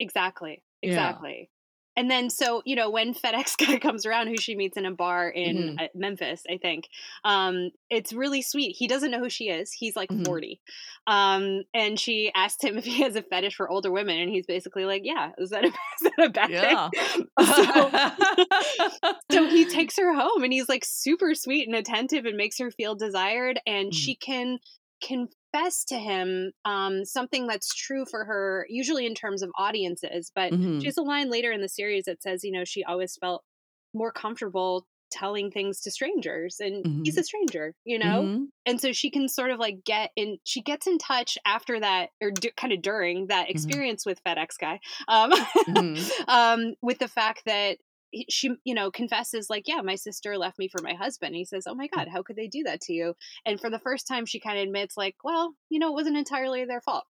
Exactly. 0.00 0.62
Exactly. 0.82 1.50
And 1.96 2.10
then, 2.10 2.30
so 2.30 2.62
you 2.64 2.76
know, 2.76 2.90
when 2.90 3.14
FedEx 3.14 3.56
guy 3.66 3.78
comes 3.78 4.06
around, 4.06 4.28
who 4.28 4.38
she 4.38 4.54
meets 4.56 4.76
in 4.76 4.86
a 4.86 4.92
bar 4.92 5.28
in 5.28 5.68
Mhm. 5.68 5.80
uh, 5.80 5.86
Memphis, 5.94 6.42
I 6.50 6.58
think, 6.58 6.88
um, 7.24 7.70
it's 7.90 8.12
really 8.12 8.42
sweet. 8.42 8.76
He 8.76 8.86
doesn't 8.88 9.10
know 9.10 9.18
who 9.20 9.30
she 9.30 9.48
is. 9.48 9.72
He's 9.72 9.96
like 9.96 10.10
Mhm. 10.10 10.24
forty, 10.24 10.60
um, 11.06 11.64
and 11.74 11.98
she 11.98 12.32
asked 12.34 12.62
him 12.64 12.78
if 12.78 12.84
he 12.84 13.02
has 13.02 13.16
a 13.16 13.22
fetish 13.22 13.56
for 13.56 13.68
older 13.70 13.90
women, 13.90 14.18
and 14.18 14.30
he's 14.30 14.46
basically 14.46 14.84
like, 14.84 15.02
"Yeah, 15.04 15.32
is 15.38 15.50
that 15.50 15.64
a, 15.64 15.68
is 16.02 16.10
that 16.16 16.24
a 16.26 16.30
bad 16.30 16.48
yeah 16.48 16.90
thing?" 16.96 17.28
so, 17.40 17.92
so 19.30 19.46
he 19.46 19.66
takes 19.66 19.96
her 19.96 20.14
home, 20.14 20.42
and 20.42 20.52
he's 20.52 20.68
like 20.68 20.84
super 20.84 21.34
sweet 21.34 21.66
and 21.68 21.76
attentive, 21.76 22.24
and 22.24 22.36
makes 22.36 22.58
her 22.58 22.70
feel 22.70 22.94
desired, 22.94 23.60
and 23.66 23.92
Mhm. 23.92 23.94
she 23.94 24.16
can 24.16 24.58
confess 25.52 25.84
to 25.84 25.96
him 25.98 26.52
um, 26.64 27.04
something 27.04 27.46
that's 27.46 27.74
true 27.74 28.04
for 28.04 28.24
her, 28.24 28.66
usually 28.68 29.06
in 29.06 29.14
terms 29.14 29.42
of 29.42 29.50
audiences, 29.58 30.30
but 30.34 30.52
Mhm. 30.52 30.80
she 30.80 30.88
has 30.88 30.96
a 30.96 31.02
line 31.02 31.30
later 31.30 31.52
in 31.52 31.60
the 31.60 31.68
series 31.68 32.04
that 32.04 32.22
says, 32.22 32.44
you 32.44 32.52
know, 32.52 32.64
she 32.64 32.84
always 32.84 33.16
felt 33.16 33.44
more 33.94 34.12
comfortable 34.12 34.86
telling 35.10 35.50
things 35.50 35.80
to 35.80 35.90
strangers 35.90 36.58
and 36.60 36.86
he's 37.02 37.18
a 37.18 37.24
stranger 37.24 37.74
you 37.84 37.98
know 37.98 38.22
Mhm. 38.22 38.46
and 38.64 38.80
so 38.80 38.92
she 38.92 39.10
can 39.10 39.28
sort 39.28 39.50
of 39.50 39.58
like 39.58 39.84
get 39.84 40.12
in 40.14 40.38
she 40.44 40.62
gets 40.62 40.86
in 40.86 40.98
touch 40.98 41.36
after 41.44 41.80
that 41.80 42.10
or 42.22 42.30
d- 42.30 42.52
kind 42.56 42.72
of 42.72 42.80
during 42.80 43.26
that 43.26 43.50
experience 43.50 44.06
with 44.06 44.22
fedex 44.22 44.50
guy 44.60 44.78
um, 45.08 45.32
Mhm. 45.66 46.10
um 46.28 46.74
with 46.80 47.00
the 47.00 47.08
fact 47.08 47.42
that 47.46 47.78
she 48.28 48.50
you 48.64 48.74
know 48.74 48.90
confesses 48.90 49.48
like 49.48 49.66
yeah 49.66 49.80
my 49.82 49.94
sister 49.94 50.36
left 50.36 50.58
me 50.58 50.68
for 50.68 50.82
my 50.82 50.94
husband 50.94 51.28
and 51.28 51.36
he 51.36 51.44
says 51.44 51.64
oh 51.66 51.74
my 51.74 51.88
god 51.94 52.08
how 52.08 52.22
could 52.22 52.36
they 52.36 52.48
do 52.48 52.62
that 52.64 52.80
to 52.80 52.92
you 52.92 53.14
and 53.46 53.60
for 53.60 53.70
the 53.70 53.78
first 53.78 54.06
time 54.06 54.26
she 54.26 54.40
kind 54.40 54.58
of 54.58 54.64
admits 54.64 54.96
like 54.96 55.16
well 55.24 55.54
you 55.68 55.78
know 55.78 55.88
it 55.88 55.94
wasn't 55.94 56.16
entirely 56.16 56.64
their 56.64 56.80
fault 56.80 57.04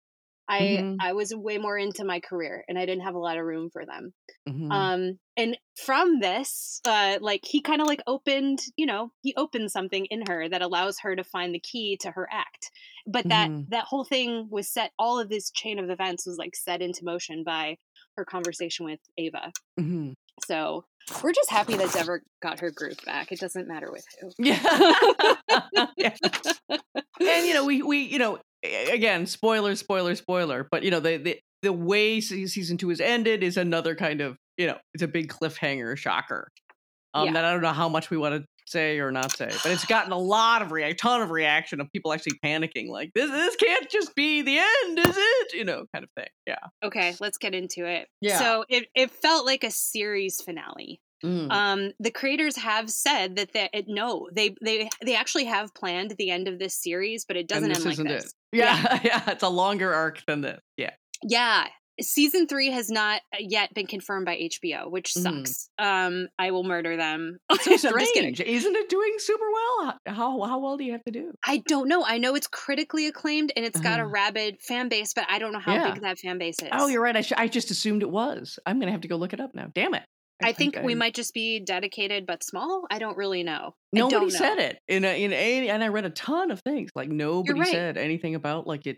I 0.51 0.59
mm-hmm. 0.59 0.95
I 0.99 1.13
was 1.13 1.33
way 1.33 1.57
more 1.57 1.77
into 1.77 2.03
my 2.03 2.19
career 2.19 2.65
and 2.67 2.77
I 2.77 2.85
didn't 2.85 3.05
have 3.05 3.15
a 3.15 3.19
lot 3.19 3.37
of 3.37 3.45
room 3.45 3.69
for 3.71 3.85
them. 3.85 4.13
Mm-hmm. 4.49 4.71
Um 4.71 5.19
and 5.37 5.57
from 5.77 6.19
this 6.19 6.81
uh 6.85 7.19
like 7.21 7.41
he 7.45 7.61
kind 7.61 7.81
of 7.81 7.87
like 7.87 8.01
opened, 8.05 8.59
you 8.75 8.85
know, 8.85 9.11
he 9.21 9.33
opened 9.37 9.71
something 9.71 10.05
in 10.07 10.23
her 10.27 10.49
that 10.49 10.61
allows 10.61 10.99
her 10.99 11.15
to 11.15 11.23
find 11.23 11.55
the 11.55 11.59
key 11.59 11.97
to 12.01 12.11
her 12.11 12.27
act. 12.29 12.71
But 13.07 13.29
that 13.29 13.49
mm-hmm. 13.49 13.69
that 13.69 13.85
whole 13.85 14.03
thing 14.03 14.47
was 14.49 14.67
set 14.67 14.91
all 14.99 15.19
of 15.19 15.29
this 15.29 15.51
chain 15.51 15.79
of 15.79 15.89
events 15.89 16.25
was 16.25 16.37
like 16.37 16.55
set 16.55 16.81
into 16.81 17.05
motion 17.05 17.43
by 17.45 17.77
her 18.17 18.25
conversation 18.25 18.85
with 18.85 18.99
Ava. 19.17 19.53
Mm-hmm. 19.79 20.11
So 20.45 20.83
we're 21.23 21.33
just 21.33 21.49
happy 21.49 21.75
that 21.75 21.91
Deborah 21.93 22.19
got 22.41 22.59
her 22.59 22.71
group 22.71 23.03
back. 23.05 23.31
It 23.31 23.39
doesn't 23.39 23.67
matter 23.67 23.91
with 23.91 24.05
who. 24.19 24.31
Yeah. 24.39 24.59
yeah. 25.97 26.15
And 26.69 27.45
you 27.45 27.53
know, 27.53 27.65
we 27.65 27.81
we 27.81 27.99
you 27.99 28.19
know, 28.19 28.39
again, 28.63 29.25
spoiler, 29.25 29.75
spoiler, 29.75 30.15
spoiler. 30.15 30.67
But 30.69 30.83
you 30.83 30.91
know, 30.91 30.99
the 30.99 31.17
the 31.17 31.39
the 31.61 31.73
way 31.73 32.21
season 32.21 32.77
two 32.77 32.89
is 32.89 32.99
ended 32.99 33.43
is 33.43 33.57
another 33.57 33.95
kind 33.95 34.21
of 34.21 34.37
you 34.57 34.67
know, 34.67 34.77
it's 34.93 35.03
a 35.03 35.07
big 35.07 35.29
cliffhanger, 35.31 35.97
shocker. 35.97 36.49
Um, 37.13 37.27
yeah. 37.27 37.33
that 37.33 37.45
I 37.45 37.51
don't 37.51 37.61
know 37.61 37.73
how 37.73 37.89
much 37.89 38.09
we 38.09 38.17
want 38.17 38.35
to 38.35 38.45
say 38.71 38.99
or 38.99 39.11
not 39.11 39.35
say, 39.35 39.49
but 39.63 39.71
it's 39.71 39.85
gotten 39.85 40.11
a 40.11 40.17
lot 40.17 40.61
of 40.61 40.71
react, 40.71 40.99
ton 40.99 41.21
of 41.21 41.29
reaction 41.29 41.81
of 41.81 41.91
people 41.91 42.13
actually 42.13 42.39
panicking, 42.43 42.89
like 42.89 43.11
this, 43.13 43.29
this 43.29 43.55
can't 43.55 43.89
just 43.89 44.15
be 44.15 44.41
the 44.41 44.57
end, 44.57 44.99
is 44.99 45.17
it? 45.17 45.53
You 45.53 45.65
know, 45.65 45.85
kind 45.93 46.03
of 46.03 46.09
thing. 46.15 46.29
Yeah. 46.45 46.59
Okay, 46.83 47.15
let's 47.19 47.37
get 47.37 47.53
into 47.53 47.85
it. 47.85 48.07
Yeah. 48.21 48.39
So 48.39 48.65
it 48.69 48.87
it 48.95 49.11
felt 49.11 49.45
like 49.45 49.63
a 49.63 49.71
series 49.71 50.41
finale. 50.41 51.01
Mm. 51.23 51.51
Um, 51.51 51.91
the 51.99 52.09
creators 52.09 52.55
have 52.57 52.89
said 52.89 53.35
that 53.35 53.53
they 53.53 53.69
it, 53.73 53.85
no, 53.87 54.27
they 54.33 54.55
they 54.63 54.89
they 55.05 55.15
actually 55.15 55.45
have 55.45 55.73
planned 55.75 56.15
the 56.17 56.31
end 56.31 56.47
of 56.47 56.57
this 56.57 56.73
series, 56.81 57.25
but 57.25 57.37
it 57.37 57.47
doesn't 57.47 57.71
end 57.71 57.85
like 57.85 57.97
this. 57.97 58.25
It. 58.25 58.33
Yeah, 58.53 58.81
yeah, 58.81 58.99
yeah, 59.03 59.31
it's 59.31 59.43
a 59.43 59.49
longer 59.49 59.93
arc 59.93 60.25
than 60.25 60.41
this. 60.41 60.59
Yeah. 60.77 60.91
Yeah, 61.23 61.67
season 62.01 62.47
three 62.47 62.71
has 62.71 62.89
not 62.89 63.21
uh, 63.33 63.37
yet 63.39 63.73
been 63.73 63.87
confirmed 63.87 64.25
by 64.25 64.35
HBO, 64.35 64.89
which 64.89 65.13
mm-hmm. 65.13 65.43
sucks. 65.43 65.69
Mm. 65.79 66.07
Um, 66.07 66.27
I 66.37 66.51
will 66.51 66.63
murder 66.63 66.97
them. 66.97 67.37
So 67.61 67.77
strange, 67.77 68.41
isn't 68.41 68.75
it 68.75 68.89
doing 68.89 69.13
super 69.19 69.45
well? 69.53 69.99
How 70.07 70.41
how 70.41 70.59
well 70.59 70.77
do 70.77 70.83
you 70.83 70.93
have 70.93 71.03
to 71.03 71.11
do? 71.11 71.31
I 71.45 71.61
don't 71.67 71.87
know. 71.87 72.03
I 72.03 72.17
know 72.17 72.33
it's 72.33 72.47
critically 72.47 73.05
acclaimed 73.05 73.53
and 73.55 73.63
it's 73.63 73.79
got 73.79 73.99
uh-huh. 73.99 74.07
a 74.07 74.07
rabid 74.07 74.61
fan 74.61 74.89
base, 74.89 75.13
but 75.13 75.25
I 75.29 75.37
don't 75.37 75.53
know 75.53 75.59
how 75.59 75.73
yeah. 75.73 75.91
big 75.91 76.01
that 76.01 76.17
fan 76.17 76.39
base 76.39 76.59
is. 76.59 76.69
Oh, 76.71 76.87
you're 76.87 77.03
right. 77.03 77.15
I 77.15 77.21
sh- 77.21 77.33
I 77.37 77.47
just 77.47 77.69
assumed 77.69 78.01
it 78.01 78.09
was. 78.09 78.57
I'm 78.65 78.79
gonna 78.79 78.91
have 78.91 79.01
to 79.01 79.07
go 79.07 79.15
look 79.15 79.33
it 79.33 79.39
up 79.39 79.53
now. 79.53 79.67
Damn 79.75 79.93
it. 79.93 80.03
I, 80.43 80.49
I 80.49 80.53
think, 80.53 80.73
think 80.73 80.85
we 80.85 80.95
might 80.95 81.13
just 81.13 81.33
be 81.33 81.59
dedicated 81.59 82.25
but 82.25 82.43
small. 82.43 82.85
I 82.89 82.99
don't 82.99 83.17
really 83.17 83.43
know. 83.43 83.75
Nobody 83.93 84.25
know. 84.25 84.29
said 84.29 84.57
it 84.57 84.79
in 84.87 85.05
a, 85.05 85.23
in 85.23 85.33
a, 85.33 85.69
and 85.69 85.83
I 85.83 85.89
read 85.89 86.05
a 86.05 86.09
ton 86.09 86.51
of 86.51 86.61
things. 86.61 86.89
Like 86.95 87.09
nobody 87.09 87.59
right. 87.59 87.69
said 87.69 87.97
anything 87.97 88.35
about 88.35 88.65
like 88.65 88.87
it 88.87 88.97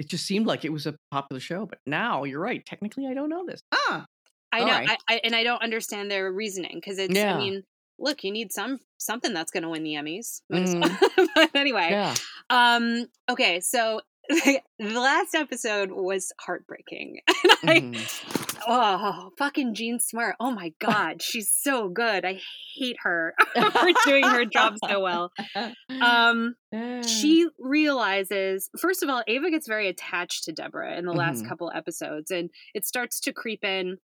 it 0.00 0.08
just 0.08 0.24
seemed 0.24 0.46
like 0.46 0.64
it 0.64 0.72
was 0.72 0.86
a 0.86 0.96
popular 1.10 1.40
show. 1.40 1.66
But 1.66 1.78
now 1.86 2.24
you're 2.24 2.40
right. 2.40 2.64
Technically, 2.64 3.06
I 3.06 3.12
don't 3.12 3.28
know 3.28 3.44
this. 3.46 3.60
Ah, 3.72 4.06
I 4.50 4.60
know, 4.60 4.66
right. 4.66 4.90
I, 4.90 5.14
I, 5.14 5.20
and 5.22 5.36
I 5.36 5.44
don't 5.44 5.62
understand 5.62 6.10
their 6.10 6.32
reasoning 6.32 6.72
because 6.74 6.98
it's. 6.98 7.14
Yeah. 7.14 7.34
I 7.34 7.38
mean, 7.38 7.62
look, 7.98 8.24
you 8.24 8.32
need 8.32 8.50
some 8.50 8.78
something 8.98 9.34
that's 9.34 9.52
going 9.52 9.62
to 9.62 9.68
win 9.68 9.84
the 9.84 9.94
Emmys. 9.94 10.40
Mm. 10.50 11.28
but 11.34 11.54
anyway, 11.54 11.88
yeah. 11.90 12.14
um, 12.48 13.06
okay, 13.30 13.60
so 13.60 14.00
the 14.28 14.62
last 14.78 15.34
episode 15.34 15.90
was 15.92 16.32
heartbreaking. 16.40 17.20
And 17.62 17.70
I, 17.70 17.80
mm. 17.80 18.39
oh, 18.68 19.30
fucking 19.38 19.74
Jean 19.74 19.98
Smart. 19.98 20.36
Oh 20.40 20.50
my 20.50 20.72
God. 20.80 21.22
She's 21.22 21.52
so 21.52 21.88
good. 21.88 22.24
I 22.24 22.40
hate 22.76 22.96
her 23.02 23.34
for 23.54 23.88
doing 24.06 24.24
her 24.24 24.44
job 24.44 24.76
so 24.88 25.00
well. 25.00 25.32
Um, 26.00 26.54
she 27.06 27.48
realizes, 27.58 28.70
first 28.78 29.02
of 29.02 29.08
all, 29.08 29.22
Ava 29.26 29.50
gets 29.50 29.66
very 29.66 29.88
attached 29.88 30.44
to 30.44 30.52
Deborah 30.52 30.96
in 30.96 31.04
the 31.04 31.12
last 31.12 31.40
mm-hmm. 31.40 31.48
couple 31.48 31.72
episodes, 31.74 32.30
and 32.30 32.50
it 32.74 32.86
starts 32.86 33.20
to 33.20 33.32
creep 33.32 33.64
in 33.64 33.98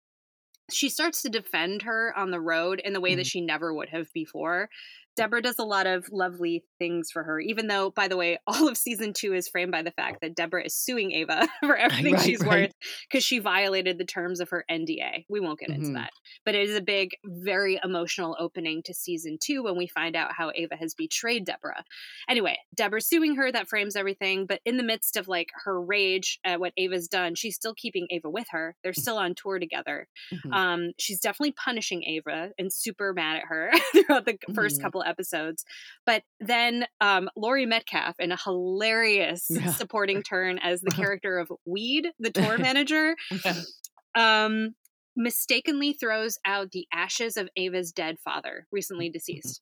she 0.70 0.88
starts 0.88 1.22
to 1.22 1.28
defend 1.28 1.82
her 1.82 2.12
on 2.16 2.30
the 2.30 2.40
road 2.40 2.80
in 2.82 2.92
the 2.92 3.00
way 3.00 3.10
mm-hmm. 3.10 3.18
that 3.18 3.26
she 3.26 3.40
never 3.40 3.74
would 3.74 3.90
have 3.90 4.12
before. 4.14 4.70
Deborah 5.16 5.42
does 5.42 5.58
a 5.58 5.64
lot 5.64 5.86
of 5.86 6.06
lovely 6.10 6.64
things 6.78 7.10
for 7.10 7.22
her, 7.22 7.40
even 7.40 7.66
though, 7.66 7.90
by 7.90 8.08
the 8.08 8.16
way, 8.16 8.38
all 8.46 8.68
of 8.68 8.76
season 8.76 9.12
two 9.12 9.34
is 9.34 9.48
framed 9.48 9.72
by 9.72 9.82
the 9.82 9.90
fact 9.92 10.20
that 10.22 10.34
Deborah 10.34 10.64
is 10.64 10.74
suing 10.74 11.12
Ava 11.12 11.48
for 11.60 11.76
everything 11.76 12.14
right, 12.14 12.22
she's 12.22 12.40
right. 12.40 12.48
worth 12.48 12.72
because 13.08 13.24
she 13.24 13.38
violated 13.38 13.98
the 13.98 14.04
terms 14.04 14.40
of 14.40 14.50
her 14.50 14.64
NDA. 14.70 15.24
We 15.28 15.40
won't 15.40 15.58
get 15.58 15.70
mm-hmm. 15.70 15.82
into 15.82 15.94
that. 15.94 16.10
But 16.44 16.54
it 16.54 16.68
is 16.68 16.76
a 16.76 16.82
big, 16.82 17.10
very 17.24 17.78
emotional 17.82 18.36
opening 18.38 18.82
to 18.84 18.94
season 18.94 19.38
two 19.40 19.62
when 19.62 19.76
we 19.76 19.86
find 19.86 20.16
out 20.16 20.32
how 20.36 20.50
Ava 20.54 20.76
has 20.76 20.94
betrayed 20.94 21.44
Deborah. 21.44 21.84
Anyway, 22.28 22.58
Deborah's 22.74 23.06
suing 23.06 23.36
her, 23.36 23.50
that 23.50 23.68
frames 23.68 23.96
everything. 23.96 24.46
But 24.46 24.60
in 24.64 24.76
the 24.76 24.82
midst 24.82 25.16
of 25.16 25.28
like 25.28 25.50
her 25.64 25.80
rage 25.80 26.38
at 26.44 26.60
what 26.60 26.72
Ava's 26.76 27.08
done, 27.08 27.34
she's 27.34 27.54
still 27.54 27.74
keeping 27.74 28.06
Ava 28.10 28.30
with 28.30 28.46
her. 28.50 28.76
They're 28.82 28.92
still 28.92 29.18
on 29.18 29.34
tour 29.34 29.58
together. 29.58 30.08
Mm-hmm. 30.32 30.52
Um, 30.52 30.90
she's 30.98 31.20
definitely 31.20 31.52
punishing 31.52 32.04
Ava 32.04 32.50
and 32.58 32.72
super 32.72 33.12
mad 33.12 33.36
at 33.36 33.44
her 33.48 33.70
throughout 33.92 34.24
the 34.24 34.34
mm-hmm. 34.34 34.54
first 34.54 34.80
couple 34.80 35.03
episodes. 35.04 35.64
But 36.06 36.22
then 36.40 36.86
um, 37.00 37.28
Laurie 37.36 37.66
Metcalf, 37.66 38.16
in 38.18 38.32
a 38.32 38.36
hilarious 38.36 39.46
yeah. 39.50 39.72
supporting 39.72 40.22
turn 40.22 40.58
as 40.58 40.80
the 40.80 40.90
character 40.96 41.38
of 41.38 41.50
Weed, 41.64 42.08
the 42.18 42.30
tour 42.30 42.58
manager, 42.58 43.16
um, 44.14 44.74
mistakenly 45.16 45.92
throws 45.92 46.38
out 46.44 46.72
the 46.72 46.86
ashes 46.92 47.36
of 47.36 47.48
Ava's 47.56 47.92
dead 47.92 48.18
father, 48.18 48.66
recently 48.72 49.08
deceased 49.10 49.60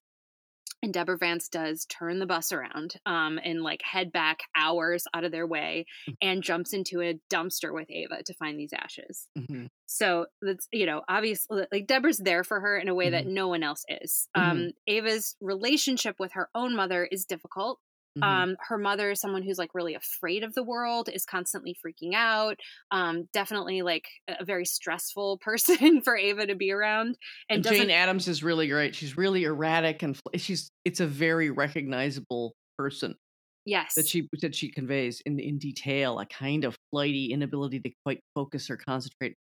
and 0.83 0.93
Deborah 0.93 1.19
Vance 1.19 1.49
does 1.49 1.87
turn 1.87 2.19
the 2.19 2.27
bus 2.27 2.53
around 2.53 2.97
um, 3.07 3.39
and 3.43 3.63
like 3.63 3.81
head 3.83 4.13
back 4.13 4.41
hours 4.57 5.05
out 5.15 5.25
of 5.25 5.33
their 5.33 5.47
way 5.47 5.87
mm. 6.09 6.15
and 6.21 6.43
jumps 6.43 6.73
into 6.73 7.01
a 7.01 7.19
dumpster 7.33 7.73
with 7.73 7.91
Ava 7.91 8.23
to 8.25 8.35
find 8.35 8.59
these 8.59 8.73
ashes. 8.73 9.29
Mm-hmm. 9.39 9.67
So 9.87 10.27
that's, 10.41 10.69
you 10.73 10.87
know, 10.87 11.03
obviously, 11.09 11.67
like 11.71 11.87
Deborah's 11.87 12.19
there 12.19 12.45
for 12.45 12.61
her 12.61 12.77
in 12.77 12.89
a 12.89 12.95
way 12.95 13.07
mm-hmm. 13.07 13.13
that 13.13 13.27
no 13.27 13.49
one 13.49 13.63
else 13.63 13.85
is. 13.89 14.29
Mm-hmm. 14.37 14.51
Um, 14.51 14.71
Ava's 14.87 15.37
relationship 15.41 16.17
with 16.19 16.33
her 16.33 16.49
own 16.55 16.75
mother 16.75 17.05
is 17.05 17.25
difficult. 17.25 17.79
Mm-hmm. 18.19 18.23
Um, 18.23 18.57
her 18.69 18.77
mother 18.77 19.11
is 19.11 19.21
someone 19.21 19.43
who's 19.43 19.59
like 19.59 19.75
really 19.75 19.95
afraid 19.95 20.45
of 20.45 20.55
the 20.55 20.63
world, 20.63 21.09
is 21.13 21.25
constantly 21.25 21.75
freaking 21.85 22.15
out. 22.15 22.59
Um, 22.91 23.29
definitely 23.33 23.83
like 23.83 24.07
a 24.29 24.45
very 24.45 24.67
stressful 24.67 25.39
person 25.43 26.03
for 26.03 26.17
Ava 26.17 26.47
to 26.47 26.55
be 26.55 26.73
around. 26.73 27.17
And, 27.49 27.65
and 27.65 27.77
Jane 27.77 27.91
Adams 27.91 28.29
is 28.29 28.43
really 28.43 28.69
great. 28.69 28.95
She's 28.95 29.17
really 29.17 29.45
erratic 29.45 30.03
and 30.03 30.19
she's 30.37 30.71
it's 30.85 31.01
a 31.01 31.07
very 31.07 31.51
recognizable 31.51 32.55
person. 32.77 33.17
Yes, 33.65 33.95
that 33.95 34.09
she 34.09 34.29
that 34.41 34.57
she 34.57 34.73
conveys 34.73 35.23
in 35.25 35.39
in 35.39 35.59
detail 35.59 36.19
a 36.19 36.27
kind 36.27 36.65
of 36.65 36.77
flighty 36.91 37.33
inability 37.33 37.79
to 37.81 37.91
quite 38.05 38.21
focus 38.35 38.69
or 38.69 38.77
concentrate 38.77 39.37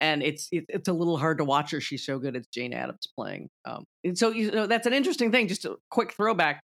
and 0.00 0.22
it's 0.22 0.48
it, 0.50 0.64
it's 0.68 0.88
a 0.88 0.92
little 0.92 1.16
hard 1.16 1.38
to 1.38 1.44
watch 1.44 1.70
her. 1.70 1.80
She's 1.80 2.04
so 2.04 2.18
good. 2.18 2.34
It's 2.34 2.48
Jane 2.48 2.72
Adams 2.72 3.06
playing. 3.16 3.48
Um, 3.64 3.84
and 4.02 4.18
so 4.18 4.30
you 4.30 4.50
know 4.50 4.66
that's 4.66 4.86
an 4.86 4.92
interesting 4.92 5.30
thing. 5.30 5.46
Just 5.46 5.64
a 5.64 5.76
quick 5.90 6.12
throwback 6.12 6.62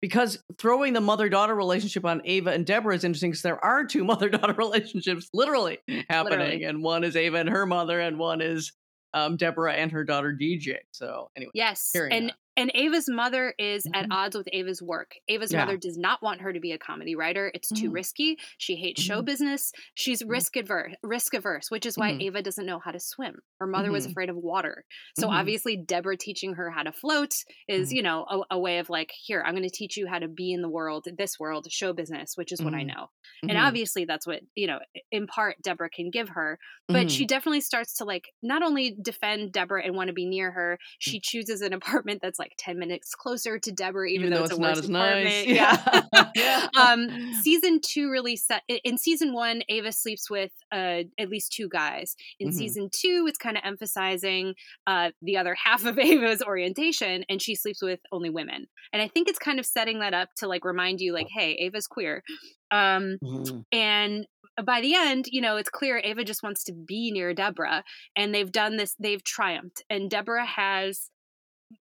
because 0.00 0.42
throwing 0.58 0.92
the 0.92 1.00
mother 1.00 1.28
daughter 1.28 1.54
relationship 1.54 2.04
on 2.04 2.22
Ava 2.24 2.50
and 2.50 2.64
Deborah 2.64 2.94
is 2.94 3.04
interesting 3.04 3.30
because 3.30 3.42
there 3.42 3.62
are 3.64 3.84
two 3.84 4.04
mother 4.04 4.28
daughter 4.28 4.52
relationships 4.52 5.28
literally 5.32 5.78
happening, 6.08 6.38
literally. 6.38 6.64
and 6.64 6.82
one 6.82 7.04
is 7.04 7.16
Ava 7.16 7.38
and 7.38 7.48
her 7.48 7.66
mother, 7.66 8.00
and 8.00 8.18
one 8.18 8.40
is 8.40 8.72
um, 9.14 9.36
Deborah 9.36 9.72
and 9.72 9.90
her 9.92 10.04
daughter 10.04 10.36
DJ. 10.38 10.76
So 10.92 11.30
anyway, 11.36 11.50
yes, 11.54 11.92
and 11.94 12.28
that. 12.28 12.34
And 12.58 12.72
Ava's 12.74 13.08
mother 13.08 13.54
is 13.56 13.84
mm-hmm. 13.84 13.94
at 13.94 14.08
odds 14.10 14.36
with 14.36 14.48
Ava's 14.52 14.82
work. 14.82 15.12
Ava's 15.28 15.52
yeah. 15.52 15.60
mother 15.60 15.76
does 15.76 15.96
not 15.96 16.20
want 16.24 16.40
her 16.40 16.52
to 16.52 16.58
be 16.58 16.72
a 16.72 16.78
comedy 16.78 17.14
writer. 17.14 17.52
It's 17.54 17.68
too 17.68 17.86
mm-hmm. 17.86 17.92
risky. 17.92 18.36
She 18.58 18.74
hates 18.74 19.00
mm-hmm. 19.00 19.14
show 19.14 19.22
business. 19.22 19.70
She's 19.94 20.22
mm-hmm. 20.22 20.32
risk 20.32 20.56
averse, 20.56 20.92
risk 21.04 21.34
averse, 21.34 21.70
which 21.70 21.86
is 21.86 21.96
why 21.96 22.10
mm-hmm. 22.10 22.22
Ava 22.22 22.42
doesn't 22.42 22.66
know 22.66 22.80
how 22.84 22.90
to 22.90 22.98
swim. 22.98 23.36
Her 23.60 23.68
mother 23.68 23.92
was 23.92 24.04
mm-hmm. 24.04 24.10
afraid 24.10 24.28
of 24.28 24.36
water. 24.36 24.84
So 25.16 25.30
obviously 25.30 25.76
Deborah 25.76 26.16
teaching 26.16 26.54
her 26.54 26.68
how 26.70 26.82
to 26.82 26.92
float 26.92 27.32
is, 27.68 27.92
you 27.92 28.02
know, 28.02 28.26
a, 28.28 28.56
a, 28.56 28.58
way 28.58 28.78
of 28.78 28.90
like, 28.90 29.12
here, 29.24 29.42
I'm 29.46 29.54
going 29.54 29.62
to 29.62 29.70
teach 29.70 29.96
you 29.96 30.08
how 30.08 30.18
to 30.18 30.26
be 30.26 30.52
in 30.52 30.60
the 30.60 30.68
world, 30.68 31.06
this 31.16 31.38
world, 31.38 31.68
show 31.70 31.92
business, 31.92 32.32
which 32.34 32.50
is 32.50 32.60
what 32.60 32.74
I 32.74 32.82
know. 32.82 33.06
And 33.42 33.56
obviously 33.56 34.04
that's 34.04 34.26
what, 34.26 34.40
you 34.56 34.66
know, 34.66 34.80
in 35.12 35.28
part 35.28 35.56
Deborah 35.62 35.90
can 35.90 36.10
give 36.10 36.30
her, 36.30 36.58
but 36.88 37.10
she 37.10 37.24
definitely 37.24 37.60
starts 37.60 37.94
to 37.94 38.04
like 38.04 38.24
not 38.42 38.62
only 38.62 38.96
defend 39.00 39.52
Deborah 39.52 39.84
and 39.84 39.94
want 39.94 40.08
to 40.08 40.14
be 40.14 40.26
near 40.26 40.50
her, 40.50 40.78
mm. 40.80 40.86
she 40.98 41.20
chooses 41.20 41.60
an 41.60 41.72
apartment 41.72 42.20
that's 42.20 42.38
like 42.38 42.47
like 42.48 42.56
10 42.58 42.78
minutes 42.78 43.14
closer 43.14 43.58
to 43.58 43.72
Deborah, 43.72 44.08
even, 44.08 44.26
even 44.26 44.30
though, 44.32 44.38
though, 44.38 44.44
it's, 44.44 44.80
it's 44.80 44.88
not 44.88 45.08
as 45.08 45.24
nice. 45.24 45.46
Yeah. 45.46 46.02
yeah. 46.34 46.68
um, 46.80 47.08
season 47.42 47.80
two 47.80 48.10
really 48.10 48.36
set 48.36 48.62
in 48.68 48.96
season 48.96 49.32
one, 49.32 49.62
Ava 49.68 49.92
sleeps 49.92 50.30
with 50.30 50.52
uh, 50.72 51.02
at 51.18 51.28
least 51.28 51.52
two 51.52 51.68
guys. 51.68 52.16
In 52.40 52.48
mm-hmm. 52.48 52.56
season 52.56 52.90
two, 52.92 53.26
it's 53.28 53.38
kind 53.38 53.56
of 53.56 53.62
emphasizing 53.64 54.54
uh, 54.86 55.10
the 55.22 55.36
other 55.36 55.54
half 55.62 55.84
of 55.84 55.98
Ava's 55.98 56.42
orientation, 56.42 57.24
and 57.28 57.42
she 57.42 57.54
sleeps 57.54 57.82
with 57.82 58.00
only 58.12 58.30
women. 58.30 58.66
And 58.92 59.02
I 59.02 59.08
think 59.08 59.28
it's 59.28 59.38
kind 59.38 59.58
of 59.58 59.66
setting 59.66 60.00
that 60.00 60.14
up 60.14 60.30
to 60.38 60.48
like 60.48 60.64
remind 60.64 61.00
you, 61.00 61.12
like, 61.12 61.28
hey, 61.30 61.52
Ava's 61.54 61.86
queer. 61.86 62.22
Um, 62.70 63.18
mm-hmm. 63.22 63.60
And 63.72 64.26
by 64.64 64.80
the 64.80 64.94
end, 64.94 65.26
you 65.30 65.40
know, 65.40 65.56
it's 65.56 65.70
clear 65.70 66.00
Ava 66.02 66.24
just 66.24 66.42
wants 66.42 66.64
to 66.64 66.72
be 66.72 67.10
near 67.12 67.34
Deborah, 67.34 67.84
and 68.16 68.34
they've 68.34 68.50
done 68.50 68.76
this. 68.76 68.94
They've 68.98 69.22
triumphed, 69.22 69.82
and 69.90 70.10
Deborah 70.10 70.46
has 70.46 71.10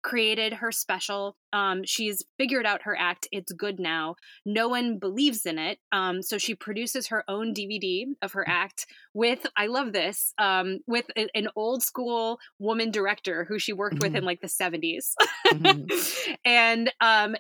created 0.08 0.54
her 0.54 0.72
special. 0.72 1.36
Um, 1.52 1.84
she's 1.84 2.24
figured 2.38 2.66
out 2.66 2.84
her 2.84 2.98
act. 2.98 3.28
It's 3.34 3.52
good 3.52 3.78
now. 3.78 4.16
No 4.46 4.70
one 4.70 5.00
believes 5.00 5.46
in 5.46 5.60
it. 5.60 5.80
Um, 5.92 6.22
so 6.22 6.38
she 6.38 6.56
produces 6.56 7.08
her 7.08 7.26
own 7.28 7.54
DVD 7.54 8.06
of 8.22 8.32
her 8.32 8.48
act 8.48 8.86
with, 9.14 9.46
I 9.58 9.68
love 9.68 9.92
this, 9.92 10.34
um, 10.38 10.80
with 10.88 11.08
a, 11.18 11.28
an 11.36 11.50
old 11.58 11.84
school 11.84 12.40
woman 12.58 12.90
director 12.90 13.46
who 13.50 13.60
she 13.60 13.74
worked 13.74 13.96
mm-hmm. 13.96 14.14
with 14.14 14.16
in 14.16 14.24
like 14.24 14.40
the 14.40 14.48
70s. 14.48 15.12
Mm-hmm. 15.48 16.34
and 16.46 16.90
um, 17.02 17.36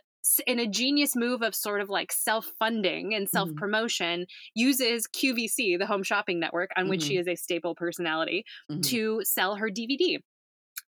in 0.46 0.60
a 0.60 0.68
genius 0.68 1.16
move 1.16 1.44
of 1.44 1.56
sort 1.56 1.80
of 1.80 1.88
like 1.88 2.12
self-funding 2.12 3.14
and 3.14 3.28
mm-hmm. 3.28 3.38
self-promotion 3.38 4.22
mm-hmm. 4.24 4.52
uses 4.56 5.08
QVC 5.08 5.80
the 5.80 5.86
home 5.88 6.04
shopping 6.04 6.42
network 6.42 6.72
on 6.76 6.84
mm-hmm. 6.84 6.90
which 6.90 7.04
she 7.04 7.14
mm-hmm. 7.14 7.22
is 7.22 7.28
a 7.30 7.42
staple 7.42 7.76
personality 7.76 8.44
mm-hmm. 8.70 8.82
to 8.82 9.22
sell 9.24 9.56
her 9.56 9.70
DVD 9.70 10.18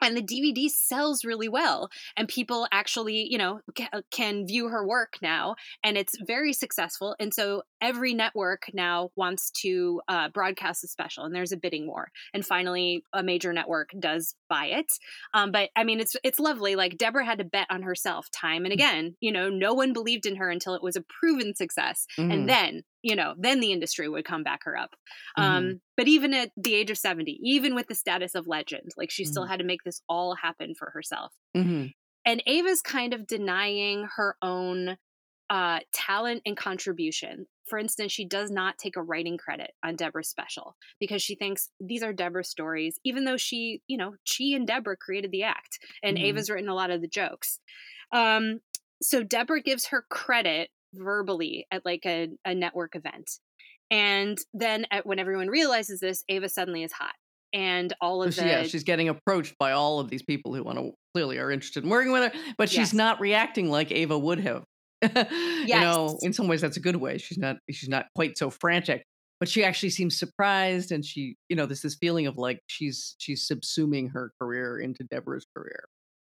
and 0.04 0.18
the 0.18 0.22
DVD 0.22 0.70
sells 0.70 1.24
really 1.26 1.49
well 1.49 1.89
and 2.18 2.28
people 2.28 2.68
actually 2.72 3.28
you 3.30 3.38
know 3.38 3.60
uh, 3.93 4.01
can 4.12 4.45
view 4.45 4.68
her 4.68 4.86
work 4.86 5.16
now 5.22 5.56
and 5.84 5.97
it's 5.97 6.18
very 6.26 6.54
successful 6.54 7.16
and 7.20 7.34
so 7.34 7.64
every 7.82 8.14
network 8.14 8.64
now 8.74 9.10
wants 9.16 9.51
to 9.51 10.01
uh, 10.08 10.30
broadcast 10.30 10.84
a 10.84 10.88
special 10.88 11.24
and 11.24 11.36
there's 11.36 11.51
a 11.51 11.58
bidding 11.58 11.88
war 11.88 12.10
and 12.34 12.45
finally 12.45 13.04
a 13.14 13.24
major 13.24 13.54
network 13.54 13.89
does 13.99 14.36
buy 14.49 14.66
it 14.66 14.91
um, 15.34 15.51
but 15.51 15.70
i 15.76 15.84
mean 15.84 15.99
it's 15.99 16.16
it's 16.24 16.39
lovely 16.39 16.76
like 16.76 16.97
deborah 16.97 17.26
had 17.26 17.38
to 17.38 17.43
bet 17.43 17.68
on 17.70 17.84
herself 17.84 18.30
time 18.32 18.66
and 18.66 18.72
mm. 18.72 18.76
again 18.76 19.16
you 19.20 19.32
know 19.32 19.49
no 19.49 19.74
one 19.74 19.93
believed 19.93 20.26
in 20.26 20.36
her 20.36 20.49
until 20.49 20.76
it 20.76 20.84
was 20.84 20.95
a 20.95 21.01
proven 21.01 21.56
success 21.56 22.06
mm. 22.18 22.34
and 22.34 22.47
then 22.47 22.84
you 23.04 23.16
know, 23.16 23.36
then 23.38 23.60
the 23.60 23.72
industry 23.72 24.10
would 24.10 24.26
come 24.26 24.43
back 24.43 24.62
her 24.64 24.76
up. 24.76 24.91
Mm-hmm. 25.38 25.43
Um, 25.43 25.82
but 25.95 26.08
even 26.08 26.34
at 26.34 26.51
the 26.58 26.74
age 26.74 26.89
of 26.89 26.97
70, 26.97 27.39
even 27.43 27.76
with 27.76 27.88
the 27.88 27.95
status 27.95 28.34
of 28.34 28.47
legend, 28.47 28.91
like 28.97 29.12
she 29.12 29.24
mm-hmm. 29.24 29.32
still 29.32 29.45
had 29.45 29.60
to 29.60 29.66
make 29.66 29.84
this 29.84 30.01
all 30.10 30.36
happen 30.36 30.74
for 30.74 30.89
herself. 30.91 31.34
Mm-hmm. 31.56 31.88
And 32.26 32.43
Ava's 32.47 32.82
kind 32.82 33.14
of 33.14 33.28
denying 33.28 34.08
her 34.16 34.38
own 34.41 34.97
uh, 35.49 35.80
talent 35.93 36.41
and 36.45 36.56
contribution. 36.56 37.45
For 37.68 37.78
instance, 37.78 38.14
she 38.14 38.26
does 38.26 38.49
not 38.49 38.78
take 38.78 38.95
a 38.95 39.04
writing 39.04 39.38
credit 39.38 39.72
on 39.84 39.97
Deborah's 39.97 40.30
special 40.30 40.76
because 40.99 41.22
she 41.22 41.36
thinks 41.36 41.70
these 41.82 42.04
are 42.04 42.14
Deborah's 42.14 42.49
stories, 42.49 42.97
even 43.04 43.26
though 43.26 43.38
she, 43.38 43.82
you 43.88 43.97
know, 43.97 44.14
she 44.24 44.54
and 44.54 44.66
Deborah 44.66 44.97
created 44.97 45.32
the 45.32 45.43
act 45.43 45.80
and 46.01 46.18
mm-hmm. 46.18 46.26
Ava's 46.28 46.49
written 46.49 46.70
a 46.70 46.76
lot 46.76 46.89
of 46.91 47.01
the 47.01 47.08
jokes. 47.08 47.60
Um, 48.14 48.62
so 49.01 49.24
Deborah 49.24 49.62
gives 49.62 49.88
her 49.88 50.06
credit 50.10 50.70
verbally 50.94 51.66
at 51.72 51.86
like 51.86 52.06
a, 52.06 52.30
a 52.46 52.56
network 52.56 52.96
event. 52.96 53.30
And 53.91 54.38
then 54.54 54.86
at, 54.91 55.06
when 55.06 55.20
everyone 55.20 55.50
realizes 55.50 56.00
this, 56.00 56.24
Ava 56.30 56.50
suddenly 56.50 56.84
is 56.84 56.91
hot. 56.91 57.14
And 57.54 57.94
all 58.02 58.24
of 58.24 58.36
the 58.36 58.46
yeah, 58.46 58.64
she's 58.64 58.84
getting 58.84 59.10
approached 59.10 59.56
by 59.60 59.74
all 59.74 60.00
of 60.00 60.10
these 60.10 60.24
people 60.24 60.56
who 60.56 60.64
want 60.64 60.80
to 60.80 60.91
clearly 61.14 61.38
are 61.38 61.52
interested 61.52 61.84
in 61.84 61.89
working 61.89 62.12
with 62.12 62.34
her, 62.34 62.39
but 62.58 62.70
she's 62.70 62.78
yes. 62.78 62.94
not 62.94 63.22
reacting 63.22 63.70
like 63.70 63.91
Ava 63.91 64.18
would 64.18 64.39
have. 64.39 64.64
yes. 65.04 65.28
You 65.68 65.80
know, 65.80 66.18
in 66.24 66.34
some 66.34 66.48
ways 66.48 66.62
that's 66.62 66.78
a 66.78 66.82
good 66.82 66.96
way. 66.96 67.20
She's 67.20 67.38
not 67.38 67.58
she's 67.70 67.89
not 67.89 68.08
quite 68.16 68.39
so 68.39 68.50
frantic, 68.50 69.04
but 69.39 69.48
she 69.48 69.64
actually 69.64 69.91
seems 69.91 70.18
surprised 70.18 70.91
and 70.91 71.06
she, 71.06 71.36
you 71.48 71.56
know, 71.56 71.68
there's 71.68 71.82
this 71.82 71.96
feeling 71.96 72.26
of 72.26 72.38
like 72.38 72.60
she's 72.66 73.16
she's 73.20 73.48
subsuming 73.48 74.12
her 74.14 74.32
career 74.41 74.80
into 74.80 75.04
Deborah's 75.04 75.46
career. 75.56 75.84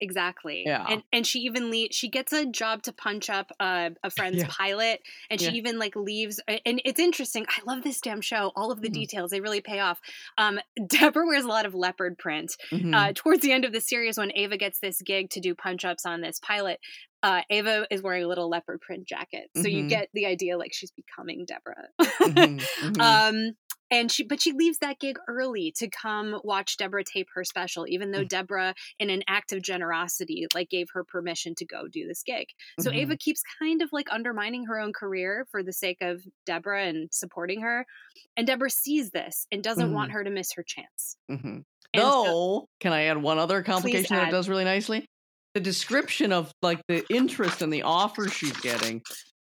Exactly. 0.05 0.64
Yeah. 0.66 0.84
And 0.86 1.02
and 1.14 1.26
she 1.26 1.40
even 1.40 1.70
le- 1.70 1.90
she 1.90 2.09
gets 2.09 2.30
a 2.34 2.44
job 2.44 2.82
to 2.82 2.92
punch 2.92 3.30
up 3.30 3.50
a 3.59 3.90
friend's 4.14 4.42
yeah. 4.42 4.48
pilot, 4.50 5.00
and 5.30 5.40
she 5.40 5.46
yeah. 5.46 5.52
even 5.52 5.78
like 5.78 5.96
leaves. 5.96 6.40
And 6.46 6.82
it's 6.84 7.00
interesting. 7.00 7.46
I 7.48 7.62
love 7.66 7.82
this 7.82 8.02
damn 8.02 8.20
show. 8.20 8.52
All 8.55 8.70
of 8.70 8.82
the 8.82 8.88
mm-hmm. 8.88 9.00
details 9.00 9.30
they 9.30 9.40
really 9.40 9.62
pay 9.62 9.80
off. 9.80 10.00
Um, 10.36 10.61
Deborah 10.86 11.26
wears 11.26 11.44
a 11.44 11.48
lot 11.48 11.64
of 11.64 11.74
leopard 11.74 12.18
print. 12.18 12.55
Mm-hmm. 12.70 12.92
Uh, 12.92 13.12
towards 13.14 13.40
the 13.40 13.52
end 13.52 13.64
of 13.64 13.72
the 13.72 13.80
series, 13.80 14.18
when 14.18 14.30
Ava 14.34 14.59
gets 14.59 14.78
this 14.78 15.00
gig 15.00 15.30
to 15.30 15.40
do 15.40 15.55
punch 15.55 15.86
ups 15.86 16.05
on 16.05 16.20
this 16.20 16.38
pilot, 16.38 16.80
uh, 17.24 17.40
Ava 17.48 17.86
is 17.90 18.02
wearing 18.02 18.22
a 18.22 18.28
little 18.28 18.50
leopard 18.50 18.82
print 18.82 19.09
jacket, 19.09 19.48
so 19.57 19.62
mm-hmm. 19.62 19.68
you 19.70 19.88
get 19.88 20.11
the 20.12 20.26
idea 20.26 20.59
like 20.59 20.74
she's 20.74 20.90
becoming 20.90 21.46
Deborah. 21.46 21.88
mm-hmm. 21.98 22.59
Mm-hmm. 22.84 23.00
Um, 23.00 23.57
and 23.95 24.11
she 24.11 24.24
but 24.24 24.42
she 24.42 24.53
leaves 24.53 24.78
that 24.78 24.99
gig 24.99 25.18
early 25.28 25.72
to 25.76 25.88
come 25.88 26.40
watch 26.42 26.76
deborah 26.76 27.05
tape 27.05 27.28
her 27.34 27.45
special 27.45 27.86
even 27.88 28.11
though 28.11 28.18
mm-hmm. 28.18 28.26
deborah 28.28 28.74
in 28.99 29.11
an 29.11 29.22
act 29.28 29.53
of 29.53 29.62
generosity 29.62 30.47
like 30.55 30.68
gave 30.68 30.88
her 30.92 31.05
permission 31.05 31.55
to 31.55 31.64
go 31.64 31.86
do 31.86 32.07
this 32.07 32.22
gig 32.22 32.49
so 32.80 32.90
mm-hmm. 32.90 33.01
ava 33.01 33.16
keeps 33.16 33.42
kind 33.61 33.82
of 33.82 33.88
like 33.92 34.09
undermining 34.11 34.66
her 34.66 34.78
own 34.78 34.92
career 34.92 35.47
for 35.51 35.62
the 35.62 35.72
sake 35.72 35.99
of 36.01 36.22
deborah 36.45 36.84
and 36.84 37.09
supporting 37.12 37.61
her 37.61 37.86
and 38.36 38.47
deborah 38.47 38.70
sees 38.70 39.11
this 39.11 39.47
and 39.53 39.62
doesn't 39.62 39.86
mm-hmm. 39.86 39.95
want 39.95 40.12
her 40.12 40.24
to 40.24 40.30
miss 40.30 40.53
her 40.53 40.62
chance 40.62 41.16
mm-hmm. 41.30 41.59
Though, 41.97 42.24
so, 42.24 42.68
can 42.80 42.92
I 42.92 43.05
add 43.05 43.22
one 43.22 43.38
other 43.38 43.62
complication 43.62 44.16
that 44.16 44.32
does 44.32 44.49
really 44.49 44.64
nicely? 44.64 45.07
The 45.55 45.61
description 45.61 46.32
of 46.32 46.51
like 46.61 46.80
the 46.88 47.05
interest 47.09 47.62
and 47.62 47.72
the 47.72 47.82
offer 47.82 48.28
she's 48.28 48.57
getting 48.57 49.01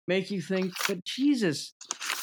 make 0.07 0.31
you 0.31 0.41
think, 0.41 0.73
but 0.89 1.05
Jesus, 1.05 1.75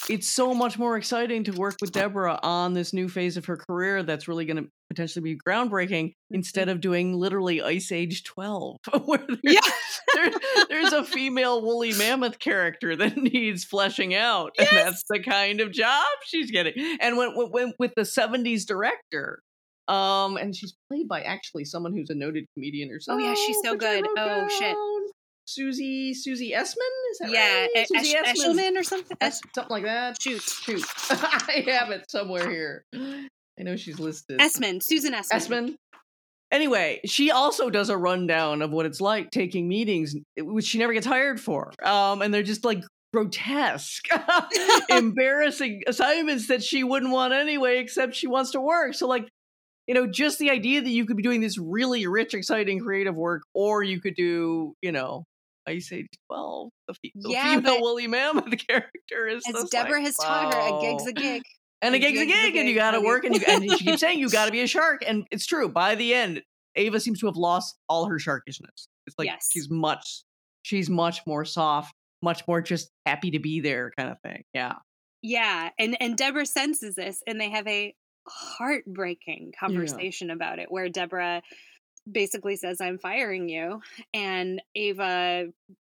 it's 0.09 0.29
so 0.29 0.53
much 0.53 0.77
more 0.77 0.97
exciting 0.97 1.43
to 1.45 1.51
work 1.51 1.75
with 1.81 1.91
Deborah 1.91 2.39
on 2.43 2.73
this 2.73 2.93
new 2.93 3.09
phase 3.09 3.37
of 3.37 3.45
her 3.45 3.57
career 3.57 4.03
that's 4.03 4.27
really 4.27 4.45
going 4.45 4.63
to 4.63 4.69
potentially 4.89 5.23
be 5.23 5.39
groundbreaking 5.47 6.13
instead 6.31 6.69
of 6.69 6.79
doing 6.79 7.13
literally 7.13 7.61
Ice 7.61 7.91
Age 7.91 8.23
12, 8.23 8.77
where 9.05 9.19
there's, 9.27 9.39
yeah. 9.43 9.59
there, 10.13 10.31
there's 10.69 10.93
a 10.93 11.03
female 11.03 11.61
woolly 11.61 11.93
mammoth 11.93 12.39
character 12.39 12.95
that 12.95 13.17
needs 13.33 13.63
fleshing 13.63 14.13
out. 14.13 14.51
Yes. 14.57 14.69
And 14.69 14.77
that's 14.77 15.03
the 15.09 15.19
kind 15.19 15.61
of 15.61 15.71
job 15.71 16.05
she's 16.25 16.51
getting. 16.51 16.73
And 16.99 17.17
when, 17.17 17.33
when 17.35 17.73
with 17.79 17.93
the 17.95 18.03
70s 18.03 18.65
director, 18.65 19.41
um, 19.87 20.37
and 20.37 20.55
she's 20.55 20.75
played 20.89 21.07
by 21.07 21.21
actually 21.21 21.65
someone 21.65 21.93
who's 21.93 22.09
a 22.09 22.15
noted 22.15 22.45
comedian 22.55 22.89
or 22.91 22.99
something. 22.99 23.25
Oh 23.25 23.29
yeah, 23.29 23.35
she's 23.35 23.57
so 23.63 23.75
good. 23.75 24.03
Oh 24.17 24.47
shit. 24.47 24.75
Susie 25.45 26.13
Susie 26.13 26.51
Essman. 26.51 26.91
Is 27.11 27.17
that 27.19 27.31
yeah, 27.31 27.67
right? 27.75 27.87
Susie 27.87 28.15
Esh- 28.15 28.35
Eshelman 28.35 28.77
or 28.77 28.83
something. 28.83 29.17
Es- 29.21 29.41
something 29.53 29.71
like 29.71 29.83
that. 29.83 30.21
Shoot, 30.21 30.41
shoot. 30.41 30.83
I 31.09 31.63
have 31.67 31.91
it 31.91 32.09
somewhere 32.09 32.49
here. 32.49 32.85
I 32.93 33.63
know 33.63 33.75
she's 33.75 33.99
listed. 33.99 34.39
Essman, 34.39 34.81
Susan 34.83 35.13
Essman. 35.13 35.31
Essman. 35.31 35.75
Anyway, 36.51 37.01
she 37.05 37.31
also 37.31 37.69
does 37.69 37.89
a 37.89 37.97
rundown 37.97 38.61
of 38.61 38.71
what 38.71 38.85
it's 38.85 39.01
like 39.01 39.31
taking 39.31 39.67
meetings, 39.67 40.15
which 40.37 40.65
she 40.65 40.77
never 40.77 40.93
gets 40.93 41.05
hired 41.05 41.39
for. 41.39 41.71
Um, 41.83 42.21
and 42.21 42.33
they're 42.33 42.43
just 42.43 42.63
like 42.63 42.83
grotesque, 43.13 44.05
embarrassing 44.89 45.83
assignments 45.87 46.47
that 46.47 46.63
she 46.63 46.83
wouldn't 46.83 47.11
want 47.11 47.33
anyway, 47.33 47.79
except 47.79 48.15
she 48.15 48.27
wants 48.27 48.51
to 48.51 48.61
work. 48.61 48.93
So, 48.93 49.07
like, 49.07 49.27
you 49.87 49.93
know, 49.93 50.07
just 50.07 50.39
the 50.39 50.49
idea 50.49 50.81
that 50.81 50.89
you 50.89 51.05
could 51.05 51.17
be 51.17 51.23
doing 51.23 51.41
this 51.41 51.57
really 51.57 52.07
rich, 52.07 52.33
exciting, 52.33 52.79
creative 52.79 53.15
work, 53.15 53.43
or 53.53 53.83
you 53.83 54.01
could 54.01 54.15
do, 54.15 54.73
you 54.81 54.91
know, 54.91 55.25
Ice 55.67 55.91
Age 55.91 56.07
12. 56.27 56.69
The, 56.87 56.93
fe- 56.93 57.11
the 57.15 57.29
yeah, 57.29 57.55
female 57.55 57.81
woolly 57.81 58.07
mammoth 58.07 58.45
character 58.67 59.27
is 59.27 59.43
as 59.47 59.69
Deborah 59.69 59.93
like, 59.93 60.05
has 60.05 60.15
taught 60.15 60.53
her, 60.53 60.59
a 60.59 60.81
gig's 60.81 61.07
a 61.07 61.13
gig. 61.13 61.43
And 61.81 61.93
a, 61.93 61.97
a 61.97 61.99
gig's, 61.99 62.19
gig's 62.19 62.21
a 62.21 62.25
gig, 62.25 62.35
a 62.35 62.47
gig, 62.51 62.55
and 62.57 62.69
you 62.69 62.75
got 62.75 62.91
to 62.91 63.01
work, 63.01 63.25
and, 63.25 63.35
you, 63.35 63.41
and 63.47 63.63
she 63.63 63.85
keeps 63.85 63.99
saying 64.01 64.19
you 64.19 64.29
got 64.29 64.45
to 64.45 64.51
be 64.51 64.61
a 64.61 64.67
shark, 64.67 65.03
and 65.05 65.25
it's 65.31 65.45
true. 65.45 65.69
By 65.69 65.95
the 65.95 66.13
end, 66.13 66.41
Ava 66.75 66.99
seems 66.99 67.19
to 67.19 67.25
have 67.27 67.35
lost 67.35 67.75
all 67.89 68.05
her 68.05 68.17
sharkishness. 68.17 68.87
It's 69.07 69.15
like 69.17 69.27
yes. 69.27 69.49
she's 69.51 69.69
much, 69.69 70.23
she's 70.63 70.89
much 70.89 71.21
more 71.27 71.45
soft, 71.45 71.93
much 72.21 72.47
more 72.47 72.61
just 72.61 72.89
happy 73.05 73.31
to 73.31 73.39
be 73.39 73.59
there, 73.59 73.91
kind 73.97 74.09
of 74.09 74.17
thing. 74.21 74.43
Yeah. 74.53 74.73
Yeah, 75.21 75.69
and 75.79 75.97
and 75.99 76.15
Deborah 76.15 76.45
senses 76.45 76.95
this, 76.95 77.23
and 77.25 77.41
they 77.41 77.49
have 77.49 77.67
a 77.67 77.95
heartbreaking 78.27 79.53
conversation 79.59 80.27
yeah. 80.27 80.35
about 80.35 80.59
it, 80.59 80.67
where 80.71 80.87
Deborah 80.87 81.41
basically 82.09 82.55
says, 82.55 82.81
I'm 82.81 82.97
firing 82.97 83.49
you. 83.49 83.81
And 84.13 84.61
Ava 84.75 85.47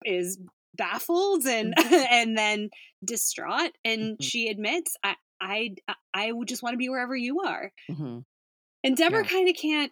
is 0.05 0.39
baffled 0.76 1.45
and 1.45 1.76
mm-hmm. 1.76 1.93
and 2.11 2.38
then 2.38 2.70
distraught 3.03 3.72
and 3.86 4.01
mm-hmm. 4.01 4.24
she 4.24 4.47
admits 4.47 4.95
I 5.03 5.16
I 5.39 5.76
I 6.14 6.32
would 6.32 6.47
just 6.47 6.64
want 6.64 6.74
to 6.74 6.78
be 6.78 6.89
wherever 6.89 7.16
you 7.16 7.41
are. 7.41 7.72
Mm-hmm. 7.91 8.20
And 8.84 8.97
Deborah 8.97 9.24
yeah. 9.24 9.30
kind 9.30 9.49
of 9.49 9.55
can't 9.55 9.91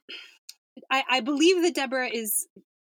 I, 0.90 1.04
I 1.10 1.20
believe 1.22 1.62
that 1.64 1.76
Deborah 1.76 2.10
is 2.12 2.48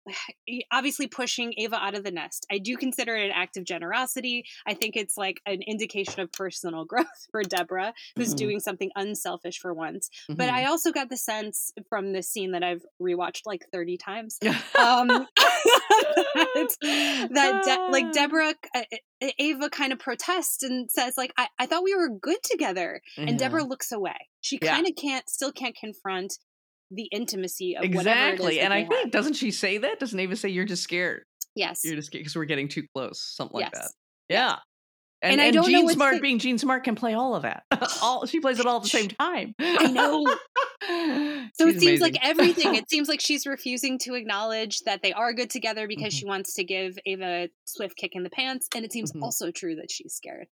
obviously 0.72 1.08
pushing 1.08 1.54
Ava 1.58 1.76
out 1.76 1.96
of 1.96 2.04
the 2.04 2.12
nest. 2.12 2.46
I 2.52 2.58
do 2.58 2.78
consider 2.78 3.16
it 3.16 3.26
an 3.26 3.32
act 3.34 3.58
of 3.58 3.64
generosity. 3.64 4.46
I 4.66 4.74
think 4.74 4.96
it's 4.96 5.18
like 5.18 5.42
an 5.46 5.62
indication 5.62 6.22
of 6.22 6.32
personal 6.32 6.86
growth 6.96 7.28
for 7.32 7.44
Deborah, 7.44 7.94
who's 8.16 8.30
mm-hmm. 8.30 8.36
doing 8.36 8.60
something 8.60 8.92
unselfish 8.96 9.60
for 9.60 9.74
once. 9.74 10.10
Mm-hmm. 10.30 10.38
But 10.38 10.50
I 10.50 10.66
also 10.66 10.92
got 10.92 11.10
the 11.10 11.18
sense 11.18 11.72
from 11.90 12.14
this 12.14 12.30
scene 12.30 12.52
that 12.52 12.64
I've 12.64 12.84
rewatched 13.02 13.42
like 13.46 13.66
30 13.72 13.98
times 13.98 14.38
um, 14.80 15.08
that, 16.38 16.76
that 17.32 17.62
De- 17.64 17.92
like 17.92 18.12
Deborah, 18.12 18.54
uh, 18.76 18.84
Ava 19.40 19.70
kind 19.70 19.92
of 19.94 20.00
protests 20.00 20.64
and 20.64 20.90
says 20.92 21.16
like, 21.18 21.34
I, 21.38 21.48
I 21.60 21.66
thought 21.66 21.84
we 21.84 21.96
were 21.96 22.10
good 22.10 22.42
together. 22.44 23.02
Mm-hmm. 23.18 23.30
And 23.30 23.40
Deborah 23.40 23.64
looks 23.64 23.92
away. 23.92 24.16
She 24.42 24.58
kind 24.58 24.86
of 24.86 24.94
yeah. 24.96 25.02
can't, 25.02 25.30
still 25.30 25.52
can't 25.52 25.76
confront 25.76 26.38
the 26.92 27.04
intimacy 27.12 27.76
of 27.76 27.84
exactly. 27.84 28.60
and 28.60 28.74
I 28.74 28.80
have. 28.82 28.90
think 28.90 29.12
doesn't 29.12 29.34
she 29.34 29.52
say 29.52 29.78
that? 29.80 30.00
Doesn't 30.00 30.20
Ava 30.20 30.36
say 30.36 30.50
you're 30.50 30.66
just 30.66 30.84
scared? 30.84 31.24
Yes, 31.56 31.82
you're 31.84 31.96
just 31.96 32.08
scared 32.08 32.22
because 32.24 32.36
we're 32.36 32.46
getting 32.46 32.68
too 32.68 32.84
close, 32.96 33.20
something 33.36 33.60
yes. 33.60 33.72
like 33.74 33.82
that. 33.84 33.92
Yeah. 34.30 34.56
And, 35.22 35.34
And 35.34 35.42
I 35.42 35.50
don't 35.50 35.64
know 35.64 35.78
Jean 35.78 35.84
what's 35.86 35.96
Smart 35.96 36.16
the- 36.16 36.20
being 36.22 36.38
Jean 36.40 36.58
Smart 36.58 36.84
can 36.84 36.94
play 36.94 37.14
all 37.14 37.34
of 37.36 37.44
that. 37.44 37.64
all 38.02 38.26
she 38.28 38.40
plays 38.42 38.60
it 38.60 38.66
all 38.68 38.78
at 38.78 38.84
the 38.84 38.90
same 38.90 39.08
time. 39.10 39.56
I 39.60 39.88
know. 39.92 40.26
So 41.58 41.66
She's 41.68 41.78
it 41.78 41.80
seems 41.80 42.02
like 42.02 42.18
everything. 42.22 42.76
It 42.76 42.88
seems 42.92 43.08
like 43.10 43.20
she's 43.20 43.48
refusing 43.48 43.98
to 44.00 44.14
acknowledge 44.14 44.82
that 44.82 45.02
they 45.02 45.14
are 45.14 45.34
good 45.34 45.50
together 45.50 45.88
because 45.88 46.14
Mhm. 46.14 46.20
she 46.20 46.26
wants 46.26 46.54
to 46.56 46.64
give 46.64 47.00
Ava 47.08 47.26
a 47.46 47.50
Swift 47.66 47.96
kick 47.98 48.12
in 48.14 48.22
the 48.22 48.30
pants, 48.30 48.68
and 48.76 48.86
it 48.86 48.92
seems 48.92 49.12
Mhm. 49.14 49.24
also 49.24 49.50
true 49.50 49.76
that 49.78 49.90
she's 49.90 50.14
scared. 50.14 50.48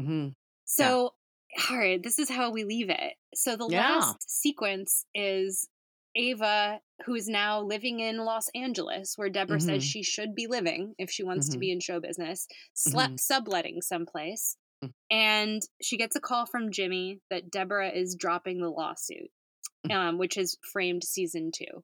Mhm. 0.00 0.34
So, 0.64 1.12
all 1.70 1.76
right, 1.78 2.02
this 2.02 2.18
is 2.18 2.30
how 2.30 2.50
we 2.50 2.64
leave 2.64 2.90
it. 2.90 3.14
So 3.34 3.56
the 3.56 3.68
Yeah. 3.68 3.96
last 3.98 4.28
sequence 4.30 5.04
is 5.14 5.68
Ava, 6.14 6.80
who 7.06 7.14
is 7.14 7.28
now 7.28 7.60
living 7.62 8.00
in 8.00 8.18
Los 8.18 8.48
Angeles, 8.54 9.16
where 9.16 9.30
Deborah 9.30 9.60
says 9.60 9.82
Mhm. 9.82 9.90
she 9.90 10.02
should 10.02 10.34
be 10.34 10.46
living 10.46 10.94
if 10.98 11.10
she 11.10 11.22
wants 11.22 11.48
to 11.50 11.56
Mhm. 11.56 11.60
be 11.60 11.70
in 11.72 11.80
show 11.80 12.00
business, 12.00 12.46
sle- 12.76 13.12
Mhm. 13.12 13.20
subletting 13.20 13.80
someplace. 13.82 14.56
Mm. 14.84 14.92
And 15.10 15.62
she 15.80 15.96
gets 15.96 16.14
a 16.14 16.20
call 16.20 16.44
from 16.46 16.70
Jimmy 16.70 17.20
that 17.30 17.50
Deborah 17.50 17.90
is 17.90 18.14
dropping 18.14 18.60
the 18.60 18.68
lawsuit, 18.68 19.30
Mm. 19.86 19.94
um, 19.94 20.18
which 20.18 20.36
is 20.36 20.58
framed 20.72 21.04
season 21.04 21.50
two. 21.50 21.82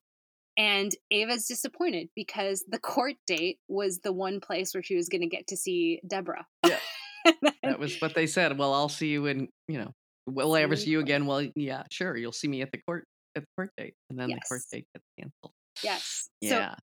And 0.59 0.95
Ava's 1.12 1.47
disappointed 1.47 2.11
because 2.16 2.64
the 2.69 2.81
court 2.81 3.14
date 3.27 3.61
was 3.69 4.01
the 4.01 4.12
one 4.12 4.41
place 4.41 4.75
where 4.75 4.83
she 4.83 4.97
was 4.97 5.09
going 5.09 5.21
to 5.23 5.29
get 5.29 5.47
to 5.47 5.57
see 5.57 6.01
Deborah. 6.07 6.47
Yeah. 6.66 6.81
That 7.62 7.79
was 7.79 8.01
what 8.01 8.14
they 8.14 8.27
said. 8.27 8.57
Well, 8.57 8.73
I'll 8.73 8.89
see 8.89 9.09
you 9.09 9.27
in, 9.27 9.49
you 9.66 9.79
know, 9.79 9.93
will 10.27 10.55
I 10.55 10.62
ever 10.62 10.75
See 10.75 10.81
you 10.81 10.85
see 10.85 10.87
in 10.87 10.93
you 10.93 10.99
court. 10.99 11.07
again? 11.07 11.27
Well, 11.27 11.47
yeah, 11.55 11.83
sure. 11.91 12.16
You'll 12.16 12.33
see 12.33 12.49
me 12.49 12.62
at 12.62 12.71
the 12.73 12.79
court 12.79 13.05
at 13.37 13.43
the 13.43 13.49
court 13.57 13.71
date. 13.77 13.95
And 14.11 14.19
then 14.19 14.29
the 14.31 14.41
court 14.49 14.62
date 14.73 14.87
gets 14.95 15.05
canceled. 15.19 15.53
yes. 15.83 16.29
Yeah. 16.41 16.75
So 16.75 16.81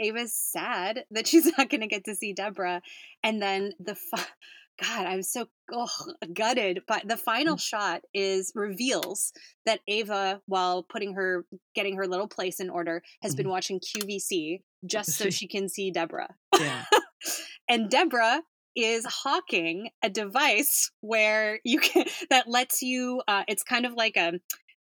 Ava's 0.00 0.34
sad 0.34 1.04
that 1.10 1.26
she's 1.26 1.46
not 1.56 1.70
going 1.70 1.80
to 1.80 1.86
get 1.86 2.04
to 2.04 2.14
see 2.14 2.32
Deborah. 2.32 2.82
And 3.22 3.40
then 3.40 3.72
the 3.78 3.94
fi- 3.94 4.22
God, 4.82 5.06
I'm 5.06 5.22
so 5.22 5.46
ugh, 5.74 5.88
gutted. 6.34 6.82
But 6.86 7.08
the 7.08 7.16
final 7.16 7.56
mm. 7.56 7.60
shot 7.60 8.02
is 8.12 8.52
reveals 8.54 9.32
that 9.64 9.80
Ava, 9.88 10.42
while 10.44 10.82
putting 10.82 11.14
her, 11.14 11.46
getting 11.74 11.96
her 11.96 12.06
little 12.06 12.28
place 12.28 12.60
in 12.60 12.68
order, 12.68 13.02
has 13.22 13.34
been 13.34 13.44
mm-hmm. 13.44 13.52
watching 13.52 13.80
QVC 13.80 14.60
just 14.84 15.12
so 15.12 15.30
she 15.30 15.48
can 15.48 15.70
see 15.70 15.90
Deborah. 15.90 16.34
yeah. 16.58 16.84
And 17.68 17.90
Deborah 17.90 18.42
is 18.76 19.04
hawking 19.06 19.90
a 20.02 20.10
device 20.10 20.90
where 21.00 21.60
you 21.64 21.80
can 21.80 22.04
that 22.30 22.48
lets 22.48 22.82
you. 22.82 23.22
Uh, 23.26 23.44
it's 23.48 23.62
kind 23.62 23.86
of 23.86 23.92
like 23.94 24.16
a. 24.16 24.34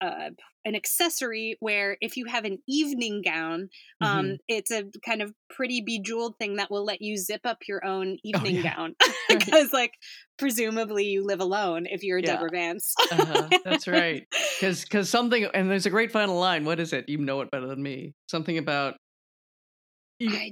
Uh, 0.01 0.30
an 0.64 0.74
accessory 0.74 1.57
where 1.61 1.97
if 2.01 2.16
you 2.16 2.26
have 2.26 2.45
an 2.45 2.59
evening 2.68 3.22
gown 3.24 3.68
um 4.01 4.24
Mhm. 4.26 4.36
it's 4.49 4.70
a 4.72 4.84
kind 5.05 5.22
of 5.22 5.32
pretty 5.49 5.80
bejeweled 5.80 6.34
thing 6.40 6.57
that 6.57 6.70
will 6.72 6.84
let 6.84 7.01
you 7.03 7.16
zip 7.16 7.40
up 7.45 7.59
your 7.68 7.84
own 7.84 8.16
evening 8.24 8.57
Oh, 8.57 8.61
yeah. 8.64 8.74
gown 8.74 8.95
because 9.30 9.72
like 9.72 9.93
presumably 10.38 11.05
you 11.05 11.24
live 11.24 11.40
alone 11.40 11.86
if 11.86 12.03
you're 12.03 12.20
Yeah. 12.20 12.34
deborah 12.34 12.51
vance 12.51 12.95
Uh-huh. 13.11 13.49
That's 13.64 13.86
right. 13.86 14.26
Because 14.59 14.82
because 14.82 15.09
something 15.09 15.45
and 15.55 15.70
there's 15.70 15.86
a 15.86 15.90
great 15.90 16.11
final 16.12 16.38
line. 16.38 16.64
What 16.64 16.80
is 16.80 16.93
it? 16.93 17.09
You 17.09 17.18
know 17.18 17.40
it 17.40 17.51
better 17.51 17.66
than 17.66 17.82
me. 17.82 18.14
Something 18.28 18.59
about 18.59 18.97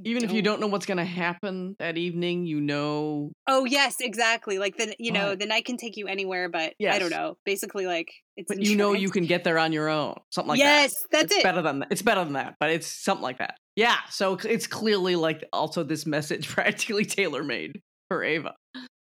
even, 0.04 0.24
if 0.24 0.32
you 0.32 0.42
don't. 0.42 0.60
know 0.60 0.66
what's 0.66 0.86
going 0.86 0.98
to 0.98 1.04
happen 1.04 1.76
that 1.78 1.96
evening, 1.96 2.46
you 2.46 2.60
know. 2.60 3.32
oh 3.46 3.64
yes 3.64 3.96
exactly 4.00 4.58
like 4.58 4.76
the 4.76 4.94
you 4.98 5.12
know 5.12 5.34
the 5.34 5.46
night 5.46 5.64
can 5.64 5.76
take 5.76 5.96
you 5.96 6.06
anywhere 6.06 6.48
but 6.48 6.74
i 6.88 6.98
don't 6.98 7.10
know 7.10 7.36
basically 7.44 7.86
like 7.86 8.10
it's 8.36 8.48
But 8.48 8.62
you 8.62 8.76
know 8.76 8.92
you 8.92 9.10
can 9.10 9.26
get 9.26 9.44
there 9.44 9.58
on 9.58 9.72
your 9.72 9.88
own. 9.88 10.14
Something 10.30 10.50
like 10.50 10.58
that. 10.60 10.82
yes 10.82 11.04
that's 11.10 11.24
it's 11.24 11.36
it 11.36 11.42
better 11.42 11.62
than 11.62 11.80
that. 11.80 11.88
It's 11.90 12.02
better 12.02 12.24
than 12.24 12.34
that, 12.34 12.54
but 12.58 12.70
it's 12.70 12.86
something 12.86 13.22
like 13.22 13.38
that. 13.38 13.56
Yeah. 13.76 13.96
So 14.10 14.34
it's 14.34 14.66
clearly 14.66 15.16
like 15.16 15.44
also 15.52 15.82
this 15.82 16.06
message 16.06 16.48
practically 16.54 17.04
tailor 17.04 17.42
made 17.42 17.80
for 18.08 18.22
Ava. 18.24 18.54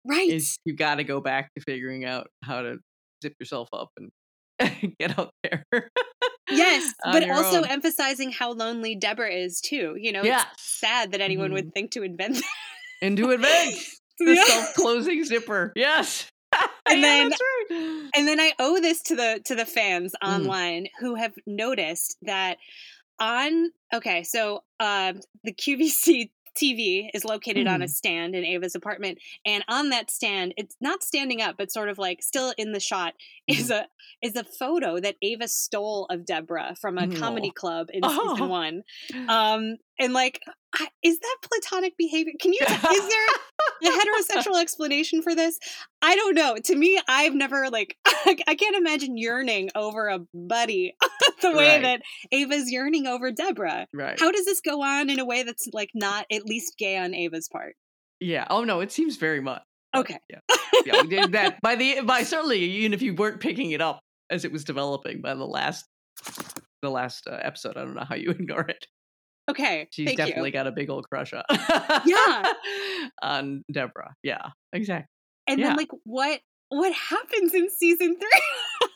right 0.06 0.30
Is 0.30 0.58
you 0.66 0.76
got 0.76 0.96
to 0.96 1.04
go 1.04 1.22
back 1.22 1.50
to 1.56 1.64
figuring 1.64 2.06
out 2.06 2.28
how 2.44 2.62
to 2.62 2.78
zip 3.24 3.34
yourself 3.40 3.68
up 3.74 3.90
and 3.98 4.96
get 5.00 5.18
out 5.20 5.32
there. 5.44 5.66
Yes, 6.50 6.94
but 7.04 7.30
also 7.30 7.60
own. 7.60 7.66
emphasizing 7.66 8.32
how 8.32 8.52
lonely 8.54 8.96
Deborah 8.96 9.32
is 9.34 9.60
too. 9.62 9.96
You 10.00 10.12
know, 10.12 10.22
it's 10.24 10.44
sad 10.58 11.12
that 11.12 11.22
anyone 11.22 11.50
Mhm. 11.52 11.54
would 11.54 11.74
think 11.74 11.92
to 11.92 12.04
invent 12.04 12.42
and 13.02 13.18
to 13.18 13.32
invent 13.32 13.76
The 14.20 14.34
Yeah. 14.36 14.44
self-closing 14.46 15.26
zipper. 15.26 15.74
Yes. 15.76 16.28
And 16.88 17.02
Yeah, 17.02 17.08
then- 17.08 17.30
that's 17.30 17.42
right. 17.72 18.10
And 18.16 18.28
then 18.28 18.40
I 18.40 18.54
owe 18.60 18.80
this 18.80 19.02
to 19.04 19.16
the 19.16 19.42
to 19.46 19.56
the 19.56 19.66
fans 19.66 20.14
Mm. 20.24 20.36
online 20.36 20.88
who 21.00 21.16
have 21.16 21.34
noticed 21.48 22.16
that 22.22 22.58
on 23.20 23.72
okay, 23.94 24.24
so 24.24 24.64
um 24.80 25.20
the 25.44 25.52
QVC 25.54 26.32
TV 26.60 27.10
is 27.14 27.26
located 27.26 27.68
on 27.68 27.82
a 27.82 27.86
Mhm. 27.86 27.90
stand 27.90 28.36
in 28.36 28.44
Ava's 28.46 28.76
apartment, 28.76 29.20
and 29.46 29.64
on 29.68 29.90
that 29.90 30.10
stand, 30.10 30.54
it's 30.58 30.76
not 30.82 31.04
standing 31.04 31.42
up, 31.42 31.56
but 31.58 31.72
sort 31.72 31.90
of 31.90 31.98
like 31.98 32.22
still 32.24 32.54
in 32.58 32.72
the 32.72 32.80
shot 32.80 33.14
is 33.48 33.70
a 33.70 33.88
is 34.22 34.36
a 34.36 34.44
photo 34.44 35.00
that 35.00 35.16
Ava 35.22 35.48
stole 35.48 36.06
of 36.10 36.26
Deborah 36.26 36.76
from 36.80 36.98
a 36.98 37.08
Mhm. 37.08 37.16
comedy 37.20 37.52
club 37.52 37.90
in 37.92 38.02
Oh. 38.04 38.34
season 38.34 38.50
one. 38.50 38.84
Um, 39.30 39.78
and 40.00 40.14
like, 40.14 40.42
is 41.04 41.20
that 41.20 41.38
platonic 41.42 41.96
behavior? 41.98 42.34
Can 42.40 42.52
you? 42.54 42.60
is 42.62 42.68
there 43.10 43.28
a 43.84 43.86
heterosexual 44.00 44.60
explanation 44.62 45.22
for 45.22 45.34
this? 45.36 45.58
I 46.02 46.16
don't 46.16 46.36
know. 46.36 46.56
To 46.58 46.76
me, 46.76 47.00
I've 47.08 47.34
never 47.34 47.70
like 47.70 47.98
I 48.06 48.56
can't 48.56 48.76
imagine 48.76 49.18
yearning 49.18 49.70
over 49.76 50.08
a 50.10 50.20
buddy 50.34 50.96
the 51.52 51.58
way 51.58 51.76
Right. 51.76 51.82
that 51.84 52.02
Ava's 52.32 52.72
yearning 52.72 53.08
over 53.08 53.32
Deborah. 53.32 53.88
right. 53.94 54.20
How 54.20 54.32
does 54.32 54.46
this 54.46 54.62
go 54.62 54.82
on 54.82 55.10
in 55.10 55.20
a 55.20 55.26
way 55.26 55.44
that's 55.44 55.68
like 55.74 55.90
not 55.94 56.26
at 56.32 56.46
least 56.46 56.78
gay 56.78 56.98
on 56.98 57.14
Ava's 57.14 57.48
part? 57.50 57.76
yeah. 58.20 58.46
Oh 58.50 58.64
no, 58.64 58.80
it 58.80 58.92
seems 58.92 59.18
very 59.18 59.42
much. 59.42 59.62
Okay. 59.96 60.18
Yeah. 60.30 60.40
yeah. 61.08 61.28
that 61.28 61.62
by 61.62 61.76
the 61.76 62.02
by 62.02 62.24
certainly 62.24 62.60
even 62.60 62.94
if 62.94 63.02
you 63.02 63.14
weren't 63.16 63.40
picking 63.40 63.72
it 63.72 63.82
up 63.82 64.02
as 64.30 64.44
it 64.46 64.52
was 64.52 64.64
developing 64.64 65.22
by 65.22 65.34
the 65.36 65.46
last 65.46 65.86
the 66.82 66.90
last 66.90 67.28
uh, 67.28 67.38
episode, 67.42 67.78
I 67.78 67.82
don't 67.82 67.96
know 67.96 68.06
how 68.08 68.16
you 68.16 68.30
ignore 68.40 68.68
it. 68.68 68.86
Okay. 69.50 69.88
She's 69.92 70.16
definitely 70.16 70.50
you. 70.50 70.54
got 70.54 70.68
a 70.68 70.72
big 70.72 70.90
old 70.90 71.08
crush 71.10 71.34
on. 71.34 71.44
Yeah. 72.06 72.52
on 73.22 73.64
Deborah. 73.72 74.14
Yeah. 74.24 74.50
Exactly. 74.74 75.08
And 75.48 75.60
yeah. 75.60 75.68
then 75.68 75.78
like 75.78 75.92
what 76.04 76.40
what 76.70 76.92
happens 76.94 77.54
in 77.54 77.70
season 77.70 78.18
three? 78.18 78.42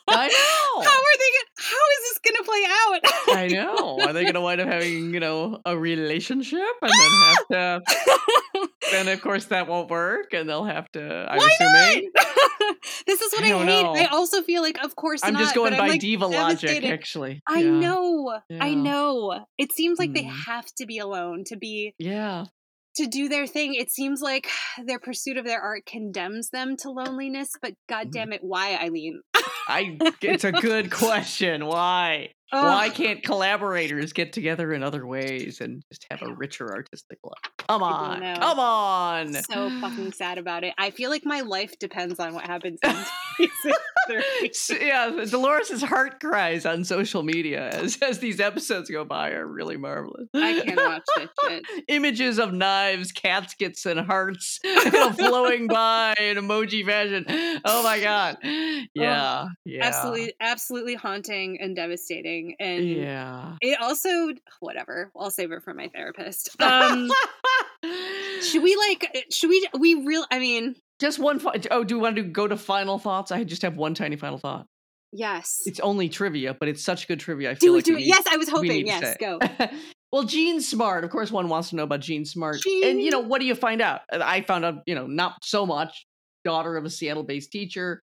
I 0.08 0.26
know. 0.26 0.59
How 0.76 0.80
are 0.80 1.16
they 1.18 1.30
gonna 1.36 1.50
how 1.62 1.76
is 1.76 2.00
this 2.02 2.18
gonna 2.26 2.44
play 2.44 2.64
out? 2.66 3.36
I 3.38 3.48
know. 3.48 4.00
Are 4.06 4.12
they 4.12 4.22
going 4.22 4.34
to 4.34 4.40
wind 4.40 4.60
up 4.60 4.68
having, 4.68 5.12
you 5.14 5.20
know, 5.20 5.60
a 5.64 5.76
relationship 5.76 6.58
and 6.82 6.90
then 6.90 7.58
have 7.58 7.82
to? 7.84 8.68
Then 8.90 9.08
of 9.08 9.20
course 9.20 9.44
that 9.46 9.68
won't 9.68 9.90
work, 9.90 10.32
and 10.32 10.48
they'll 10.48 10.64
have 10.64 10.90
to. 10.92 11.26
I'm 11.30 11.38
Why 11.38 11.48
assuming. 11.60 12.10
this 13.06 13.20
is 13.20 13.32
what 13.32 13.44
I 13.44 13.52
I, 13.52 13.58
hate. 13.58 13.66
know. 13.66 13.94
I 13.94 14.06
also 14.06 14.42
feel 14.42 14.62
like, 14.62 14.82
of 14.82 14.96
course, 14.96 15.20
I'm 15.22 15.34
not, 15.34 15.40
just 15.40 15.54
going 15.54 15.76
by 15.76 15.88
like, 15.88 16.00
diva 16.00 16.26
logic, 16.26 16.84
actually. 16.84 17.40
I 17.48 17.60
Yeah. 17.60 17.70
know, 17.70 18.38
I 18.60 18.74
know. 18.74 19.44
It 19.58 19.72
seems 19.72 19.98
like 19.98 20.12
they 20.12 20.24
Mhm. 20.24 20.44
have 20.46 20.66
to 20.78 20.86
be 20.86 20.98
alone 20.98 21.44
to 21.46 21.56
be 21.56 21.94
Yeah. 21.98 22.46
to 22.96 23.06
do 23.06 23.28
their 23.28 23.46
thing. 23.46 23.74
It 23.74 23.90
seems 23.90 24.20
like 24.20 24.48
their 24.84 24.98
pursuit 24.98 25.36
of 25.36 25.44
their 25.44 25.60
art 25.60 25.82
condemns 25.86 26.50
them 26.50 26.76
to 26.78 26.90
loneliness. 26.90 27.50
But 27.62 27.74
god 27.88 28.08
Mhm. 28.08 28.12
damn 28.12 28.32
it, 28.32 28.40
why, 28.42 28.76
Eileen? 28.76 29.20
I. 29.68 29.98
It's 30.22 30.44
a 30.44 30.52
good 30.52 30.90
question. 30.90 31.66
Why? 31.66 32.30
Why 32.52 32.90
can't 32.90 33.22
collaborators 33.22 34.12
get 34.12 34.32
together 34.32 34.72
in 34.72 34.82
other 34.82 35.06
ways 35.06 35.60
and 35.60 35.84
just 35.88 36.04
have 36.10 36.22
a 36.22 36.34
richer 36.34 36.72
artistic 36.72 37.18
life? 37.22 37.59
Come 37.70 37.82
on. 37.84 38.20
Come 38.36 38.58
on. 38.58 39.34
so 39.34 39.70
fucking 39.80 40.12
sad 40.12 40.38
about 40.38 40.64
it. 40.64 40.74
I 40.76 40.90
feel 40.90 41.08
like 41.08 41.24
my 41.24 41.42
life 41.42 41.78
depends 41.78 42.18
on 42.18 42.34
what 42.34 42.44
happens 42.44 42.80
yeah, 44.80 45.24
Dolores' 45.30 45.82
heart 45.82 46.20
cries 46.20 46.66
on 46.66 46.84
social 46.84 47.22
media 47.22 47.68
as, 47.70 47.96
as 48.02 48.18
these 48.18 48.40
episodes 48.40 48.90
go 48.90 49.04
by 49.04 49.30
are 49.30 49.46
really 49.46 49.76
marvelous. 49.76 50.28
I 50.34 50.60
can't 50.64 50.76
watch 50.76 51.02
this 51.16 51.28
shit. 51.44 51.64
Images 51.88 52.38
of 52.38 52.52
knives, 52.52 53.12
caskets, 53.12 53.86
and 53.86 54.00
hearts 54.00 54.58
you 54.64 54.90
know, 54.90 55.12
flowing 55.12 55.68
by 55.68 56.14
in 56.18 56.36
emoji 56.38 56.84
fashion. 56.84 57.24
Oh 57.64 57.82
my 57.82 58.00
god. 58.00 58.38
Yeah. 58.42 59.46
Yeah. 59.64 59.84
Absolutely, 59.86 60.34
absolutely 60.40 60.94
haunting 60.94 61.60
and 61.60 61.76
devastating. 61.76 62.56
And 62.58 62.84
Yeah. 62.88 63.56
it 63.60 63.80
also, 63.80 64.30
whatever. 64.60 65.10
I'll 65.16 65.30
save 65.30 65.52
it 65.52 65.62
for 65.62 65.74
my 65.74 65.88
therapist. 65.94 66.60
Um, 66.60 67.10
should 68.42 68.62
we 68.62 68.76
like? 68.76 69.10
uh, 69.14 69.20
Should 69.32 69.50
we? 69.50 69.66
We 69.78 69.94
real? 70.06 70.24
I 70.30 70.38
mean, 70.38 70.76
just 71.00 71.18
one? 71.18 71.38
Fi- 71.38 71.60
oh, 71.70 71.84
do 71.84 71.94
you 71.96 72.00
want 72.00 72.16
to 72.16 72.22
go 72.22 72.46
to 72.48 72.56
final 72.56 72.98
thoughts? 72.98 73.30
I 73.32 73.44
just 73.44 73.62
have 73.62 73.76
one 73.76 73.94
tiny 73.94 74.16
final 74.16 74.38
thought. 74.38 74.66
yes. 75.12 75.62
It's 75.66 75.80
only 75.80 76.08
trivia, 76.08 76.54
but 76.58 76.68
it's 76.68 76.82
such 76.84 77.08
good 77.08 77.20
trivia. 77.20 77.50
I 77.50 77.54
feel 77.54 77.72
Do 77.72 77.74
it. 77.74 77.76
like 77.78 77.84
Do 77.84 77.94
we 77.94 78.02
it. 78.02 78.04
need- 78.04 78.08
Yes, 78.08 78.24
I 78.30 78.36
was 78.36 78.48
hoping. 78.48 78.86
Yes, 78.86 79.16
go. 79.18 79.38
well, 80.12 80.24
Jean 80.24 80.60
Smart, 80.60 81.04
of 81.04 81.10
course, 81.10 81.30
one 81.30 81.48
wants 81.48 81.70
to 81.70 81.76
know 81.76 81.84
about 81.84 82.00
Jean 82.00 82.24
Smart. 82.24 82.60
And, 82.84 83.00
you 83.00 83.10
know, 83.10 83.20
what 83.20 83.40
do 83.40 83.46
you 83.46 83.54
find 83.54 83.80
out? 83.80 84.02
Uh, 84.12 84.20
I 84.22 84.42
found 84.42 84.64
out, 84.64 84.82
you 84.86 84.94
know, 84.94 85.06
not 85.06 85.34
so 85.42 85.66
much. 85.66 86.06
Daughter 86.44 86.76
of 86.76 86.84
a 86.84 86.90
Seattle 86.90 87.22
based 87.24 87.50
teacher. 87.52 88.00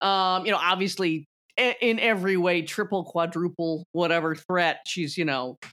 Um, 0.00 0.44
you 0.46 0.52
know, 0.52 0.58
obviously, 0.60 1.26
in 1.56 1.98
every 1.98 2.36
way, 2.36 2.62
triple, 2.62 3.04
quadruple, 3.04 3.84
whatever 3.92 4.34
threat. 4.36 4.80
She's, 4.86 5.16
you 5.16 5.24
know, 5.24 5.56
no- 5.62 5.68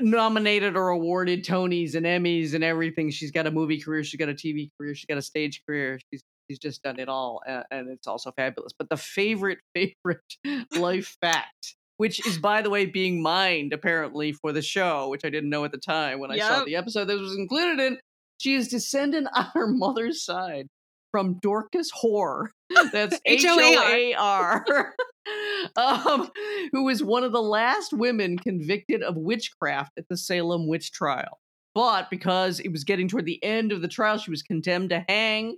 nominated 0.00 0.76
or 0.76 0.88
awarded 0.88 1.44
Tonys 1.44 1.94
and 1.94 2.06
Emmys 2.06 2.54
and 2.54 2.62
everything. 2.62 3.10
She's 3.10 3.30
got 3.30 3.46
a 3.46 3.50
movie 3.50 3.80
career, 3.80 4.04
she's 4.04 4.18
got 4.18 4.28
a 4.28 4.34
TV 4.34 4.70
career, 4.78 4.94
she's 4.94 5.06
got 5.06 5.18
a 5.18 5.22
stage 5.22 5.62
career. 5.66 5.98
She's 6.10 6.22
she's 6.48 6.58
just 6.58 6.82
done 6.82 6.98
it 6.98 7.08
all, 7.08 7.40
and, 7.46 7.64
and 7.70 7.88
it's 7.88 8.06
also 8.06 8.32
fabulous. 8.32 8.72
But 8.78 8.88
the 8.88 8.96
favorite 8.96 9.58
favorite 9.74 10.20
life 10.76 11.16
fact, 11.20 11.76
which 11.96 12.26
is 12.26 12.38
by 12.38 12.62
the 12.62 12.70
way 12.70 12.86
being 12.86 13.22
mined 13.22 13.72
apparently 13.72 14.32
for 14.32 14.52
the 14.52 14.62
show, 14.62 15.08
which 15.08 15.24
I 15.24 15.30
didn't 15.30 15.50
know 15.50 15.64
at 15.64 15.72
the 15.72 15.78
time 15.78 16.18
when 16.20 16.30
I 16.30 16.38
saw 16.38 16.64
the 16.64 16.76
episode 16.76 17.06
that 17.06 17.18
was 17.18 17.36
included 17.36 17.80
in. 17.80 17.98
She 18.38 18.54
is 18.54 18.68
descendant 18.68 19.28
on 19.32 19.46
her 19.54 19.66
mother's 19.66 20.24
side 20.24 20.66
from 21.14 21.34
Dorcas 21.34 21.92
Hoar. 21.92 22.50
That's 22.92 23.20
H 23.24 23.44
O 23.46 23.56
A 23.56 24.14
R. 24.14 24.64
Um, 25.76 26.28
who 26.72 26.84
was 26.84 27.02
one 27.02 27.24
of 27.24 27.32
the 27.32 27.40
last 27.40 27.94
women 27.94 28.36
convicted 28.36 29.02
of 29.02 29.16
witchcraft 29.16 29.92
at 29.96 30.04
the 30.10 30.18
Salem 30.18 30.68
witch 30.68 30.92
trial. 30.92 31.38
But 31.74 32.10
because 32.10 32.60
it 32.60 32.68
was 32.68 32.84
getting 32.84 33.08
toward 33.08 33.24
the 33.24 33.42
end 33.42 33.72
of 33.72 33.80
the 33.80 33.88
trial, 33.88 34.18
she 34.18 34.30
was 34.30 34.42
condemned 34.42 34.90
to 34.90 35.02
hang. 35.08 35.56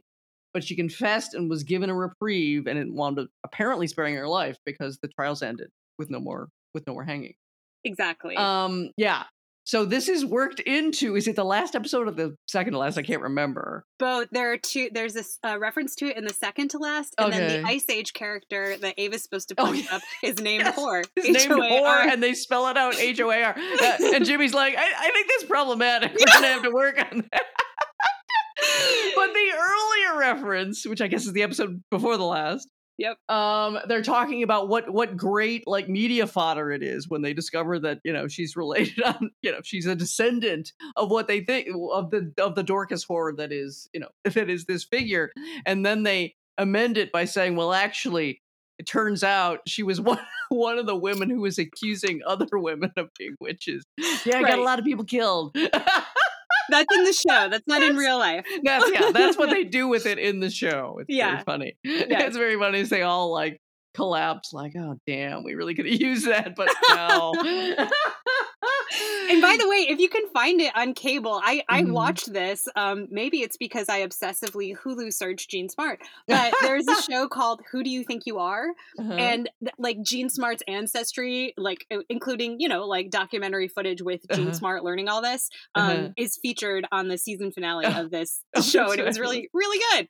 But 0.54 0.62
she 0.62 0.76
confessed 0.76 1.34
and 1.34 1.50
was 1.50 1.64
given 1.64 1.90
a 1.90 1.96
reprieve, 1.96 2.68
and 2.68 2.78
it 2.78 2.92
wound 2.92 3.18
up 3.18 3.26
apparently 3.44 3.88
sparing 3.88 4.14
her 4.14 4.28
life 4.28 4.56
because 4.64 4.98
the 5.02 5.08
trials 5.08 5.42
ended 5.42 5.70
with 5.98 6.10
no 6.10 6.20
more 6.20 6.48
with 6.72 6.86
no 6.86 6.92
more 6.92 7.04
hanging. 7.04 7.34
Exactly. 7.82 8.36
Um, 8.36 8.90
yeah. 8.96 9.24
So 9.66 9.84
this 9.84 10.08
is 10.08 10.24
worked 10.24 10.60
into. 10.60 11.16
Is 11.16 11.26
it 11.26 11.34
the 11.34 11.44
last 11.44 11.74
episode 11.74 12.06
or 12.06 12.12
the 12.12 12.36
second 12.46 12.74
to 12.74 12.78
last? 12.78 12.96
I 12.96 13.02
can't 13.02 13.20
remember. 13.22 13.84
Both 13.98 14.28
there 14.30 14.52
are 14.52 14.56
two. 14.56 14.90
There's 14.92 15.12
this 15.12 15.38
uh, 15.44 15.58
reference 15.58 15.96
to 15.96 16.06
it 16.06 16.16
in 16.16 16.24
the 16.24 16.32
second 16.32 16.68
to 16.70 16.78
last, 16.78 17.14
and 17.18 17.32
then 17.32 17.62
the 17.62 17.68
Ice 17.68 17.84
Age 17.90 18.12
character 18.12 18.76
that 18.78 18.94
Ava's 18.96 19.24
supposed 19.24 19.48
to 19.48 19.56
Oh, 19.58 19.64
punch 19.66 19.84
yeah. 19.90 19.96
up 19.96 20.02
is 20.22 20.40
named 20.40 20.62
Yes. 20.64 20.78
Whore. 20.78 21.04
His 21.16 21.24
name 21.24 21.36
H-O-A-R. 21.36 22.02
Hoar, 22.02 22.08
and 22.12 22.22
they 22.22 22.34
spell 22.34 22.68
it 22.68 22.76
out 22.76 22.94
H 22.96 23.20
O 23.20 23.28
A 23.30 23.42
R. 23.42 23.56
Uh, 23.82 23.96
And 24.14 24.24
Jimmy's 24.24 24.54
like, 24.54 24.76
I, 24.78 24.82
I 24.98 25.10
think 25.10 25.26
that's 25.28 25.44
problematic. 25.50 26.12
We're 26.16 26.26
gonna 26.32 26.46
have 26.46 26.62
to 26.62 26.70
work 26.72 26.98
on 26.98 27.24
that. 27.32 27.42
but 29.16 29.32
the 29.34 29.52
earlier 29.58 30.18
reference, 30.20 30.86
which 30.86 31.00
I 31.00 31.08
guess 31.08 31.26
is 31.26 31.32
the 31.32 31.42
episode 31.42 31.82
before 31.90 32.16
the 32.16 32.24
last, 32.24 32.68
Yep. 32.98 33.18
um, 33.28 33.78
they're 33.88 34.02
talking 34.02 34.42
about 34.42 34.68
what 34.68 34.90
what 34.90 35.16
great 35.16 35.66
like 35.66 35.88
media 35.88 36.26
fodder 36.26 36.72
it 36.72 36.82
is 36.82 37.08
when 37.08 37.20
they 37.20 37.34
discover 37.34 37.78
that 37.80 38.00
you 38.04 38.12
know 38.12 38.26
she's 38.26 38.56
related 38.56 39.02
on 39.04 39.30
you 39.42 39.52
know 39.52 39.60
she's 39.62 39.86
a 39.86 39.94
descendant 39.94 40.72
of 40.96 41.10
what 41.10 41.28
they 41.28 41.40
think 41.40 41.68
of 41.92 42.10
the 42.10 42.32
of 42.38 42.54
the 42.54 42.62
Dorcas 42.62 43.04
Hoar 43.04 43.34
that 43.36 43.52
is 43.52 43.88
you 43.92 44.00
know 44.00 44.08
that 44.24 44.48
is 44.48 44.64
this 44.64 44.84
figure, 44.84 45.30
and 45.64 45.84
then 45.84 46.02
they 46.02 46.34
amend 46.58 46.96
it 46.96 47.12
by 47.12 47.24
saying, 47.24 47.56
well, 47.56 47.72
actually, 47.72 48.40
it 48.78 48.86
turns 48.86 49.22
out 49.22 49.60
she 49.66 49.82
was 49.82 50.00
one 50.02 50.18
one 50.48 50.78
of 50.78 50.86
the 50.86 50.96
women 50.96 51.28
who 51.28 51.40
was 51.40 51.58
accusing 51.58 52.20
other 52.26 52.46
women 52.52 52.92
of 52.96 53.10
being 53.18 53.36
witches. 53.40 53.84
Yeah, 54.24 54.38
I 54.38 54.42
got 54.42 54.58
a 54.58 54.62
lot 54.62 54.78
of 54.78 54.84
people 54.84 55.04
killed. 55.04 55.56
That's 56.70 56.94
in 56.94 57.04
the 57.04 57.12
show. 57.12 57.48
That's 57.50 57.66
not 57.66 57.82
in 57.82 57.96
real 57.96 58.18
life. 58.18 58.44
That's 58.62 58.90
yeah, 58.92 59.10
that's 59.12 59.36
what 59.38 59.50
they 59.50 59.64
do 59.64 59.88
with 59.88 60.06
it 60.06 60.18
in 60.28 60.40
the 60.40 60.50
show. 60.50 60.98
It's 61.00 61.06
Yeah. 61.08 61.30
very 61.32 61.44
funny. 61.44 61.76
Yeah. 61.84 62.22
It's 62.24 62.36
very 62.36 62.56
funny 62.58 62.82
they 62.82 63.02
all 63.02 63.32
like 63.32 63.60
collapse, 63.96 64.52
like, 64.52 64.74
oh 64.78 64.96
damn, 65.06 65.42
we 65.42 65.54
really 65.54 65.74
could 65.74 65.86
have 65.86 66.00
used 66.00 66.26
that, 66.28 66.54
but 66.56 66.68
no. 66.90 67.34
And 69.28 69.42
by 69.42 69.56
the 69.60 69.68
way, 69.68 69.86
if 69.88 69.98
you 69.98 70.08
can 70.08 70.28
find 70.32 70.60
it 70.60 70.72
on 70.76 70.94
cable, 70.94 71.40
I 71.42 71.62
I 71.68 71.82
Mhm. 71.82 71.92
watched 71.92 72.32
this. 72.32 72.68
Um, 72.76 73.08
maybe 73.10 73.38
it's 73.42 73.56
because 73.56 73.88
I 73.88 74.06
obsessively 74.06 74.76
Hulu 74.76 75.12
searched 75.12 75.50
Jean 75.50 75.68
Smart, 75.68 76.00
but 76.28 76.54
there's 76.62 76.86
a 76.88 76.94
show 76.94 77.26
called 77.28 77.60
Who 77.72 77.82
Do 77.82 77.90
You 77.90 78.04
Think 78.04 78.22
You 78.26 78.38
Are, 78.38 78.68
Uh-huh. 78.98 79.12
and 79.14 79.50
like 79.78 79.98
Jean 80.02 80.28
Smart's 80.30 80.62
ancestry, 80.68 81.52
like 81.56 81.86
including 82.08 82.56
you 82.60 82.68
know 82.68 82.86
like 82.86 83.10
documentary 83.10 83.68
footage 83.68 84.02
with 84.02 84.20
Jean 84.32 84.44
Uh-huh. 84.48 84.52
Smart 84.52 84.84
learning 84.84 85.08
all 85.08 85.22
this, 85.22 85.48
um, 85.74 85.88
Uh-huh. 85.90 86.08
is 86.16 86.38
featured 86.40 86.86
on 86.92 87.08
the 87.08 87.18
season 87.18 87.50
finale 87.50 87.86
of 87.86 88.10
this 88.10 88.42
Oh, 88.54 88.60
show, 88.60 88.90
and 88.92 89.00
it 89.00 89.04
was 89.04 89.18
really 89.18 89.48
really 89.52 89.80
good. 89.92 90.08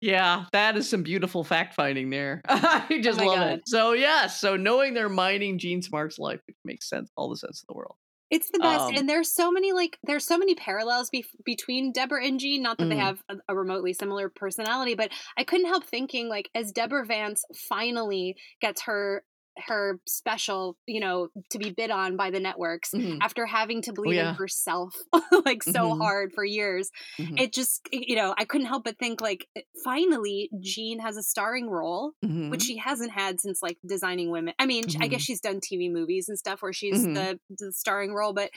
Yeah, 0.00 0.46
that 0.52 0.76
is 0.76 0.88
some 0.88 1.02
beautiful 1.02 1.44
fact 1.44 1.74
finding 1.74 2.10
there. 2.10 2.40
I 2.48 3.00
just 3.02 3.18
my 3.18 3.24
love 3.26 3.40
God. 3.40 3.58
it. 3.58 3.60
So 3.66 3.92
yeah, 3.92 4.26
so 4.28 4.56
knowing 4.56 4.94
they're 4.94 5.08
mining 5.08 5.58
Jean 5.58 5.82
Smart's 5.82 6.18
life, 6.18 6.40
makes 6.64 6.88
sense, 6.88 7.10
all 7.16 7.28
the 7.28 7.36
sense 7.36 7.62
in 7.62 7.66
the 7.68 7.76
world. 7.76 7.96
It's 8.30 8.50
the 8.52 8.60
best, 8.60 8.88
Um, 8.88 8.94
and 8.94 9.08
there's 9.08 9.32
so 9.34 9.50
many 9.50 9.72
like 9.72 9.98
there's 10.04 10.24
so 10.24 10.38
many 10.38 10.54
parallels 10.54 11.10
be- 11.10 11.24
between 11.44 11.90
Deborah 11.90 12.24
and 12.24 12.38
Jean. 12.38 12.62
Not 12.62 12.78
that 12.78 12.88
they 12.88 12.94
Mhm. 12.94 13.00
have 13.00 13.24
a, 13.28 13.38
a 13.48 13.56
remotely 13.56 13.92
similar 13.92 14.28
personality, 14.28 14.94
but 14.94 15.10
I 15.36 15.42
couldn't 15.42 15.66
help 15.66 15.84
thinking 15.84 16.28
like 16.28 16.48
as 16.54 16.70
Deborah 16.70 17.04
Vance 17.04 17.44
finally 17.68 18.36
gets 18.60 18.82
her 18.82 19.24
her 19.66 20.00
special, 20.06 20.76
you 20.86 21.00
know, 21.00 21.28
to 21.50 21.58
be 21.58 21.70
bid 21.70 21.90
on 21.90 22.16
by 22.16 22.30
the 22.30 22.40
networks 22.40 22.92
Mhm, 22.92 23.20
after 23.20 23.46
having 23.46 23.82
to 23.82 23.92
believe 23.92 24.16
yeah. 24.16 24.30
in 24.30 24.34
herself 24.34 24.94
like 25.44 25.62
so 25.62 25.94
Mhm. 25.94 25.94
hard 25.94 26.32
for 26.34 26.44
years. 26.44 26.90
mhm, 27.18 27.36
It 27.36 27.52
just 27.52 27.88
you 27.92 28.16
know 28.16 28.34
I 28.38 28.44
couldn't 28.44 28.66
help 28.66 28.84
but 28.84 28.98
think 28.98 29.20
like 29.20 29.46
finally 29.84 30.50
Jean 30.60 31.00
has 31.00 31.16
a 31.16 31.22
starring 31.22 31.68
role 31.68 32.12
which 32.48 32.62
she 32.62 32.76
hasn't 32.76 33.12
had 33.12 33.40
since 33.40 33.62
like 33.62 33.78
designing 33.86 34.30
women. 34.32 34.54
I 34.58 34.66
mean, 34.66 34.90
I 35.00 35.06
guess 35.06 35.22
she's 35.22 35.40
done 35.40 35.60
TV 35.60 35.88
movies 35.88 36.28
and 36.28 36.36
stuff 36.36 36.62
where 36.62 36.72
she's 36.72 37.06
Mhm. 37.06 37.14
the, 37.14 37.38
the 37.48 37.72
starring 37.72 38.12
role, 38.12 38.32
but 38.32 38.50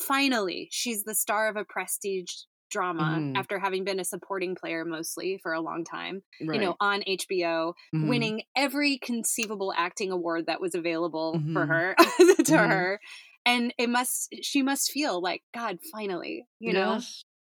finally, 0.00 0.68
she's 0.72 1.04
the 1.04 1.14
star 1.14 1.48
of 1.48 1.56
a 1.56 1.64
prestige 1.64 2.32
drama 2.70 3.20
Mhm. 3.20 3.36
after 3.36 3.58
having 3.58 3.84
been 3.84 4.00
a 4.00 4.04
supporting 4.04 4.54
player 4.54 4.84
mostly 4.84 5.38
for 5.42 5.52
a 5.52 5.60
long 5.60 5.84
time. 5.84 6.22
You 6.40 6.58
know, 6.60 6.76
on 6.80 7.02
HBO, 7.06 7.74
Mhm. 7.94 8.08
winning 8.08 8.42
every 8.56 8.98
conceivable 8.98 9.72
acting 9.76 10.10
award 10.10 10.46
that 10.46 10.60
was 10.60 10.74
available 10.74 11.34
for 11.52 11.66
Mhm. 11.66 11.68
her 11.68 11.94
to 12.46 12.52
Mhm. 12.52 12.68
her. 12.68 13.00
And 13.44 13.72
it 13.78 13.88
must 13.88 14.34
she 14.42 14.62
must 14.62 14.90
feel 14.90 15.20
like 15.20 15.42
God 15.54 15.78
finally, 15.92 16.46
you 16.58 16.72
know. 16.72 16.94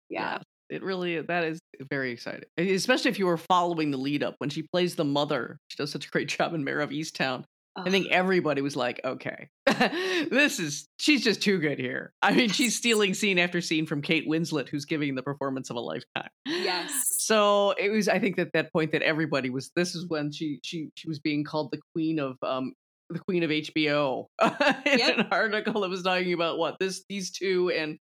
Yeah. 0.08 0.34
yes. 0.38 0.42
It 0.68 0.82
really 0.82 1.20
that 1.20 1.44
is 1.44 1.58
very 1.90 2.10
exciting, 2.12 2.44
especially 2.56 3.10
if 3.10 3.18
you 3.18 3.26
were 3.26 3.36
following 3.36 3.90
the 3.90 3.98
lead 3.98 4.22
up 4.22 4.34
when 4.38 4.48
she 4.50 4.62
plays 4.72 4.96
the 4.96 5.04
mother. 5.04 5.58
She 5.68 5.76
does 5.76 5.90
such 5.92 6.06
a 6.06 6.10
great 6.10 6.28
job 6.40 6.54
in 6.54 6.64
Mare 6.64 6.80
of 6.80 6.90
Easttown. 6.90 7.44
I 7.76 7.88
think 7.90 8.08
everybody 8.08 8.60
was 8.60 8.76
like, 8.76 9.00
okay, 9.02 9.48
this 10.30 10.58
is, 10.58 10.88
she's 10.98 11.22
just 11.24 11.42
too 11.42 11.58
good 11.58 11.78
here. 11.78 12.12
I 12.22 12.32
mean, 12.32 12.48
she's 12.50 12.76
stealing 12.76 13.14
scene 13.14 13.38
after 13.38 13.60
scene 13.60 13.86
from 13.86 14.02
Kate 14.02 14.28
Winslet, 14.28 14.68
who's 14.68 14.84
giving 14.84 15.14
the 15.14 15.22
performance 15.22 15.70
of 15.70 15.76
a 15.76 15.80
lifetime. 15.80 16.28
Yes. 16.46 16.92
So 17.18 17.72
it 17.72 17.90
was, 17.90 18.08
I 18.08 18.18
think 18.18 18.36
that 18.36 18.52
that 18.54 18.72
point 18.72 18.92
that 18.92 19.02
everybody 19.02 19.50
was, 19.50 19.70
this 19.76 19.94
is 19.94 20.06
when 20.08 20.32
she, 20.32 20.60
she, 20.62 20.90
she 20.94 21.08
was 21.08 21.18
being 21.18 21.44
called 21.44 21.70
the 21.72 21.80
queen 21.94 22.18
of, 22.18 22.36
um, 22.42 22.72
the 23.10 23.18
queen 23.18 23.42
of 23.42 23.50
HBO 23.50 24.26
in 24.42 24.98
Yep. 24.98 25.18
an 25.18 25.26
article 25.30 25.82
that 25.82 25.90
was 25.90 26.02
talking 26.02 26.32
about 26.32 26.58
what 26.58 26.78
this, 26.78 27.04
these 27.08 27.30
two 27.30 27.70
and 27.70 27.98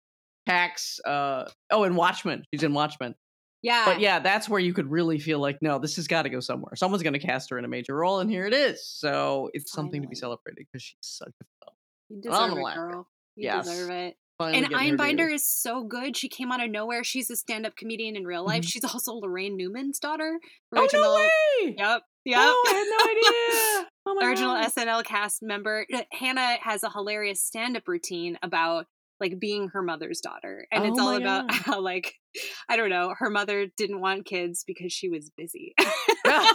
Pax, 0.45 0.99
uh, 1.05 1.45
oh, 1.69 1.83
and 1.83 1.95
Watchmen. 1.95 2.43
She's 2.51 2.63
in 2.63 2.73
Watchmen. 2.73 3.13
Yeah. 3.61 3.83
But 3.85 3.99
yeah, 3.99 4.19
that's 4.19 4.47
where 4.47 4.59
you 4.59 4.73
could 4.73 4.89
really 4.89 5.19
feel 5.19 5.39
like, 5.39 5.57
no, 5.61 5.79
this 5.79 5.95
has 5.97 6.07
got 6.07 6.23
to 6.23 6.29
go 6.29 6.39
somewhere. 6.39 6.75
Someone's 6.75 7.03
going 7.03 7.13
to 7.13 7.19
cast 7.19 7.49
her 7.49 7.57
in 7.57 7.65
a 7.65 7.67
major 7.67 7.95
role, 7.95 8.19
and 8.19 8.29
here 8.29 8.45
it 8.45 8.53
is. 8.53 8.85
So 8.87 9.49
it's 9.53 9.71
something 9.71 10.01
to 10.01 10.07
be 10.07 10.15
celebrated 10.15 10.65
because 10.71 10.83
she's 10.83 10.97
such 11.01 11.33
a 11.41 11.45
film. 11.65 11.75
You 12.09 12.21
deserve 12.21 12.57
it, 12.57 12.75
girl. 12.75 13.07
You 13.35 13.43
Yes. 13.43 13.65
deserve 13.67 13.89
it. 13.91 14.15
Finally 14.37 14.63
and 14.63 14.73
Einbinder 14.73 15.29
is 15.33 15.45
so 15.45 15.83
good. 15.83 16.15
She 16.15 16.29
came 16.29 16.49
out 16.49 16.63
of 16.63 16.71
nowhere. 16.71 17.03
She's 17.03 17.29
a 17.29 17.35
stand-up 17.35 17.75
comedian 17.75 18.15
in 18.15 18.23
real 18.25 18.45
life. 18.45 18.63
Mhm. 18.63 18.69
She's 18.71 18.83
also 18.85 19.19
Laraine 19.19 19.57
Newman's 19.57 19.99
daughter. 19.99 20.39
Oh 20.73 20.87
no 20.93 21.15
way! 21.15 21.75
Yep. 21.77 22.01
Yep. 22.23 22.39
Oh, 22.41 22.63
I 22.67 22.73
had 22.73 22.87
no 22.87 23.11
idea. 23.81 23.89
Oh 24.05 24.15
my 24.15 24.25
Original 24.25 24.55
God. 24.55 24.71
SNL 24.71 25.03
cast 25.03 25.43
member. 25.43 25.85
Hannah 26.13 26.57
has 26.61 26.81
a 26.83 26.89
hilarious 26.89 27.41
stand-up 27.43 27.87
routine 27.87 28.39
about 28.41 28.87
like 29.19 29.39
being 29.39 29.69
her 29.69 29.81
mother's 29.81 30.21
daughter. 30.21 30.67
And 30.71 30.85
it's 30.85 30.99
Oh 30.99 31.07
all 31.09 31.15
about 31.15 31.47
God. 31.49 31.55
how 31.57 31.79
like 31.81 32.15
I 32.69 32.75
don't 32.77 32.89
know, 32.89 33.13
her 33.17 33.29
mother 33.29 33.67
didn't 33.77 34.01
want 34.01 34.25
kids 34.25 34.63
because 34.65 34.93
she 34.93 35.09
was 35.09 35.29
busy. 35.35 35.73
right? 35.79 36.49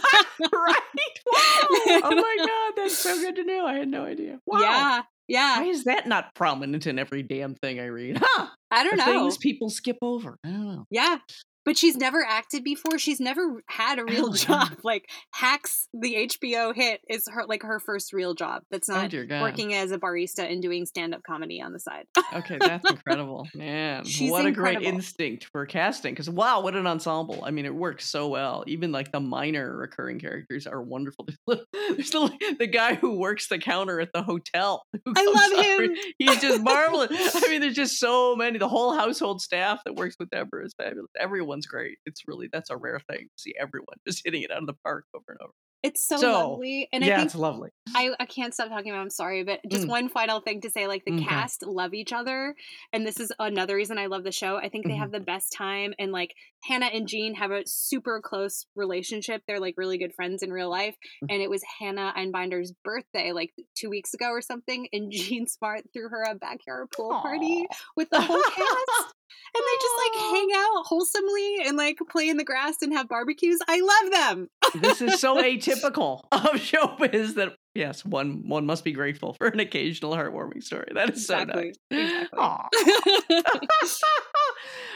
Wow. 0.51 1.67
Oh 2.03 2.15
my 2.15 2.35
god, 2.45 2.81
that's 2.83 2.97
so 2.97 3.19
good 3.19 3.35
to 3.37 3.43
know. 3.43 3.65
I 3.65 3.73
had 3.75 3.87
no 3.87 4.05
idea. 4.05 4.39
Wow. 4.45 4.59
Yeah. 4.59 5.01
Yeah. 5.27 5.59
Why 5.61 5.65
is 5.67 5.85
that 5.85 6.07
not 6.07 6.35
prominent 6.35 6.85
in 6.87 6.99
every 6.99 7.23
damn 7.23 7.55
thing 7.55 7.79
I 7.79 7.85
read? 7.85 8.19
Huh? 8.23 8.47
I 8.71 8.83
don't 8.83 8.97
The 8.97 9.05
know. 9.05 9.19
Things 9.21 9.37
people 9.37 9.69
skip 9.69 9.97
over. 10.01 10.37
I 10.43 10.49
don't 10.49 10.65
know. 10.65 10.85
Yeah. 10.91 11.17
But 11.65 11.77
she's 11.77 11.97
never 11.97 12.23
acted 12.23 12.63
before. 12.63 12.99
She's 12.99 13.19
never 13.19 13.63
had 13.67 13.99
a 13.99 14.05
real 14.05 14.29
Oh, 14.29 14.33
job. 14.33 14.69
Like 14.83 15.09
Hacks, 15.33 15.87
the 15.93 16.27
HBO 16.29 16.73
hit, 16.75 17.01
is 17.09 17.27
her 17.31 17.45
like 17.47 17.63
her 17.63 17.79
first 17.79 18.13
real 18.13 18.33
job. 18.35 18.61
That's 18.71 18.87
Oh 18.89 18.93
not 18.93 19.11
God. 19.11 19.41
working 19.41 19.73
as 19.73 19.91
a 19.91 19.97
barista 19.97 20.49
and 20.51 20.61
doing 20.61 20.85
stand-up 20.85 21.21
comedy 21.27 21.61
on 21.61 21.73
the 21.73 21.79
side. 21.79 22.05
Okay, 22.33 22.57
that's 22.61 22.89
incredible, 22.89 23.47
man. 23.55 24.05
She's 24.05 24.29
what 24.31 24.45
a 24.45 24.51
great 24.51 24.81
instinct 24.81 25.45
for 25.51 25.65
casting. 25.65 26.13
Because 26.13 26.29
wow, 26.29 26.61
what 26.61 26.75
an 26.75 26.85
ensemble! 26.87 27.43
I 27.43 27.51
mean, 27.51 27.65
it 27.65 27.73
works 27.73 28.05
so 28.05 28.27
well. 28.27 28.63
Even 28.67 28.91
like 28.91 29.11
the 29.11 29.19
minor 29.19 29.75
recurring 29.75 30.19
characters 30.19 30.67
are 30.67 30.81
wonderful. 30.81 31.27
There's 31.47 32.11
the, 32.11 32.55
the 32.59 32.67
guy 32.67 32.95
who 32.95 33.17
works 33.17 33.47
the 33.47 33.57
counter 33.57 33.99
at 33.99 34.09
the 34.13 34.21
hotel. 34.23 34.83
I 35.15 35.25
love 35.25 35.65
him. 35.65 35.95
He's 36.19 36.41
just 36.41 36.61
marvelous. 36.61 37.09
I 37.35 37.49
mean, 37.49 37.61
there's 37.61 37.73
just 37.75 37.99
so 37.99 38.35
many. 38.35 38.59
The 38.59 38.69
whole 38.69 38.95
household 38.95 39.41
staff 39.41 39.79
that 39.85 39.95
works 39.95 40.15
with 40.19 40.29
Deborah 40.29 40.65
is 40.65 40.73
fabulous. 40.77 41.09
Everyone's 41.55 41.67
great. 41.67 41.99
It's 42.05 42.27
really 42.27 42.49
that's 42.51 42.69
a 42.69 42.77
rare 42.77 42.99
thing 42.99 43.29
to 43.35 43.41
see 43.41 43.55
everyone 43.59 43.97
just 44.07 44.21
hitting 44.25 44.43
it 44.43 44.51
out 44.51 44.59
of 44.61 44.67
the 44.67 44.73
park 44.83 45.05
over 45.15 45.25
and 45.29 45.39
over. 45.41 45.53
It's 45.83 46.01
so, 46.05 46.21
So, 46.21 46.25
lovely, 46.25 46.89
and 46.91 47.05
I 47.05 47.09
yeah, 47.09 47.21
think 47.21 47.31
it's 47.31 47.35
lovely. 47.35 47.69
I, 47.95 48.15
I 48.19 48.25
can't 48.25 48.53
stop 48.53 48.69
talking 48.69 48.91
about. 48.91 49.01
I'm 49.01 49.09
sorry, 49.09 49.43
but 49.43 49.61
just 49.69 49.87
Mm. 49.87 49.89
one 49.89 50.09
final 50.09 50.41
thing 50.41 50.61
to 50.61 50.69
say: 50.71 50.87
like 50.87 51.05
the 51.05 51.11
Okay. 51.11 51.11
cast 51.13 51.63
love 51.65 51.93
each 51.93 52.13
other, 52.13 52.55
and 52.93 53.05
this 53.07 53.19
is 53.19 53.31
another 53.39 53.75
reason 53.75 53.97
I 53.99 54.07
love 54.07 54.23
the 54.25 54.31
show. 54.33 54.57
I 54.57 54.69
think 54.69 54.87
they 54.87 54.95
Mhm. 54.95 54.97
have 54.97 55.11
the 55.11 55.19
best 55.21 55.53
time, 55.53 55.93
and 55.99 56.11
like 56.11 56.35
Hannah 56.67 56.87
and 56.93 57.07
Jean 57.07 57.35
have 57.35 57.51
a 57.51 57.63
super 57.65 58.21
close 58.21 58.65
relationship. 58.75 59.43
They're 59.47 59.59
like 59.59 59.75
really 59.77 59.97
good 59.97 60.13
friends 60.15 60.41
in 60.43 60.51
real 60.51 60.69
life, 60.69 60.95
Mm. 61.23 61.27
and 61.33 61.41
it 61.41 61.49
was 61.49 61.61
Hannah 61.79 62.13
Einbinder's 62.17 62.73
birthday 62.83 63.31
like 63.31 63.51
two 63.75 63.89
weeks 63.89 64.13
ago 64.13 64.29
or 64.29 64.41
something, 64.41 64.87
and 64.91 65.11
Jean 65.11 65.47
Smart 65.47 65.83
threw 65.93 66.09
her 66.09 66.23
a 66.23 66.35
backyard 66.35 66.87
pool 66.95 67.11
party 67.21 67.67
with 67.95 68.09
the 68.09 68.21
whole 68.21 68.41
cast. 68.41 69.13
And 69.53 69.63
they 69.63 69.77
just 69.81 69.95
like 69.97 70.31
hang 70.33 70.49
out 70.55 70.85
wholesomely 70.85 71.57
and 71.65 71.77
like 71.77 71.97
play 72.09 72.29
in 72.29 72.37
the 72.37 72.43
grass 72.43 72.75
and 72.81 72.93
have 72.93 73.07
barbecues. 73.07 73.59
I 73.67 73.79
love 73.79 74.11
them. 74.11 74.49
this 74.81 75.01
is 75.01 75.19
so 75.19 75.37
atypical 75.41 76.21
of 76.31 76.41
showbiz 76.59 77.35
that 77.35 77.55
yes, 77.73 78.03
one 78.05 78.47
one 78.47 78.65
must 78.65 78.83
be 78.83 78.91
grateful 78.91 79.33
for 79.33 79.47
an 79.47 79.59
occasional 79.59 80.13
heartwarming 80.13 80.61
story. 80.63 80.87
That 80.93 81.11
is 81.11 81.25
so 81.25 81.43
nice. 81.43 81.75
Exactly. 81.89 82.29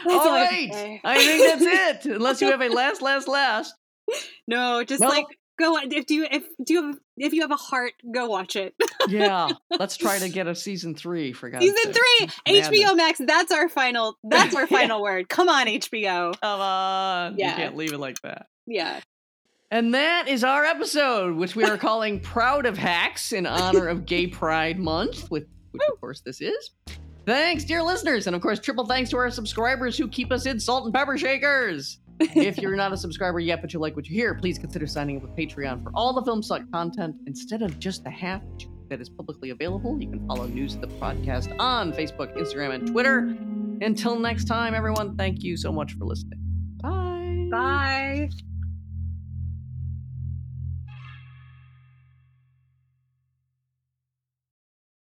All 0.06 0.12
all 0.20 0.32
I 0.34 0.46
can 0.46 0.70
right. 0.70 1.00
I 1.04 1.18
think 1.18 1.60
that's 1.62 2.04
it. 2.06 2.12
Unless 2.16 2.40
you 2.40 2.50
have 2.50 2.60
a 2.62 2.68
last, 2.68 3.02
last, 3.02 3.28
last. 3.28 3.74
no, 4.46 4.82
just 4.84 5.00
No. 5.00 5.08
like 5.08 5.26
go 5.58 5.76
if 5.82 6.10
you 6.10 6.26
if 6.30 6.44
do 6.64 6.72
you 6.74 6.86
have 6.86 6.98
if 7.18 7.32
you 7.34 7.42
have 7.42 7.50
a 7.50 7.56
heart, 7.56 7.92
go 8.14 8.26
watch 8.26 8.56
it. 8.56 8.74
Yeah, 9.08 9.48
let's 9.78 9.96
try 9.96 10.18
to 10.18 10.28
get 10.30 10.46
a 10.46 10.54
season 10.54 10.94
three 10.94 11.32
for 11.32 11.50
God's 11.50 11.64
Season 11.64 11.92
sake. 11.92 12.30
three. 12.46 12.60
HBO 12.62 12.96
Max. 12.96 13.20
That's 13.24 13.52
our 13.52 13.68
final. 13.68 14.16
That's 14.24 14.54
our 14.54 14.62
Yeah. 14.62 14.66
final 14.78 15.02
word. 15.02 15.28
Come 15.28 15.48
on, 15.48 15.66
HBO. 15.66 16.34
Come 16.40 16.60
on, 16.60 17.36
Yeah. 17.38 17.50
you 17.50 17.56
can't 17.56 17.76
leave 17.76 17.92
it 17.92 17.98
like 17.98 18.20
that. 18.22 18.46
Yeah. 18.66 19.00
And 19.72 19.94
that 19.94 20.26
is 20.28 20.42
our 20.42 20.64
episode, 20.64 21.36
which 21.36 21.54
we 21.54 21.62
are 21.64 21.78
calling 21.78 22.18
Proud 22.20 22.66
of 22.66 22.76
Hacks 22.76 23.32
in 23.32 23.46
honor 23.46 23.86
of 23.86 24.04
Gay 24.04 24.26
Pride 24.26 24.80
Month, 24.80 25.30
with, 25.30 25.46
which 25.70 25.82
of 25.92 26.00
course 26.00 26.22
this 26.22 26.40
is. 26.40 26.70
Thanks, 27.30 27.62
dear 27.62 27.80
listeners. 27.80 28.26
And 28.26 28.34
of 28.34 28.42
course, 28.42 28.58
triple 28.58 28.84
thanks 28.84 29.08
to 29.10 29.16
our 29.16 29.30
subscribers 29.30 29.96
who 29.96 30.08
keep 30.08 30.32
us 30.32 30.46
in 30.46 30.58
salt 30.58 30.84
and 30.86 30.92
pepper 30.92 31.16
shakers. 31.16 32.00
if 32.18 32.58
you're 32.58 32.74
not 32.74 32.92
a 32.92 32.96
subscriber 32.96 33.38
yet, 33.38 33.60
but 33.60 33.72
you 33.72 33.78
like 33.78 33.94
what 33.94 34.08
you 34.08 34.16
hear, 34.16 34.34
please 34.34 34.58
consider 34.58 34.84
signing 34.84 35.16
up 35.16 35.22
with 35.22 35.36
Patreon 35.36 35.80
for 35.84 35.92
all 35.94 36.12
the 36.12 36.22
Film 36.22 36.42
Suck 36.42 36.68
content 36.72 37.14
instead 37.28 37.62
of 37.62 37.78
just 37.78 38.02
the 38.02 38.10
half 38.10 38.42
that 38.88 39.00
is 39.00 39.08
publicly 39.08 39.50
available. 39.50 39.96
You 40.00 40.10
can 40.10 40.26
follow 40.26 40.48
News 40.48 40.74
of 40.74 40.80
the 40.80 40.88
Podcast 40.88 41.54
on 41.60 41.92
Facebook, 41.92 42.36
Instagram, 42.36 42.74
and 42.74 42.88
Twitter. 42.88 43.18
Until 43.80 44.18
next 44.18 44.46
time, 44.46 44.74
everyone, 44.74 45.16
thank 45.16 45.44
you 45.44 45.56
so 45.56 45.70
much 45.70 45.92
for 45.92 46.06
listening. 46.06 46.40
Bye. 46.82 47.48
Bye. 47.52 48.30